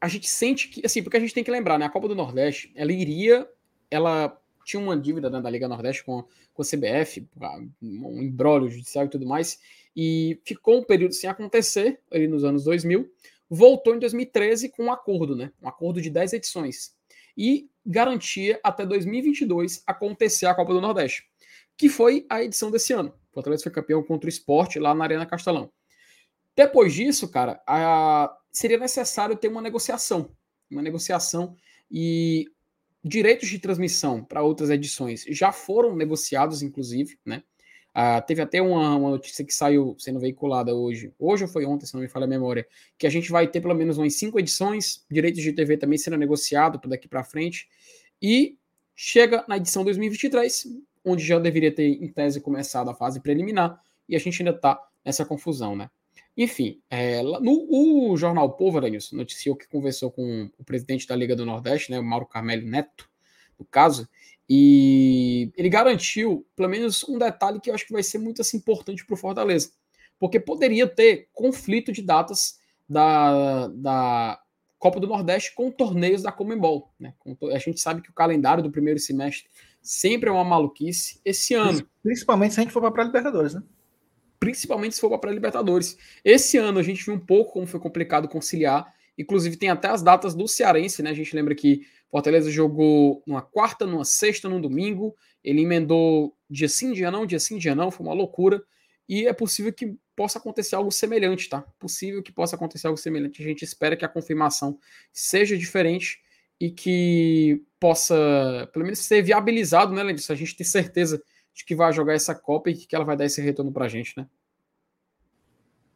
a 0.00 0.08
gente 0.08 0.26
sente 0.30 0.68
que, 0.68 0.80
assim, 0.82 1.02
porque 1.02 1.18
a 1.18 1.20
gente 1.20 1.34
tem 1.34 1.44
que 1.44 1.50
lembrar, 1.50 1.78
né? 1.78 1.84
A 1.84 1.90
Copa 1.90 2.08
do 2.08 2.14
Nordeste, 2.14 2.72
ela 2.74 2.90
iria, 2.90 3.46
ela 3.90 4.34
tinha 4.64 4.80
uma 4.82 4.96
dívida 4.96 5.28
né, 5.28 5.42
da 5.42 5.50
Liga 5.50 5.68
Nordeste 5.68 6.02
com, 6.02 6.24
com 6.54 6.62
a 6.62 6.64
CBF, 6.64 7.28
um 7.82 8.22
embrólio 8.22 8.70
judicial 8.70 9.04
e 9.04 9.10
tudo 9.10 9.26
mais, 9.26 9.60
e 9.94 10.40
ficou 10.42 10.78
um 10.78 10.82
período 10.82 11.12
sem 11.12 11.28
acontecer, 11.28 12.00
ali 12.10 12.26
nos 12.26 12.44
anos 12.44 12.64
2000, 12.64 13.06
voltou 13.50 13.94
em 13.94 13.98
2013 13.98 14.70
com 14.70 14.84
um 14.84 14.90
acordo, 14.90 15.36
né? 15.36 15.52
Um 15.60 15.68
acordo 15.68 16.00
de 16.00 16.08
10 16.08 16.32
edições. 16.32 16.96
E 17.36 17.68
garantia 17.84 18.58
até 18.64 18.86
2022 18.86 19.82
acontecer 19.86 20.46
a 20.46 20.54
Copa 20.54 20.72
do 20.72 20.80
Nordeste, 20.80 21.28
que 21.76 21.90
foi 21.90 22.24
a 22.30 22.42
edição 22.42 22.70
desse 22.70 22.94
ano. 22.94 23.12
Fortaleza 23.34 23.64
foi 23.64 23.72
campeão 23.72 24.02
contra 24.02 24.26
o 24.26 24.28
esporte 24.28 24.78
lá 24.78 24.94
na 24.94 25.04
Arena 25.04 25.26
Castelão. 25.26 25.70
Depois 26.56 26.94
disso, 26.94 27.28
cara, 27.28 27.60
a, 27.66 28.34
seria 28.50 28.78
necessário 28.78 29.36
ter 29.36 29.48
uma 29.48 29.60
negociação. 29.60 30.30
Uma 30.70 30.80
negociação 30.82 31.56
e 31.90 32.46
direitos 33.04 33.48
de 33.48 33.58
transmissão 33.58 34.24
para 34.24 34.42
outras 34.42 34.70
edições 34.70 35.24
já 35.28 35.52
foram 35.52 35.94
negociados, 35.94 36.62
inclusive, 36.62 37.18
né? 37.24 37.42
Ah, 37.96 38.20
teve 38.20 38.42
até 38.42 38.60
uma, 38.60 38.96
uma, 38.96 39.10
notícia 39.10 39.44
que 39.44 39.54
saiu 39.54 39.94
sendo 40.00 40.18
veiculada 40.18 40.74
hoje, 40.74 41.12
hoje 41.16 41.44
ou 41.44 41.48
foi 41.48 41.64
ontem, 41.64 41.86
se 41.86 41.94
não 41.94 42.00
me 42.00 42.08
falha 42.08 42.24
a 42.24 42.28
memória, 42.28 42.66
que 42.98 43.06
a 43.06 43.10
gente 43.10 43.30
vai 43.30 43.46
ter 43.46 43.60
pelo 43.60 43.74
menos 43.74 43.98
umas 43.98 44.14
cinco 44.16 44.36
edições, 44.36 45.04
direitos 45.08 45.40
de 45.40 45.52
TV 45.52 45.76
também 45.76 45.96
sendo 45.96 46.16
negociado 46.16 46.80
para 46.80 46.90
daqui 46.90 47.06
para 47.06 47.22
frente, 47.22 47.68
e 48.20 48.58
chega 48.96 49.44
na 49.46 49.58
edição 49.58 49.84
2023, 49.84 50.66
onde 51.04 51.24
já 51.24 51.38
deveria 51.38 51.74
ter, 51.74 52.02
em 52.02 52.08
tese, 52.08 52.40
começado 52.40 52.88
a 52.90 52.94
fase 52.94 53.20
preliminar, 53.20 53.80
e 54.08 54.16
a 54.16 54.18
gente 54.18 54.42
ainda 54.42 54.56
está 54.56 54.80
nessa 55.04 55.24
confusão, 55.24 55.76
né? 55.76 55.90
Enfim, 56.36 56.80
é, 56.90 57.22
no 57.22 57.68
o 57.70 58.16
jornal 58.16 58.56
Povo, 58.56 58.78
Aranilson, 58.78 59.16
noticiou 59.16 59.54
que 59.54 59.68
conversou 59.68 60.10
com 60.10 60.50
o 60.58 60.64
presidente 60.64 61.06
da 61.06 61.14
Liga 61.14 61.36
do 61.36 61.46
Nordeste, 61.46 61.92
né, 61.92 61.98
o 61.98 62.04
Mauro 62.04 62.26
Carmelo 62.26 62.66
Neto, 62.66 63.08
no 63.58 63.64
caso, 63.64 64.08
e 64.48 65.52
ele 65.56 65.68
garantiu 65.68 66.44
pelo 66.56 66.68
menos 66.68 67.04
um 67.08 67.18
detalhe 67.18 67.60
que 67.60 67.70
eu 67.70 67.74
acho 67.74 67.86
que 67.86 67.92
vai 67.92 68.02
ser 68.02 68.18
muito 68.18 68.42
assim, 68.42 68.56
importante 68.56 69.06
para 69.06 69.14
o 69.14 69.16
Fortaleza, 69.16 69.70
porque 70.18 70.40
poderia 70.40 70.88
ter 70.88 71.28
conflito 71.32 71.92
de 71.92 72.02
datas 72.02 72.58
da, 72.88 73.68
da 73.68 74.40
Copa 74.78 75.00
do 75.00 75.06
Nordeste 75.06 75.54
com 75.54 75.70
torneios 75.70 76.22
da 76.22 76.32
Comembol. 76.32 76.92
Né? 76.98 77.14
A 77.52 77.58
gente 77.58 77.80
sabe 77.80 78.02
que 78.02 78.10
o 78.10 78.14
calendário 78.14 78.62
do 78.62 78.70
primeiro 78.70 78.98
semestre 78.98 79.48
sempre 79.84 80.30
é 80.30 80.32
uma 80.32 80.42
maluquice. 80.42 81.20
Esse 81.24 81.54
ano. 81.54 81.86
Principalmente 82.02 82.54
se 82.54 82.60
a 82.60 82.62
gente 82.64 82.72
for 82.72 82.90
para 82.90 83.02
a 83.02 83.06
Libertadores, 83.06 83.54
né? 83.54 83.62
principalmente 84.44 84.94
se 84.94 85.00
for 85.00 85.18
para 85.18 85.30
a 85.30 85.32
Libertadores. 85.32 85.96
Esse 86.22 86.58
ano 86.58 86.78
a 86.78 86.82
gente 86.82 87.02
viu 87.02 87.14
um 87.14 87.18
pouco 87.18 87.54
como 87.54 87.66
foi 87.66 87.80
complicado 87.80 88.28
conciliar, 88.28 88.92
inclusive 89.16 89.56
tem 89.56 89.70
até 89.70 89.88
as 89.88 90.02
datas 90.02 90.34
do 90.34 90.46
Cearense, 90.46 91.02
né? 91.02 91.10
A 91.10 91.14
gente 91.14 91.34
lembra 91.34 91.54
que 91.54 91.80
Fortaleza 92.10 92.50
jogou 92.50 93.22
numa 93.26 93.40
quarta, 93.40 93.86
numa 93.86 94.04
sexta, 94.04 94.46
num 94.46 94.60
domingo, 94.60 95.16
ele 95.42 95.62
emendou 95.62 96.36
dia 96.48 96.68
sim, 96.68 96.92
dia 96.92 97.10
não, 97.10 97.24
dia 97.24 97.40
sim, 97.40 97.56
dia 97.56 97.74
não, 97.74 97.90
foi 97.90 98.04
uma 98.04 98.14
loucura, 98.14 98.62
e 99.08 99.26
é 99.26 99.32
possível 99.32 99.72
que 99.72 99.96
possa 100.14 100.38
acontecer 100.38 100.74
algo 100.74 100.92
semelhante, 100.92 101.48
tá? 101.48 101.62
Possível 101.78 102.22
que 102.22 102.30
possa 102.30 102.54
acontecer 102.54 102.86
algo 102.86 102.98
semelhante. 102.98 103.42
A 103.42 103.46
gente 103.46 103.62
espera 103.62 103.96
que 103.96 104.04
a 104.04 104.08
confirmação 104.08 104.78
seja 105.10 105.56
diferente 105.56 106.18
e 106.60 106.70
que 106.70 107.62
possa, 107.80 108.68
pelo 108.72 108.84
menos, 108.84 109.00
ser 109.00 109.22
viabilizado, 109.22 109.92
né, 109.92 110.02
Lenilson? 110.02 110.32
A 110.32 110.36
gente 110.36 110.56
ter 110.56 110.64
certeza 110.64 111.22
de 111.52 111.64
que 111.64 111.74
vai 111.74 111.92
jogar 111.92 112.14
essa 112.14 112.34
Copa 112.34 112.70
e 112.70 112.74
que 112.74 112.94
ela 112.94 113.04
vai 113.04 113.16
dar 113.16 113.24
esse 113.24 113.40
retorno 113.40 113.72
pra 113.72 113.88
gente, 113.88 114.14
né? 114.16 114.26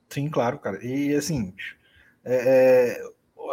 Sim, 0.09 0.29
claro, 0.29 0.59
cara. 0.59 0.85
E 0.85 1.15
assim, 1.15 1.55
é, 2.25 2.99
é 2.99 3.03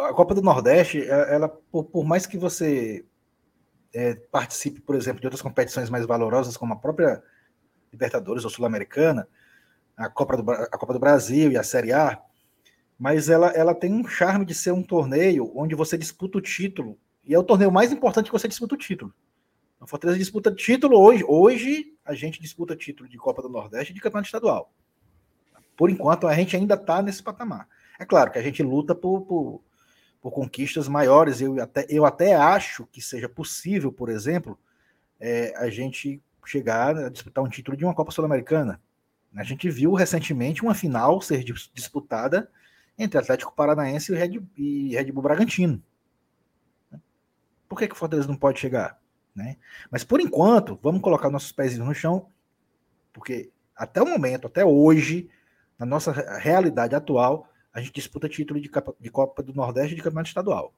a 0.08 0.12
Copa 0.12 0.34
do 0.34 0.42
Nordeste, 0.42 1.02
é, 1.02 1.34
ela, 1.34 1.48
por, 1.48 1.84
por 1.84 2.04
mais 2.04 2.26
que 2.26 2.38
você 2.38 3.04
é, 3.94 4.14
participe, 4.14 4.80
por 4.80 4.94
exemplo, 4.94 5.20
de 5.20 5.26
outras 5.26 5.42
competições 5.42 5.90
mais 5.90 6.06
valorosas, 6.06 6.56
como 6.56 6.74
a 6.74 6.76
própria 6.76 7.22
Libertadores 7.92 8.44
ou 8.44 8.50
Sul-Americana, 8.50 9.28
a 9.96 10.08
Copa, 10.10 10.36
do, 10.36 10.50
a 10.50 10.78
Copa 10.78 10.92
do 10.92 10.98
Brasil 10.98 11.50
e 11.50 11.56
a 11.56 11.62
Série 11.62 11.92
A, 11.92 12.20
mas 12.98 13.28
ela, 13.28 13.48
ela 13.48 13.74
tem 13.74 13.92
um 13.92 14.06
charme 14.06 14.44
de 14.44 14.54
ser 14.54 14.72
um 14.72 14.82
torneio 14.82 15.52
onde 15.54 15.74
você 15.74 15.98
disputa 15.98 16.38
o 16.38 16.40
título 16.40 16.98
E 17.24 17.34
é 17.34 17.38
o 17.38 17.44
torneio 17.44 17.70
mais 17.70 17.92
importante 17.92 18.26
que 18.26 18.32
você 18.32 18.48
disputa 18.48 18.74
o 18.74 18.78
título. 18.78 19.12
A 19.80 19.86
Fortaleza 19.86 20.18
disputa 20.18 20.50
título 20.50 20.98
hoje. 20.98 21.22
Hoje 21.28 21.94
a 22.04 22.14
gente 22.14 22.40
disputa 22.40 22.74
título 22.74 23.08
de 23.08 23.18
Copa 23.18 23.42
do 23.42 23.48
Nordeste 23.48 23.92
e 23.92 23.94
de 23.94 24.00
Campeonato 24.00 24.28
Estadual. 24.28 24.72
Por 25.76 25.90
enquanto, 25.90 26.26
a 26.26 26.34
gente 26.34 26.56
ainda 26.56 26.74
está 26.74 27.02
nesse 27.02 27.22
patamar. 27.22 27.68
É 27.98 28.04
claro 28.06 28.30
que 28.30 28.38
a 28.38 28.42
gente 28.42 28.62
luta 28.62 28.94
por, 28.94 29.22
por, 29.22 29.62
por, 30.22 30.30
conquistas 30.30 30.88
maiores. 30.88 31.42
Eu 31.42 31.62
até, 31.62 31.86
eu 31.90 32.06
até 32.06 32.34
acho 32.34 32.86
que 32.86 33.02
seja 33.02 33.28
possível, 33.28 33.92
por 33.92 34.08
exemplo, 34.08 34.58
é, 35.20 35.54
a 35.56 35.68
gente 35.68 36.22
chegar 36.46 36.96
a 36.96 37.08
disputar 37.10 37.44
um 37.44 37.48
título 37.48 37.76
de 37.76 37.84
uma 37.84 37.94
Copa 37.94 38.10
Sul-Americana. 38.10 38.80
A 39.34 39.42
gente 39.42 39.68
viu 39.68 39.92
recentemente 39.92 40.62
uma 40.62 40.74
final 40.74 41.20
ser 41.20 41.44
disputada 41.74 42.50
entre 42.98 43.18
Atlético 43.18 43.54
Paranaense 43.54 44.12
e 44.12 44.16
Red, 44.16 44.42
e 44.56 44.94
Red 44.94 45.12
Bull 45.12 45.22
Bragantino. 45.22 45.82
Por 47.68 47.78
que, 47.78 47.88
que 47.88 47.94
o 47.94 47.96
Fortaleza 47.96 48.28
não 48.28 48.36
pode 48.36 48.60
chegar? 48.60 48.98
Né? 49.34 49.56
Mas 49.90 50.04
por 50.04 50.20
enquanto, 50.20 50.78
vamos 50.82 51.02
colocar 51.02 51.28
nossos 51.28 51.52
pés 51.52 51.76
no 51.76 51.94
chão, 51.94 52.28
porque 53.12 53.50
até 53.74 54.00
o 54.00 54.06
momento, 54.08 54.46
até 54.46 54.64
hoje, 54.64 55.28
na 55.78 55.84
nossa 55.84 56.12
realidade 56.38 56.94
atual, 56.94 57.48
a 57.72 57.80
gente 57.80 57.92
disputa 57.92 58.28
título 58.28 58.60
de, 58.60 58.68
Copa, 58.68 58.94
de 58.98 59.10
Copa 59.10 59.42
do 59.42 59.52
Nordeste 59.52 59.92
e 59.92 59.96
de 59.96 60.02
Campeonato 60.02 60.28
Estadual. 60.28 60.72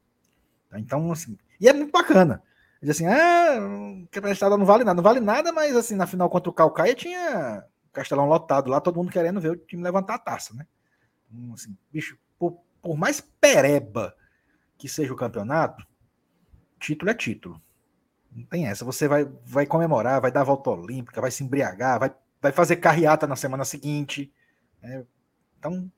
Tá? 0.68 0.80
Então, 0.80 1.12
assim, 1.12 1.38
e 1.60 1.68
é 1.68 1.72
muito 1.72 1.92
bacana. 1.92 2.42
Diz 2.82 2.90
assim, 2.90 3.06
ah, 3.06 3.58
o 3.60 4.08
Campeonato 4.10 4.32
Estadual 4.32 4.58
não 4.58 4.66
vale 4.66 4.82
nada. 4.82 4.96
Não 4.96 5.02
vale 5.02 5.20
nada, 5.20 5.52
mas 5.52 5.76
assim, 5.76 5.94
na 5.94 6.06
final 6.06 6.28
contra 6.28 6.50
o 6.50 6.52
Calcaia 6.52 6.94
tinha 6.94 7.64
Castelão 7.92 8.28
lotado 8.28 8.70
lá, 8.70 8.80
todo 8.80 8.96
mundo 8.96 9.10
querendo 9.10 9.40
ver 9.40 9.50
o 9.50 9.56
time 9.56 9.82
levantar 9.82 10.14
a 10.14 10.18
taça, 10.18 10.54
né? 10.54 10.66
Então, 11.30 11.54
assim, 11.54 11.76
bicho, 11.92 12.18
por, 12.38 12.58
por 12.80 12.96
mais 12.96 13.20
pereba 13.20 14.14
que 14.76 14.88
seja 14.88 15.12
o 15.12 15.16
campeonato, 15.16 15.86
título 16.78 17.10
é 17.10 17.14
título. 17.14 17.60
Não 18.30 18.44
tem 18.44 18.66
essa. 18.66 18.84
Você 18.84 19.08
vai, 19.08 19.24
vai 19.44 19.66
comemorar, 19.66 20.20
vai 20.20 20.30
dar 20.30 20.44
volta 20.44 20.70
olímpica, 20.70 21.20
vai 21.20 21.30
se 21.30 21.42
embriagar, 21.42 21.98
vai, 21.98 22.14
vai 22.40 22.52
fazer 22.52 22.76
carreata 22.76 23.26
na 23.26 23.36
semana 23.36 23.64
seguinte. 23.64 24.32
Né? 24.80 25.04
Então, 25.58 25.90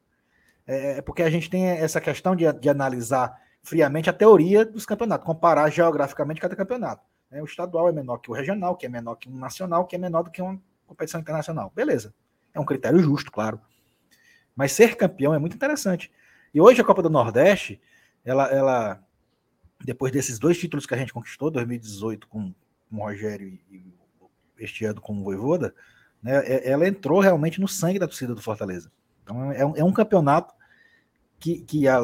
é, 0.67 0.99
é 0.99 1.03
porque 1.03 1.23
a 1.23 1.31
gente 1.31 1.51
tem 1.51 1.67
essa 1.67 2.01
questão 2.01 2.35
de, 2.35 2.51
de 2.53 2.69
analisar 2.69 3.39
friamente 3.63 4.09
a 4.09 4.13
teoria 4.13 4.65
dos 4.65 4.87
campeonatos, 4.87 5.27
comparar 5.27 5.69
geograficamente 5.71 6.41
cada 6.41 6.57
campeonato. 6.57 7.05
Né? 7.31 7.43
O 7.43 7.45
estadual 7.45 7.89
é 7.89 7.93
menor 7.93 8.19
que 8.19 8.31
o 8.31 8.35
regional, 8.35 8.77
que 8.77 8.87
é 8.87 8.89
menor 8.89 9.17
que 9.17 9.29
um 9.29 9.37
nacional, 9.37 9.87
que 9.87 9.95
é 9.95 9.99
menor 9.99 10.23
do 10.23 10.31
que 10.31 10.41
uma 10.41 10.61
competição 10.87 11.21
internacional. 11.21 11.71
Beleza. 11.75 12.15
É 12.55 12.59
um 12.59 12.65
critério 12.65 12.99
justo, 13.01 13.31
claro. 13.31 13.61
Mas 14.55 14.73
ser 14.73 14.97
campeão 14.97 15.35
é 15.35 15.39
muito 15.39 15.57
interessante. 15.57 16.11
E 16.53 16.61
hoje 16.61 16.81
a 16.81 16.85
Copa 16.85 17.03
do 17.03 17.11
Nordeste, 17.11 17.81
ela, 18.25 18.47
ela 18.49 19.03
depois 19.85 20.13
desses 20.13 20.39
dois 20.39 20.59
títulos 20.59 20.87
que 20.87 20.95
a 20.95 20.97
gente 20.97 21.13
conquistou, 21.13 21.51
2018 21.51 22.27
com, 22.29 22.53
com 22.91 22.97
o 22.97 23.05
Rogério 23.05 23.49
e, 23.71 23.83
este 24.59 24.85
ano 24.85 25.01
com 25.01 25.19
o 25.19 25.25
Voivoda, 25.25 25.75
né, 26.23 26.39
é, 26.45 26.71
ela 26.71 26.87
entrou 26.87 27.21
realmente 27.21 27.61
no 27.61 27.69
sangue 27.69 27.99
da 27.99 28.07
torcida 28.07 28.35
do 28.35 28.43
Fortaleza. 28.43 28.93
Então 29.23 29.53
é 29.53 29.65
um, 29.65 29.77
é 29.77 29.85
um 29.85 29.93
campeonato 29.93 30.55
que, 31.39 31.61
que 31.63 31.89
a, 31.89 32.01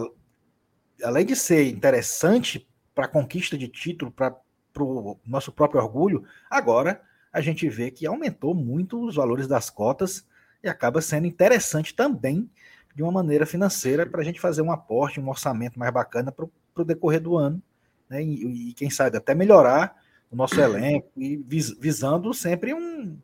além 1.03 1.27
de 1.27 1.37
ser 1.37 1.69
interessante 1.69 2.67
para 2.95 3.05
a 3.05 3.09
conquista 3.09 3.59
de 3.59 3.69
título, 3.69 4.11
para 4.11 4.35
o 4.79 5.21
nosso 5.27 5.53
próprio 5.53 5.83
orgulho, 5.83 6.25
agora 6.51 7.03
a 7.31 7.41
gente 7.43 7.69
vê 7.69 7.91
que 7.91 8.07
aumentou 8.07 8.55
muito 8.55 9.05
os 9.05 9.17
valores 9.17 9.47
das 9.47 9.69
cotas 9.69 10.27
e 10.63 10.69
acaba 10.69 11.01
sendo 11.01 11.27
interessante 11.27 11.95
também 11.95 12.51
de 12.95 13.03
uma 13.03 13.13
maneira 13.13 13.45
financeira 13.45 14.07
para 14.07 14.21
a 14.21 14.25
gente 14.25 14.41
fazer 14.41 14.63
um 14.63 14.73
aporte, 14.73 15.21
um 15.21 15.29
orçamento 15.29 15.79
mais 15.79 15.93
bacana 15.93 16.33
para 16.33 16.47
o 16.75 16.85
decorrer 16.85 17.21
do 17.21 17.37
ano, 17.37 17.63
né? 18.09 18.23
E, 18.23 18.71
e, 18.71 18.73
quem 18.75 18.89
sabe 18.89 19.17
até 19.17 19.35
melhorar 19.35 19.97
o 20.31 20.37
nosso 20.37 20.59
elenco 20.61 21.11
e 21.17 21.37
vis, 21.37 21.71
visando 21.79 22.33
sempre 22.33 22.73
um 22.75 23.19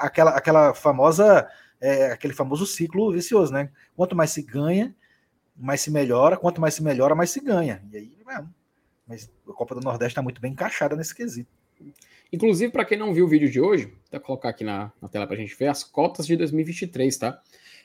aquela, 0.00 0.30
aquela 0.32 0.74
famosa 0.74 1.48
é, 1.80 2.10
aquele 2.10 2.32
famoso 2.32 2.66
ciclo 2.66 3.12
vicioso, 3.12 3.52
né? 3.52 3.70
Quanto 3.94 4.16
mais 4.16 4.30
se 4.30 4.42
ganha, 4.42 4.94
mais 5.56 5.80
se 5.80 5.90
melhora, 5.90 6.36
quanto 6.36 6.60
mais 6.60 6.74
se 6.74 6.82
melhora, 6.82 7.14
mais 7.14 7.30
se 7.30 7.40
ganha. 7.40 7.82
E 7.92 7.96
aí, 7.96 8.16
mesmo. 8.26 8.54
Mas 9.06 9.30
a 9.48 9.52
Copa 9.52 9.74
do 9.74 9.80
Nordeste 9.80 10.12
está 10.12 10.22
muito 10.22 10.40
bem 10.40 10.52
encaixada 10.52 10.96
nesse 10.96 11.14
quesito. 11.14 11.50
Inclusive, 12.32 12.72
para 12.72 12.84
quem 12.84 12.98
não 12.98 13.14
viu 13.14 13.24
o 13.24 13.28
vídeo 13.28 13.50
de 13.50 13.60
hoje, 13.60 13.92
vou 14.10 14.20
colocar 14.20 14.48
aqui 14.48 14.64
na, 14.64 14.92
na 15.00 15.08
tela 15.08 15.26
para 15.26 15.36
a 15.36 15.38
gente 15.38 15.54
ver 15.56 15.68
as 15.68 15.84
cotas 15.84 16.26
de 16.26 16.36
2023, 16.36 17.16
tá? 17.16 17.40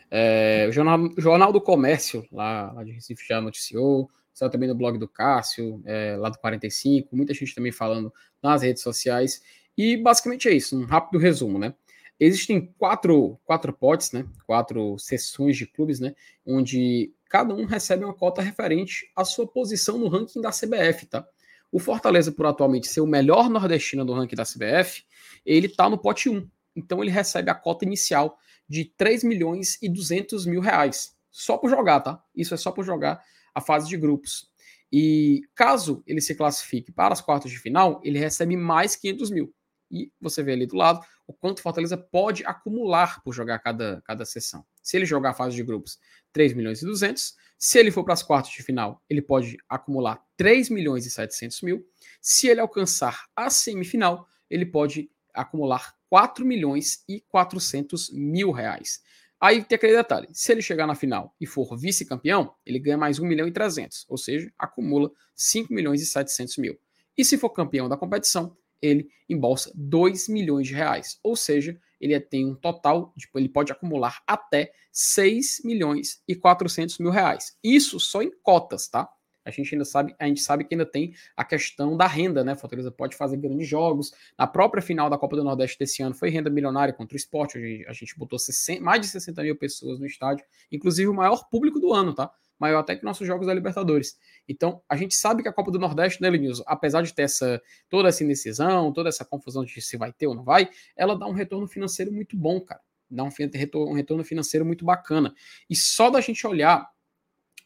É, 0.10 0.66
o 0.68 0.72
Jornal, 0.72 1.10
Jornal 1.18 1.54
do 1.54 1.62
Comércio, 1.62 2.26
lá, 2.32 2.72
lá 2.72 2.84
de 2.84 2.92
Recife, 2.92 3.26
já 3.28 3.40
noticiou, 3.40 4.10
saiu 4.34 4.50
também 4.50 4.68
no 4.68 4.76
blog 4.76 4.98
do 4.98 5.08
Cássio, 5.08 5.82
é, 5.86 6.16
lá 6.18 6.30
do 6.30 6.38
45, 6.40 7.16
muita 7.16 7.34
gente 7.34 7.56
também 7.56 7.72
falando 7.72 8.12
nas 8.42 8.62
redes 8.62 8.84
sociais. 8.84 9.42
E 9.78 9.96
basicamente 9.96 10.50
é 10.50 10.54
isso, 10.54 10.78
um 10.78 10.86
rápido 10.86 11.20
resumo, 11.20 11.58
né? 11.58 11.74
Existem 12.20 12.74
quatro, 12.78 13.40
quatro 13.46 13.74
potes, 13.74 14.12
né? 14.12 14.26
Quatro 14.46 14.98
sessões 15.00 15.58
de 15.58 15.66
clubes, 15.66 16.00
né? 16.00 16.14
Onde 16.46 17.14
cada 17.30 17.54
um 17.54 17.66
recebe 17.66 18.04
uma 18.04 18.14
cota 18.14 18.42
referente 18.42 19.10
à 19.16 19.24
sua 19.24 19.48
posição 19.48 19.98
no 19.98 20.08
ranking 20.08 20.42
da 20.42 20.52
CBF, 20.52 21.06
tá? 21.08 21.26
O 21.72 21.80
Fortaleza, 21.80 22.32
por 22.32 22.46
atualmente 22.46 22.88
ser 22.88 23.02
o 23.02 23.08
melhor 23.08 23.50
nordestino 23.50 24.04
do 24.04 24.14
ranking 24.14 24.36
da 24.36 24.44
CBF, 24.44 25.04
ele 25.46 25.68
está 25.68 25.90
no 25.90 25.98
pote 25.98 26.30
1. 26.30 26.48
Então 26.76 27.02
ele 27.02 27.12
recebe 27.12 27.50
a 27.50 27.56
cota 27.56 27.86
inicial 27.86 28.38
de 28.68 28.86
3 28.86 29.24
milhões 29.24 29.78
e 29.82 29.90
200 29.90 30.46
mil 30.46 30.62
reais. 30.62 31.16
Só 31.30 31.58
por 31.58 31.70
jogar, 31.70 32.02
tá? 32.02 32.22
Isso 32.36 32.54
é 32.54 32.58
só 32.58 32.72
por 32.72 32.84
jogar 32.84 33.24
a 33.54 33.62
fase 33.62 33.88
de 33.88 33.98
grupos. 33.98 34.50
E 34.92 35.44
caso 35.56 36.04
ele 36.06 36.20
se 36.20 36.36
classifique 36.36 36.92
para 36.92 37.14
as 37.14 37.22
quartas 37.22 37.50
de 37.50 37.58
final, 37.58 38.02
ele 38.04 38.20
recebe 38.20 38.58
mais 38.58 38.96
500 38.96 39.32
mil. 39.32 39.54
E 39.90 40.12
você 40.20 40.44
vê 40.44 40.54
ali 40.54 40.66
do 40.66 40.76
lado 40.76 41.06
o 41.28 41.34
quanto 41.34 41.60
o 41.60 41.62
Fortaleza 41.62 41.98
pode 41.98 42.46
acumular 42.46 43.22
por 43.24 43.34
jogar 43.34 43.60
cada, 43.60 44.02
cada 44.06 44.26
sessão. 44.26 44.66
Se 44.82 44.98
ele 44.98 45.06
jogar 45.06 45.32
a 45.32 45.34
fase 45.34 45.56
de 45.56 45.64
grupos, 45.64 45.98
3 46.34 46.54
milhões 46.54 46.82
e 46.82 46.86
200. 46.86 47.36
Se 47.64 47.78
ele 47.78 47.92
for 47.92 48.04
para 48.04 48.16
as 48.16 48.24
quartas 48.24 48.52
de 48.52 48.64
final, 48.64 49.04
ele 49.08 49.22
pode 49.22 49.56
acumular 49.70 50.20
3 50.36 50.68
milhões 50.72 51.06
e 51.06 51.12
700 51.12 51.62
mil. 51.62 51.88
Se 52.20 52.48
ele 52.48 52.60
alcançar 52.60 53.26
a 53.36 53.52
semifinal, 53.52 54.28
ele 54.50 54.66
pode 54.66 55.12
acumular 55.32 55.94
4 56.10 56.44
milhões 56.44 57.04
e 57.08 57.22
400 57.22 58.10
mil 58.14 58.50
reais. 58.50 59.00
Aí 59.40 59.64
tem 59.64 59.76
aquele 59.76 59.96
detalhe: 59.96 60.28
se 60.34 60.52
ele 60.52 60.64
chegar 60.64 60.88
na 60.88 60.96
final 60.96 61.36
e 61.40 61.46
for 61.46 61.78
vice-campeão, 61.78 62.52
ele 62.66 62.80
ganha 62.80 62.98
mais 62.98 63.20
1 63.20 63.28
milhão 63.28 63.48
e 63.48 63.52
300, 63.52 64.08
ou 64.10 64.18
seja, 64.18 64.52
acumula 64.58 65.12
5 65.36 65.72
milhões 65.72 66.02
e 66.02 66.08
700 66.08 66.58
mil. 66.58 66.80
E 67.16 67.24
se 67.24 67.38
for 67.38 67.52
campeão 67.52 67.88
da 67.88 67.96
competição, 67.96 68.58
ele 68.82 69.10
embolsa 69.30 69.72
2 69.76 70.28
milhões 70.28 70.68
de 70.68 70.74
reais, 70.74 71.20
ou 71.24 71.36
seja, 71.36 71.80
ele 72.00 72.20
tem 72.20 72.46
um 72.46 72.56
total, 72.56 73.14
tipo, 73.18 73.38
ele 73.38 73.48
pode 73.48 73.72
acumular 73.72 74.22
até 74.26 74.72
6 74.92 75.62
milhões 75.64 76.22
e 76.28 76.36
400 76.36 76.98
mil 76.98 77.12
reais. 77.12 77.58
Isso 77.64 78.00
só 78.00 78.22
em 78.22 78.32
cotas, 78.42 78.88
tá? 78.88 79.08
A 79.44 79.50
gente 79.50 79.74
ainda 79.74 79.86
sabe, 79.86 80.16
a 80.20 80.28
gente 80.28 80.42
sabe 80.42 80.64
que 80.64 80.74
ainda 80.74 80.86
tem 80.86 81.14
a 81.36 81.44
questão 81.44 81.98
da 81.98 82.06
renda, 82.06 82.44
né? 82.44 82.56
Fortaleza 82.56 82.92
pode 82.92 83.16
fazer 83.16 83.38
grandes 83.38 83.68
jogos. 83.68 84.12
Na 84.38 84.46
própria 84.46 84.82
final 84.82 85.10
da 85.10 85.18
Copa 85.18 85.36
do 85.36 85.44
Nordeste 85.44 85.80
desse 85.80 86.04
ano 86.04 86.14
foi 86.14 86.30
renda 86.30 86.50
milionária 86.50 86.94
contra 86.94 87.16
o 87.16 87.18
esporte. 87.18 87.58
A 87.88 87.94
gente 87.94 88.18
botou 88.18 88.38
60, 88.38 88.82
mais 88.82 89.02
de 89.02 89.08
60 89.08 89.42
mil 89.42 89.56
pessoas 89.56 90.00
no 90.00 90.06
estádio, 90.06 90.46
inclusive 90.72 91.10
o 91.10 91.14
maior 91.14 91.50
público 91.50 91.80
do 91.80 91.92
ano, 91.92 92.14
tá? 92.14 92.32
Maior 92.62 92.80
até 92.80 92.96
que 92.96 93.04
nossos 93.04 93.26
jogos 93.26 93.48
da 93.48 93.54
Libertadores. 93.54 94.18
Então, 94.48 94.84
a 94.88 94.96
gente 94.96 95.16
sabe 95.16 95.42
que 95.42 95.50
a 95.50 95.54
Copa 95.54 95.72
do 95.72 95.80
Nordeste, 95.80 96.22
né, 96.22 96.30
Lenilson, 96.30 96.64
apesar 96.68 97.02
de 97.02 97.12
ter 97.14 97.24
essa, 97.24 97.60
toda 97.90 98.08
essa 98.08 98.24
indecisão, 98.24 98.94
toda 98.94 99.10
essa 99.10 99.26
confusão 99.26 99.66
de 99.66 99.82
se 99.82 99.98
vai 99.98 100.14
ter 100.14 100.28
ou 100.28 100.36
não 100.36 100.44
vai, 100.44 100.70
ela 100.96 101.18
dá 101.18 101.26
um 101.26 101.34
retorno 101.34 101.68
financeiro 101.68 102.12
muito 102.14 102.38
bom, 102.38 102.62
cara. 102.62 102.80
Dá 103.10 103.24
um 103.24 103.30
retorno, 103.30 103.92
um 103.92 103.96
retorno 103.96 104.24
financeiro 104.24 104.66
muito 104.66 104.86
bacana. 104.86 105.34
E 105.68 105.76
só 105.76 106.10
da 106.12 106.22
gente 106.22 106.46
olhar 106.46 106.88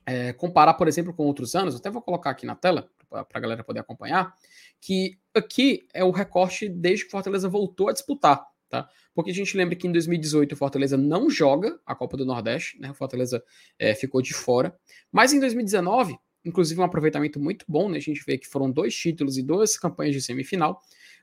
é, 0.05 0.33
comparar, 0.33 0.75
por 0.75 0.87
exemplo, 0.87 1.13
com 1.13 1.23
outros 1.25 1.55
anos, 1.55 1.75
até 1.75 1.89
vou 1.89 2.01
colocar 2.01 2.29
aqui 2.29 2.45
na 2.45 2.55
tela 2.55 2.89
para 3.09 3.25
a 3.33 3.39
galera 3.39 3.63
poder 3.63 3.79
acompanhar, 3.79 4.33
que 4.81 5.17
aqui 5.33 5.87
é 5.93 6.03
o 6.03 6.11
recorte 6.11 6.69
desde 6.69 7.05
que 7.05 7.11
Fortaleza 7.11 7.49
voltou 7.49 7.89
a 7.89 7.93
disputar. 7.93 8.45
Tá? 8.75 8.89
Porque 9.13 9.31
a 9.31 9.33
gente 9.33 9.55
lembra 9.55 9.73
que 9.73 9.87
em 9.87 9.91
2018 9.93 10.51
o 10.51 10.57
Fortaleza 10.57 10.97
não 10.97 11.29
joga 11.29 11.79
a 11.85 11.95
Copa 11.95 12.17
do 12.17 12.25
Nordeste, 12.25 12.77
né? 12.77 12.91
O 12.91 12.93
Fortaleza 12.93 13.41
é, 13.79 13.95
ficou 13.95 14.21
de 14.21 14.33
fora. 14.33 14.77
Mas 15.09 15.31
em 15.31 15.39
2019, 15.39 16.17
inclusive 16.43 16.81
um 16.81 16.83
aproveitamento 16.83 17.39
muito 17.39 17.63
bom, 17.69 17.87
né? 17.87 17.97
A 17.97 18.01
gente 18.01 18.21
vê 18.27 18.37
que 18.37 18.45
foram 18.45 18.69
dois 18.69 18.93
títulos 18.93 19.37
e 19.37 19.41
duas 19.41 19.77
campanhas 19.77 20.13
de 20.13 20.21
semifinal. 20.21 20.81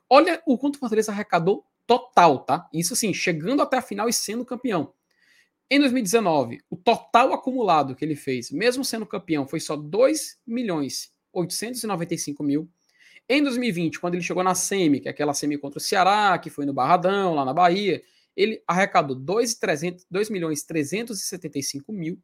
Olha 0.08 0.42
o 0.46 0.56
quanto 0.56 0.76
o 0.76 0.78
Fortaleza 0.78 1.12
arrecadou 1.12 1.66
total, 1.86 2.38
tá? 2.38 2.66
Isso 2.72 2.94
assim, 2.94 3.12
chegando 3.12 3.60
até 3.60 3.76
a 3.76 3.82
final 3.82 4.08
e 4.08 4.14
sendo 4.14 4.46
campeão. 4.46 4.94
Em 5.70 5.78
2019, 5.78 6.58
o 6.70 6.76
total 6.78 7.34
acumulado 7.34 7.94
que 7.94 8.02
ele 8.02 8.16
fez, 8.16 8.50
mesmo 8.50 8.82
sendo 8.82 9.04
campeão, 9.04 9.46
foi 9.46 9.60
só 9.60 9.76
2 9.76 10.38
milhões 10.46 11.12
895 11.34 12.42
mil. 12.42 12.66
Em 13.28 13.42
2020, 13.42 14.00
quando 14.00 14.14
ele 14.14 14.22
chegou 14.22 14.42
na 14.42 14.54
semi, 14.54 15.00
que 15.00 15.08
é 15.08 15.10
aquela 15.10 15.32
semi 15.32 15.56
contra 15.56 15.78
o 15.78 15.80
Ceará, 15.80 16.38
que 16.38 16.50
foi 16.50 16.66
no 16.66 16.72
Barradão, 16.72 17.34
lá 17.34 17.44
na 17.44 17.54
Bahia, 17.54 18.02
ele 18.36 18.62
arrecadou 18.66 19.16
2, 19.16 19.54
300, 19.54 20.06
2 20.10 20.30
milhões 20.30 20.62
375 20.64 21.92
mil. 21.92 22.18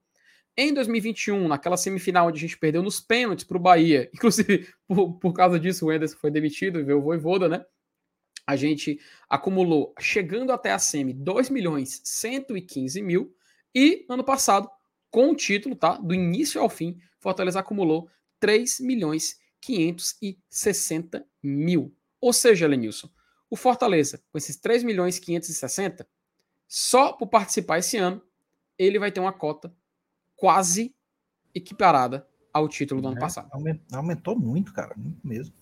Em 0.56 0.74
2021, 0.74 1.46
naquela 1.46 1.76
semifinal 1.76 2.26
onde 2.26 2.38
a 2.38 2.40
gente 2.40 2.58
perdeu 2.58 2.82
nos 2.82 3.00
pênaltis 3.00 3.44
para 3.44 3.56
o 3.56 3.60
Bahia, 3.60 4.10
inclusive 4.14 4.68
por, 4.86 5.18
por 5.18 5.32
causa 5.32 5.58
disso 5.58 5.86
o 5.86 5.92
Enderson 5.92 6.16
foi 6.16 6.30
demitido 6.30 6.80
e 6.80 6.82
veio 6.82 6.98
o 6.98 7.02
Voivoda, 7.02 7.48
né? 7.48 7.64
A 8.46 8.56
gente 8.56 8.98
acumulou, 9.28 9.94
chegando 10.00 10.52
até 10.52 10.72
a 10.72 10.78
semi, 10.78 11.12
2 11.12 11.50
milhões 11.50 12.00
115 12.02 13.00
mil. 13.02 13.34
E 13.74 14.06
ano 14.08 14.24
passado, 14.24 14.68
com 15.10 15.30
o 15.30 15.36
título, 15.36 15.76
tá? 15.76 15.98
Do 15.98 16.14
início 16.14 16.60
ao 16.60 16.68
fim, 16.68 16.98
Fortaleza 17.20 17.60
acumulou 17.60 18.08
3 18.40 18.80
milhões 18.80 19.36
560 19.60 21.26
mil. 21.42 21.94
Ou 22.20 22.32
seja, 22.32 22.66
Lenilson, 22.66 23.08
o 23.50 23.56
Fortaleza, 23.56 24.22
com 24.30 24.38
esses 24.38 24.56
3 24.56 24.82
milhões 24.82 25.18
560, 25.18 26.06
só 26.66 27.12
por 27.12 27.28
participar 27.28 27.78
esse 27.78 27.96
ano, 27.96 28.22
ele 28.78 28.98
vai 28.98 29.10
ter 29.10 29.20
uma 29.20 29.32
cota 29.32 29.74
quase 30.36 30.94
equiparada 31.54 32.26
ao 32.52 32.68
título 32.68 33.00
do 33.00 33.08
é, 33.08 33.10
ano 33.12 33.20
passado. 33.20 33.48
Aumentou 33.92 34.38
muito, 34.38 34.72
cara, 34.72 34.94
muito 34.96 35.26
mesmo. 35.26 35.54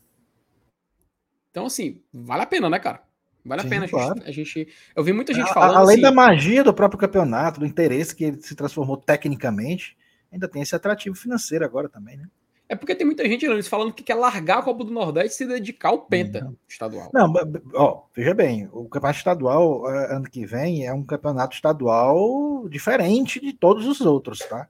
Então, 1.50 1.66
assim, 1.66 2.02
vale 2.12 2.42
a 2.42 2.46
pena, 2.46 2.68
né, 2.68 2.78
cara? 2.78 3.02
Vale 3.44 3.62
Sim, 3.62 3.66
a 3.66 3.70
pena 3.70 3.88
claro. 3.88 4.12
a, 4.12 4.14
gente, 4.16 4.28
a 4.28 4.32
gente. 4.32 4.68
Eu 4.94 5.04
vi 5.04 5.12
muita 5.12 5.32
gente 5.32 5.52
falando. 5.54 5.76
Além 5.76 5.94
assim, 5.94 6.02
da 6.02 6.12
magia 6.12 6.64
do 6.64 6.74
próprio 6.74 6.98
campeonato, 6.98 7.60
do 7.60 7.66
interesse 7.66 8.14
que 8.14 8.24
ele 8.24 8.42
se 8.42 8.56
transformou 8.56 8.96
tecnicamente, 8.96 9.96
ainda 10.32 10.48
tem 10.48 10.62
esse 10.62 10.74
atrativo 10.74 11.14
financeiro 11.14 11.64
agora 11.64 11.88
também, 11.88 12.16
né? 12.16 12.28
É 12.68 12.74
porque 12.74 12.94
tem 12.94 13.06
muita 13.06 13.24
gente 13.24 13.46
Leandro, 13.46 13.68
falando 13.68 13.92
que 13.92 14.02
quer 14.02 14.16
largar 14.16 14.58
a 14.58 14.62
Copa 14.62 14.82
do 14.82 14.90
Nordeste 14.90 15.34
e 15.34 15.36
se 15.36 15.46
dedicar 15.46 15.90
ao 15.90 16.02
Penta 16.02 16.40
não. 16.40 16.56
estadual. 16.68 17.10
Não, 17.14 17.32
ó, 17.74 18.02
veja 18.14 18.34
bem, 18.34 18.68
o 18.72 18.88
campeonato 18.88 19.18
estadual 19.18 19.88
é, 19.88 20.16
ano 20.16 20.28
que 20.28 20.44
vem 20.44 20.84
é 20.84 20.92
um 20.92 21.04
campeonato 21.04 21.54
estadual 21.54 22.68
diferente 22.68 23.40
de 23.40 23.52
todos 23.52 23.86
os 23.86 24.00
outros, 24.00 24.40
tá? 24.40 24.68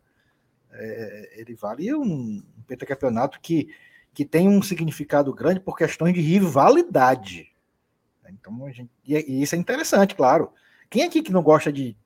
É, 0.72 1.40
ele 1.40 1.54
vale 1.54 1.94
um, 1.94 2.02
um 2.02 2.62
pentacampeonato 2.66 3.40
que, 3.40 3.68
que 4.12 4.26
tem 4.26 4.46
um 4.46 4.60
significado 4.60 5.32
grande 5.32 5.60
por 5.60 5.76
questões 5.76 6.12
de 6.12 6.20
rivalidade. 6.20 7.50
Então, 8.28 8.70
gente, 8.72 8.90
e, 9.06 9.14
e, 9.14 9.42
isso 9.42 9.54
é 9.54 9.58
interessante, 9.58 10.14
claro. 10.14 10.52
Quem 10.90 11.02
aqui 11.02 11.22
que 11.22 11.32
não 11.32 11.42
gosta 11.42 11.72
de, 11.72 11.96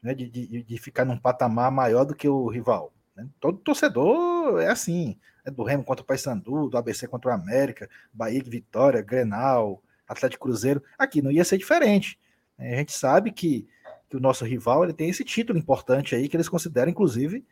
né, 0.00 0.14
de, 0.14 0.28
de, 0.28 0.62
de 0.62 0.78
ficar 0.78 1.04
num 1.04 1.18
patamar 1.18 1.72
maior 1.72 2.04
do 2.04 2.14
que 2.14 2.28
o 2.28 2.46
rival? 2.46 2.92
Né? 3.16 3.26
Todo 3.40 3.58
torcedor 3.58 4.29
é 4.58 4.68
assim. 4.68 5.18
É 5.44 5.50
do 5.50 5.62
Remo 5.62 5.84
contra 5.84 6.02
o 6.02 6.06
Paysandu, 6.06 6.68
do 6.68 6.76
ABC 6.76 7.08
contra 7.08 7.30
o 7.30 7.34
América, 7.34 7.88
Bahia 8.12 8.42
de 8.42 8.50
Vitória, 8.50 9.02
Grenal, 9.02 9.82
Atlético 10.06 10.44
Cruzeiro. 10.44 10.82
Aqui 10.98 11.22
não 11.22 11.30
ia 11.30 11.44
ser 11.44 11.56
diferente. 11.56 12.18
A 12.58 12.76
gente 12.76 12.92
sabe 12.92 13.32
que, 13.32 13.66
que 14.08 14.16
o 14.16 14.20
nosso 14.20 14.44
rival 14.44 14.84
ele 14.84 14.92
tem 14.92 15.08
esse 15.08 15.24
título 15.24 15.58
importante 15.58 16.14
aí, 16.14 16.28
que 16.28 16.36
eles 16.36 16.48
consideram, 16.48 16.90
inclusive, 16.90 17.44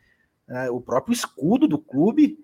é, 0.47 0.69
o 0.69 0.79
próprio 0.79 1.13
escudo 1.13 1.67
do 1.67 1.79
clube 1.79 2.37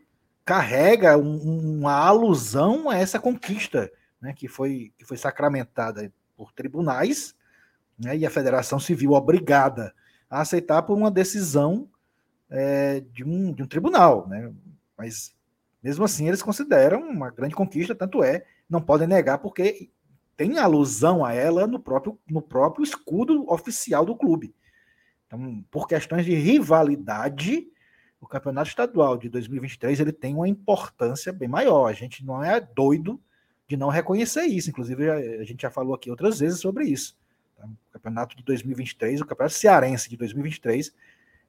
carrega 0.43 1.17
um, 1.17 1.79
uma 1.79 1.93
alusão 1.93 2.89
a 2.89 2.97
essa 2.97 3.19
conquista, 3.19 3.91
né, 4.21 4.33
que, 4.33 4.47
foi, 4.47 4.93
que 4.97 5.03
foi 5.03 5.17
sacramentada 5.17 6.11
por 6.35 6.51
tribunais, 6.51 7.35
né, 7.97 8.15
e 8.15 8.25
a 8.25 8.29
Federação 8.29 8.79
Civil 8.79 9.11
obrigada 9.11 9.93
a 10.29 10.41
aceitar 10.41 10.83
por 10.83 10.95
uma 10.95 11.09
decisão 11.09 11.89
é, 12.49 12.99
de, 12.99 13.23
um, 13.23 13.53
de 13.53 13.63
um 13.63 13.67
tribunal, 13.67 14.27
né? 14.27 14.51
Mas 14.97 15.35
mesmo 15.83 16.03
assim 16.03 16.27
eles 16.27 16.41
consideram 16.41 17.01
uma 17.01 17.29
grande 17.29 17.55
conquista, 17.55 17.93
tanto 17.93 18.23
é, 18.23 18.45
não 18.69 18.81
podem 18.81 19.07
negar 19.07 19.37
porque 19.37 19.89
tem 20.35 20.57
alusão 20.57 21.23
a 21.23 21.33
ela 21.33 21.65
no 21.67 21.79
próprio, 21.79 22.19
no 22.29 22.41
próprio 22.41 22.83
escudo 22.83 23.49
oficial 23.51 24.05
do 24.05 24.15
clube. 24.15 24.53
Então, 25.27 25.63
por 25.71 25.87
questões 25.87 26.25
de 26.25 26.35
rivalidade, 26.35 27.67
o 28.19 28.27
campeonato 28.27 28.69
estadual 28.69 29.17
de 29.17 29.29
2023 29.29 29.99
ele 29.99 30.11
tem 30.11 30.35
uma 30.35 30.47
importância 30.47 31.31
bem 31.31 31.47
maior. 31.47 31.87
A 31.87 31.93
gente 31.93 32.25
não 32.25 32.43
é 32.43 32.59
doido 32.59 33.21
de 33.67 33.77
não 33.77 33.89
reconhecer 33.89 34.45
isso. 34.45 34.69
Inclusive, 34.69 35.09
a 35.09 35.43
gente 35.43 35.61
já 35.61 35.71
falou 35.71 35.93
aqui 35.93 36.09
outras 36.09 36.39
vezes 36.39 36.59
sobre 36.59 36.85
isso. 36.85 37.17
Então, 37.53 37.69
o 37.69 37.93
campeonato 37.93 38.35
de 38.35 38.43
2023, 38.43 39.21
o 39.21 39.25
campeonato 39.25 39.55
cearense 39.55 40.09
de 40.09 40.17
2023, 40.17 40.93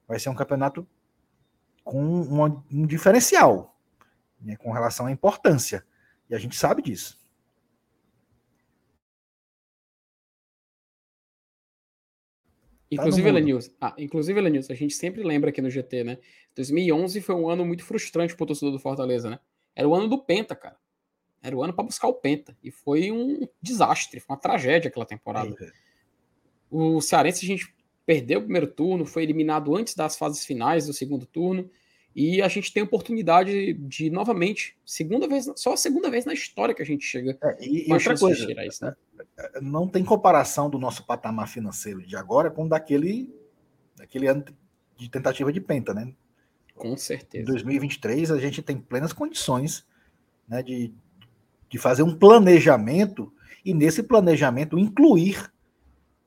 vai 0.07 0.19
ser 0.19 0.29
um 0.29 0.35
campeonato 0.35 0.87
com 1.83 2.21
uma, 2.21 2.63
um 2.71 2.85
diferencial 2.85 3.77
né, 4.41 4.55
com 4.55 4.71
relação 4.71 5.05
à 5.05 5.11
importância. 5.11 5.85
E 6.29 6.35
a 6.35 6.37
gente 6.37 6.55
sabe 6.55 6.81
disso. 6.81 7.17
Inclusive, 12.89 13.29
tá 13.79 13.87
ah, 13.87 13.95
inclusive, 13.97 14.39
Elenilson, 14.39 14.71
a 14.71 14.75
gente 14.75 14.93
sempre 14.93 15.21
lembra 15.21 15.49
aqui 15.49 15.61
no 15.61 15.69
GT, 15.69 16.05
né? 16.05 16.17
2011 16.55 17.19
foi 17.19 17.35
um 17.35 17.49
ano 17.49 17.65
muito 17.65 17.83
frustrante 17.83 18.33
para 18.33 18.43
o 18.45 18.47
torcedor 18.47 18.71
do 18.71 18.79
Fortaleza, 18.79 19.29
né? 19.29 19.39
Era 19.75 19.87
o 19.87 19.93
ano 19.93 20.07
do 20.07 20.23
Penta, 20.23 20.55
cara. 20.55 20.77
Era 21.41 21.55
o 21.55 21.61
ano 21.61 21.73
para 21.73 21.83
buscar 21.83 22.07
o 22.07 22.13
Penta. 22.13 22.57
E 22.63 22.71
foi 22.71 23.11
um 23.11 23.45
desastre, 23.61 24.21
foi 24.21 24.33
uma 24.33 24.41
tragédia 24.41 24.87
aquela 24.87 25.05
temporada. 25.05 25.53
É. 25.61 25.71
O 26.71 27.01
Cearense, 27.01 27.45
a 27.45 27.47
gente 27.47 27.75
perdeu 28.07 28.39
o 28.39 28.43
primeiro 28.43 28.67
turno, 28.67 29.05
foi 29.05 29.23
eliminado 29.23 29.75
antes 29.75 29.93
das 29.93 30.17
fases 30.17 30.45
finais 30.45 30.87
do 30.87 30.93
segundo 30.93 31.25
turno, 31.25 31.69
e 32.15 32.41
a 32.41 32.47
gente 32.47 32.73
tem 32.73 32.81
oportunidade 32.81 33.73
de, 33.73 34.09
novamente, 34.09 34.77
segunda 34.85 35.27
vez, 35.27 35.51
só 35.57 35.73
a 35.73 35.77
segunda 35.77 36.09
vez 36.09 36.25
na 36.25 36.33
história 36.33 36.73
que 36.73 36.81
a 36.81 36.85
gente 36.85 37.05
chega. 37.05 37.37
É, 37.43 37.57
e, 37.59 37.87
e 37.87 37.93
outra 37.93 38.17
coisa, 38.17 38.49
isso, 38.65 38.85
né? 38.85 38.95
não 39.61 39.87
tem 39.87 40.03
comparação 40.05 40.69
do 40.69 40.79
nosso 40.79 41.05
patamar 41.05 41.49
financeiro 41.49 42.01
de 42.01 42.15
agora 42.15 42.49
com 42.49 42.65
daquele, 42.67 43.29
daquele 43.95 44.27
ano 44.27 44.45
de 44.97 45.09
tentativa 45.09 45.51
de 45.51 45.59
penta, 45.59 45.93
né? 45.93 46.11
Com 46.73 46.95
certeza. 46.95 47.43
Em 47.43 47.45
2023 47.45 48.31
a 48.31 48.39
gente 48.39 48.61
tem 48.61 48.77
plenas 48.77 49.11
condições 49.11 49.85
né, 50.47 50.63
de, 50.63 50.93
de 51.69 51.77
fazer 51.77 52.03
um 52.03 52.17
planejamento 52.17 53.31
e 53.65 53.73
nesse 53.73 54.01
planejamento 54.01 54.79
incluir 54.79 55.51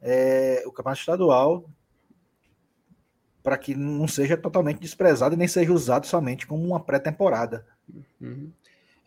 é, 0.00 0.62
o 0.66 0.72
campeonato 0.72 1.00
estadual 1.00 1.68
para 3.42 3.56
que 3.56 3.74
não 3.74 4.06
seja 4.06 4.36
totalmente 4.36 4.80
desprezado 4.80 5.34
e 5.34 5.38
nem 5.38 5.48
seja 5.48 5.72
usado 5.72 6.06
somente 6.06 6.46
como 6.46 6.66
uma 6.66 6.80
pré-temporada. 6.80 7.66
Uhum. 8.20 8.50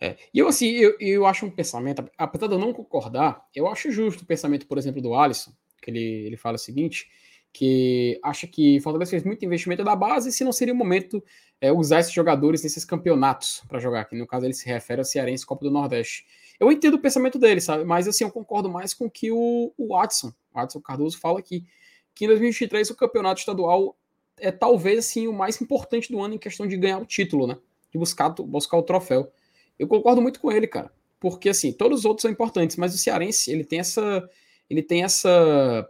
É. 0.00 0.16
E 0.34 0.38
eu, 0.38 0.48
assim, 0.48 0.70
eu, 0.70 0.96
eu 1.00 1.24
acho 1.24 1.46
um 1.46 1.50
pensamento, 1.50 2.04
apesar 2.18 2.46
de 2.46 2.54
eu 2.54 2.58
não 2.58 2.72
concordar, 2.72 3.46
eu 3.54 3.68
acho 3.68 3.90
justo 3.90 4.22
o 4.22 4.26
pensamento, 4.26 4.66
por 4.66 4.76
exemplo, 4.76 5.00
do 5.00 5.14
Alisson, 5.14 5.52
que 5.80 5.90
ele, 5.90 6.26
ele 6.26 6.36
fala 6.36 6.56
o 6.56 6.58
seguinte, 6.58 7.08
que 7.52 8.18
acha 8.22 8.46
que 8.48 8.80
Fortaleza 8.80 9.12
fez 9.12 9.22
muito 9.22 9.44
investimento 9.44 9.84
da 9.84 9.94
base, 9.94 10.32
se 10.32 10.42
não 10.42 10.52
seria 10.52 10.74
o 10.74 10.76
momento 10.76 11.22
é, 11.60 11.72
usar 11.72 12.00
esses 12.00 12.12
jogadores 12.12 12.62
nesses 12.62 12.84
campeonatos 12.84 13.62
para 13.68 13.78
jogar, 13.78 14.04
que 14.06 14.16
no 14.16 14.26
caso 14.26 14.44
ele 14.44 14.54
se 14.54 14.66
refere 14.66 15.00
ao 15.00 15.04
Cearense 15.04 15.46
Copa 15.46 15.64
do 15.64 15.70
Nordeste. 15.70 16.26
Eu 16.58 16.70
entendo 16.72 16.94
o 16.94 16.98
pensamento 16.98 17.38
dele, 17.38 17.60
sabe? 17.60 17.84
Mas 17.84 18.08
assim, 18.08 18.24
eu 18.24 18.30
concordo 18.30 18.68
mais 18.68 18.92
com 18.92 19.06
o 19.06 19.10
que 19.10 19.30
o, 19.30 19.72
o 19.78 19.88
Watson, 19.94 20.32
o 20.52 20.58
Watson 20.58 20.80
Cardoso 20.80 21.18
fala 21.18 21.38
aqui, 21.38 21.64
que 22.12 22.24
em 22.24 22.28
2023 22.28 22.90
o 22.90 22.96
campeonato 22.96 23.40
estadual 23.40 23.96
é 24.38 24.50
talvez 24.50 24.98
assim 24.98 25.26
o 25.26 25.32
mais 25.32 25.60
importante 25.60 26.10
do 26.10 26.20
ano 26.20 26.34
em 26.34 26.38
questão 26.38 26.66
de 26.66 26.76
ganhar 26.76 26.98
o 26.98 27.06
título, 27.06 27.46
né? 27.46 27.56
De 27.90 27.98
buscar, 27.98 28.30
buscar 28.30 28.76
o 28.76 28.82
troféu. 28.82 29.30
Eu 29.78 29.88
concordo 29.88 30.20
muito 30.20 30.40
com 30.40 30.50
ele, 30.50 30.66
cara. 30.66 30.92
Porque 31.20 31.48
assim, 31.48 31.72
todos 31.72 32.00
os 32.00 32.04
outros 32.04 32.22
são 32.22 32.30
importantes, 32.30 32.76
mas 32.76 32.94
o 32.94 32.98
Cearense, 32.98 33.50
ele 33.50 33.64
tem 33.64 33.80
essa 33.80 34.28
ele 34.68 34.82
tem 34.82 35.04
essa 35.04 35.88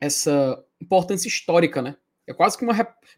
essa 0.00 0.64
importância 0.80 1.28
histórica, 1.28 1.82
né? 1.82 1.96
É 2.26 2.34
quase 2.34 2.58
que 2.58 2.64
uma. 2.64 2.74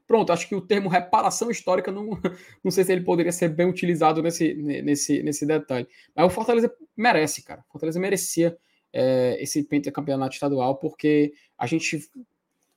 Pronto, 0.06 0.32
acho 0.32 0.48
que 0.48 0.54
o 0.54 0.60
termo 0.60 0.88
reparação 0.88 1.50
histórica 1.50 1.90
não, 1.90 2.10
não 2.62 2.70
sei 2.70 2.84
se 2.84 2.92
ele 2.92 3.02
poderia 3.02 3.32
ser 3.32 3.48
bem 3.48 3.68
utilizado 3.68 4.22
nesse, 4.22 4.54
nesse, 4.54 5.22
nesse 5.22 5.44
detalhe. 5.44 5.88
Mas 6.14 6.26
o 6.26 6.30
Fortaleza 6.30 6.72
merece, 6.96 7.42
cara. 7.42 7.64
O 7.68 7.72
Fortaleza 7.72 7.98
merecia 7.98 8.56
é, 8.92 9.36
esse 9.40 9.64
pentacampeonato 9.64 10.34
estadual, 10.34 10.76
porque 10.76 11.32
a 11.58 11.66
gente 11.66 12.08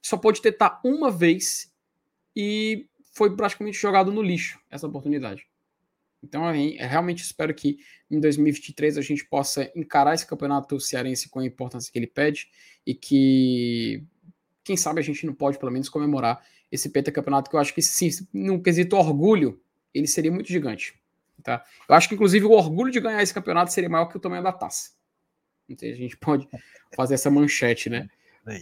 só 0.03 0.17
pôde 0.17 0.41
tentar 0.41 0.81
uma 0.83 1.09
vez 1.09 1.73
e 2.35 2.87
foi 3.13 3.35
praticamente 3.35 3.77
jogado 3.79 4.11
no 4.11 4.21
lixo 4.21 4.59
essa 4.69 4.85
oportunidade. 4.85 5.47
Então, 6.21 6.45
eu 6.53 6.87
realmente 6.87 7.23
espero 7.23 7.53
que 7.53 7.79
em 8.09 8.19
2023 8.19 8.97
a 8.97 9.01
gente 9.01 9.25
possa 9.25 9.71
encarar 9.75 10.13
esse 10.13 10.25
campeonato 10.25 10.79
cearense 10.79 11.29
com 11.29 11.39
a 11.39 11.45
importância 11.45 11.91
que 11.91 11.97
ele 11.99 12.07
pede 12.07 12.49
e 12.85 12.93
que 12.93 14.03
quem 14.63 14.77
sabe 14.77 14.99
a 14.99 15.03
gente 15.03 15.25
não 15.25 15.33
pode, 15.33 15.57
pelo 15.57 15.71
menos, 15.71 15.89
comemorar 15.89 16.45
esse 16.71 16.89
pentacampeonato, 16.89 17.49
que 17.49 17.55
eu 17.55 17.59
acho 17.59 17.73
que, 17.73 17.81
sim, 17.81 18.09
no 18.33 18.61
quesito 18.61 18.95
orgulho, 18.95 19.61
ele 19.93 20.07
seria 20.07 20.31
muito 20.31 20.47
gigante. 20.47 20.97
Tá? 21.43 21.63
Eu 21.89 21.95
acho 21.95 22.07
que, 22.07 22.15
inclusive, 22.15 22.45
o 22.45 22.51
orgulho 22.51 22.91
de 22.91 23.01
ganhar 23.01 23.21
esse 23.21 23.33
campeonato 23.33 23.73
seria 23.73 23.89
maior 23.89 24.05
que 24.05 24.15
o 24.15 24.19
tamanho 24.19 24.43
da 24.43 24.53
taça. 24.53 24.91
Então, 25.67 25.87
a 25.87 25.93
gente 25.93 26.15
pode 26.17 26.47
fazer 26.95 27.15
essa 27.15 27.29
manchete, 27.29 27.89
né? 27.89 28.09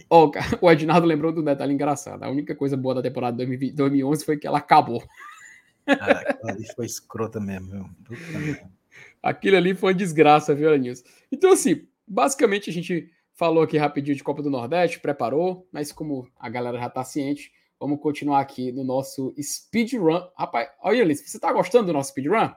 Oh, 0.08 0.30
o 0.60 0.70
Ednardo 0.70 1.06
lembrou 1.06 1.32
do 1.32 1.42
detalhe 1.42 1.72
engraçado. 1.72 2.22
A 2.22 2.30
única 2.30 2.54
coisa 2.54 2.76
boa 2.76 2.96
da 2.96 3.02
temporada 3.02 3.44
de 3.44 3.72
2011 3.72 4.24
foi 4.24 4.36
que 4.36 4.46
ela 4.46 4.58
acabou. 4.58 5.02
Ah, 5.86 6.54
isso 6.58 6.74
foi 6.74 6.86
escrota 6.86 7.40
mesmo. 7.40 7.90
Aquilo 9.22 9.56
ali 9.56 9.74
foi 9.74 9.92
uma 9.92 9.98
desgraça, 9.98 10.54
viu, 10.54 10.76
Nilson? 10.78 11.04
Então, 11.30 11.52
assim, 11.52 11.86
basicamente 12.06 12.70
a 12.70 12.72
gente 12.72 13.10
falou 13.34 13.62
aqui 13.62 13.76
rapidinho 13.76 14.16
de 14.16 14.22
Copa 14.22 14.42
do 14.42 14.50
Nordeste, 14.50 15.00
preparou, 15.00 15.66
mas 15.72 15.90
como 15.90 16.28
a 16.38 16.48
galera 16.48 16.78
já 16.78 16.86
está 16.86 17.02
ciente, 17.02 17.50
Vamos 17.82 17.98
continuar 17.98 18.38
aqui 18.38 18.70
no 18.70 18.84
nosso 18.84 19.34
speedrun. 19.42 20.24
Rapaz, 20.38 20.68
olha, 20.84 21.02
Alice, 21.02 21.28
você 21.28 21.36
tá 21.36 21.52
gostando 21.52 21.86
do 21.86 21.92
nosso 21.92 22.10
speedrun? 22.10 22.48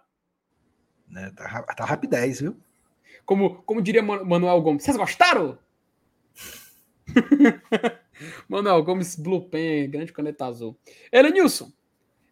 Né, 1.07 1.31
tá, 1.35 1.63
tá 1.63 1.83
rapidez, 1.83 2.41
viu? 2.41 2.55
Como, 3.25 3.55
como 3.63 3.81
diria 3.81 4.03
Manuel 4.03 4.61
Gomes, 4.61 4.83
vocês 4.83 4.95
gostaram? 4.95 5.57
Manuel 8.47 8.83
Gomes, 8.83 9.15
Blue 9.15 9.49
Pen, 9.49 9.89
grande 9.89 10.13
caneta 10.13 10.45
azul. 10.45 10.77
Elenilson, 11.11 11.71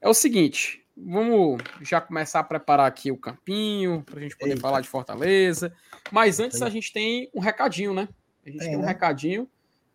é 0.02 0.08
o 0.08 0.14
seguinte, 0.14 0.86
vamos 0.96 1.62
já 1.82 2.00
começar 2.00 2.40
a 2.40 2.44
preparar 2.44 2.88
aqui 2.88 3.12
o 3.12 3.18
campinho, 3.18 4.04
para 4.04 4.20
a 4.20 4.22
gente 4.22 4.38
poder 4.38 4.52
Eita. 4.52 4.62
falar 4.62 4.82
de 4.82 4.88
Fortaleza. 4.88 5.74
Mas 6.12 6.40
antes 6.40 6.62
a 6.62 6.70
gente 6.70 6.92
tem 6.92 7.30
um 7.34 7.40
recadinho, 7.40 7.94
né? 7.94 8.08
A 8.46 8.50
gente 8.50 8.60
tem, 8.60 8.70
tem 8.70 8.78
um 8.78 8.82
né? 8.82 8.88
recadinho. 8.88 9.50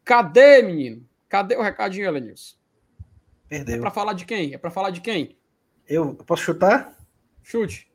Cadê, 0.04 0.62
menino? 0.62 1.06
Cadê 1.28 1.56
o 1.56 1.62
recadinho, 1.62 2.06
Elenilson? 2.06 2.56
Perdeu. 3.48 3.76
É 3.76 3.80
para 3.80 3.90
falar 3.90 4.12
de 4.12 4.24
quem? 4.24 4.54
É 4.54 4.58
para 4.58 4.70
falar 4.70 4.90
de 4.90 5.00
quem? 5.00 5.36
Eu 5.86 6.14
posso 6.14 6.42
chutar? 6.42 6.96
Chute. 7.42 7.90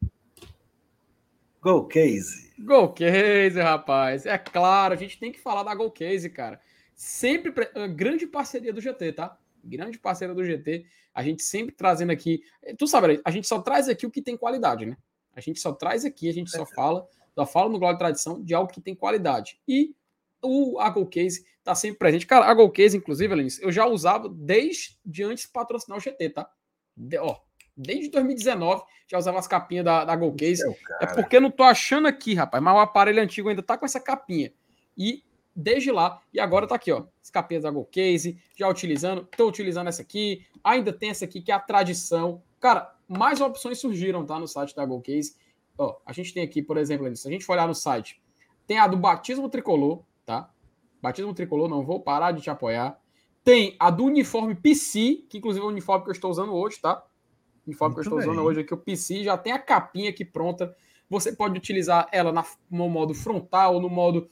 Go 1.62 1.86
Case. 1.86 2.52
Go 2.60 2.90
Case, 2.90 3.60
rapaz. 3.60 4.26
É 4.26 4.38
claro, 4.38 4.94
a 4.94 4.98
gente 4.98 5.20
tem 5.20 5.32
que 5.32 5.40
falar 5.40 5.64
da 5.64 5.76
Go 5.76 5.90
Case, 5.92 6.30
cara. 6.30 6.60
Sempre 6.96 7.54
grande 7.94 8.28
parceria 8.28 8.74
do 8.74 8.82
GT, 8.82 9.14
tá? 9.14 9.38
Grande 9.64 9.98
parceira 9.98 10.34
do 10.34 10.44
GT. 10.44 10.86
A 11.14 11.24
gente 11.24 11.44
sempre 11.44 11.76
trazendo 11.76 12.12
aqui. 12.12 12.42
Tu 12.78 12.88
sabe, 12.88 13.22
a 13.24 13.32
gente 13.32 13.48
só 13.48 13.62
traz 13.62 13.88
aqui 13.88 14.06
o 14.06 14.12
que 14.12 14.22
tem 14.22 14.38
qualidade, 14.38 14.86
né? 14.86 14.98
A 15.36 15.42
gente 15.42 15.60
só 15.60 15.74
traz 15.74 16.06
aqui, 16.06 16.30
a 16.30 16.34
gente 16.34 16.52
só 16.52 16.66
fala, 16.66 17.08
só 17.34 17.46
fala 17.46 17.70
no 17.70 17.80
Glória 17.80 17.98
Tradição 17.98 18.42
de 18.44 18.54
algo 18.54 18.72
que 18.72 18.82
tem 18.82 18.96
qualidade. 18.96 19.60
E 19.68 19.96
o 20.42 20.80
a 20.80 20.90
Go 20.90 21.06
Case 21.08 21.46
tá 21.64 21.74
sempre 21.74 21.98
presente. 21.98 22.28
Cara, 22.28 22.46
a 22.46 22.54
Go 22.54 22.70
Case, 22.70 22.96
inclusive, 22.96 23.34
Lenis, 23.34 23.60
eu 23.62 23.72
já 23.72 23.86
usava 23.86 24.30
desde 24.30 25.24
antes 25.24 25.46
de 25.46 25.52
patrocinar 25.52 25.98
o 25.98 26.02
GT, 26.02 26.30
tá? 26.30 26.50
De, 26.96 27.18
ó, 27.18 27.38
desde 27.76 28.10
2019 28.10 28.84
já 29.08 29.18
usava 29.18 29.40
as 29.40 29.48
capinhas 29.48 29.86
da, 29.86 30.06
da 30.06 30.16
Go 30.16 30.34
Case. 30.34 30.62
é 31.02 31.08
porque 31.08 31.38
eu 31.38 31.42
não 31.42 31.52
tô 31.52 31.64
achando 31.64 32.08
aqui, 32.08 32.34
rapaz, 32.34 32.62
mas 32.62 32.76
o 32.76 32.80
aparelho 32.80 33.22
antigo 33.22 33.50
ainda 33.50 33.64
tá 33.64 33.78
com 33.78 33.86
essa 33.86 34.00
capinha. 34.00 34.54
E 34.98 35.24
desde 35.56 35.92
lá, 35.92 36.22
e 36.34 36.40
agora 36.40 36.68
tá 36.68 36.76
aqui, 36.76 36.92
ó, 36.92 37.06
capinhas 37.32 37.64
da 37.64 37.72
Go 37.72 37.86
Case, 37.86 38.38
já 38.56 38.70
utilizando, 38.70 39.28
tô 39.36 39.48
utilizando 39.48 39.88
essa 39.88 40.02
aqui, 40.02 40.46
ainda 40.64 40.94
tem 40.94 41.10
essa 41.10 41.26
aqui 41.26 41.42
que 41.42 41.52
é 41.52 41.56
a 41.56 41.60
tradição. 41.60 42.42
Cara, 42.60 42.96
mais 43.08 43.42
opções 43.42 43.80
surgiram, 43.80 44.26
tá, 44.26 44.40
no 44.40 44.48
site 44.48 44.76
da 44.76 44.86
Go 44.86 45.02
Case. 45.02 45.36
Ó, 45.78 45.98
a 46.06 46.14
gente 46.14 46.34
tem 46.34 46.44
aqui, 46.44 46.62
por 46.62 46.78
exemplo, 46.78 47.14
se 47.16 47.28
a 47.28 47.32
gente 47.32 47.44
for 47.44 47.54
olhar 47.54 47.68
no 47.68 47.74
site, 47.74 48.22
tem 48.68 48.78
a 48.78 48.88
do 48.88 48.96
batismo 48.96 49.50
tricolor, 49.50 50.04
tá? 50.26 50.50
Batismo 51.02 51.34
tricolor, 51.34 51.68
não 51.68 51.84
vou 51.84 52.00
parar 52.00 52.32
de 52.32 52.42
te 52.42 52.50
apoiar. 52.50 53.00
Tem 53.44 53.76
a 53.78 53.90
do 53.90 54.06
uniforme 54.06 54.56
PC, 54.56 55.26
que 55.30 55.40
inclusive 55.40 55.66
é 55.66 55.68
o 55.68 55.72
uniforme 55.72 56.04
que 56.04 56.10
eu 56.12 56.14
estou 56.14 56.32
usando 56.32 56.54
hoje, 56.54 56.80
tá? 56.80 57.04
O 57.66 57.70
uniforme 57.70 57.96
Muito 57.96 58.08
que 58.08 58.14
eu 58.14 58.18
estou 58.18 58.20
bem. 58.20 58.30
usando 58.30 58.48
hoje 58.48 58.62
aqui, 58.62 58.74
o 58.74 58.78
PC, 58.78 59.24
já 59.24 59.38
tem 59.38 59.52
a 59.52 59.60
capinha 59.60 60.10
aqui 60.10 60.24
pronta. 60.24 60.74
Você 61.10 61.36
pode 61.36 61.58
utilizar 61.58 62.08
ela 62.12 62.32
na, 62.32 62.46
no 62.72 62.88
modo 62.88 63.14
frontal, 63.14 63.82
no 63.82 63.90
modo. 63.90 64.30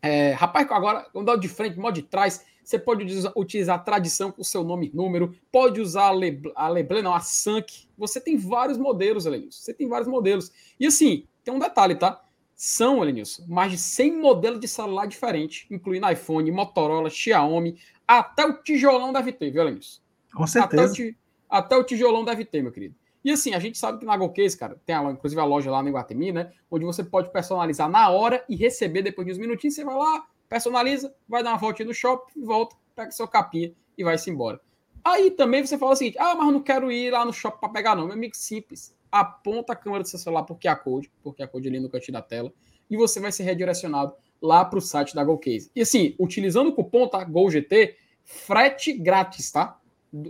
É, 0.00 0.32
rapaz, 0.32 0.70
agora, 0.70 1.06
no 1.14 1.22
modo 1.22 1.40
de 1.40 1.48
frente, 1.48 1.78
modo 1.78 1.94
de 1.94 2.02
trás. 2.02 2.44
Você 2.62 2.78
pode 2.78 3.02
utilizar 3.34 3.76
a 3.76 3.78
tradição 3.78 4.30
com 4.30 4.42
o 4.42 4.44
seu 4.44 4.62
nome 4.62 4.90
e 4.92 4.94
número, 4.94 5.34
pode 5.50 5.80
usar 5.80 6.08
a, 6.08 6.10
Leble, 6.10 6.52
a 6.54 6.68
Leblé, 6.68 7.00
não, 7.00 7.14
a 7.14 7.20
Sank. 7.20 7.88
Você 7.96 8.20
tem 8.20 8.36
vários 8.36 8.76
modelos, 8.76 9.24
Elenilson. 9.24 9.58
Você 9.62 9.72
tem 9.72 9.88
vários 9.88 10.06
modelos. 10.06 10.52
E 10.78 10.86
assim, 10.86 11.24
tem 11.42 11.54
um 11.54 11.58
detalhe, 11.58 11.94
tá? 11.94 12.22
São, 12.54 13.02
Elenilson, 13.02 13.44
mais 13.48 13.72
de 13.72 13.78
100 13.78 14.18
modelos 14.18 14.60
de 14.60 14.68
celular 14.68 15.06
diferentes, 15.06 15.64
incluindo 15.70 16.10
iPhone, 16.10 16.50
Motorola, 16.50 17.08
Xiaomi, 17.08 17.78
até 18.06 18.44
o 18.44 18.52
tijolão 18.62 19.14
deve 19.14 19.32
ter, 19.32 19.50
viu, 19.50 19.62
Elenilson? 19.62 20.00
Com 20.34 20.46
certeza. 20.46 20.92
Até 20.92 21.02
o, 21.02 21.14
até 21.48 21.76
o, 21.76 21.84
tijolão 21.84 22.24
deve 22.24 22.44
ter, 22.44 22.62
meu 22.62 22.70
querido. 22.70 22.94
E 23.24 23.30
assim, 23.30 23.54
a 23.54 23.58
gente 23.58 23.78
sabe 23.78 23.98
que 23.98 24.06
na 24.06 24.16
GoCase, 24.16 24.56
cara, 24.56 24.80
tem 24.86 24.94
a, 24.94 25.02
inclusive 25.04 25.40
a 25.40 25.44
loja 25.44 25.70
lá 25.70 25.82
no 25.82 25.88
Iguatemi, 25.88 26.32
né? 26.32 26.52
Onde 26.70 26.84
você 26.84 27.02
pode 27.02 27.30
personalizar 27.32 27.88
na 27.88 28.08
hora 28.10 28.44
e 28.48 28.56
receber 28.56 29.02
depois 29.02 29.26
de 29.26 29.32
uns 29.32 29.38
minutinhos. 29.38 29.74
Você 29.74 29.84
vai 29.84 29.96
lá, 29.96 30.26
personaliza, 30.48 31.14
vai 31.28 31.42
dar 31.42 31.50
uma 31.50 31.58
voltinha 31.58 31.86
no 31.86 31.94
shopping, 31.94 32.44
volta, 32.44 32.76
pega 32.94 33.10
seu 33.10 33.26
capinha 33.26 33.72
e 33.96 34.04
vai-se 34.04 34.30
embora. 34.30 34.60
Aí 35.04 35.30
também 35.30 35.64
você 35.64 35.76
fala 35.76 35.92
o 35.92 35.96
seguinte: 35.96 36.18
ah, 36.18 36.34
mas 36.34 36.52
não 36.52 36.62
quero 36.62 36.90
ir 36.92 37.10
lá 37.10 37.24
no 37.24 37.32
shopping 37.32 37.60
para 37.60 37.68
pegar, 37.68 37.96
não. 37.96 38.06
Meu 38.06 38.14
amigo, 38.14 38.36
simples 38.36 38.96
aponta 39.10 39.72
a 39.72 39.76
câmera 39.76 40.02
do 40.02 40.08
seu 40.08 40.18
celular 40.18 40.44
por 40.44 40.58
QR 40.58 40.76
Code, 40.82 41.10
por 41.22 41.34
QR 41.34 41.48
Code 41.48 41.68
ali 41.68 41.80
no 41.80 41.88
cantinho 41.88 42.12
da 42.12 42.22
tela, 42.22 42.52
e 42.90 42.96
você 42.96 43.20
vai 43.20 43.32
ser 43.32 43.42
redirecionado 43.42 44.14
lá 44.40 44.64
para 44.64 44.78
o 44.78 44.82
site 44.82 45.14
da 45.14 45.24
GoCase. 45.24 45.70
E 45.74 45.80
assim, 45.80 46.14
utilizando 46.18 46.68
o 46.68 46.74
cupom 46.74 47.08
tá, 47.08 47.22
GOLGT, 47.24 47.96
frete 48.24 48.92
grátis, 48.92 49.50
tá? 49.50 49.78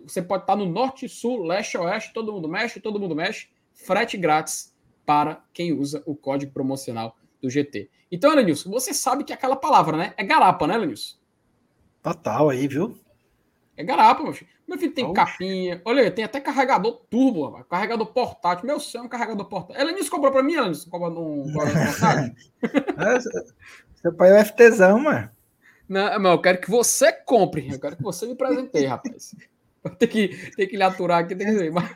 Você 0.05 0.21
pode 0.21 0.43
estar 0.43 0.57
no 0.57 0.67
norte, 0.67 1.09
sul, 1.09 1.43
leste, 1.45 1.79
oeste, 1.79 2.13
todo 2.13 2.33
mundo 2.33 2.49
mexe, 2.49 2.81
todo 2.81 2.99
mundo 2.99 3.15
mexe, 3.15 3.49
frete 3.73 4.17
grátis 4.17 4.75
para 5.07 5.43
quem 5.53 5.73
usa 5.73 6.03
o 6.05 6.15
código 6.15 6.53
promocional 6.53 7.17
do 7.41 7.49
GT. 7.49 7.89
Então, 8.11 8.33
Elenilson, 8.33 8.71
você 8.71 8.93
sabe 8.93 9.25
que 9.25 9.33
aquela 9.33 9.57
palavra, 9.57 9.97
né? 9.97 10.15
É 10.17 10.25
garapa, 10.25 10.67
né, 10.67 10.75
Elenilson? 10.75 11.17
Total 12.03 12.51
aí, 12.51 12.67
viu? 12.67 12.99
É 13.77 13.85
garapa, 13.85 14.23
meu 14.23 14.33
filho. 14.33 14.51
Meu 14.67 14.77
filho 14.77 14.93
tem 14.93 15.13
capinha. 15.13 15.81
Olha, 15.85 16.11
tem 16.11 16.25
até 16.25 16.41
carregador 16.41 17.01
turbo, 17.09 17.47
rapaz. 17.47 17.67
carregador 17.71 18.07
portátil. 18.07 18.67
Meu 18.67 18.81
céu, 18.81 19.03
é 19.03 19.05
um 19.05 19.09
carregador 19.09 19.47
portátil. 19.47 19.81
Ela 19.81 19.93
nisso 19.93 20.11
comprou 20.11 20.33
pra 20.33 20.43
mim, 20.43 20.55
ela 20.55 20.69
nisso 20.69 20.91
comprou 20.91 21.47
um 21.47 21.53
portátil. 21.53 22.35
Seu 24.03 24.13
pai 24.13 24.39
é 24.39 24.45
FTzão, 24.45 24.99
mano. 24.99 25.31
Não, 25.89 26.21
mas 26.21 26.33
eu 26.33 26.41
quero 26.41 26.61
que 26.61 26.71
você 26.71 27.13
compre. 27.13 27.69
Eu 27.73 27.81
quero 27.81 27.97
que 27.97 28.03
você 28.03 28.27
me 28.27 28.35
presenteie, 28.35 28.85
rapaz. 28.85 29.35
Tem 29.99 30.09
que, 30.09 30.29
tem 30.57 30.69
que 30.69 30.77
lhe 30.77 30.83
aturar 30.83 31.21
aqui, 31.21 31.37
tem 31.37 31.47
que 31.47 31.53
ver. 31.53 31.71
Mas, 31.71 31.91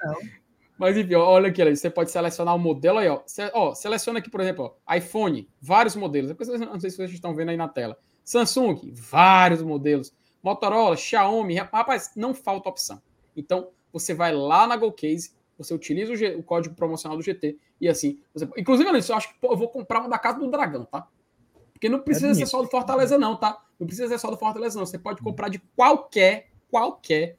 mas 0.79 0.97
enfim, 0.97 1.15
olha 1.15 1.49
aqui, 1.49 1.77
você 1.77 1.91
pode 1.91 2.11
selecionar 2.11 2.55
o 2.55 2.59
modelo 2.59 2.99
aí, 2.99 3.09
ó. 3.09 3.21
Ó 3.53 3.75
seleciona 3.75 4.21
aqui, 4.21 4.31
por 4.31 4.41
exemplo, 4.41 4.77
ó, 4.87 4.95
iPhone, 4.95 5.49
vários 5.61 5.97
modelos. 5.97 6.35
Não 6.61 6.81
sei 6.81 6.91
se 6.91 6.97
vocês 6.97 7.13
estão 7.13 7.35
vendo 7.35 7.51
aí 7.51 7.57
na 7.57 7.69
tela. 7.69 7.99
Samsung, 8.25 8.93
vários 8.95 9.63
modelos. 9.63 10.13
Motorola, 10.43 10.97
Xiaomi, 10.97 11.57
rapaz, 11.57 12.13
não 12.17 12.35
falta 12.35 12.69
opção. 12.69 13.03
Então, 13.37 13.69
você 13.93 14.15
vai 14.15 14.33
lá 14.35 14.67
na 14.67 14.77
GoCase, 14.77 15.33
você 15.57 15.75
utiliza 15.75 16.13
o, 16.13 16.17
G, 16.17 16.35
o, 16.35 16.43
código 16.43 16.75
promocional 16.75 17.17
do 17.17 17.23
GT 17.23 17.57
e 17.81 17.89
assim, 17.89 18.19
você, 18.35 18.49
inclusive, 18.57 18.89
eu 18.89 19.17
acho 19.17 19.29
que 19.29 19.35
pô, 19.41 19.53
eu 19.53 19.57
vou 19.57 19.69
comprar 19.69 20.01
uma 20.01 20.09
da 20.09 20.19
casa 20.19 20.39
do 20.39 20.51
Dragão, 20.51 20.85
tá? 20.85 21.07
Porque 21.73 21.89
não 21.89 22.01
precisa 22.01 22.31
é 22.31 22.35
ser 22.35 22.47
só 22.47 22.63
do 22.63 22.69
Fortaleza 22.69 23.19
não, 23.19 23.37
tá? 23.37 23.61
Não 23.79 23.87
precisa 23.87 24.09
ser 24.09 24.19
só 24.19 24.31
do 24.31 24.37
Fortaleza 24.37 24.79
não, 24.79 24.87
você 24.87 24.99
pode 24.99 25.23
comprar 25.23 25.49
de 25.49 25.59
qualquer, 25.77 26.49
qualquer. 26.71 27.37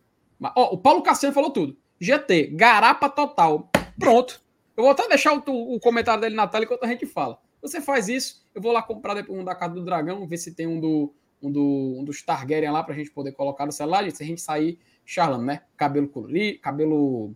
Ó, 0.55 0.73
o 0.73 0.77
Paulo 0.77 1.01
Cassiano 1.01 1.33
falou 1.33 1.51
tudo. 1.51 1.77
GT, 1.99 2.47
garapa 2.47 3.07
total. 3.09 3.69
Pronto. 3.99 4.41
Eu 4.75 4.83
vou 4.83 4.91
até 4.91 5.07
deixar 5.07 5.33
o, 5.33 5.75
o 5.75 5.79
comentário 5.79 6.21
dele 6.21 6.35
na 6.35 6.47
tela 6.47 6.65
enquanto 6.65 6.83
a 6.83 6.87
gente 6.87 7.05
fala. 7.05 7.39
Você 7.61 7.79
faz 7.79 8.09
isso, 8.09 8.45
eu 8.53 8.61
vou 8.61 8.71
lá 8.71 8.81
comprar 8.81 9.13
depois 9.13 9.39
um 9.39 9.43
da 9.43 9.55
casa 9.55 9.73
do 9.75 9.85
Dragão, 9.85 10.27
ver 10.27 10.37
se 10.37 10.53
tem 10.53 10.67
um 10.67 10.79
do 10.79 11.13
um, 11.43 11.51
do, 11.51 11.95
um 11.99 12.03
dos 12.03 12.21
Targaryen 12.21 12.71
lá 12.71 12.81
para 12.81 12.93
a 12.93 12.97
gente 12.97 13.11
poder 13.11 13.33
colocar 13.33 13.65
no 13.65 13.71
celular, 13.71 14.09
se 14.09 14.23
a 14.23 14.25
gente 14.25 14.41
sair 14.41 14.79
charlando, 15.05 15.43
né? 15.43 15.61
Cabelo 15.75 16.07
colorido, 16.07 16.59
cabelo 16.59 17.33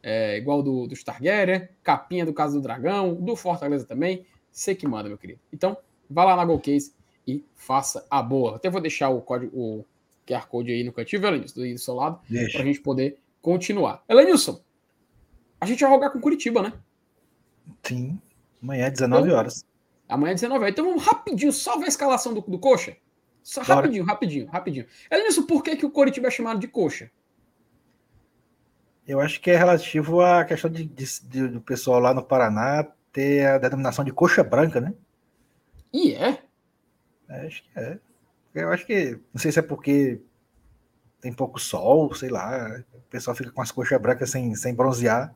é, 0.00 0.38
igual 0.38 0.62
do, 0.62 0.86
dos 0.86 1.02
Targaryen, 1.02 1.68
capinha 1.82 2.24
do 2.24 2.32
Caso 2.32 2.54
do 2.54 2.62
Dragão, 2.62 3.14
do 3.14 3.34
Fortaleza 3.34 3.84
também. 3.84 4.24
Você 4.50 4.74
que 4.74 4.86
manda, 4.86 5.08
meu 5.08 5.18
querido. 5.18 5.40
Então, 5.52 5.76
vá 6.08 6.24
lá 6.24 6.36
na 6.36 6.44
GoCase 6.44 6.94
e 7.26 7.44
faça 7.56 8.06
a 8.08 8.22
boa. 8.22 8.56
Até 8.56 8.70
vou 8.70 8.80
deixar 8.80 9.08
o 9.08 9.20
código, 9.20 9.56
o 9.58 9.84
QR 10.28 10.46
Code 10.46 10.70
aí 10.70 10.84
no 10.84 10.92
cantinho, 10.92 11.24
Elenilson, 11.24 11.60
do 11.60 11.78
seu 11.78 11.94
lado, 11.94 12.20
para 12.52 12.62
a 12.62 12.64
gente 12.64 12.80
poder 12.80 13.18
continuar. 13.40 14.02
Elenilson, 14.08 14.60
a 15.60 15.66
gente 15.66 15.80
vai 15.80 15.90
jogar 15.90 16.10
com 16.10 16.20
Curitiba, 16.20 16.62
né? 16.62 16.72
Sim. 17.82 18.20
Amanhã, 18.62 18.90
19 18.90 19.22
então, 19.24 19.38
horas. 19.38 19.64
Amanhã, 20.08 20.34
19 20.34 20.60
horas. 20.60 20.72
Então 20.72 20.84
vamos 20.84 21.04
rapidinho, 21.04 21.52
só 21.52 21.78
ver 21.78 21.86
a 21.86 21.88
escalação 21.88 22.34
do, 22.34 22.40
do 22.40 22.58
Coxa. 22.58 22.96
Só 23.42 23.62
Bora. 23.62 23.76
rapidinho, 23.76 24.04
rapidinho, 24.04 24.46
rapidinho. 24.46 24.86
Elenilson, 25.10 25.46
por 25.46 25.62
que, 25.62 25.74
que 25.74 25.86
o 25.86 25.90
Coritiba 25.90 26.28
é 26.28 26.30
chamado 26.30 26.60
de 26.60 26.68
coxa? 26.68 27.10
Eu 29.06 29.20
acho 29.20 29.40
que 29.40 29.50
é 29.50 29.56
relativo 29.56 30.20
à 30.20 30.44
questão 30.44 30.70
de, 30.70 30.84
de, 30.84 31.20
de, 31.22 31.48
do 31.48 31.60
pessoal 31.62 31.98
lá 31.98 32.12
no 32.12 32.22
Paraná 32.22 32.86
ter 33.10 33.46
a 33.46 33.56
denominação 33.56 34.04
de 34.04 34.12
coxa 34.12 34.44
branca, 34.44 34.82
né? 34.82 34.92
E 35.90 36.12
é? 36.12 36.42
é? 37.30 37.46
Acho 37.46 37.62
que 37.62 37.70
é. 37.74 37.98
Eu 38.62 38.72
acho 38.72 38.86
que. 38.86 39.18
Não 39.32 39.40
sei 39.40 39.52
se 39.52 39.58
é 39.58 39.62
porque 39.62 40.20
tem 41.20 41.32
pouco 41.32 41.58
sol, 41.58 42.14
sei 42.14 42.28
lá. 42.28 42.82
O 42.92 43.00
pessoal 43.10 43.36
fica 43.36 43.50
com 43.50 43.62
as 43.62 43.70
coxas 43.70 44.00
brancas 44.00 44.30
sem, 44.30 44.54
sem 44.54 44.74
bronzear. 44.74 45.34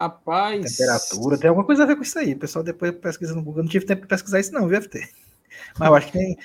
Rapaz. 0.00 0.76
Temperatura, 0.76 1.38
tem 1.38 1.48
alguma 1.48 1.66
coisa 1.66 1.84
a 1.84 1.86
ver 1.86 1.96
com 1.96 2.02
isso 2.02 2.18
aí. 2.18 2.32
O 2.34 2.38
pessoal 2.38 2.64
depois 2.64 2.92
pesquisa 2.92 3.34
no 3.34 3.42
Google. 3.42 3.60
Eu 3.60 3.64
não 3.64 3.70
tive 3.70 3.86
tempo 3.86 4.02
de 4.02 4.08
pesquisar 4.08 4.40
isso, 4.40 4.52
não, 4.52 4.66
viu, 4.66 4.80
FT? 4.80 4.98
Mas 5.78 5.88
eu 5.88 5.94
acho 5.94 6.06
que 6.06 6.12
tem, 6.12 6.38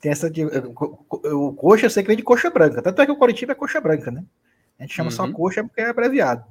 tem 0.00 0.12
essa 0.12 0.30
de. 0.30 0.44
O 0.44 1.52
coxa 1.54 1.86
eu 1.86 1.90
sei 1.90 2.02
que 2.02 2.08
vem 2.08 2.16
de 2.16 2.22
coxa 2.22 2.50
branca. 2.50 2.82
Tanto 2.82 3.00
é 3.00 3.06
que 3.06 3.12
o 3.12 3.16
Coritiba 3.16 3.52
é 3.52 3.54
coxa 3.54 3.80
branca, 3.80 4.10
né? 4.10 4.24
A 4.78 4.82
gente 4.82 4.94
chama 4.94 5.10
uhum. 5.10 5.16
só 5.16 5.32
coxa 5.32 5.64
porque 5.64 5.80
é 5.80 5.88
abreviado. 5.88 6.44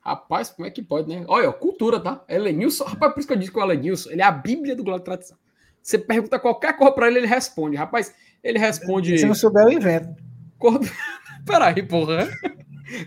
Rapaz, 0.00 0.50
como 0.50 0.66
é 0.66 0.70
que 0.70 0.82
pode, 0.82 1.08
né? 1.08 1.24
Olha, 1.28 1.52
cultura, 1.52 2.00
tá? 2.00 2.24
Elenilson, 2.28 2.84
rapaz, 2.84 3.12
por 3.12 3.20
isso 3.20 3.28
que 3.28 3.34
eu 3.34 3.38
disse 3.38 3.52
que 3.52 3.58
o 3.58 3.62
Elenilson, 3.62 4.10
ele 4.10 4.20
é 4.20 4.24
a 4.24 4.32
bíblia 4.32 4.74
do 4.74 4.82
Globo 4.82 4.98
de 4.98 5.04
Tradição. 5.04 5.38
Você 5.82 5.98
pergunta 5.98 6.38
qualquer 6.38 6.76
coisa 6.76 6.92
para 6.92 7.08
ele, 7.08 7.18
ele 7.18 7.26
responde. 7.26 7.76
Rapaz, 7.76 8.14
Ele 8.42 8.58
responde. 8.58 9.18
Se 9.18 9.26
não 9.26 9.34
souber, 9.34 9.64
eu 9.64 9.72
invento. 9.72 10.14
Quando... 10.58 10.88
Peraí, 11.44 11.82
porra. 11.82 12.28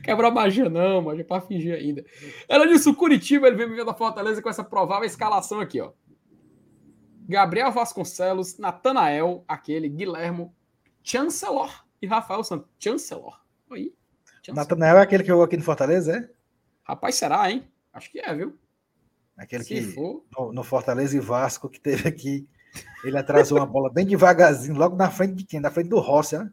Quebra 0.03 0.27
a 0.27 0.31
magia, 0.31 0.69
não, 0.69 1.02
magia 1.02 1.22
é 1.22 1.23
pra 1.23 1.39
fingir 1.41 1.76
ainda. 1.76 2.03
Ela 2.49 2.68
disse: 2.68 2.89
o 2.89 2.95
Curitiba 2.95 3.47
ele 3.47 3.56
vem 3.56 3.69
me 3.69 3.85
da 3.85 3.93
Fortaleza 3.93 4.41
com 4.41 4.49
essa 4.49 4.64
provável 4.64 5.06
escalação 5.06 5.60
aqui, 5.60 5.80
ó. 5.80 5.91
Gabriel 7.27 7.72
Vasconcelos, 7.72 8.57
Natanael, 8.57 9.43
aquele, 9.47 9.89
Guilhermo, 9.89 10.53
Chancellor 11.03 11.85
e 12.02 12.07
Rafael 12.07 12.43
Santos. 12.43 12.69
Chancellor. 12.80 13.39
Aí. 13.72 13.93
Natanael 14.49 14.97
é 14.97 15.02
aquele 15.02 15.23
que 15.23 15.30
jogou 15.30 15.43
aqui 15.43 15.57
no 15.57 15.64
Fortaleza, 15.64 16.18
é? 16.18 16.30
Rapaz, 16.84 17.15
será, 17.15 17.49
hein? 17.49 17.68
Acho 17.91 18.11
que 18.11 18.19
é, 18.19 18.34
viu? 18.34 18.57
Aquele 19.35 19.64
Se 19.64 19.73
que 19.73 19.81
for... 19.81 20.23
no, 20.38 20.53
no, 20.53 20.64
Fortaleza 20.64 21.18
e 21.18 21.19
Vasco 21.19 21.68
que 21.68 21.80
teve 21.80 22.07
aqui, 22.07 22.47
ele 23.03 23.18
atrasou 23.18 23.57
uma 23.57 23.65
bola 23.65 23.91
bem 23.91 24.06
devagarzinho, 24.06 24.77
logo 24.77 24.95
na 24.95 25.10
frente 25.10 25.35
de 25.35 25.45
quem? 25.45 25.60
Na 25.60 25.72
frente 25.72 25.89
do 25.89 25.99
Rossi, 25.99 26.38
né? 26.38 26.52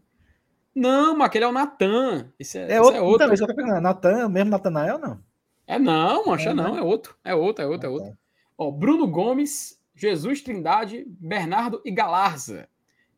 Não, 0.74 1.16
mas 1.16 1.26
aquele 1.26 1.44
é 1.44 1.48
o 1.48 1.52
Natan. 1.52 2.32
Esse 2.38 2.58
é, 2.58 2.72
é 2.72 2.80
outro. 2.80 2.96
É 2.96 3.00
outro. 3.02 3.34
Então, 3.34 3.80
Natan, 3.80 4.28
mesmo 4.28 4.50
Natanael, 4.50 4.98
não? 4.98 5.20
É 5.66 5.78
não, 5.78 6.32
acha 6.32 6.50
é, 6.50 6.54
não, 6.54 6.74
né? 6.74 6.80
é 6.80 6.82
outro. 6.82 7.16
É 7.24 7.34
outro, 7.34 7.64
é 7.64 7.66
outro, 7.66 7.86
é 7.86 7.90
ah, 7.90 7.92
outro. 7.92 8.10
Tá. 8.10 8.16
Ó, 8.58 8.70
Bruno 8.70 9.06
Gomes, 9.06 9.80
Jesus 9.94 10.40
Trindade, 10.40 11.04
Bernardo 11.06 11.80
e 11.84 11.90
Galarza. 11.90 12.68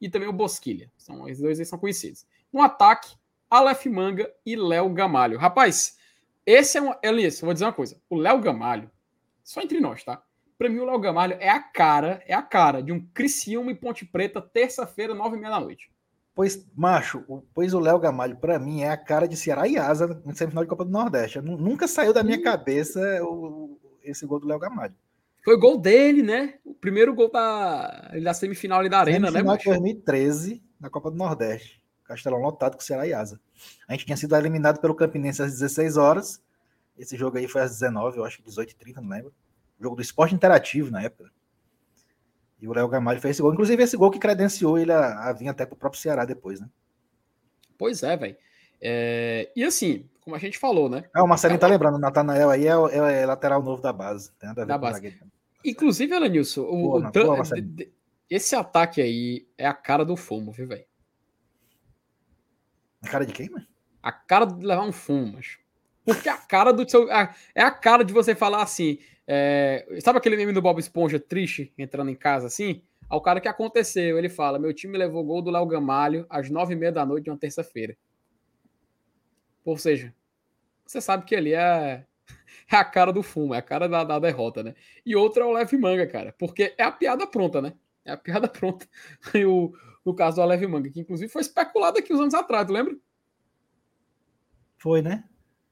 E 0.00 0.08
também 0.08 0.28
o 0.28 0.32
Bosquilha. 0.32 0.90
São, 0.96 1.28
esses 1.28 1.42
dois 1.42 1.58
aí 1.58 1.64
são 1.66 1.78
conhecidos. 1.78 2.26
No 2.52 2.60
ataque, 2.60 3.16
Aleph 3.48 3.86
Manga 3.86 4.30
e 4.44 4.56
Léo 4.56 4.88
Gamalho. 4.90 5.38
Rapaz, 5.38 5.96
esse 6.44 6.76
é 6.76 6.82
um. 6.82 6.92
Elias, 7.02 7.40
eu 7.40 7.46
vou 7.46 7.54
dizer 7.54 7.64
uma 7.64 7.72
coisa. 7.72 8.00
O 8.10 8.16
Léo 8.16 8.40
Gamalho, 8.40 8.90
só 9.42 9.60
entre 9.60 9.80
nós, 9.80 10.02
tá? 10.04 10.22
Pra 10.56 10.68
mim, 10.68 10.78
o 10.78 10.84
Léo 10.84 10.98
Gamalho 10.98 11.36
é 11.40 11.50
a 11.50 11.60
cara, 11.60 12.22
é 12.26 12.34
a 12.34 12.42
cara 12.42 12.82
de 12.82 12.92
um 12.92 13.04
Criciúma 13.12 13.72
e 13.72 13.74
Ponte 13.74 14.04
Preta, 14.04 14.40
terça-feira, 14.40 15.14
nove 15.14 15.36
e 15.36 15.40
meia 15.40 15.52
da 15.52 15.60
noite. 15.60 15.90
Pois, 16.34 16.66
macho, 16.76 17.24
pois 17.54 17.74
o 17.74 17.78
Léo 17.78 17.98
Gamalho, 17.98 18.36
para 18.36 18.58
mim, 18.58 18.82
é 18.82 18.90
a 18.90 18.96
cara 18.96 19.28
de 19.28 19.36
Ceará 19.36 19.68
e 19.68 19.76
Asa 19.76 20.20
no 20.24 20.34
semifinal 20.34 20.64
de 20.64 20.70
Copa 20.70 20.84
do 20.84 20.90
Nordeste. 20.90 21.40
nunca 21.40 21.86
saiu 21.86 22.12
da 22.12 22.24
minha 22.24 22.42
cabeça 22.42 23.00
o, 23.22 23.78
esse 24.02 24.26
gol 24.26 24.40
do 24.40 24.46
Léo 24.46 24.58
Gamalho. 24.58 24.94
Foi 25.44 25.54
o 25.54 25.60
gol 25.60 25.78
dele, 25.78 26.22
né? 26.22 26.54
O 26.64 26.74
primeiro 26.74 27.14
gol 27.14 27.30
da, 27.30 28.12
da 28.20 28.34
semifinal 28.34 28.80
ali 28.80 28.88
da 28.88 29.00
Arena, 29.00 29.28
semifinal 29.28 29.54
né? 29.54 29.60
Semifinal 29.60 29.76
de 29.76 29.82
2013, 29.82 30.62
na 30.80 30.90
Copa 30.90 31.10
do 31.10 31.16
Nordeste. 31.16 31.84
Castelão 32.04 32.40
lotado 32.40 32.76
com 32.76 32.82
Ceará 32.82 33.06
e 33.06 33.14
Asa. 33.14 33.40
A 33.88 33.92
gente 33.92 34.06
tinha 34.06 34.16
sido 34.16 34.36
eliminado 34.36 34.80
pelo 34.80 34.94
Campinense 34.94 35.42
às 35.42 35.52
16 35.52 35.96
horas. 35.96 36.42
Esse 36.98 37.16
jogo 37.16 37.38
aí 37.38 37.46
foi 37.46 37.62
às 37.62 37.72
19, 37.72 38.18
eu 38.18 38.24
acho 38.24 38.42
que 38.42 38.48
18h30, 38.48 38.96
não 38.96 39.08
lembro. 39.08 39.32
Jogo 39.84 39.96
do 39.96 40.02
esporte 40.02 40.34
interativo 40.34 40.90
na 40.90 41.02
época. 41.02 41.30
E 42.60 42.66
o 42.66 42.72
Léo 42.72 42.88
Gamalho 42.88 43.20
fez 43.20 43.32
esse 43.32 43.42
gol. 43.42 43.52
Inclusive, 43.52 43.82
esse 43.82 43.96
gol 43.96 44.10
que 44.10 44.18
credenciou 44.18 44.78
ele 44.78 44.90
a, 44.92 45.28
a 45.28 45.32
vir 45.32 45.48
até 45.48 45.66
pro 45.66 45.76
próprio 45.76 46.00
Ceará 46.00 46.24
depois, 46.24 46.60
né? 46.60 46.68
Pois 47.76 48.02
é, 48.02 48.16
velho. 48.16 48.36
É... 48.80 49.50
E 49.54 49.62
assim, 49.62 50.08
como 50.20 50.34
a 50.34 50.38
gente 50.38 50.58
falou, 50.58 50.88
né? 50.88 51.04
É, 51.14 51.20
o 51.20 51.28
Marcelinho 51.28 51.56
é, 51.56 51.60
tá 51.60 51.66
lembrando, 51.66 51.96
o 51.96 51.98
Natanael 51.98 52.48
aí 52.48 52.66
é, 52.66 52.72
é, 52.72 53.22
é, 53.22 53.26
lateral 53.26 53.62
novo 53.62 53.82
da 53.82 53.92
base. 53.92 54.32
Tem 54.38 54.48
nada 54.48 54.62
a 54.62 54.64
ver 54.64 54.68
da 54.68 54.78
base. 54.78 55.18
Inclusive, 55.62 56.14
Alanilson, 56.14 56.62
o, 56.62 56.96
o, 56.96 57.00
boa, 57.02 57.42
esse 58.30 58.56
ataque 58.56 59.02
aí 59.02 59.46
é 59.58 59.66
a 59.66 59.74
cara 59.74 60.04
do 60.04 60.16
fumo, 60.16 60.50
viu, 60.50 60.66
velho? 60.66 60.84
A 63.02 63.08
cara 63.08 63.26
de 63.26 63.32
quem, 63.34 63.50
mano? 63.50 63.66
A 64.02 64.10
cara 64.10 64.46
de 64.46 64.64
levar 64.64 64.82
um 64.82 64.92
fumo, 64.92 65.34
mas. 65.34 65.58
Porque 66.04 66.28
a 66.28 66.36
cara 66.36 66.72
do 66.72 66.88
seu. 66.88 67.10
A, 67.10 67.34
é 67.54 67.62
a 67.62 67.70
cara 67.70 68.02
de 68.02 68.12
você 68.12 68.34
falar 68.34 68.62
assim. 68.62 68.98
É, 69.26 69.86
sabe 70.00 70.18
aquele 70.18 70.36
meme 70.36 70.52
do 70.52 70.60
Bob 70.60 70.78
Esponja 70.78 71.18
triste, 71.18 71.72
entrando 71.78 72.10
em 72.10 72.14
casa 72.14 72.46
assim? 72.46 72.82
Ao 73.08 73.20
cara 73.20 73.40
que 73.40 73.48
aconteceu, 73.48 74.18
ele 74.18 74.28
fala: 74.28 74.58
Meu 74.58 74.72
time 74.72 74.98
levou 74.98 75.24
gol 75.24 75.42
do 75.42 75.50
Léo 75.50 75.66
Gamalho 75.66 76.26
às 76.28 76.50
nove 76.50 76.74
e 76.74 76.76
meia 76.76 76.92
da 76.92 77.06
noite 77.06 77.24
de 77.24 77.30
uma 77.30 77.38
terça-feira. 77.38 77.96
Ou 79.64 79.78
seja, 79.78 80.14
você 80.86 81.00
sabe 81.00 81.24
que 81.24 81.34
ali 81.34 81.54
é, 81.54 82.04
é 82.70 82.76
a 82.76 82.84
cara 82.84 83.12
do 83.12 83.22
fumo, 83.22 83.54
é 83.54 83.58
a 83.58 83.62
cara 83.62 83.88
da, 83.88 84.04
da 84.04 84.18
derrota, 84.18 84.62
né? 84.62 84.74
E 85.04 85.16
outra 85.16 85.44
é 85.44 85.46
o 85.46 85.52
Leve 85.52 85.76
Manga, 85.78 86.06
cara, 86.06 86.34
porque 86.38 86.74
é 86.76 86.82
a 86.82 86.92
piada 86.92 87.26
pronta, 87.26 87.62
né? 87.62 87.74
É 88.04 88.12
a 88.12 88.16
piada 88.16 88.46
pronta. 88.48 88.86
E 89.34 89.44
o, 89.44 89.72
no 90.04 90.14
caso 90.14 90.36
do 90.36 90.42
Aleve 90.42 90.66
Manga, 90.66 90.90
que 90.90 91.00
inclusive 91.00 91.32
foi 91.32 91.40
especulado 91.40 91.98
aqui 91.98 92.12
uns 92.12 92.20
anos 92.20 92.34
atrás, 92.34 92.68
lembra? 92.68 92.94
Foi, 94.76 95.00
né? 95.00 95.24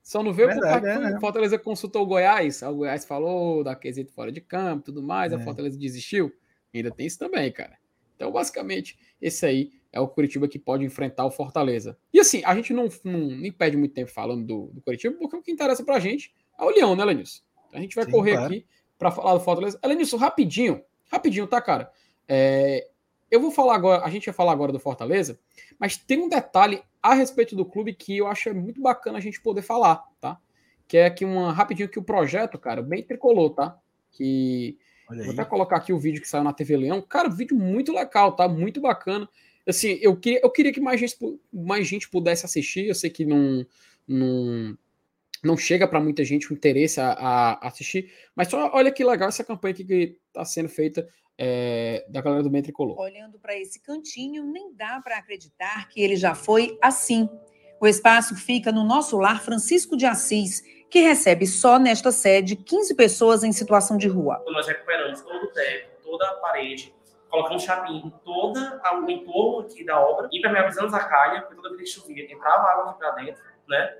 Só 0.02 0.22
não 0.22 0.32
veio 0.32 0.48
Verdade, 0.48 0.80
porque 0.80 0.88
é, 0.88 0.98
né? 0.98 1.20
Fortaleza 1.20 1.58
consultou 1.58 2.02
o 2.02 2.06
Goiás, 2.06 2.62
o 2.62 2.74
Goiás 2.74 3.04
falou 3.04 3.62
da 3.62 3.76
quesito 3.76 4.12
fora 4.12 4.32
de 4.32 4.40
campo 4.40 4.86
tudo 4.86 5.02
mais, 5.02 5.32
é. 5.32 5.36
a 5.36 5.40
Fortaleza 5.40 5.78
desistiu. 5.78 6.32
Ainda 6.74 6.90
tem 6.90 7.06
isso 7.06 7.18
também, 7.18 7.52
cara. 7.52 7.78
Então, 8.16 8.32
basicamente, 8.32 8.98
esse 9.20 9.44
aí 9.46 9.70
é 9.92 10.00
o 10.00 10.08
Curitiba 10.08 10.48
que 10.48 10.58
pode 10.58 10.84
enfrentar 10.84 11.24
o 11.24 11.30
Fortaleza. 11.30 11.96
E 12.12 12.18
assim, 12.18 12.42
a 12.44 12.54
gente 12.54 12.72
não, 12.72 12.88
não 13.04 13.18
nem 13.28 13.52
perde 13.52 13.76
muito 13.76 13.94
tempo 13.94 14.10
falando 14.10 14.44
do, 14.44 14.70
do 14.72 14.80
Curitiba, 14.80 15.14
porque 15.18 15.36
o 15.36 15.42
que 15.42 15.52
interessa 15.52 15.84
pra 15.84 16.00
gente 16.00 16.32
é 16.58 16.64
o 16.64 16.70
Leão, 16.70 16.96
né, 16.96 17.04
Lenilson? 17.04 17.42
Então, 17.68 17.78
a 17.78 17.82
gente 17.82 17.94
vai 17.94 18.04
Sim, 18.04 18.10
correr 18.10 18.32
claro. 18.32 18.46
aqui 18.46 18.66
para 18.98 19.10
falar 19.10 19.34
do 19.34 19.40
Fortaleza. 19.40 19.78
Lenilson, 19.84 20.16
rapidinho, 20.16 20.82
rapidinho, 21.10 21.46
tá, 21.46 21.60
cara? 21.60 21.90
É, 22.26 22.88
eu 23.30 23.40
vou 23.40 23.50
falar 23.50 23.74
agora, 23.74 24.04
a 24.04 24.10
gente 24.10 24.26
vai 24.26 24.34
falar 24.34 24.52
agora 24.52 24.72
do 24.72 24.78
Fortaleza, 24.78 25.38
mas 25.78 25.96
tem 25.96 26.20
um 26.20 26.28
detalhe 26.28 26.82
a 27.02 27.14
respeito 27.14 27.56
do 27.56 27.64
clube 27.64 27.94
que 27.94 28.18
eu 28.18 28.26
acho 28.26 28.54
muito 28.54 28.80
bacana 28.80 29.18
a 29.18 29.20
gente 29.20 29.40
poder 29.40 29.62
falar, 29.62 29.96
tá? 30.20 30.38
Que 30.86 30.98
é 30.98 31.06
aqui 31.06 31.24
uma 31.24 31.52
rapidinho 31.52 31.88
que 31.88 31.98
o 31.98 32.02
projeto, 32.02 32.58
cara, 32.58 32.82
bem 32.82 33.02
tricolor, 33.02 33.50
tá? 33.50 33.78
Que 34.12 34.78
vou 35.08 35.32
até 35.32 35.44
colocar 35.44 35.76
aqui 35.76 35.92
o 35.92 35.98
vídeo 35.98 36.20
que 36.20 36.28
saiu 36.28 36.44
na 36.44 36.52
TV 36.52 36.76
Leão. 36.76 37.02
Cara, 37.02 37.28
vídeo 37.28 37.56
muito 37.56 37.92
legal, 37.92 38.32
tá? 38.36 38.46
Muito 38.46 38.80
bacana. 38.80 39.28
Assim, 39.66 39.98
eu 40.00 40.16
queria, 40.16 40.40
eu 40.42 40.50
queria 40.50 40.72
que 40.72 40.80
mais 40.80 41.00
gente, 41.00 41.16
mais 41.52 41.86
gente 41.86 42.08
pudesse 42.08 42.44
assistir. 42.46 42.86
Eu 42.86 42.94
sei 42.94 43.10
que 43.10 43.24
não, 43.24 43.66
não, 44.06 44.76
não 45.42 45.56
chega 45.56 45.86
para 45.88 46.00
muita 46.00 46.24
gente 46.24 46.50
o 46.50 46.54
interesse 46.54 47.00
a, 47.00 47.12
a, 47.12 47.68
assistir, 47.68 48.12
mas 48.34 48.48
só 48.48 48.70
olha 48.74 48.92
que 48.92 49.04
legal 49.04 49.28
essa 49.28 49.44
campanha 49.44 49.74
que 49.74 50.18
está 50.28 50.44
sendo 50.44 50.68
feita 50.68 51.08
é, 51.38 52.04
da 52.08 52.20
galera 52.20 52.42
do 52.42 52.62
Tricolor. 52.62 52.98
Olhando 52.98 53.38
para 53.38 53.56
esse 53.56 53.80
cantinho, 53.80 54.44
nem 54.44 54.74
dá 54.74 55.00
para 55.02 55.16
acreditar 55.16 55.88
que 55.88 56.02
ele 56.02 56.16
já 56.16 56.34
foi 56.34 56.78
assim. 56.82 57.28
O 57.80 57.86
espaço 57.86 58.36
fica 58.36 58.70
no 58.70 58.84
nosso 58.84 59.18
lar 59.18 59.42
Francisco 59.42 59.96
de 59.96 60.06
Assis, 60.06 60.62
que 60.88 61.00
recebe 61.00 61.46
só 61.46 61.78
nesta 61.78 62.12
sede 62.12 62.54
15 62.54 62.94
pessoas 62.94 63.42
em 63.42 63.52
situação 63.52 63.96
de 63.96 64.06
rua. 64.08 64.42
Nós 64.46 64.66
recuperamos 64.66 65.20
todo 65.22 65.44
o 65.44 65.48
teto, 65.48 66.02
toda 66.02 66.28
a 66.28 66.34
parede, 66.34 66.94
colocamos 67.28 67.62
chapinha 67.62 68.02
em 68.04 68.10
todo 68.22 68.60
o 68.60 69.10
entorno 69.10 69.66
aqui 69.66 69.84
da 69.84 69.98
obra, 69.98 70.28
impermeabilizamos 70.30 70.92
a 70.92 71.00
calha, 71.00 71.40
porque 71.40 71.56
toda 71.56 71.74
vez 71.76 71.92
que 71.92 72.00
chovia 72.00 72.30
entrava 72.30 72.70
água 72.70 72.90
aqui 72.90 72.98
para 72.98 73.10
dentro, 73.12 73.42
né? 73.66 73.98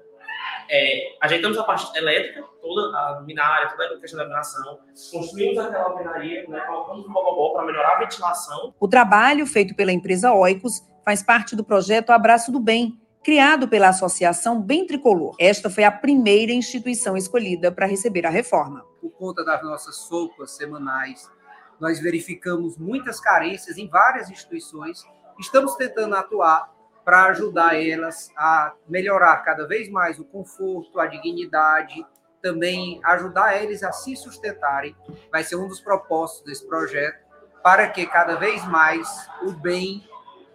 É, 0.69 1.16
ajeitamos 1.20 1.59
a 1.59 1.64
parte 1.64 1.97
elétrica, 1.97 2.43
toda 2.60 2.97
a 2.97 3.19
luminária, 3.19 3.69
toda 3.70 3.85
a 3.85 4.01
questão 4.01 4.19
da 4.19 4.24
iluminação, 4.24 4.78
construímos 5.10 5.59
aquela 5.59 5.85
alvenaria, 5.85 6.48
né, 6.48 6.60
colocamos 6.60 7.06
um 7.06 7.12
bobobó 7.12 7.52
para 7.55 7.66
melhorar 7.66 7.97
a 7.97 7.98
ventilação. 7.98 8.74
O 8.78 8.89
trabalho 8.89 9.47
feito 9.47 9.74
pela 9.74 9.93
empresa 9.93 10.32
Oicos 10.32 10.82
faz 11.05 11.23
parte 11.23 11.55
do 11.55 11.64
projeto 11.64 12.10
Abraço 12.10 12.51
do 12.51 12.60
Bem, 12.60 12.98
criado 13.23 13.69
pela 13.69 13.89
Associação 13.89 14.60
Bem 14.60 14.86
Tricolor. 14.86 15.35
Esta 15.39 15.70
foi 15.70 15.85
a 15.85 15.93
primeira 15.93 16.52
instituição 16.52 17.16
escolhida 17.16 17.70
para 17.70 17.86
receber 17.86 18.27
a 18.27 18.31
reforma. 18.31 18.85
Por 19.01 19.10
conta 19.10 19.44
das 19.44 19.62
nossas 19.62 19.97
sopas 19.97 20.52
semanais, 20.52 21.31
nós 21.78 22.01
verificamos 22.01 22.77
muitas 22.78 23.20
carências 23.20 23.77
em 23.77 23.89
várias 23.89 24.31
instituições. 24.31 25.05
Estamos 25.39 25.74
tentando 25.74 26.14
atuar 26.14 26.73
para 27.04 27.24
ajudar 27.26 27.74
elas 27.74 28.30
a 28.36 28.72
melhorar 28.88 29.38
cada 29.38 29.66
vez 29.66 29.88
mais 29.88 30.18
o 30.18 30.24
conforto, 30.24 31.00
a 31.00 31.06
dignidade, 31.06 32.04
também 32.40 33.00
ajudar 33.04 33.62
eles 33.62 33.82
a 33.82 33.92
se 33.92 34.16
sustentarem. 34.16 34.96
Vai 35.30 35.44
ser 35.44 35.56
um 35.56 35.68
dos 35.68 35.80
propósitos 35.80 36.44
desse 36.44 36.66
projeto, 36.66 37.22
para 37.62 37.88
que 37.88 38.06
cada 38.06 38.36
vez 38.36 38.66
mais 38.66 39.08
o 39.42 39.52
bem 39.52 40.06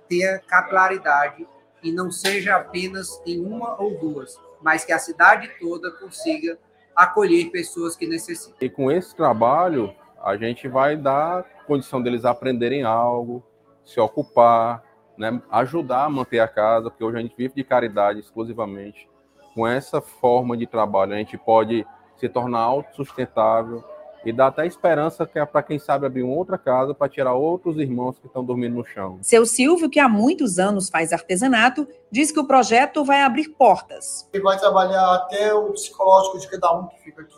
tenha 0.07 0.39
capilaridade 0.39 1.47
e 1.81 1.91
não 1.91 2.11
seja 2.11 2.55
apenas 2.55 3.21
em 3.25 3.39
uma 3.45 3.81
ou 3.81 3.97
duas, 3.97 4.37
mas 4.61 4.83
que 4.83 4.91
a 4.91 4.99
cidade 4.99 5.49
toda 5.59 5.91
consiga 5.91 6.57
acolher 6.95 7.51
pessoas 7.51 7.95
que 7.95 8.07
necessitam. 8.07 8.57
E 8.59 8.69
com 8.69 8.91
esse 8.91 9.15
trabalho, 9.15 9.95
a 10.21 10.35
gente 10.35 10.67
vai 10.67 10.97
dar 10.97 11.43
condição 11.65 12.01
deles 12.01 12.25
aprenderem 12.25 12.83
algo, 12.83 13.43
se 13.85 13.99
ocupar, 13.99 14.83
né, 15.17 15.41
ajudar 15.51 16.05
a 16.05 16.09
manter 16.09 16.39
a 16.39 16.47
casa, 16.47 16.89
porque 16.89 17.03
hoje 17.03 17.17
a 17.17 17.21
gente 17.21 17.35
vive 17.35 17.55
de 17.55 17.63
caridade 17.63 18.19
exclusivamente. 18.19 19.09
Com 19.53 19.67
essa 19.67 19.99
forma 19.99 20.55
de 20.55 20.67
trabalho, 20.67 21.13
a 21.13 21.17
gente 21.17 21.37
pode 21.37 21.85
se 22.15 22.29
tornar 22.29 22.59
autossustentável 22.59 23.83
e 24.25 24.31
dar 24.31 24.47
até 24.47 24.65
esperança 24.65 25.25
que 25.25 25.39
é 25.39 25.45
para 25.45 25.63
quem 25.63 25.79
sabe 25.79 26.05
abrir 26.05 26.23
uma 26.23 26.35
outra 26.35 26.57
casa 26.57 26.93
para 26.93 27.07
tirar 27.07 27.33
outros 27.33 27.77
irmãos 27.77 28.19
que 28.19 28.27
estão 28.27 28.43
dormindo 28.43 28.75
no 28.75 28.85
chão. 28.85 29.19
Seu 29.21 29.45
Silvio, 29.45 29.89
que 29.89 29.99
há 29.99 30.09
muitos 30.09 30.59
anos 30.59 30.89
faz 30.89 31.13
artesanato, 31.13 31.87
diz 32.11 32.31
que 32.31 32.39
o 32.39 32.45
projeto 32.45 33.05
vai 33.05 33.21
abrir 33.21 33.49
portas. 33.49 34.27
Ele 34.33 34.43
vai 34.43 34.59
trabalhar 34.59 35.15
até 35.15 35.53
o 35.53 35.71
psicológico 35.71 36.39
de 36.39 36.49
cada 36.49 36.77
um 36.77 36.87
que 36.87 36.99
fica 37.03 37.21
aqui. 37.21 37.37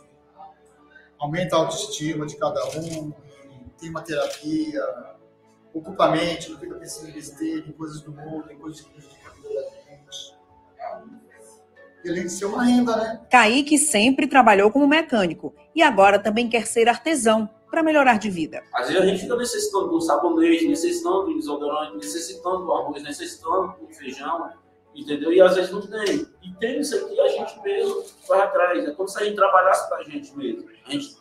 Aumenta 1.20 1.56
a 1.56 1.60
autoestima 1.60 2.26
de 2.26 2.38
cada 2.38 2.60
um, 2.80 3.14
tem 3.80 3.90
uma 3.90 4.02
terapia, 4.02 4.82
ocupa 5.80 6.06
a 6.06 6.12
mente, 6.12 6.52
não 6.52 6.60
fica 6.60 6.76
pensando 6.76 7.10
em 7.10 7.14
besteira, 7.14 7.68
em 7.68 7.72
coisas 7.72 8.02
do 8.02 8.12
mundo, 8.12 8.52
em 8.52 8.58
coisas 8.58 8.82
que 8.82 8.90
prejudicam 8.92 9.32
a 9.32 9.36
vida 9.36 9.62
da 9.62 9.70
gente. 9.92 10.40
E 12.04 12.10
além 12.10 12.24
de 12.24 12.30
ser 12.30 12.46
uma 12.46 12.64
renda, 12.64 12.96
né? 12.96 13.22
Kaique 13.30 13.78
sempre 13.78 14.28
trabalhou 14.28 14.72
como 14.72 14.88
mecânico 14.88 15.54
e 15.76 15.82
agora 15.82 16.18
também 16.18 16.48
quer 16.48 16.66
ser 16.66 16.88
artesão 16.88 17.50
para 17.70 17.84
melhorar 17.84 18.18
de 18.18 18.30
vida. 18.30 18.64
Às 18.74 18.88
vezes 18.88 19.02
a 19.02 19.06
gente 19.06 19.22
fica 19.22 19.36
necessitando 19.36 19.90
do 19.90 20.02
sabonete, 20.02 20.68
necessitando 20.68 21.26
do 21.26 21.36
desodorante, 21.36 21.98
necessitando 21.98 22.66
do 22.66 22.74
arroz, 22.74 23.04
necessitando 23.04 23.76
do 23.80 23.94
feijão, 23.94 24.52
entendeu? 24.96 25.32
E 25.32 25.42
às 25.42 25.56
vezes 25.56 25.72
não 25.72 25.82
tem. 25.82 26.26
E 26.42 26.54
tem 26.60 26.80
isso 26.80 26.96
aqui, 26.96 27.20
a 27.20 27.28
gente 27.28 27.62
mesmo 27.62 28.04
vai 28.28 28.42
atrás. 28.42 28.88
É 28.88 28.92
como 28.92 29.08
se 29.08 29.22
a 29.22 29.26
gente 29.26 29.36
trabalhasse 29.36 29.88
para 29.88 29.98
a 29.98 30.04
gente 30.04 30.36
mesmo. 30.36 30.66
A 30.86 30.92
gente 30.92 31.16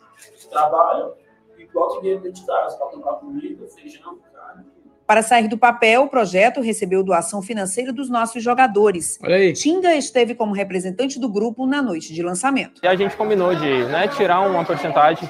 trabalha 0.49 1.13
e 1.61 2.01
dentro 2.01 2.31
de 2.31 2.45
casa 2.45 2.77
para 2.77 2.87
comprar 2.87 3.13
comida, 3.13 3.67
feijão, 3.67 4.17
carne. 4.33 4.65
Para 5.09 5.23
sair 5.23 5.47
do 5.47 5.57
papel, 5.57 6.03
o 6.03 6.07
projeto 6.07 6.61
recebeu 6.61 7.03
doação 7.03 7.41
financeira 7.41 7.91
dos 7.91 8.11
nossos 8.11 8.43
jogadores. 8.43 9.17
Olha 9.23 9.37
aí. 9.37 9.53
Tinga 9.53 9.95
esteve 9.95 10.35
como 10.35 10.53
representante 10.53 11.19
do 11.19 11.27
grupo 11.27 11.65
na 11.65 11.81
noite 11.81 12.13
de 12.13 12.21
lançamento. 12.21 12.79
E 12.83 12.87
a 12.87 12.95
gente 12.95 13.17
combinou 13.17 13.55
de 13.55 13.85
né, 13.85 14.07
tirar 14.07 14.41
uma 14.41 14.63
porcentagem 14.63 15.27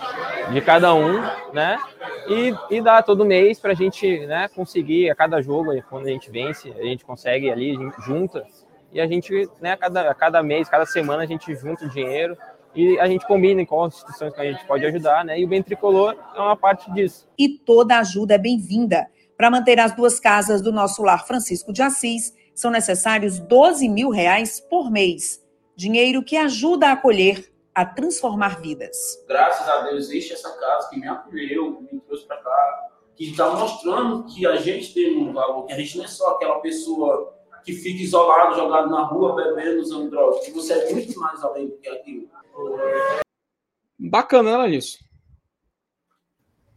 de 0.52 0.60
cada 0.60 0.94
um, 0.94 1.22
né? 1.54 1.78
E, 2.28 2.54
e 2.76 2.82
dar 2.82 3.04
todo 3.04 3.24
mês 3.24 3.58
para 3.58 3.72
a 3.72 3.74
gente 3.74 4.20
né, 4.28 4.50
conseguir, 4.50 5.10
a 5.10 5.16
cada 5.16 5.42
jogo, 5.42 5.72
quando 5.90 6.08
a 6.08 6.10
gente 6.10 6.30
vence, 6.30 6.70
a 6.78 6.84
gente 6.84 7.06
consegue 7.06 7.50
ali, 7.50 7.72
a 7.72 7.80
gente 7.80 8.02
junta. 8.02 8.46
E 8.92 9.00
a 9.00 9.08
gente, 9.08 9.50
né, 9.62 9.72
a 9.72 9.78
cada, 9.78 10.12
a 10.12 10.14
cada 10.14 10.44
mês, 10.44 10.68
cada 10.68 10.86
semana, 10.86 11.24
a 11.24 11.26
gente 11.26 11.56
junta 11.56 11.86
o 11.86 11.90
dinheiro 11.90 12.38
e 12.76 13.00
a 13.00 13.08
gente 13.08 13.26
combina 13.26 13.62
em 13.62 13.66
quais 13.66 13.94
instituições 13.94 14.34
que 14.34 14.41
a 14.41 14.52
gente 14.52 14.66
pode 14.66 14.86
ajudar, 14.86 15.26
né? 15.26 15.40
E 15.40 15.46
o 15.46 15.48
Bem 15.48 15.64
Tricolor 15.64 16.16
é 16.36 16.40
uma 16.40 16.56
parte 16.56 16.91
disso. 16.94 17.28
E 17.38 17.50
toda 17.50 18.00
ajuda 18.00 18.36
é 18.36 18.38
bem-vinda. 18.38 19.08
Para 19.36 19.50
manter 19.50 19.80
as 19.80 19.96
duas 19.96 20.20
casas 20.20 20.62
do 20.62 20.72
nosso 20.72 21.02
lar 21.02 21.26
Francisco 21.26 21.72
de 21.72 21.82
Assis, 21.82 22.34
são 22.54 22.70
necessários 22.70 23.40
12 23.40 23.88
mil 23.88 24.10
reais 24.10 24.60
por 24.60 24.91
mês. 24.91 25.41
Dinheiro 25.76 26.24
que 26.24 26.36
ajuda 26.36 26.88
a 26.88 26.91
acolher, 26.91 27.50
a 27.74 27.86
transformar 27.86 28.60
vidas. 28.60 28.98
Graças 29.28 29.68
a 29.68 29.82
Deus 29.84 30.10
existe 30.10 30.34
essa 30.34 30.52
casa 30.60 30.90
que 30.90 31.00
me 31.00 31.08
acolheu, 31.08 31.78
que 31.78 31.96
me 31.96 32.02
trouxe 32.02 32.26
para 32.28 32.38
cá, 32.38 32.88
que 33.16 33.32
está 33.32 33.50
mostrando 33.50 34.26
que 34.26 34.46
a 34.46 34.58
gente 34.58 34.94
tem 34.94 35.18
um 35.18 35.32
valor, 35.32 35.66
que 35.66 35.74
a 35.74 35.78
gente 35.78 35.98
não 35.98 36.04
é 36.04 36.08
só 36.08 36.36
aquela 36.36 36.60
pessoa 36.60 37.34
que 37.70 37.76
fica 37.82 38.02
isolado, 38.02 38.56
jogado 38.56 38.90
na 38.90 39.04
rua, 39.04 39.36
bebendo, 39.36 39.82
usando 39.82 40.10
drogas, 40.10 40.44
que 40.46 40.52
você 40.52 40.74
é 40.74 40.91
muito 40.94 41.20
mais 41.20 41.41
além 41.44 41.68
do 41.68 41.78
que 41.78 41.88
aquilo. 41.88 42.28
Bacana, 44.00 44.58
né, 44.58 44.68
nisso. 44.70 44.98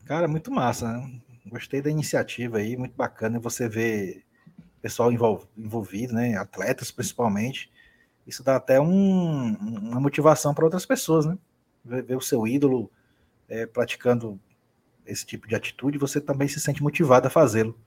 Cara, 0.05 0.29
muito 0.29 0.51
massa, 0.51 0.93
né? 0.93 1.21
Gostei 1.47 1.81
da 1.81 1.91
iniciativa 1.91 2.59
aí, 2.59 2.77
muito 2.77 2.95
bacana 2.95 3.39
você 3.39 3.69
ver 3.69 4.25
pessoal 4.81 5.13
envol- 5.13 5.47
envolvido, 5.57 6.13
né? 6.15 6.37
Atletas 6.37 6.91
principalmente. 6.91 7.71
Isso 8.27 8.43
dá 8.43 8.57
até 8.57 8.81
um- 8.81 9.55
uma 9.57 10.01
motivação 10.01 10.53
para 10.55 10.65
outras 10.65 10.85
pessoas, 10.85 11.25
né? 11.25 11.39
Ver, 11.85 12.03
ver 12.03 12.17
o 12.17 12.21
seu 12.21 12.47
ídolo 12.47 12.91
é, 13.49 13.67
praticando 13.67 14.41
esse 15.07 15.27
tipo 15.27 15.47
de 15.49 15.55
atitude, 15.55 15.99
você 15.99 16.21
também 16.21 16.49
se 16.49 16.59
sente 16.61 16.83
motivado 16.83 17.27
a 17.27 17.31
fazê-lo. 17.31 17.79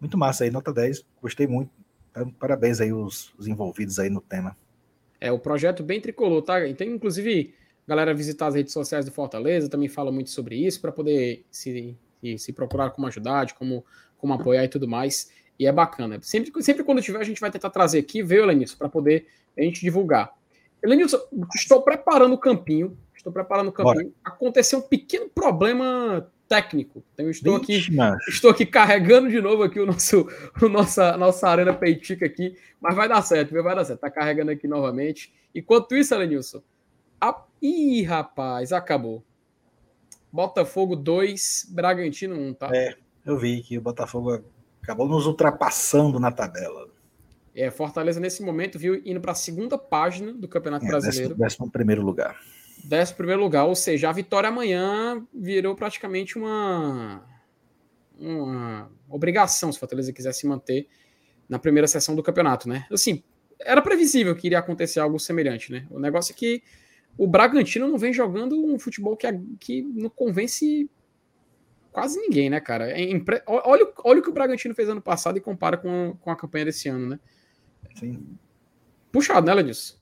Muito 0.00 0.16
massa 0.18 0.44
aí, 0.44 0.50
nota 0.50 0.72
10. 0.72 1.04
Gostei 1.20 1.46
muito. 1.46 1.70
Então, 2.12 2.30
Parabéns 2.30 2.80
aí 2.80 2.92
os, 2.92 3.34
os 3.36 3.48
envolvidos 3.48 3.98
aí 3.98 4.08
no 4.08 4.20
tema. 4.20 4.56
É 5.20 5.32
o 5.32 5.38
projeto 5.38 5.82
bem 5.82 6.00
tricolor, 6.00 6.42
tá? 6.42 6.64
E 6.66 6.74
tem 6.74 6.90
inclusive 6.90 7.54
galera 7.86 8.14
visitar 8.14 8.46
as 8.46 8.54
redes 8.54 8.72
sociais 8.72 9.04
do 9.04 9.10
Fortaleza, 9.10 9.68
também 9.68 9.88
fala 9.88 10.12
muito 10.12 10.30
sobre 10.30 10.56
isso 10.56 10.80
para 10.80 10.92
poder 10.92 11.44
se, 11.50 11.96
se, 12.20 12.38
se 12.38 12.52
procurar 12.52 12.90
como 12.90 13.06
ajudar, 13.06 13.46
de 13.46 13.54
como, 13.54 13.84
como 14.18 14.32
apoiar 14.32 14.64
e 14.64 14.68
tudo 14.68 14.86
mais. 14.86 15.30
E 15.58 15.66
é 15.66 15.72
bacana. 15.72 16.18
Sempre, 16.22 16.62
sempre 16.62 16.84
quando 16.84 17.02
tiver, 17.02 17.20
a 17.20 17.24
gente 17.24 17.40
vai 17.40 17.50
tentar 17.50 17.70
trazer 17.70 17.98
aqui, 17.98 18.22
veio, 18.22 18.46
Lenilson, 18.46 18.76
para 18.76 18.88
poder 18.88 19.26
a 19.56 19.62
gente 19.62 19.80
divulgar. 19.80 20.32
Lenilson, 20.82 21.18
estou 21.54 21.82
preparando 21.82 22.34
o 22.34 22.38
campinho. 22.38 22.96
Estou 23.14 23.32
preparando 23.32 23.68
o 23.68 23.72
campinho. 23.72 24.12
Aconteceu 24.24 24.80
um 24.80 24.82
pequeno 24.82 25.28
problema 25.28 26.28
técnico. 26.52 27.02
Então, 27.14 27.30
estou 27.30 27.56
aqui 27.56 27.78
Vixe. 27.78 27.96
Estou 28.28 28.50
aqui 28.50 28.66
carregando 28.66 29.30
de 29.30 29.40
novo 29.40 29.62
aqui 29.62 29.80
o 29.80 29.86
nosso, 29.86 30.28
o 30.60 30.68
nossa, 30.68 31.16
nossa 31.16 31.48
arena 31.48 31.72
peitica 31.72 32.26
aqui, 32.26 32.54
mas 32.78 32.94
vai 32.94 33.08
dar 33.08 33.22
certo, 33.22 33.52
viu? 33.52 33.62
Vai 33.62 33.74
dar 33.74 33.86
certo. 33.86 34.00
Tá 34.00 34.10
carregando 34.10 34.50
aqui 34.50 34.68
novamente. 34.68 35.32
Enquanto 35.54 35.96
isso, 35.96 36.14
Elenilson, 36.14 36.62
a... 37.18 37.42
Ih, 37.62 38.02
rapaz, 38.02 38.70
acabou. 38.70 39.24
Botafogo 40.30 40.94
2, 40.94 41.68
Bragantino 41.70 42.36
1, 42.36 42.54
tá? 42.54 42.70
É. 42.74 42.96
Eu 43.24 43.38
vi 43.38 43.62
que 43.62 43.78
o 43.78 43.80
Botafogo 43.80 44.42
acabou 44.82 45.08
nos 45.08 45.26
ultrapassando 45.26 46.18
na 46.18 46.30
tabela. 46.32 46.88
É, 47.54 47.70
Fortaleza 47.70 48.18
nesse 48.18 48.42
momento, 48.42 48.78
viu, 48.78 49.00
indo 49.06 49.20
para 49.20 49.32
a 49.32 49.36
segunda 49.36 49.78
página 49.78 50.32
do 50.32 50.48
Campeonato 50.48 50.84
É, 50.84 50.88
Brasileiro. 50.88 51.28
décimo, 51.28 51.44
décimo 51.44 51.70
primeiro 51.70 52.02
lugar. 52.02 52.38
Décimo 52.84 53.16
primeiro 53.16 53.42
lugar, 53.42 53.64
ou 53.64 53.74
seja, 53.74 54.08
a 54.08 54.12
vitória 54.12 54.48
amanhã 54.48 55.24
virou 55.32 55.74
praticamente 55.74 56.36
uma, 56.36 57.24
uma 58.18 58.90
obrigação 59.08 59.70
se 59.70 59.78
o 59.78 59.80
Fortaleza 59.80 60.12
quiser 60.12 60.32
se 60.32 60.46
manter 60.46 60.88
na 61.48 61.58
primeira 61.58 61.86
sessão 61.86 62.16
do 62.16 62.22
campeonato, 62.22 62.68
né? 62.68 62.86
Assim, 62.90 63.22
era 63.60 63.80
previsível 63.80 64.34
que 64.34 64.48
iria 64.48 64.58
acontecer 64.58 65.00
algo 65.00 65.18
semelhante, 65.18 65.70
né? 65.70 65.86
O 65.90 65.98
negócio 65.98 66.32
é 66.32 66.36
que 66.36 66.62
o 67.16 67.26
Bragantino 67.26 67.86
não 67.86 67.98
vem 67.98 68.12
jogando 68.12 68.64
um 68.64 68.78
futebol 68.78 69.16
que, 69.16 69.26
que 69.60 69.82
não 69.82 70.10
convence 70.10 70.90
quase 71.92 72.18
ninguém, 72.18 72.48
né, 72.48 72.58
cara? 72.58 72.90
É 72.90 73.02
impre... 73.02 73.42
olha, 73.46 73.92
olha 74.02 74.20
o 74.20 74.22
que 74.22 74.30
o 74.30 74.32
Bragantino 74.32 74.74
fez 74.74 74.88
ano 74.88 75.02
passado 75.02 75.36
e 75.36 75.40
compara 75.40 75.76
com, 75.76 76.16
com 76.20 76.30
a 76.30 76.36
campanha 76.36 76.64
desse 76.64 76.88
ano, 76.88 77.10
né? 77.10 77.20
Sim. 77.94 78.38
Puxado, 79.12 79.46
né, 79.46 79.54
Ledilson? 79.54 80.01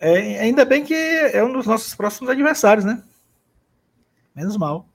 É, 0.00 0.40
ainda 0.40 0.64
bem 0.64 0.84
que 0.84 0.94
é 0.94 1.42
um 1.42 1.52
dos 1.52 1.66
nossos 1.66 1.94
próximos 1.94 2.30
adversários, 2.30 2.84
né? 2.84 3.02
Menos 4.34 4.56
mal. 4.56 4.88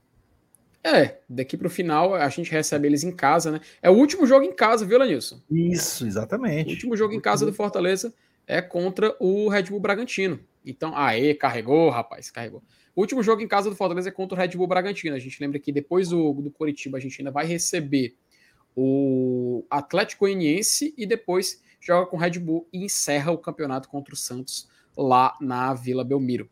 É, 0.82 1.18
daqui 1.28 1.56
pro 1.56 1.68
final 1.68 2.14
a 2.14 2.28
gente 2.28 2.50
recebe 2.50 2.88
eles 2.88 3.04
em 3.04 3.12
casa, 3.12 3.50
né? 3.50 3.60
É 3.82 3.90
o 3.90 3.94
último 3.94 4.26
jogo 4.26 4.44
em 4.44 4.52
casa, 4.52 4.86
viu, 4.86 4.98
Lanilson? 4.98 5.40
Isso, 5.50 6.06
exatamente. 6.06 6.68
O 6.68 6.72
último 6.72 6.96
jogo 6.96 7.12
em 7.12 7.20
casa 7.20 7.44
do 7.44 7.52
Fortaleza 7.52 8.14
é 8.46 8.62
contra 8.62 9.14
o 9.20 9.48
Red 9.48 9.64
Bull 9.64 9.80
Bragantino. 9.80 10.40
Então, 10.64 10.96
aê, 10.96 11.34
carregou, 11.34 11.90
rapaz, 11.90 12.30
carregou. 12.30 12.62
O 12.94 13.00
último 13.00 13.22
jogo 13.22 13.42
em 13.42 13.48
casa 13.48 13.68
do 13.68 13.76
Fortaleza 13.76 14.08
é 14.08 14.12
contra 14.12 14.36
o 14.36 14.38
Red 14.38 14.56
Bull 14.56 14.66
Bragantino. 14.66 15.14
A 15.14 15.18
gente 15.18 15.40
lembra 15.40 15.58
que 15.58 15.70
depois 15.70 16.08
do, 16.08 16.32
do 16.32 16.50
Coritiba 16.50 16.98
a 16.98 17.00
gente 17.00 17.20
ainda 17.20 17.30
vai 17.30 17.46
receber 17.46 18.16
o 18.74 19.64
Atlético 19.70 20.24
Goianiense 20.24 20.94
e 20.96 21.06
depois 21.06 21.62
joga 21.78 22.06
com 22.06 22.16
o 22.16 22.20
Red 22.20 22.38
Bull 22.38 22.68
e 22.72 22.84
encerra 22.84 23.32
o 23.32 23.38
campeonato 23.38 23.88
contra 23.88 24.14
o 24.14 24.16
Santos 24.16 24.68
lá 25.00 25.36
na 25.40 25.74
Vila 25.74 26.04
Belmiro. 26.04 26.48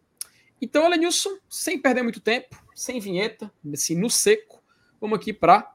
Então, 0.61 0.85
Elenilson, 0.85 1.39
sem 1.49 1.81
perder 1.81 2.03
muito 2.03 2.21
tempo, 2.21 2.61
sem 2.75 2.99
vinheta, 2.99 3.53
assim, 3.73 3.95
no 3.95 4.11
seco, 4.11 4.63
vamos 5.01 5.19
aqui 5.19 5.33
para 5.33 5.73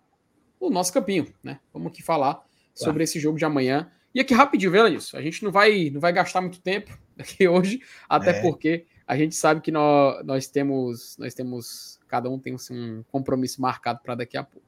o 0.60 0.70
nosso 0.70 0.92
campinho, 0.92 1.34
né? 1.42 1.60
Vamos 1.72 1.92
aqui 1.92 2.02
falar 2.04 2.44
sobre 2.74 3.04
esse 3.04 3.20
jogo 3.20 3.38
de 3.38 3.46
amanhã. 3.46 3.92
E 4.14 4.20
aqui 4.20 4.34
rapidinho, 4.34 4.72
viu, 4.72 4.82
Elenilson? 4.82 5.18
A 5.18 5.22
gente 5.22 5.44
não 5.44 5.52
vai, 5.52 5.90
não 5.90 6.02
vai 6.02 6.12
gastar 6.12 6.42
muito 6.42 6.62
tempo 6.62 6.98
aqui 7.18 7.48
hoje, 7.48 7.82
até 8.10 8.32
É. 8.32 8.42
porque 8.42 8.86
a 9.08 9.16
gente 9.16 9.36
sabe 9.36 9.62
que 9.62 9.72
nós, 9.72 10.26
nós 10.26 10.48
temos, 10.48 11.18
nós 11.18 11.34
temos, 11.34 12.00
cada 12.08 12.30
um 12.30 12.40
tem 12.40 12.56
assim, 12.56 12.74
um 13.00 13.04
compromisso 13.04 13.62
marcado 13.62 14.00
para 14.04 14.16
daqui 14.16 14.36
a 14.38 14.44
pouco. 14.44 14.68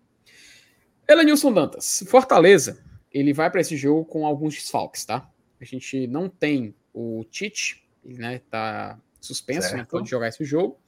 Elenilson 1.08 1.54
Dantas, 1.54 2.04
Fortaleza, 2.08 2.84
ele 3.12 3.32
vai 3.34 3.50
para 3.50 3.62
esse 3.62 3.78
jogo 3.78 4.06
com 4.06 4.26
alguns 4.26 4.56
desfalques, 4.56 5.06
tá? 5.06 5.30
A 5.60 5.64
gente 5.64 6.08
não 6.08 6.28
tem 6.28 6.76
o 6.94 7.24
Tite, 7.30 7.85
né, 8.06 8.40
tá 8.50 9.00
suspenso, 9.20 9.62
Certo. 9.70 9.78
não 9.78 9.86
pode 9.86 10.10
jogar 10.10 10.28
esse 10.28 10.44
jogo. 10.46 10.80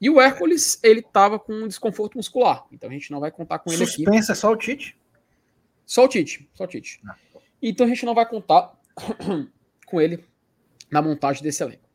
E 0.00 0.10
o 0.10 0.20
Hércules, 0.20 0.78
ele 0.82 1.00
tava 1.00 1.38
com 1.38 1.52
um 1.52 1.68
desconforto 1.68 2.16
muscular, 2.16 2.66
então 2.72 2.90
a 2.90 2.92
gente 2.92 3.10
não 3.10 3.20
vai 3.20 3.30
contar 3.30 3.60
com 3.60 3.72
ele 3.72 3.82
aqui. 3.84 3.92
Suspensa 4.04 4.32
é 4.32 4.34
só 4.34 4.50
o 4.50 4.56
Tite? 4.56 4.98
Só 5.86 6.04
o 6.04 6.08
Tite, 6.08 6.48
só 6.54 6.64
o 6.64 6.66
Tite. 6.66 7.00
Ah, 7.08 7.16
Então 7.62 7.86
a 7.86 7.88
gente 7.88 8.04
não 8.04 8.14
vai 8.14 8.28
contar 8.28 8.72
com 9.86 10.00
ele 10.00 10.24
na 10.90 11.00
montagem 11.00 11.42
desse 11.42 11.62
elenco. 11.62 11.88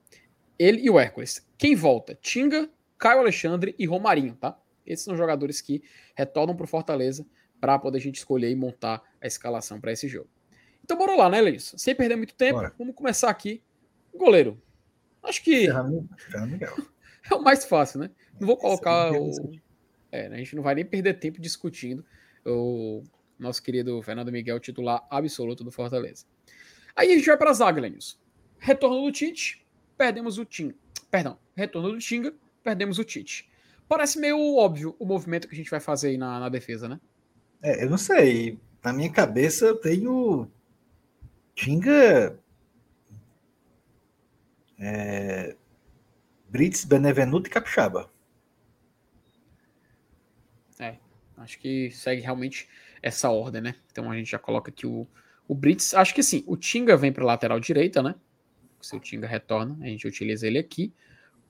Ele 0.58 0.82
e 0.82 0.90
o 0.90 1.00
Hércules. 1.00 1.46
Quem 1.58 1.76
volta? 1.76 2.18
Tinga, 2.22 2.70
Caio 2.98 3.20
Alexandre 3.20 3.76
e 3.78 3.86
Romarinho, 3.86 4.36
tá? 4.36 4.58
Esses 4.86 5.06
são 5.06 5.16
jogadores 5.16 5.62
que 5.62 5.84
retornam 6.16 6.56
para 6.56 6.64
o 6.64 6.68
Fortaleza 6.68 7.26
para 7.62 7.78
poder 7.78 7.98
a 7.98 8.02
gente 8.02 8.16
escolher 8.18 8.50
e 8.50 8.56
montar 8.56 9.02
a 9.22 9.28
escalação 9.28 9.80
para 9.80 9.92
esse 9.92 10.08
jogo. 10.08 10.30
Então 10.84 10.98
bora 10.98 11.16
lá, 11.16 11.30
né, 11.30 11.40
Leis? 11.42 11.74
Sem 11.78 11.94
perder 11.94 12.16
muito 12.16 12.34
tempo, 12.34 12.56
Bora. 12.60 12.74
vamos 12.78 12.96
começar 12.96 13.30
aqui. 13.30 13.62
Goleiro. 14.16 14.60
Acho 15.24 15.44
que 15.44 15.68
Miguel. 16.48 16.76
é 17.30 17.36
o 17.36 17.42
mais 17.42 17.66
fácil, 17.66 18.00
né? 18.00 18.10
Não 18.40 18.48
vou 18.48 18.58
colocar 18.58 19.14
Esse 19.14 19.42
o. 19.42 19.52
É, 20.12 20.30
né, 20.30 20.36
a 20.36 20.40
gente 20.40 20.56
não 20.56 20.64
vai 20.64 20.76
nem 20.76 20.86
perder 20.86 21.20
tempo 21.20 21.40
discutindo 21.40 22.04
o 22.46 23.04
nosso 23.38 23.62
querido 23.62 24.02
Fernando 24.02 24.32
Miguel, 24.32 24.60
titular 24.60 25.06
absoluto 25.10 25.64
do 25.64 25.72
Fortaleza. 25.72 26.26
Aí 26.96 27.12
a 27.12 27.16
gente 27.16 27.28
vai 27.28 27.38
para 27.38 27.52
a 27.52 27.54
zaga, 27.54 27.80
Lenilson. 27.80 28.18
Retorno 28.58 29.02
do 29.02 29.12
Tite, 29.12 29.66
perdemos 29.98 30.38
o 30.38 30.46
Tim. 30.46 30.74
Perdão, 31.10 31.38
retorno 31.56 31.92
do 31.92 31.98
Tinga, 32.00 32.34
perdemos 32.64 33.00
o 33.00 33.04
Tite. 33.04 33.50
Parece 33.88 34.20
meio 34.20 34.56
óbvio 34.56 34.96
o 35.00 35.06
movimento 35.06 35.48
que 35.48 35.56
a 35.56 35.58
gente 35.58 35.72
vai 35.72 35.80
fazer 35.80 36.10
aí 36.10 36.18
na, 36.18 36.40
na 36.40 36.50
defesa, 36.50 36.88
né? 36.88 37.00
É, 37.64 37.84
eu 37.84 37.90
não 37.90 37.98
sei. 37.98 38.60
Na 38.84 38.94
minha 38.94 39.12
cabeça 39.12 39.66
eu 39.66 39.76
tenho 39.76 40.48
Tinga. 41.56 42.38
É, 44.80 45.56
Brits, 46.50 46.86
Benevenuto 46.86 47.48
e 47.48 47.52
Capixaba. 47.52 48.12
É, 50.80 50.96
acho 51.38 51.60
que 51.60 51.92
segue 51.92 52.22
realmente 52.22 52.68
essa 53.02 53.30
ordem, 53.30 53.62
né? 53.62 53.76
Então 53.92 54.10
a 54.10 54.16
gente 54.16 54.32
já 54.32 54.40
coloca 54.40 54.72
aqui 54.72 54.88
o, 54.88 55.06
o 55.48 55.54
Brits. 55.54 55.94
Acho 55.94 56.16
que 56.16 56.24
sim, 56.24 56.44
o 56.48 56.56
Tinga 56.56 56.96
vem 56.96 57.12
para 57.12 57.26
lateral 57.26 57.60
direita, 57.60 58.02
né? 58.02 58.16
Se 58.82 58.96
o 58.96 59.00
Tinga 59.00 59.28
retorna, 59.28 59.78
a 59.82 59.88
gente 59.88 60.08
utiliza 60.08 60.48
ele 60.48 60.58
aqui. 60.58 60.94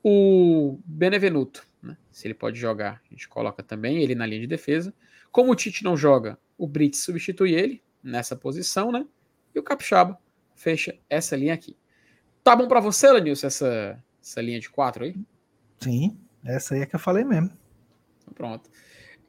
O 0.04 0.80
Benevenuto, 0.84 1.66
né? 1.82 1.96
Se 2.12 2.28
ele 2.28 2.34
pode 2.34 2.60
jogar, 2.60 3.02
a 3.06 3.14
gente 3.14 3.28
coloca 3.28 3.62
também 3.62 4.02
ele 4.02 4.16
na 4.16 4.26
linha 4.26 4.42
de 4.42 4.48
defesa. 4.48 4.94
Como 5.32 5.52
o 5.52 5.56
Tite 5.56 5.84
não 5.84 5.96
joga, 5.96 6.40
o 6.58 6.68
Brits 6.68 7.00
substitui 7.04 7.54
ele 7.54 7.84
nessa 8.04 8.36
posição, 8.36 8.92
né? 8.92 9.06
E 9.54 9.60
o 9.60 9.64
Capixaba 9.64 10.20
fecha 10.56 10.98
essa 11.10 11.36
linha 11.36 11.54
aqui. 11.54 11.78
Tá 12.50 12.56
bom 12.56 12.68
para 12.68 12.80
você, 12.80 13.12
Lenilson, 13.12 13.46
essa, 13.46 14.04
essa 14.24 14.42
linha 14.42 14.60
de 14.60 14.72
quatro 14.72 15.04
aí? 15.04 15.16
Sim, 15.80 16.18
essa 16.44 16.74
aí 16.74 16.82
é 16.82 16.86
que 16.88 16.96
eu 16.96 17.00
falei 17.00 17.24
mesmo. 17.24 17.52
Então, 18.24 18.34
pronto. 18.34 18.68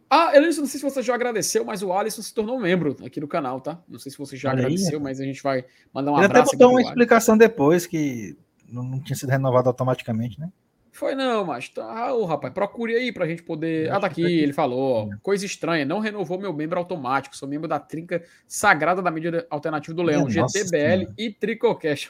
Ah, 0.08 0.30
Elenilson, 0.34 0.62
não 0.62 0.68
sei 0.68 0.80
se 0.80 0.84
você 0.88 1.02
já 1.02 1.14
agradeceu, 1.14 1.62
mas 1.62 1.82
o 1.82 1.92
Alisson 1.92 2.22
se 2.22 2.32
tornou 2.32 2.58
membro 2.58 2.96
aqui 3.04 3.20
do 3.20 3.28
canal, 3.28 3.60
tá? 3.60 3.78
Não 3.86 3.98
sei 3.98 4.10
se 4.10 4.16
você 4.16 4.38
já 4.38 4.48
Olha 4.48 4.60
aí. 4.60 4.64
agradeceu, 4.64 4.98
mas 4.98 5.20
a 5.20 5.24
gente 5.24 5.42
vai 5.42 5.66
mandar 5.92 6.12
um 6.12 6.16
Ele 6.16 6.24
até 6.24 6.38
abraço. 6.38 6.52
botou 6.52 6.56
aqui 6.56 6.64
uma 6.64 6.70
pro 6.70 6.76
Alisson. 6.78 6.90
explicação 6.92 7.36
depois 7.36 7.86
que 7.86 8.38
não 8.66 8.98
tinha 9.02 9.14
sido 9.14 9.28
renovado 9.28 9.68
automaticamente, 9.68 10.40
né? 10.40 10.50
Foi 10.92 11.14
não, 11.14 11.44
mas 11.44 11.68
tá, 11.68 12.10
rapaz, 12.26 12.52
procure 12.52 12.94
aí 12.94 13.12
pra 13.12 13.26
gente 13.26 13.42
poder. 13.42 13.90
Ah, 13.92 14.00
tá 14.00 14.08
aqui, 14.08 14.22
ele 14.22 14.52
falou, 14.52 15.08
coisa 15.22 15.46
estranha, 15.46 15.84
não 15.84 16.00
renovou 16.00 16.38
meu 16.38 16.52
membro 16.52 16.78
automático, 16.78 17.36
sou 17.36 17.48
membro 17.48 17.68
da 17.68 17.78
trinca 17.78 18.22
sagrada 18.46 19.00
da 19.00 19.10
mídia 19.10 19.46
alternativa 19.48 19.94
do 19.94 20.02
Leão, 20.02 20.26
Minha 20.26 20.42
nossa 20.42 20.58
GTBL 20.58 20.78
Senhora. 20.78 21.14
e 21.16 21.30
Tricocast, 21.32 22.08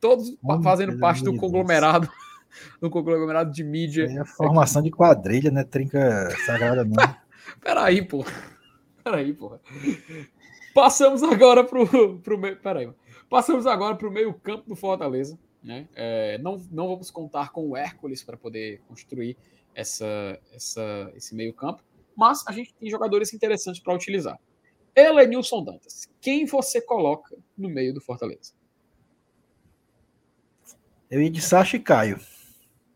todos 0.00 0.36
fazendo 0.62 0.98
parte 0.98 1.22
do 1.22 1.36
conglomerado, 1.36 2.10
do 2.80 2.90
conglomerado 2.90 3.52
de 3.52 3.62
mídia. 3.62 4.06
É 4.10 4.18
a 4.18 4.24
formação 4.24 4.82
de 4.82 4.90
quadrilha, 4.90 5.50
né? 5.50 5.62
Trinca 5.62 6.28
sagrada 6.44 6.84
mesmo. 6.84 7.16
Peraí, 7.62 8.02
pô. 8.02 8.24
Peraí, 9.04 9.32
porra. 9.32 9.60
Passamos 10.74 11.22
agora 11.22 11.62
pro, 11.62 12.18
pro 12.18 12.36
meio. 12.36 12.56
Peraí. 12.56 12.90
Passamos 13.30 13.66
agora 13.66 13.94
pro 13.94 14.10
meio-campo 14.10 14.68
do 14.68 14.76
Fortaleza. 14.76 15.38
Né? 15.62 15.88
É, 15.94 16.38
não, 16.38 16.58
não 16.70 16.88
vamos 16.88 17.10
contar 17.10 17.50
com 17.50 17.68
o 17.68 17.76
Hércules 17.76 18.22
para 18.22 18.36
poder 18.36 18.80
construir 18.86 19.36
essa, 19.74 20.40
essa, 20.52 21.12
esse 21.14 21.34
meio-campo, 21.34 21.82
mas 22.16 22.46
a 22.46 22.52
gente 22.52 22.72
tem 22.74 22.88
jogadores 22.88 23.34
interessantes 23.34 23.80
para 23.80 23.94
utilizar. 23.94 24.38
Elenilson 24.94 25.62
Dantas, 25.62 26.08
quem 26.20 26.46
você 26.46 26.80
coloca 26.80 27.36
no 27.56 27.68
meio 27.68 27.92
do 27.92 28.00
Fortaleza? 28.00 28.54
Eu 31.10 31.20
ia 31.20 31.30
de 31.30 31.40
Sacha 31.40 31.76
e 31.76 31.80
Caio. 31.80 32.18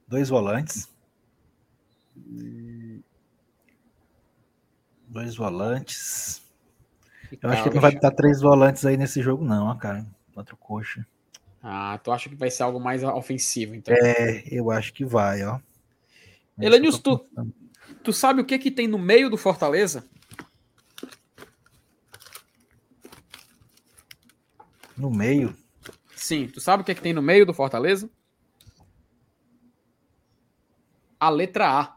Dois 0.09 0.29
volantes. 0.29 0.89
Dois 5.07 5.37
volantes. 5.37 6.43
Eu 7.41 7.51
acho 7.51 7.65
que 7.65 7.75
não 7.75 7.81
vai 7.81 7.93
botar 7.93 8.11
três 8.11 8.41
volantes 8.41 8.85
aí 8.85 8.97
nesse 8.97 9.23
jogo, 9.23 9.45
não, 9.45 9.67
ó, 9.67 9.75
cara. 9.75 10.05
Contra 10.35 10.55
o 10.55 10.59
Coxa. 10.59 11.07
Ah, 11.63 11.99
tu 12.03 12.11
acha 12.11 12.29
que 12.29 12.35
vai 12.35 12.51
ser 12.51 12.63
algo 12.63 12.81
mais 12.81 13.03
ofensivo, 13.05 13.75
então? 13.75 13.95
É, 13.95 14.43
eu 14.51 14.71
acho 14.71 14.93
que 14.93 15.05
vai, 15.05 15.45
ó. 15.45 15.61
É 16.59 16.67
eu 16.69 17.01
tô 17.01 17.19
tu, 17.19 17.19
pensando. 17.19 17.55
tu 18.03 18.13
sabe 18.13 18.41
o 18.41 18.45
que 18.45 18.59
que 18.59 18.71
tem 18.71 18.87
no 18.87 18.99
meio 18.99 19.29
do 19.29 19.37
Fortaleza? 19.37 20.05
No 24.97 25.11
meio. 25.11 25.57
Sim, 26.15 26.47
tu 26.47 26.61
sabe 26.61 26.83
o 26.83 26.85
que, 26.85 26.93
é 26.93 26.95
que 26.95 27.01
tem 27.01 27.15
no 27.15 27.23
meio 27.23 27.47
do 27.47 27.55
Fortaleza? 27.55 28.11
A 31.19 31.31
letra 31.31 31.81
A. 31.81 31.97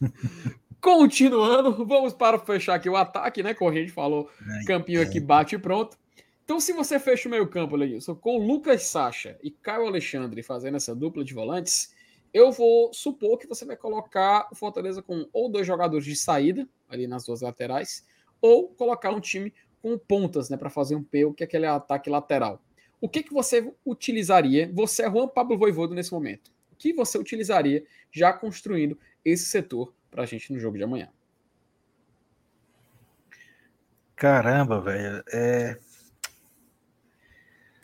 Continuando, 0.80 1.84
vamos 1.84 2.12
para 2.12 2.38
fechar 2.38 2.74
aqui 2.74 2.88
o 2.88 2.96
ataque, 2.96 3.42
né? 3.42 3.52
Como 3.52 3.70
a 3.70 3.74
gente 3.74 3.90
falou, 3.90 4.30
Ai, 4.40 4.64
campinho 4.64 5.02
aqui 5.02 5.18
bate 5.18 5.56
e 5.56 5.58
pronto. 5.58 5.98
Então, 6.44 6.60
se 6.60 6.72
você 6.72 6.98
fecha 6.98 7.28
o 7.28 7.30
meio 7.30 7.46
campo, 7.48 7.76
Lenilson, 7.76 8.14
com 8.14 8.38
Lucas 8.38 8.84
Sacha 8.84 9.36
e 9.42 9.50
Caio 9.50 9.86
Alexandre 9.86 10.42
fazendo 10.42 10.76
essa 10.76 10.94
dupla 10.94 11.24
de 11.24 11.34
volantes, 11.34 11.92
eu 12.32 12.52
vou 12.52 12.92
supor 12.92 13.38
que 13.38 13.46
você 13.46 13.64
vai 13.64 13.76
colocar 13.76 14.48
o 14.50 14.54
Fortaleza 14.54 15.02
com 15.02 15.28
ou 15.32 15.50
dois 15.50 15.66
jogadores 15.66 16.04
de 16.04 16.14
saída, 16.14 16.68
ali 16.88 17.06
nas 17.06 17.26
duas 17.26 17.40
laterais, 17.40 18.06
ou 18.40 18.68
colocar 18.68 19.10
um 19.10 19.20
time 19.20 19.52
com 19.82 19.98
pontas, 19.98 20.48
né, 20.48 20.56
para 20.56 20.70
fazer 20.70 20.94
um 20.94 21.02
P, 21.02 21.32
que 21.34 21.42
é 21.42 21.46
aquele 21.46 21.66
ataque 21.66 22.08
lateral. 22.08 22.62
O 23.00 23.08
que, 23.08 23.22
que 23.22 23.32
você 23.32 23.72
utilizaria? 23.84 24.70
Você 24.72 25.02
é 25.02 25.10
Juan 25.10 25.28
Pablo 25.28 25.58
Voivodo 25.58 25.94
nesse 25.94 26.12
momento. 26.12 26.50
O 26.72 26.76
que 26.76 26.92
você 26.92 27.18
utilizaria 27.18 27.84
já 28.10 28.32
construindo 28.32 28.98
esse 29.24 29.44
setor 29.44 29.92
para 30.10 30.22
a 30.22 30.26
gente 30.26 30.52
no 30.52 30.58
jogo 30.58 30.76
de 30.76 30.84
amanhã? 30.84 31.08
Caramba, 34.16 34.80
velho. 34.80 35.22
É... 35.32 35.78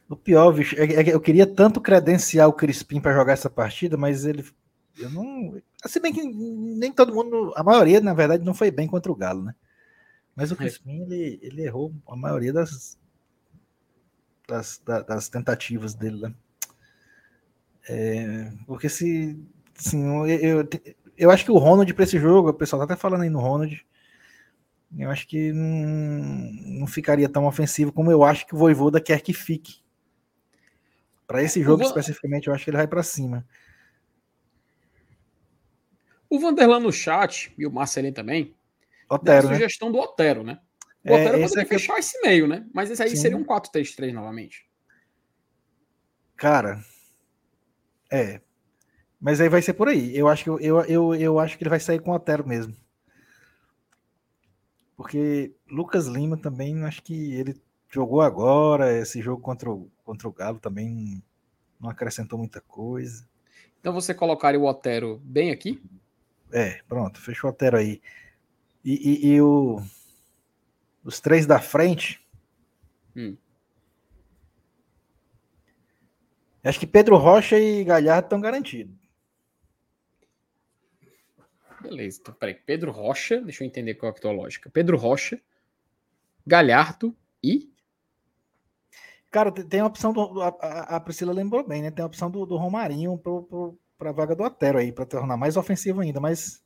O 0.09 0.17
pior, 0.17 0.53
bicho, 0.53 0.77
é 0.79 1.03
que 1.03 1.11
eu 1.11 1.21
queria 1.21 1.47
tanto 1.47 1.81
credenciar 1.81 2.49
o 2.49 2.53
Crispim 2.53 3.01
para 3.01 3.15
jogar 3.15 3.33
essa 3.33 3.49
partida, 3.49 3.97
mas 3.97 4.25
ele. 4.25 4.45
Eu 4.99 5.11
não. 5.11 5.61
Se 5.87 5.99
bem 5.99 6.13
que 6.13 6.23
nem 6.23 6.93
todo 6.93 7.15
mundo. 7.15 7.53
A 7.57 7.63
maioria, 7.63 8.01
na 8.01 8.13
verdade, 8.13 8.45
não 8.45 8.55
foi 8.55 8.71
bem 8.71 8.87
contra 8.87 9.11
o 9.11 9.17
Galo, 9.17 9.43
né? 9.43 9.55
Mas 10.37 10.53
o 10.53 10.57
Crispim, 10.57 11.03
ele, 11.03 11.41
ele 11.43 11.63
errou 11.65 11.95
a 12.09 12.17
maioria 12.17 12.53
das, 12.53 12.99
das, 14.49 14.79
da- 14.79 15.03
das 15.03 15.29
tentativas 15.29 15.95
dele, 15.95 16.21
né? 16.23 16.35
É, 17.89 18.51
porque 18.67 18.89
se. 18.89 19.39
Assim, 19.79 20.05
eu, 20.07 20.27
eu, 20.63 20.69
eu 21.17 21.31
acho 21.31 21.45
que 21.45 21.51
o 21.51 21.59
Ronald 21.59 21.93
para 21.95 22.05
esse 22.05 22.19
jogo, 22.19 22.51
o 22.51 22.55
pessoal 22.55 22.87
tá 22.87 22.93
até 22.95 23.01
falando 23.01 23.23
aí 23.23 23.31
no 23.31 23.41
Ronald. 23.41 23.85
Eu 24.97 25.11
acho 25.11 25.27
que 25.27 25.53
não, 25.53 26.79
não 26.81 26.87
ficaria 26.87 27.29
tão 27.29 27.47
ofensivo 27.47 27.93
como 27.93 28.11
eu 28.13 28.23
acho 28.23 28.47
que 28.47 28.55
o 28.55 28.59
Voivoda 28.59 29.01
quer 29.01 29.21
que 29.21 29.33
fique. 29.33 29.83
Para 31.27 31.43
esse 31.43 31.63
jogo 31.63 31.79
Van- 31.83 31.89
especificamente, 31.89 32.47
eu 32.47 32.55
acho 32.55 32.65
que 32.65 32.71
ele 32.71 32.77
vai 32.77 32.87
para 32.87 33.03
cima. 33.03 33.45
O 36.29 36.39
Vanderlan 36.39 36.81
no 36.81 36.93
chat 36.93 37.53
e 37.57 37.67
o 37.67 37.71
Marcelinho 37.73 38.15
também 38.15 38.45
deu 38.45 38.55
a 39.09 39.15
Otero, 39.15 39.49
né? 39.49 39.55
sugestão 39.55 39.91
do 39.91 39.99
Otero, 39.99 40.43
né? 40.43 40.59
O 41.05 41.13
É, 41.13 41.21
Otero 41.21 41.41
poderia 41.41 41.63
é 41.63 41.67
fechar 41.67 41.99
esse 41.99 42.21
meio, 42.23 42.47
né? 42.47 42.67
Mas 42.73 42.91
esse 42.91 43.03
aí 43.03 43.11
Sim. 43.11 43.17
seria 43.17 43.37
um 43.37 43.45
4-3-3 43.45 44.13
novamente. 44.13 44.69
Cara, 46.37 46.83
é. 48.11 48.41
Mas 49.25 49.41
aí 49.41 49.49
vai 49.49 49.63
ser 49.63 49.73
por 49.73 49.89
aí. 49.89 50.15
Eu 50.15 50.29
acho 50.29 50.45
que 50.45 50.51
eu, 50.51 50.61
eu, 50.61 50.81
eu, 50.85 51.15
eu 51.15 51.39
acho 51.39 51.57
que 51.57 51.63
ele 51.65 51.71
vai 51.71 51.81
sair 51.81 51.99
com 51.99 52.11
o 52.11 52.15
Otero 52.15 52.47
mesmo. 52.47 52.77
Porque 54.95 55.55
Lucas 55.67 56.07
Lima 56.07 56.37
também, 56.37 56.85
acho 56.85 57.03
que 57.03 57.33
ele 57.33 57.59
jogou 57.89 58.21
agora. 58.21 58.93
Esse 58.93 59.23
jogo 59.23 59.41
contra 59.41 59.71
o, 59.71 59.91
contra 60.05 60.29
o 60.29 60.33
Galo 60.33 60.59
também 60.61 60.91
não, 60.91 61.23
não 61.81 61.89
acrescentou 61.89 62.39
muita 62.39 62.61
coisa. 62.61 63.27
Então 63.81 63.95
você 63.95 64.13
colocaria 64.13 64.61
o 64.61 64.67
Otero 64.67 65.19
bem 65.25 65.51
aqui? 65.51 65.83
É, 66.53 66.83
pronto, 66.87 67.19
fechou 67.19 67.49
o 67.49 67.53
Otero 67.55 67.79
aí. 67.79 68.03
E, 68.85 68.93
e- 68.93 69.27
e 69.37 69.41
o, 69.41 69.81
os 71.03 71.19
três 71.19 71.47
da 71.47 71.59
frente. 71.63 72.21
Hum. 73.17 73.39
Acho 76.63 76.79
que 76.79 76.87
Pedro 76.87 77.17
Rocha 77.17 77.59
e 77.59 77.83
Galhardo 77.85 78.27
estão 78.27 78.39
garantidos. 78.39 79.04
Beleza. 81.85 82.19
Então, 82.21 82.35
peraí. 82.35 82.55
Pedro 82.55 82.91
Rocha, 82.91 83.41
deixa 83.41 83.63
eu 83.63 83.67
entender 83.67 83.95
qual 83.95 84.11
é 84.11 84.17
a 84.17 84.21
tua 84.21 84.33
lógica. 84.33 84.71
Pedro 84.71 84.97
Rocha, 84.97 85.41
Galhardo 86.47 87.17
e. 87.43 87.71
Cara, 89.31 89.51
tem- 89.53 89.81
a 89.81 89.87
opção 89.87 90.13
do. 90.13 90.41
A, 90.41 90.49
a- 90.49 90.97
a 90.97 91.01
Priscila 91.01 91.33
lembrou 91.33 91.67
bem, 91.67 91.83
né? 91.83 91.91
Tem 91.91 92.03
a 92.03 92.07
opção 92.07 92.31
do, 92.31 92.47
do 92.47 92.57
Romarinho 92.57 93.19
para 93.99 94.11
a 94.11 94.13
vaga 94.13 94.35
do 94.35 94.43
Otero 94.45 94.79
aí, 94.79 94.93
para 94.93 95.05
tornar 95.07 95.37
mais 95.37 95.57
ofensivo 95.57 96.01
ainda, 96.01 96.21
mas. 96.21 96.65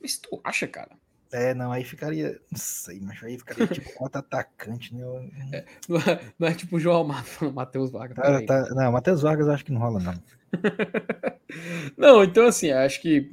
Mas 0.00 0.18
tu 0.18 0.40
acha, 0.44 0.66
cara? 0.68 0.96
É, 1.36 1.52
não, 1.52 1.72
aí 1.72 1.82
ficaria. 1.82 2.40
Não 2.48 2.56
sei, 2.56 3.00
mas 3.00 3.20
aí 3.24 3.36
ficaria 3.36 3.66
tipo 3.66 3.92
quatro 3.94 4.20
atacante, 4.20 4.94
né? 4.94 5.02
Eu- 5.02 5.64
Não 5.88 5.98
é, 6.00 6.20
não 6.38 6.48
é 6.48 6.54
tipo 6.54 6.76
o 6.76 6.78
João 6.80 7.02
Ma- 7.02 7.24
Matheus 7.52 7.90
Vargas. 7.90 8.16
Tá, 8.16 8.40
tá- 8.46 8.72
não, 8.72 8.92
Matheus 8.92 9.20
Vargas 9.20 9.48
acho 9.48 9.64
que 9.64 9.72
não 9.72 9.80
rola, 9.80 9.98
não. 9.98 10.14
Não, 11.98 12.22
então 12.22 12.46
assim, 12.46 12.70
acho 12.70 13.00
que. 13.02 13.30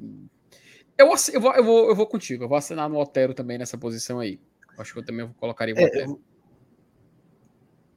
Eu, 0.97 1.07
eu, 1.33 1.41
vou, 1.41 1.53
eu, 1.53 1.63
vou, 1.63 1.89
eu 1.89 1.95
vou 1.95 2.07
contigo, 2.07 2.43
eu 2.43 2.47
vou 2.49 2.57
assinar 2.57 2.89
no 2.89 2.97
Otero 2.99 3.33
também 3.33 3.57
nessa 3.57 3.77
posição 3.77 4.19
aí. 4.19 4.39
Acho 4.77 4.93
que 4.93 4.99
eu 4.99 5.05
também 5.05 5.27
colocaria 5.37 5.75
o 5.75 5.79
É, 5.79 5.85
Otero. 5.85 6.11
eu- 6.11 6.21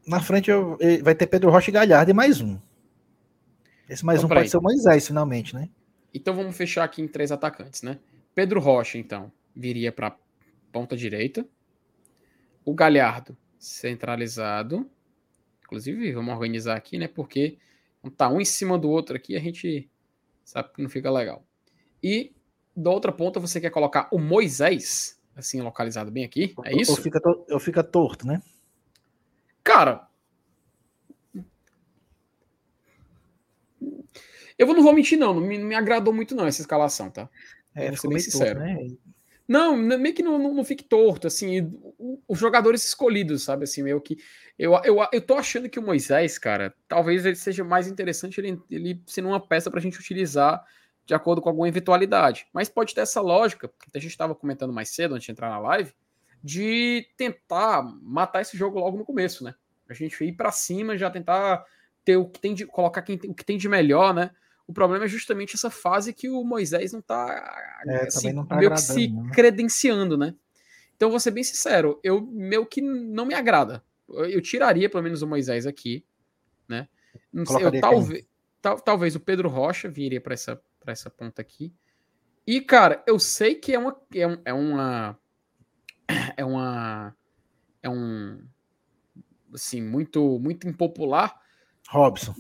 na 0.07 0.21
frente 0.21 0.51
eu- 0.51 0.77
vai 1.03 1.15
ter 1.15 1.27
Pedro 1.27 1.51
Rocha 1.51 1.71
e 1.71 1.73
Galhardo 1.73 2.11
e 2.11 2.15
mais 2.15 2.41
um. 2.43 2.59
Esse 3.89 4.05
mais 4.05 4.19
Então, 4.21 4.31
um 4.31 4.35
pode 4.35 4.51
ser 4.51 4.59
o 4.59 4.63
Moisés, 4.63 5.07
finalmente, 5.07 5.55
né? 5.55 5.69
Então 6.13 6.35
vamos 6.35 6.57
fechar 6.57 6.85
aqui 6.85 7.01
em 7.03 7.09
três 7.09 7.33
atacantes, 7.33 7.81
né? 7.83 7.99
Pedro 8.35 8.61
Rocha, 8.61 8.99
então, 8.99 9.31
viria 9.55 9.93
para 9.93 10.17
ponta 10.73 10.97
direita. 10.97 11.47
O 12.65 12.75
Galhardo 12.75 13.37
centralizado. 13.59 14.89
Inclusive, 15.65 16.13
vamos 16.13 16.35
organizar 16.35 16.77
aqui, 16.77 16.99
né? 16.99 17.09
Porque 17.09 17.59
tá 18.17 18.29
um 18.29 18.41
em 18.41 18.45
cima 18.45 18.79
do 18.79 18.91
outro 18.91 19.17
aqui, 19.17 19.37
a 19.37 19.41
gente 19.41 19.91
sabe 20.45 20.71
que 20.73 20.83
não 20.83 20.91
fica 20.91 21.11
legal. 21.11 21.45
E 22.03 22.33
da 22.77 22.91
outra 22.91 23.11
ponta 23.11 23.41
você 23.41 23.61
quer 23.61 23.71
colocar 23.71 24.09
o 24.13 24.19
Moisés, 24.19 25.19
assim, 25.35 25.63
localizado 25.63 26.11
bem 26.11 26.25
aqui, 26.25 26.55
é 26.65 26.77
isso? 26.77 26.93
Eu 26.93 26.97
fica, 26.97 27.21
eu 27.49 27.61
fica 27.61 27.83
torto, 27.83 28.27
né? 28.27 28.43
Cara, 29.63 30.07
eu 34.59 34.67
não 34.67 34.83
vou 34.83 34.93
mentir 34.93 35.19
não, 35.19 35.33
não 35.33 35.41
me, 35.41 35.57
não 35.57 35.67
me 35.67 35.75
agradou 35.75 36.13
muito 36.13 36.35
não 36.35 36.47
essa 36.47 36.61
escalação, 36.61 37.11
tá? 37.11 37.29
É, 37.75 37.89
vou 37.89 37.97
ser 37.97 38.09
bem 38.09 38.19
sincero. 38.19 38.61
Torto, 38.61 38.75
né? 38.75 38.97
Não, 39.47 39.77
meio 39.77 40.15
que 40.15 40.23
não, 40.23 40.39
não, 40.39 40.55
não, 40.55 40.65
fique 40.65 40.83
torto, 40.83 41.27
assim, 41.27 41.71
os 42.27 42.39
jogadores 42.39 42.83
escolhidos, 42.83 43.43
sabe, 43.43 43.65
assim, 43.65 43.83
meio 43.83 44.01
que, 44.01 44.17
eu, 44.59 44.73
eu, 44.85 44.97
eu 45.13 45.21
tô 45.21 45.35
achando 45.35 45.69
que 45.69 45.79
o 45.79 45.83
Moisés, 45.83 46.39
cara, 46.39 46.75
talvez 46.89 47.27
ele 47.27 47.37
seja 47.37 47.63
mais 47.63 47.87
interessante 47.87 48.41
ele, 48.41 48.59
ele 48.71 49.03
sendo 49.07 49.29
uma 49.29 49.47
peça 49.47 49.71
pra 49.71 49.81
gente 49.81 49.99
utilizar 49.99 50.65
de 51.05 51.13
acordo 51.15 51.43
com 51.43 51.51
alguma 51.51 51.69
eventualidade, 51.69 52.47
mas 52.55 52.71
pode 52.71 52.95
ter 52.95 53.03
essa 53.03 53.21
lógica, 53.21 53.69
que 53.69 53.99
a 53.99 54.01
gente 54.01 54.13
estava 54.13 54.35
comentando 54.35 54.73
mais 54.73 54.89
cedo, 54.89 55.15
antes 55.15 55.27
de 55.27 55.33
entrar 55.33 55.51
na 55.51 55.59
live, 55.59 55.93
de 56.43 57.07
tentar 57.15 57.83
matar 58.03 58.41
esse 58.41 58.57
jogo 58.57 58.79
logo 58.79 58.97
no 58.97 59.05
começo, 59.05 59.45
né, 59.45 59.55
a 59.91 59.93
gente 59.93 60.25
ir 60.25 60.33
para 60.33 60.51
cima, 60.51 60.97
já 60.97 61.11
tentar 61.11 61.63
ter 62.03 62.17
o 62.17 62.27
que 62.27 62.41
tem 62.41 62.55
de, 62.55 62.65
colocar 62.65 63.03
quem, 63.03 63.17
o 63.17 63.35
que 63.35 63.45
tem 63.45 63.59
de 63.59 63.69
melhor, 63.69 64.15
né, 64.15 64.31
o 64.67 64.73
problema 64.73 65.05
é 65.05 65.09
justamente 65.09 65.55
essa 65.55 65.71
fase 65.71 66.13
que 66.13 66.29
o 66.29 66.43
Moisés 66.43 66.93
não 66.93 67.01
está 67.01 67.83
é, 67.87 68.07
assim, 68.07 68.45
tá 68.47 68.57
meio 68.57 68.71
que 68.71 68.81
se 68.81 69.09
né? 69.09 69.31
credenciando, 69.33 70.17
né? 70.17 70.35
Então, 70.97 71.11
vou 71.11 71.21
ser 71.21 71.33
bem 71.33 71.45
sincero, 71.45 72.01
eu 72.03 72.21
meio 72.23 72.65
que 72.65 72.81
não 72.81 73.27
me 73.27 73.35
agrada. 73.35 73.85
Eu, 74.09 74.27
eu 74.27 74.41
tiraria 74.41 74.89
pelo 74.89 75.03
menos 75.03 75.23
o 75.23 75.27
Moisés 75.27 75.67
aqui, 75.67 76.05
né? 76.69 76.89
Não 77.33 77.45
sei, 77.45 77.65
eu, 77.65 77.81
talvez, 77.81 78.27
tal, 78.63 78.81
talvez 78.81 79.15
o 79.15 79.21
Pedro 79.21 79.49
Rocha 79.49 79.89
viria 79.89 80.21
para 80.21 80.35
essa, 80.35 80.61
essa 80.87 81.11
ponta 81.11 81.43
aqui. 81.43 81.75
E, 82.47 82.61
cara, 82.61 83.03
eu 83.07 83.19
sei 83.19 83.55
que 83.55 83.75
é 83.75 83.79
uma. 83.79 84.01
É, 84.15 84.27
um, 84.27 84.39
é 84.45 84.53
uma. 84.53 85.19
É 86.37 86.45
uma. 86.45 87.17
É 87.83 87.89
um. 87.89 88.43
Assim, 89.53 89.83
muito, 89.83 90.39
muito 90.39 90.69
impopular. 90.69 91.41
Robson 91.89 92.35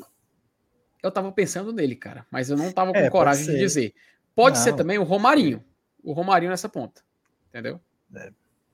eu 1.04 1.12
tava 1.12 1.30
pensando 1.30 1.70
nele, 1.70 1.94
cara, 1.94 2.26
mas 2.30 2.48
eu 2.48 2.56
não 2.56 2.72
tava 2.72 2.90
com 2.90 2.98
é, 2.98 3.10
coragem 3.10 3.44
de 3.44 3.58
dizer. 3.58 3.94
Pode 4.34 4.56
não. 4.56 4.64
ser 4.64 4.74
também 4.74 4.96
o 4.96 5.02
Romarinho. 5.02 5.62
O 6.02 6.14
Romarinho 6.14 6.50
nessa 6.50 6.66
ponta. 6.66 7.02
Entendeu? 7.50 7.78
É. 8.14 8.32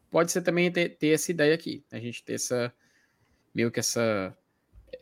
Pode 0.09 0.31
ser 0.31 0.41
também 0.43 0.71
ter, 0.71 0.91
ter, 0.91 1.09
essa 1.09 1.33
ideia 1.33 1.53
aqui. 1.53 1.85
A 1.91 1.99
gente 1.99 2.23
ter 2.23 2.35
essa. 2.35 2.73
Meio 3.53 3.69
que 3.69 3.81
essa. 3.81 4.37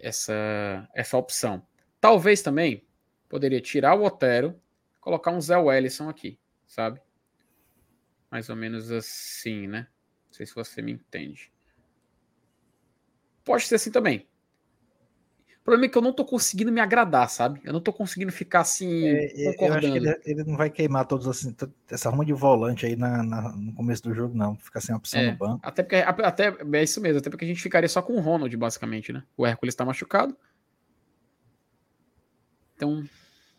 Essa, 0.01 0.89
essa 0.95 1.19
opção. 1.19 1.67
Talvez 2.01 2.41
também 2.41 2.87
poderia 3.29 3.61
tirar 3.61 3.95
o 3.95 4.05
Otero, 4.05 4.59
colocar 4.99 5.31
um 5.31 5.41
Zé 5.41 5.57
Wellison 5.57 6.09
aqui, 6.09 6.39
sabe? 6.67 7.01
Mais 8.31 8.49
ou 8.49 8.57
menos 8.57 8.91
assim, 8.91 9.67
né? 9.67 9.87
Não 10.27 10.33
sei 10.33 10.47
se 10.47 10.55
você 10.55 10.81
me 10.81 10.93
entende. 10.93 11.53
Pode 13.45 13.67
ser 13.67 13.75
assim 13.75 13.91
também 13.91 14.27
problema 15.69 15.85
é 15.85 15.89
que 15.91 15.99
eu 15.99 16.03
não 16.03 16.15
tô 16.15 16.25
conseguindo 16.25 16.73
me 16.73 16.81
agradar, 16.81 17.29
sabe? 17.29 17.61
Eu 17.63 17.75
não 17.75 17.81
tô 17.81 17.93
conseguindo 17.93 18.33
ficar 18.33 18.61
assim. 18.61 19.07
É, 19.07 19.53
concordando. 19.53 19.87
Eu 19.87 20.11
acho 20.13 20.21
que 20.23 20.31
ele, 20.31 20.41
ele, 20.41 20.51
não 20.51 20.57
vai 20.57 20.71
queimar 20.71 21.07
todos 21.07 21.29
assim, 21.29 21.55
essa 21.91 22.09
ruma 22.09 22.25
de 22.25 22.33
volante 22.33 22.87
aí 22.87 22.97
na, 22.97 23.23
na, 23.23 23.53
no 23.55 23.75
começo 23.75 24.03
do 24.03 24.15
jogo, 24.15 24.35
não. 24.35 24.57
Ficar 24.57 24.81
sem 24.81 24.95
opção 24.95 25.21
é, 25.21 25.31
no 25.31 25.37
banco. 25.37 25.61
Até 25.63 25.83
porque 25.83 25.97
até, 25.97 26.57
é 26.73 26.83
isso 26.83 27.03
mesmo, 27.03 27.19
até 27.19 27.29
porque 27.29 27.45
a 27.45 27.49
gente 27.49 27.61
ficaria 27.61 27.89
só 27.89 28.01
com 28.01 28.15
o 28.15 28.21
Ronald, 28.21 28.57
basicamente, 28.57 29.13
né? 29.13 29.23
O 29.37 29.47
Hércules 29.47 29.75
tá 29.75 29.85
machucado. 29.85 30.35
Então. 32.75 33.05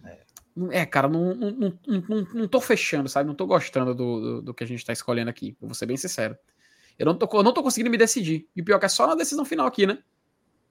É, 0.04 0.82
é 0.82 0.86
cara, 0.88 1.08
não, 1.08 1.36
não, 1.36 1.52
não, 1.52 1.80
não, 1.88 2.28
não 2.34 2.48
tô 2.48 2.60
fechando, 2.60 3.08
sabe? 3.08 3.28
Não 3.28 3.36
tô 3.36 3.46
gostando 3.46 3.94
do, 3.94 4.20
do, 4.20 4.42
do 4.42 4.54
que 4.56 4.64
a 4.64 4.68
gente 4.68 4.84
tá 4.84 4.94
escolhendo 4.94 5.30
aqui. 5.30 5.56
Eu 5.62 5.68
vou 5.68 5.76
ser 5.76 5.86
bem 5.86 5.98
sincero. 5.98 6.36
Eu 6.98 7.06
não 7.06 7.16
tô, 7.16 7.30
eu 7.38 7.44
não 7.44 7.54
tô 7.54 7.62
conseguindo 7.62 7.92
me 7.92 7.98
decidir. 7.98 8.50
E 8.56 8.62
o 8.62 8.66
pior 8.66 8.78
é 8.78 8.80
que 8.80 8.86
é 8.88 8.90
só 8.90 9.06
na 9.06 9.14
decisão 9.14 9.46
final 9.46 9.68
aqui, 9.68 9.86
né? 9.86 10.00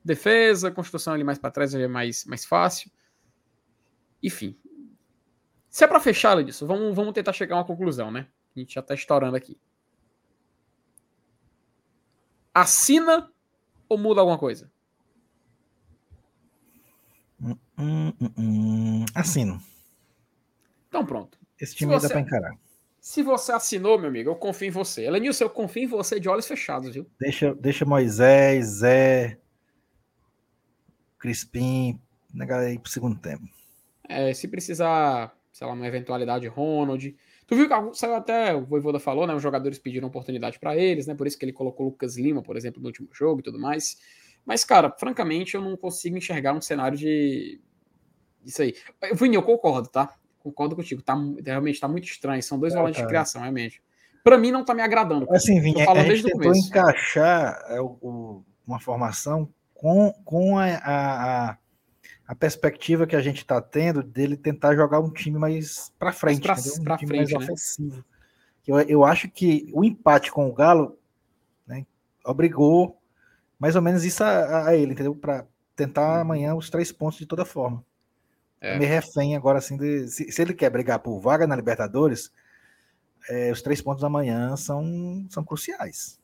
Defesa, 0.04 0.70
construção 0.70 1.14
ali 1.14 1.24
mais 1.24 1.38
para 1.38 1.50
trás 1.50 1.74
é 1.74 1.86
mais, 1.88 2.24
mais 2.24 2.44
fácil. 2.44 2.90
Enfim. 4.22 4.58
Se 5.68 5.84
é 5.84 5.86
para 5.86 6.00
fechar 6.00 6.42
disso, 6.42 6.66
vamos, 6.66 6.94
vamos 6.94 7.12
tentar 7.12 7.32
chegar 7.32 7.56
a 7.56 7.58
uma 7.58 7.64
conclusão, 7.66 8.10
né? 8.10 8.26
A 8.56 8.58
gente 8.58 8.74
já 8.74 8.80
está 8.80 8.94
estourando 8.94 9.36
aqui. 9.36 9.58
Assina 12.52 13.30
ou 13.88 13.96
muda 13.96 14.20
alguma 14.20 14.38
coisa? 14.38 14.70
Hum, 17.40 17.56
hum, 17.78 18.12
hum, 18.36 19.04
assino. 19.14 19.62
Então 20.88 21.06
pronto. 21.06 21.38
Esse 21.60 21.76
time 21.76 21.92
você, 21.92 22.08
dá 22.08 22.14
para 22.14 22.20
encarar. 22.20 22.58
Se 23.00 23.22
você 23.22 23.52
assinou, 23.52 23.98
meu 23.98 24.08
amigo, 24.08 24.30
eu 24.30 24.36
confio 24.36 24.68
em 24.68 24.72
você. 24.72 25.04
Elenilson, 25.04 25.44
eu 25.44 25.50
confio 25.50 25.84
em 25.84 25.86
você 25.86 26.18
de 26.18 26.28
olhos 26.28 26.46
fechados, 26.46 26.94
viu? 26.94 27.06
Deixa, 27.20 27.54
deixa 27.54 27.84
Moisés, 27.84 28.66
Zé, 28.66 29.38
Crispim, 31.18 32.00
na 32.32 32.44
galera 32.44 32.70
aí 32.70 32.78
pro 32.78 32.90
segundo 32.90 33.18
tempo. 33.18 33.44
É, 34.08 34.32
se 34.32 34.48
precisar, 34.48 35.36
sei 35.52 35.66
lá, 35.66 35.72
uma 35.72 35.86
eventualidade 35.86 36.46
Ronald. 36.46 37.14
Tu 37.46 37.56
viu 37.56 37.68
que 37.68 37.98
saiu 37.98 38.14
até, 38.14 38.54
o 38.54 38.64
Voivoda 38.64 39.00
falou, 39.00 39.26
né? 39.26 39.34
Os 39.34 39.42
jogadores 39.42 39.78
pediram 39.78 40.08
oportunidade 40.08 40.58
para 40.58 40.76
eles, 40.76 41.06
né? 41.06 41.14
Por 41.14 41.26
isso 41.26 41.38
que 41.38 41.44
ele 41.44 41.52
colocou 41.52 41.86
o 41.86 41.88
Lucas 41.90 42.16
Lima, 42.16 42.42
por 42.42 42.56
exemplo, 42.56 42.80
no 42.80 42.88
último 42.88 43.08
jogo 43.12 43.40
e 43.40 43.42
tudo 43.42 43.58
mais. 43.58 43.98
Mas, 44.44 44.64
cara, 44.64 44.94
francamente, 44.98 45.54
eu 45.54 45.60
não 45.60 45.76
consigo 45.76 46.16
enxergar 46.16 46.54
um 46.54 46.60
cenário 46.60 46.96
de. 46.96 47.60
Isso 48.44 48.62
aí. 48.62 48.74
Vini, 49.14 49.36
eu 49.36 49.42
concordo, 49.42 49.88
tá? 49.88 50.14
Concordo 50.38 50.76
contigo. 50.76 51.02
Tá, 51.02 51.14
realmente 51.44 51.80
tá 51.80 51.88
muito 51.88 52.04
estranho. 52.04 52.42
São 52.42 52.58
dois 52.58 52.72
é, 52.72 52.76
volantes 52.76 53.00
de 53.00 53.06
criação, 53.06 53.42
realmente. 53.42 53.82
Para 54.24 54.38
mim, 54.38 54.50
não 54.50 54.64
tá 54.64 54.74
me 54.74 54.82
agradando. 54.82 55.26
Assim, 55.30 55.60
Vini, 55.60 55.82
a 55.82 56.04
gente 56.04 56.22
tentou 56.24 56.54
encaixar 56.54 57.62
é, 57.68 57.80
o, 57.80 58.42
uma 58.66 58.80
formação 58.80 59.48
com, 59.78 60.12
com 60.24 60.58
a, 60.58 60.66
a, 60.74 61.58
a 62.26 62.34
perspectiva 62.34 63.06
que 63.06 63.14
a 63.14 63.20
gente 63.20 63.38
está 63.38 63.62
tendo 63.62 64.02
dele 64.02 64.36
tentar 64.36 64.74
jogar 64.74 64.98
um 64.98 65.10
time 65.10 65.38
mais 65.38 65.92
para 65.96 66.12
frente, 66.12 66.42
pra, 66.42 66.54
um 66.54 66.84
pra 66.84 66.96
time 66.98 67.08
frente, 67.08 67.32
mais 67.32 67.46
né? 67.46 67.52
ofensivo. 67.52 68.04
Eu, 68.66 68.80
eu 68.80 69.04
acho 69.04 69.30
que 69.30 69.70
o 69.72 69.84
empate 69.84 70.32
com 70.32 70.48
o 70.48 70.52
Galo 70.52 70.98
né, 71.64 71.86
obrigou 72.24 73.00
mais 73.56 73.76
ou 73.76 73.82
menos 73.82 74.04
isso 74.04 74.22
a, 74.22 74.66
a 74.66 74.76
ele, 74.76 74.92
entendeu? 74.92 75.14
Para 75.14 75.46
tentar 75.76 76.16
uhum. 76.16 76.20
amanhã 76.20 76.54
os 76.56 76.68
três 76.68 76.90
pontos 76.90 77.18
de 77.18 77.26
toda 77.26 77.44
forma. 77.44 77.84
É. 78.60 78.76
Me 78.76 78.84
refém 78.84 79.36
agora 79.36 79.58
assim, 79.58 79.76
de, 79.76 80.08
se, 80.08 80.30
se, 80.32 80.42
ele 80.42 80.54
quer 80.54 80.70
brigar 80.70 80.98
por 80.98 81.20
vaga 81.20 81.46
na 81.46 81.54
Libertadores, 81.54 82.32
é, 83.28 83.52
os 83.52 83.62
três 83.62 83.80
pontos 83.80 84.02
da 84.02 84.08
manhã 84.08 84.56
são, 84.56 85.24
são 85.30 85.44
cruciais. 85.44 86.20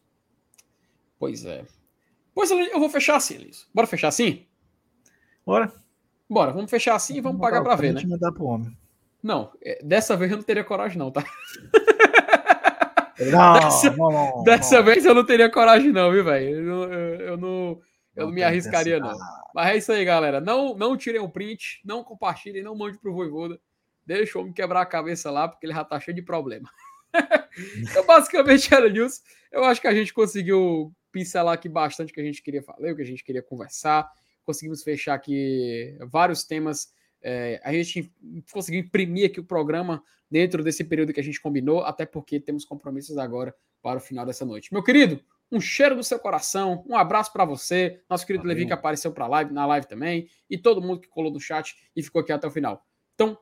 Pois 1.21 1.45
é. 1.45 1.65
Pois 2.35 2.51
eu 2.51 2.81
vou 2.81 2.91
fechar 2.91 3.17
assim, 3.17 3.37
Liz. 3.37 3.69
Bora 3.73 3.87
fechar 3.87 4.09
assim? 4.09 4.47
Bora. 5.47 5.73
Bora, 6.29 6.53
vamos 6.53 6.71
fechar 6.71 6.95
assim 6.97 7.17
e 7.17 7.21
vamos 7.21 7.41
pagar 7.41 7.63
para 7.63 7.77
ver, 7.77 7.95
né? 7.95 8.03
Mandar 8.07 8.33
pro 8.33 8.47
homem. 8.47 8.77
Não, 9.23 9.53
é, 9.63 9.79
dessa 9.83 10.17
vez 10.17 10.31
eu 10.31 10.37
não 10.37 10.45
teria 10.45 10.65
coragem, 10.65 10.99
não, 10.99 11.11
tá? 11.11 11.25
Não, 13.31 13.55
dessa, 13.61 13.91
não, 13.97 14.11
não, 14.11 14.43
dessa 14.43 14.83
vez 14.83 15.05
eu 15.05 15.15
não 15.15 15.25
teria 15.25 15.51
coragem, 15.51 15.93
não, 15.93 16.11
viu, 16.11 16.25
velho? 16.25 16.49
Eu, 16.49 16.93
eu, 16.93 17.21
eu, 17.21 17.37
não, 17.37 17.81
eu 18.17 18.27
não 18.27 18.33
me 18.33 18.43
arriscaria, 18.43 18.99
não. 18.99 19.17
Mas 19.55 19.69
é 19.69 19.77
isso 19.77 19.93
aí, 19.93 20.05
galera. 20.05 20.41
Não, 20.41 20.75
não 20.77 20.97
tirem 20.97 21.21
o 21.21 21.29
print, 21.29 21.81
não 21.85 22.03
compartilhem, 22.03 22.63
não 22.63 22.77
mande 22.77 22.99
pro 22.99 23.15
Voivoda. 23.15 23.59
Deixa 24.05 24.37
o 24.37 24.43
homem 24.43 24.53
quebrar 24.53 24.83
a 24.83 24.87
cabeça 24.87 25.31
lá, 25.31 25.49
porque 25.49 25.65
ele 25.65 25.73
já 25.73 25.85
tá 25.85 25.99
cheio 26.01 26.15
de 26.15 26.23
problema. 26.23 26.69
então, 27.79 28.05
basicamente, 28.05 28.75
era 28.75 28.91
news. 28.91 29.23
Eu 29.51 29.65
acho 29.65 29.81
que 29.81 29.87
a 29.89 29.95
gente 29.95 30.13
conseguiu 30.13 30.93
pincelar 31.15 31.55
aqui 31.55 31.69
bastante 31.69 32.11
o 32.11 32.15
que 32.15 32.21
a 32.21 32.25
gente 32.25 32.43
queria 32.43 32.61
falar, 32.61 32.91
o 32.91 32.97
que 32.97 33.03
a 33.03 33.07
gente 33.07 33.23
queria 33.23 33.41
conversar. 33.41 34.11
Conseguimos 34.45 34.83
fechar 34.83 35.15
aqui 35.15 35.97
vários 36.11 36.43
temas. 36.43 36.93
É, 37.23 37.61
a 37.63 37.73
gente 37.73 38.13
conseguiu 38.53 38.81
imprimir 38.81 39.31
aqui 39.31 39.39
o 39.39 39.45
programa 39.45 40.03
dentro 40.29 40.65
desse 40.65 40.83
período 40.83 41.13
que 41.13 41.21
a 41.21 41.23
gente 41.23 41.41
combinou, 41.41 41.85
até 41.85 42.05
porque 42.05 42.41
temos 42.41 42.65
compromissos 42.65 43.17
agora 43.17 43.55
para 43.81 43.99
o 43.99 44.01
final 44.01 44.27
dessa 44.27 44.45
noite. 44.45 44.73
Meu 44.73 44.83
querido, 44.83 45.23
um 45.53 45.61
cheiro 45.61 45.95
do 45.95 46.03
seu 46.03 46.19
coração, 46.19 46.85
um 46.89 46.97
abraço 46.97 47.33
para 47.33 47.45
você, 47.45 48.03
nosso 48.11 48.27
querido 48.27 48.45
Levi 48.45 48.67
que 48.67 48.73
apareceu 48.73 49.13
para 49.13 49.29
live, 49.29 49.53
na 49.53 49.65
live 49.67 49.87
também, 49.87 50.29
e 50.51 50.59
todo 50.59 50.83
mundo 50.83 51.01
que 51.01 51.09
colou 51.09 51.31
no 51.31 51.39
chat 51.39 51.77
e 51.95 52.03
ficou 52.03 52.21
aqui 52.21 52.33
até 52.33 52.49
o 52.49 52.51
final. 52.51 52.85
Então, 53.15 53.39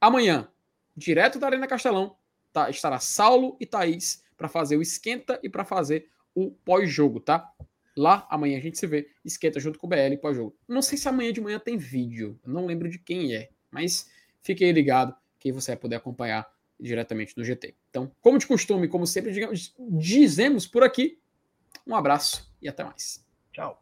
amanhã, 0.00 0.48
direto 0.96 1.38
da 1.38 1.46
Arena 1.46 1.68
Castelão, 1.68 2.16
tá, 2.52 2.68
estará 2.68 2.98
Saulo 2.98 3.56
e 3.60 3.66
Thaís 3.66 4.24
para 4.36 4.48
fazer 4.48 4.76
o 4.76 4.82
esquenta 4.82 5.38
e 5.40 5.48
para 5.48 5.64
fazer 5.64 6.08
o 6.34 6.50
pós-jogo, 6.50 7.20
tá? 7.20 7.50
Lá 7.96 8.26
amanhã 8.30 8.58
a 8.58 8.60
gente 8.60 8.78
se 8.78 8.86
vê, 8.86 9.08
esquenta 9.24 9.60
junto 9.60 9.78
com 9.78 9.86
o 9.86 9.90
BL 9.90 10.16
pós-jogo. 10.20 10.56
Não 10.66 10.80
sei 10.80 10.96
se 10.96 11.08
amanhã 11.08 11.32
de 11.32 11.40
manhã 11.40 11.58
tem 11.58 11.76
vídeo, 11.76 12.40
não 12.44 12.66
lembro 12.66 12.88
de 12.88 12.98
quem 12.98 13.34
é, 13.34 13.50
mas 13.70 14.10
fique 14.40 14.64
aí 14.64 14.72
ligado 14.72 15.14
que 15.38 15.52
você 15.52 15.72
vai 15.72 15.76
poder 15.76 15.96
acompanhar 15.96 16.46
diretamente 16.80 17.36
no 17.36 17.44
GT. 17.44 17.76
Então, 17.90 18.10
como 18.20 18.38
de 18.38 18.46
costume, 18.46 18.88
como 18.88 19.06
sempre 19.06 19.32
digamos, 19.32 19.74
dizemos 19.78 20.66
por 20.66 20.82
aqui, 20.82 21.20
um 21.86 21.94
abraço 21.94 22.52
e 22.60 22.68
até 22.68 22.84
mais. 22.84 23.24
Tchau. 23.52 23.81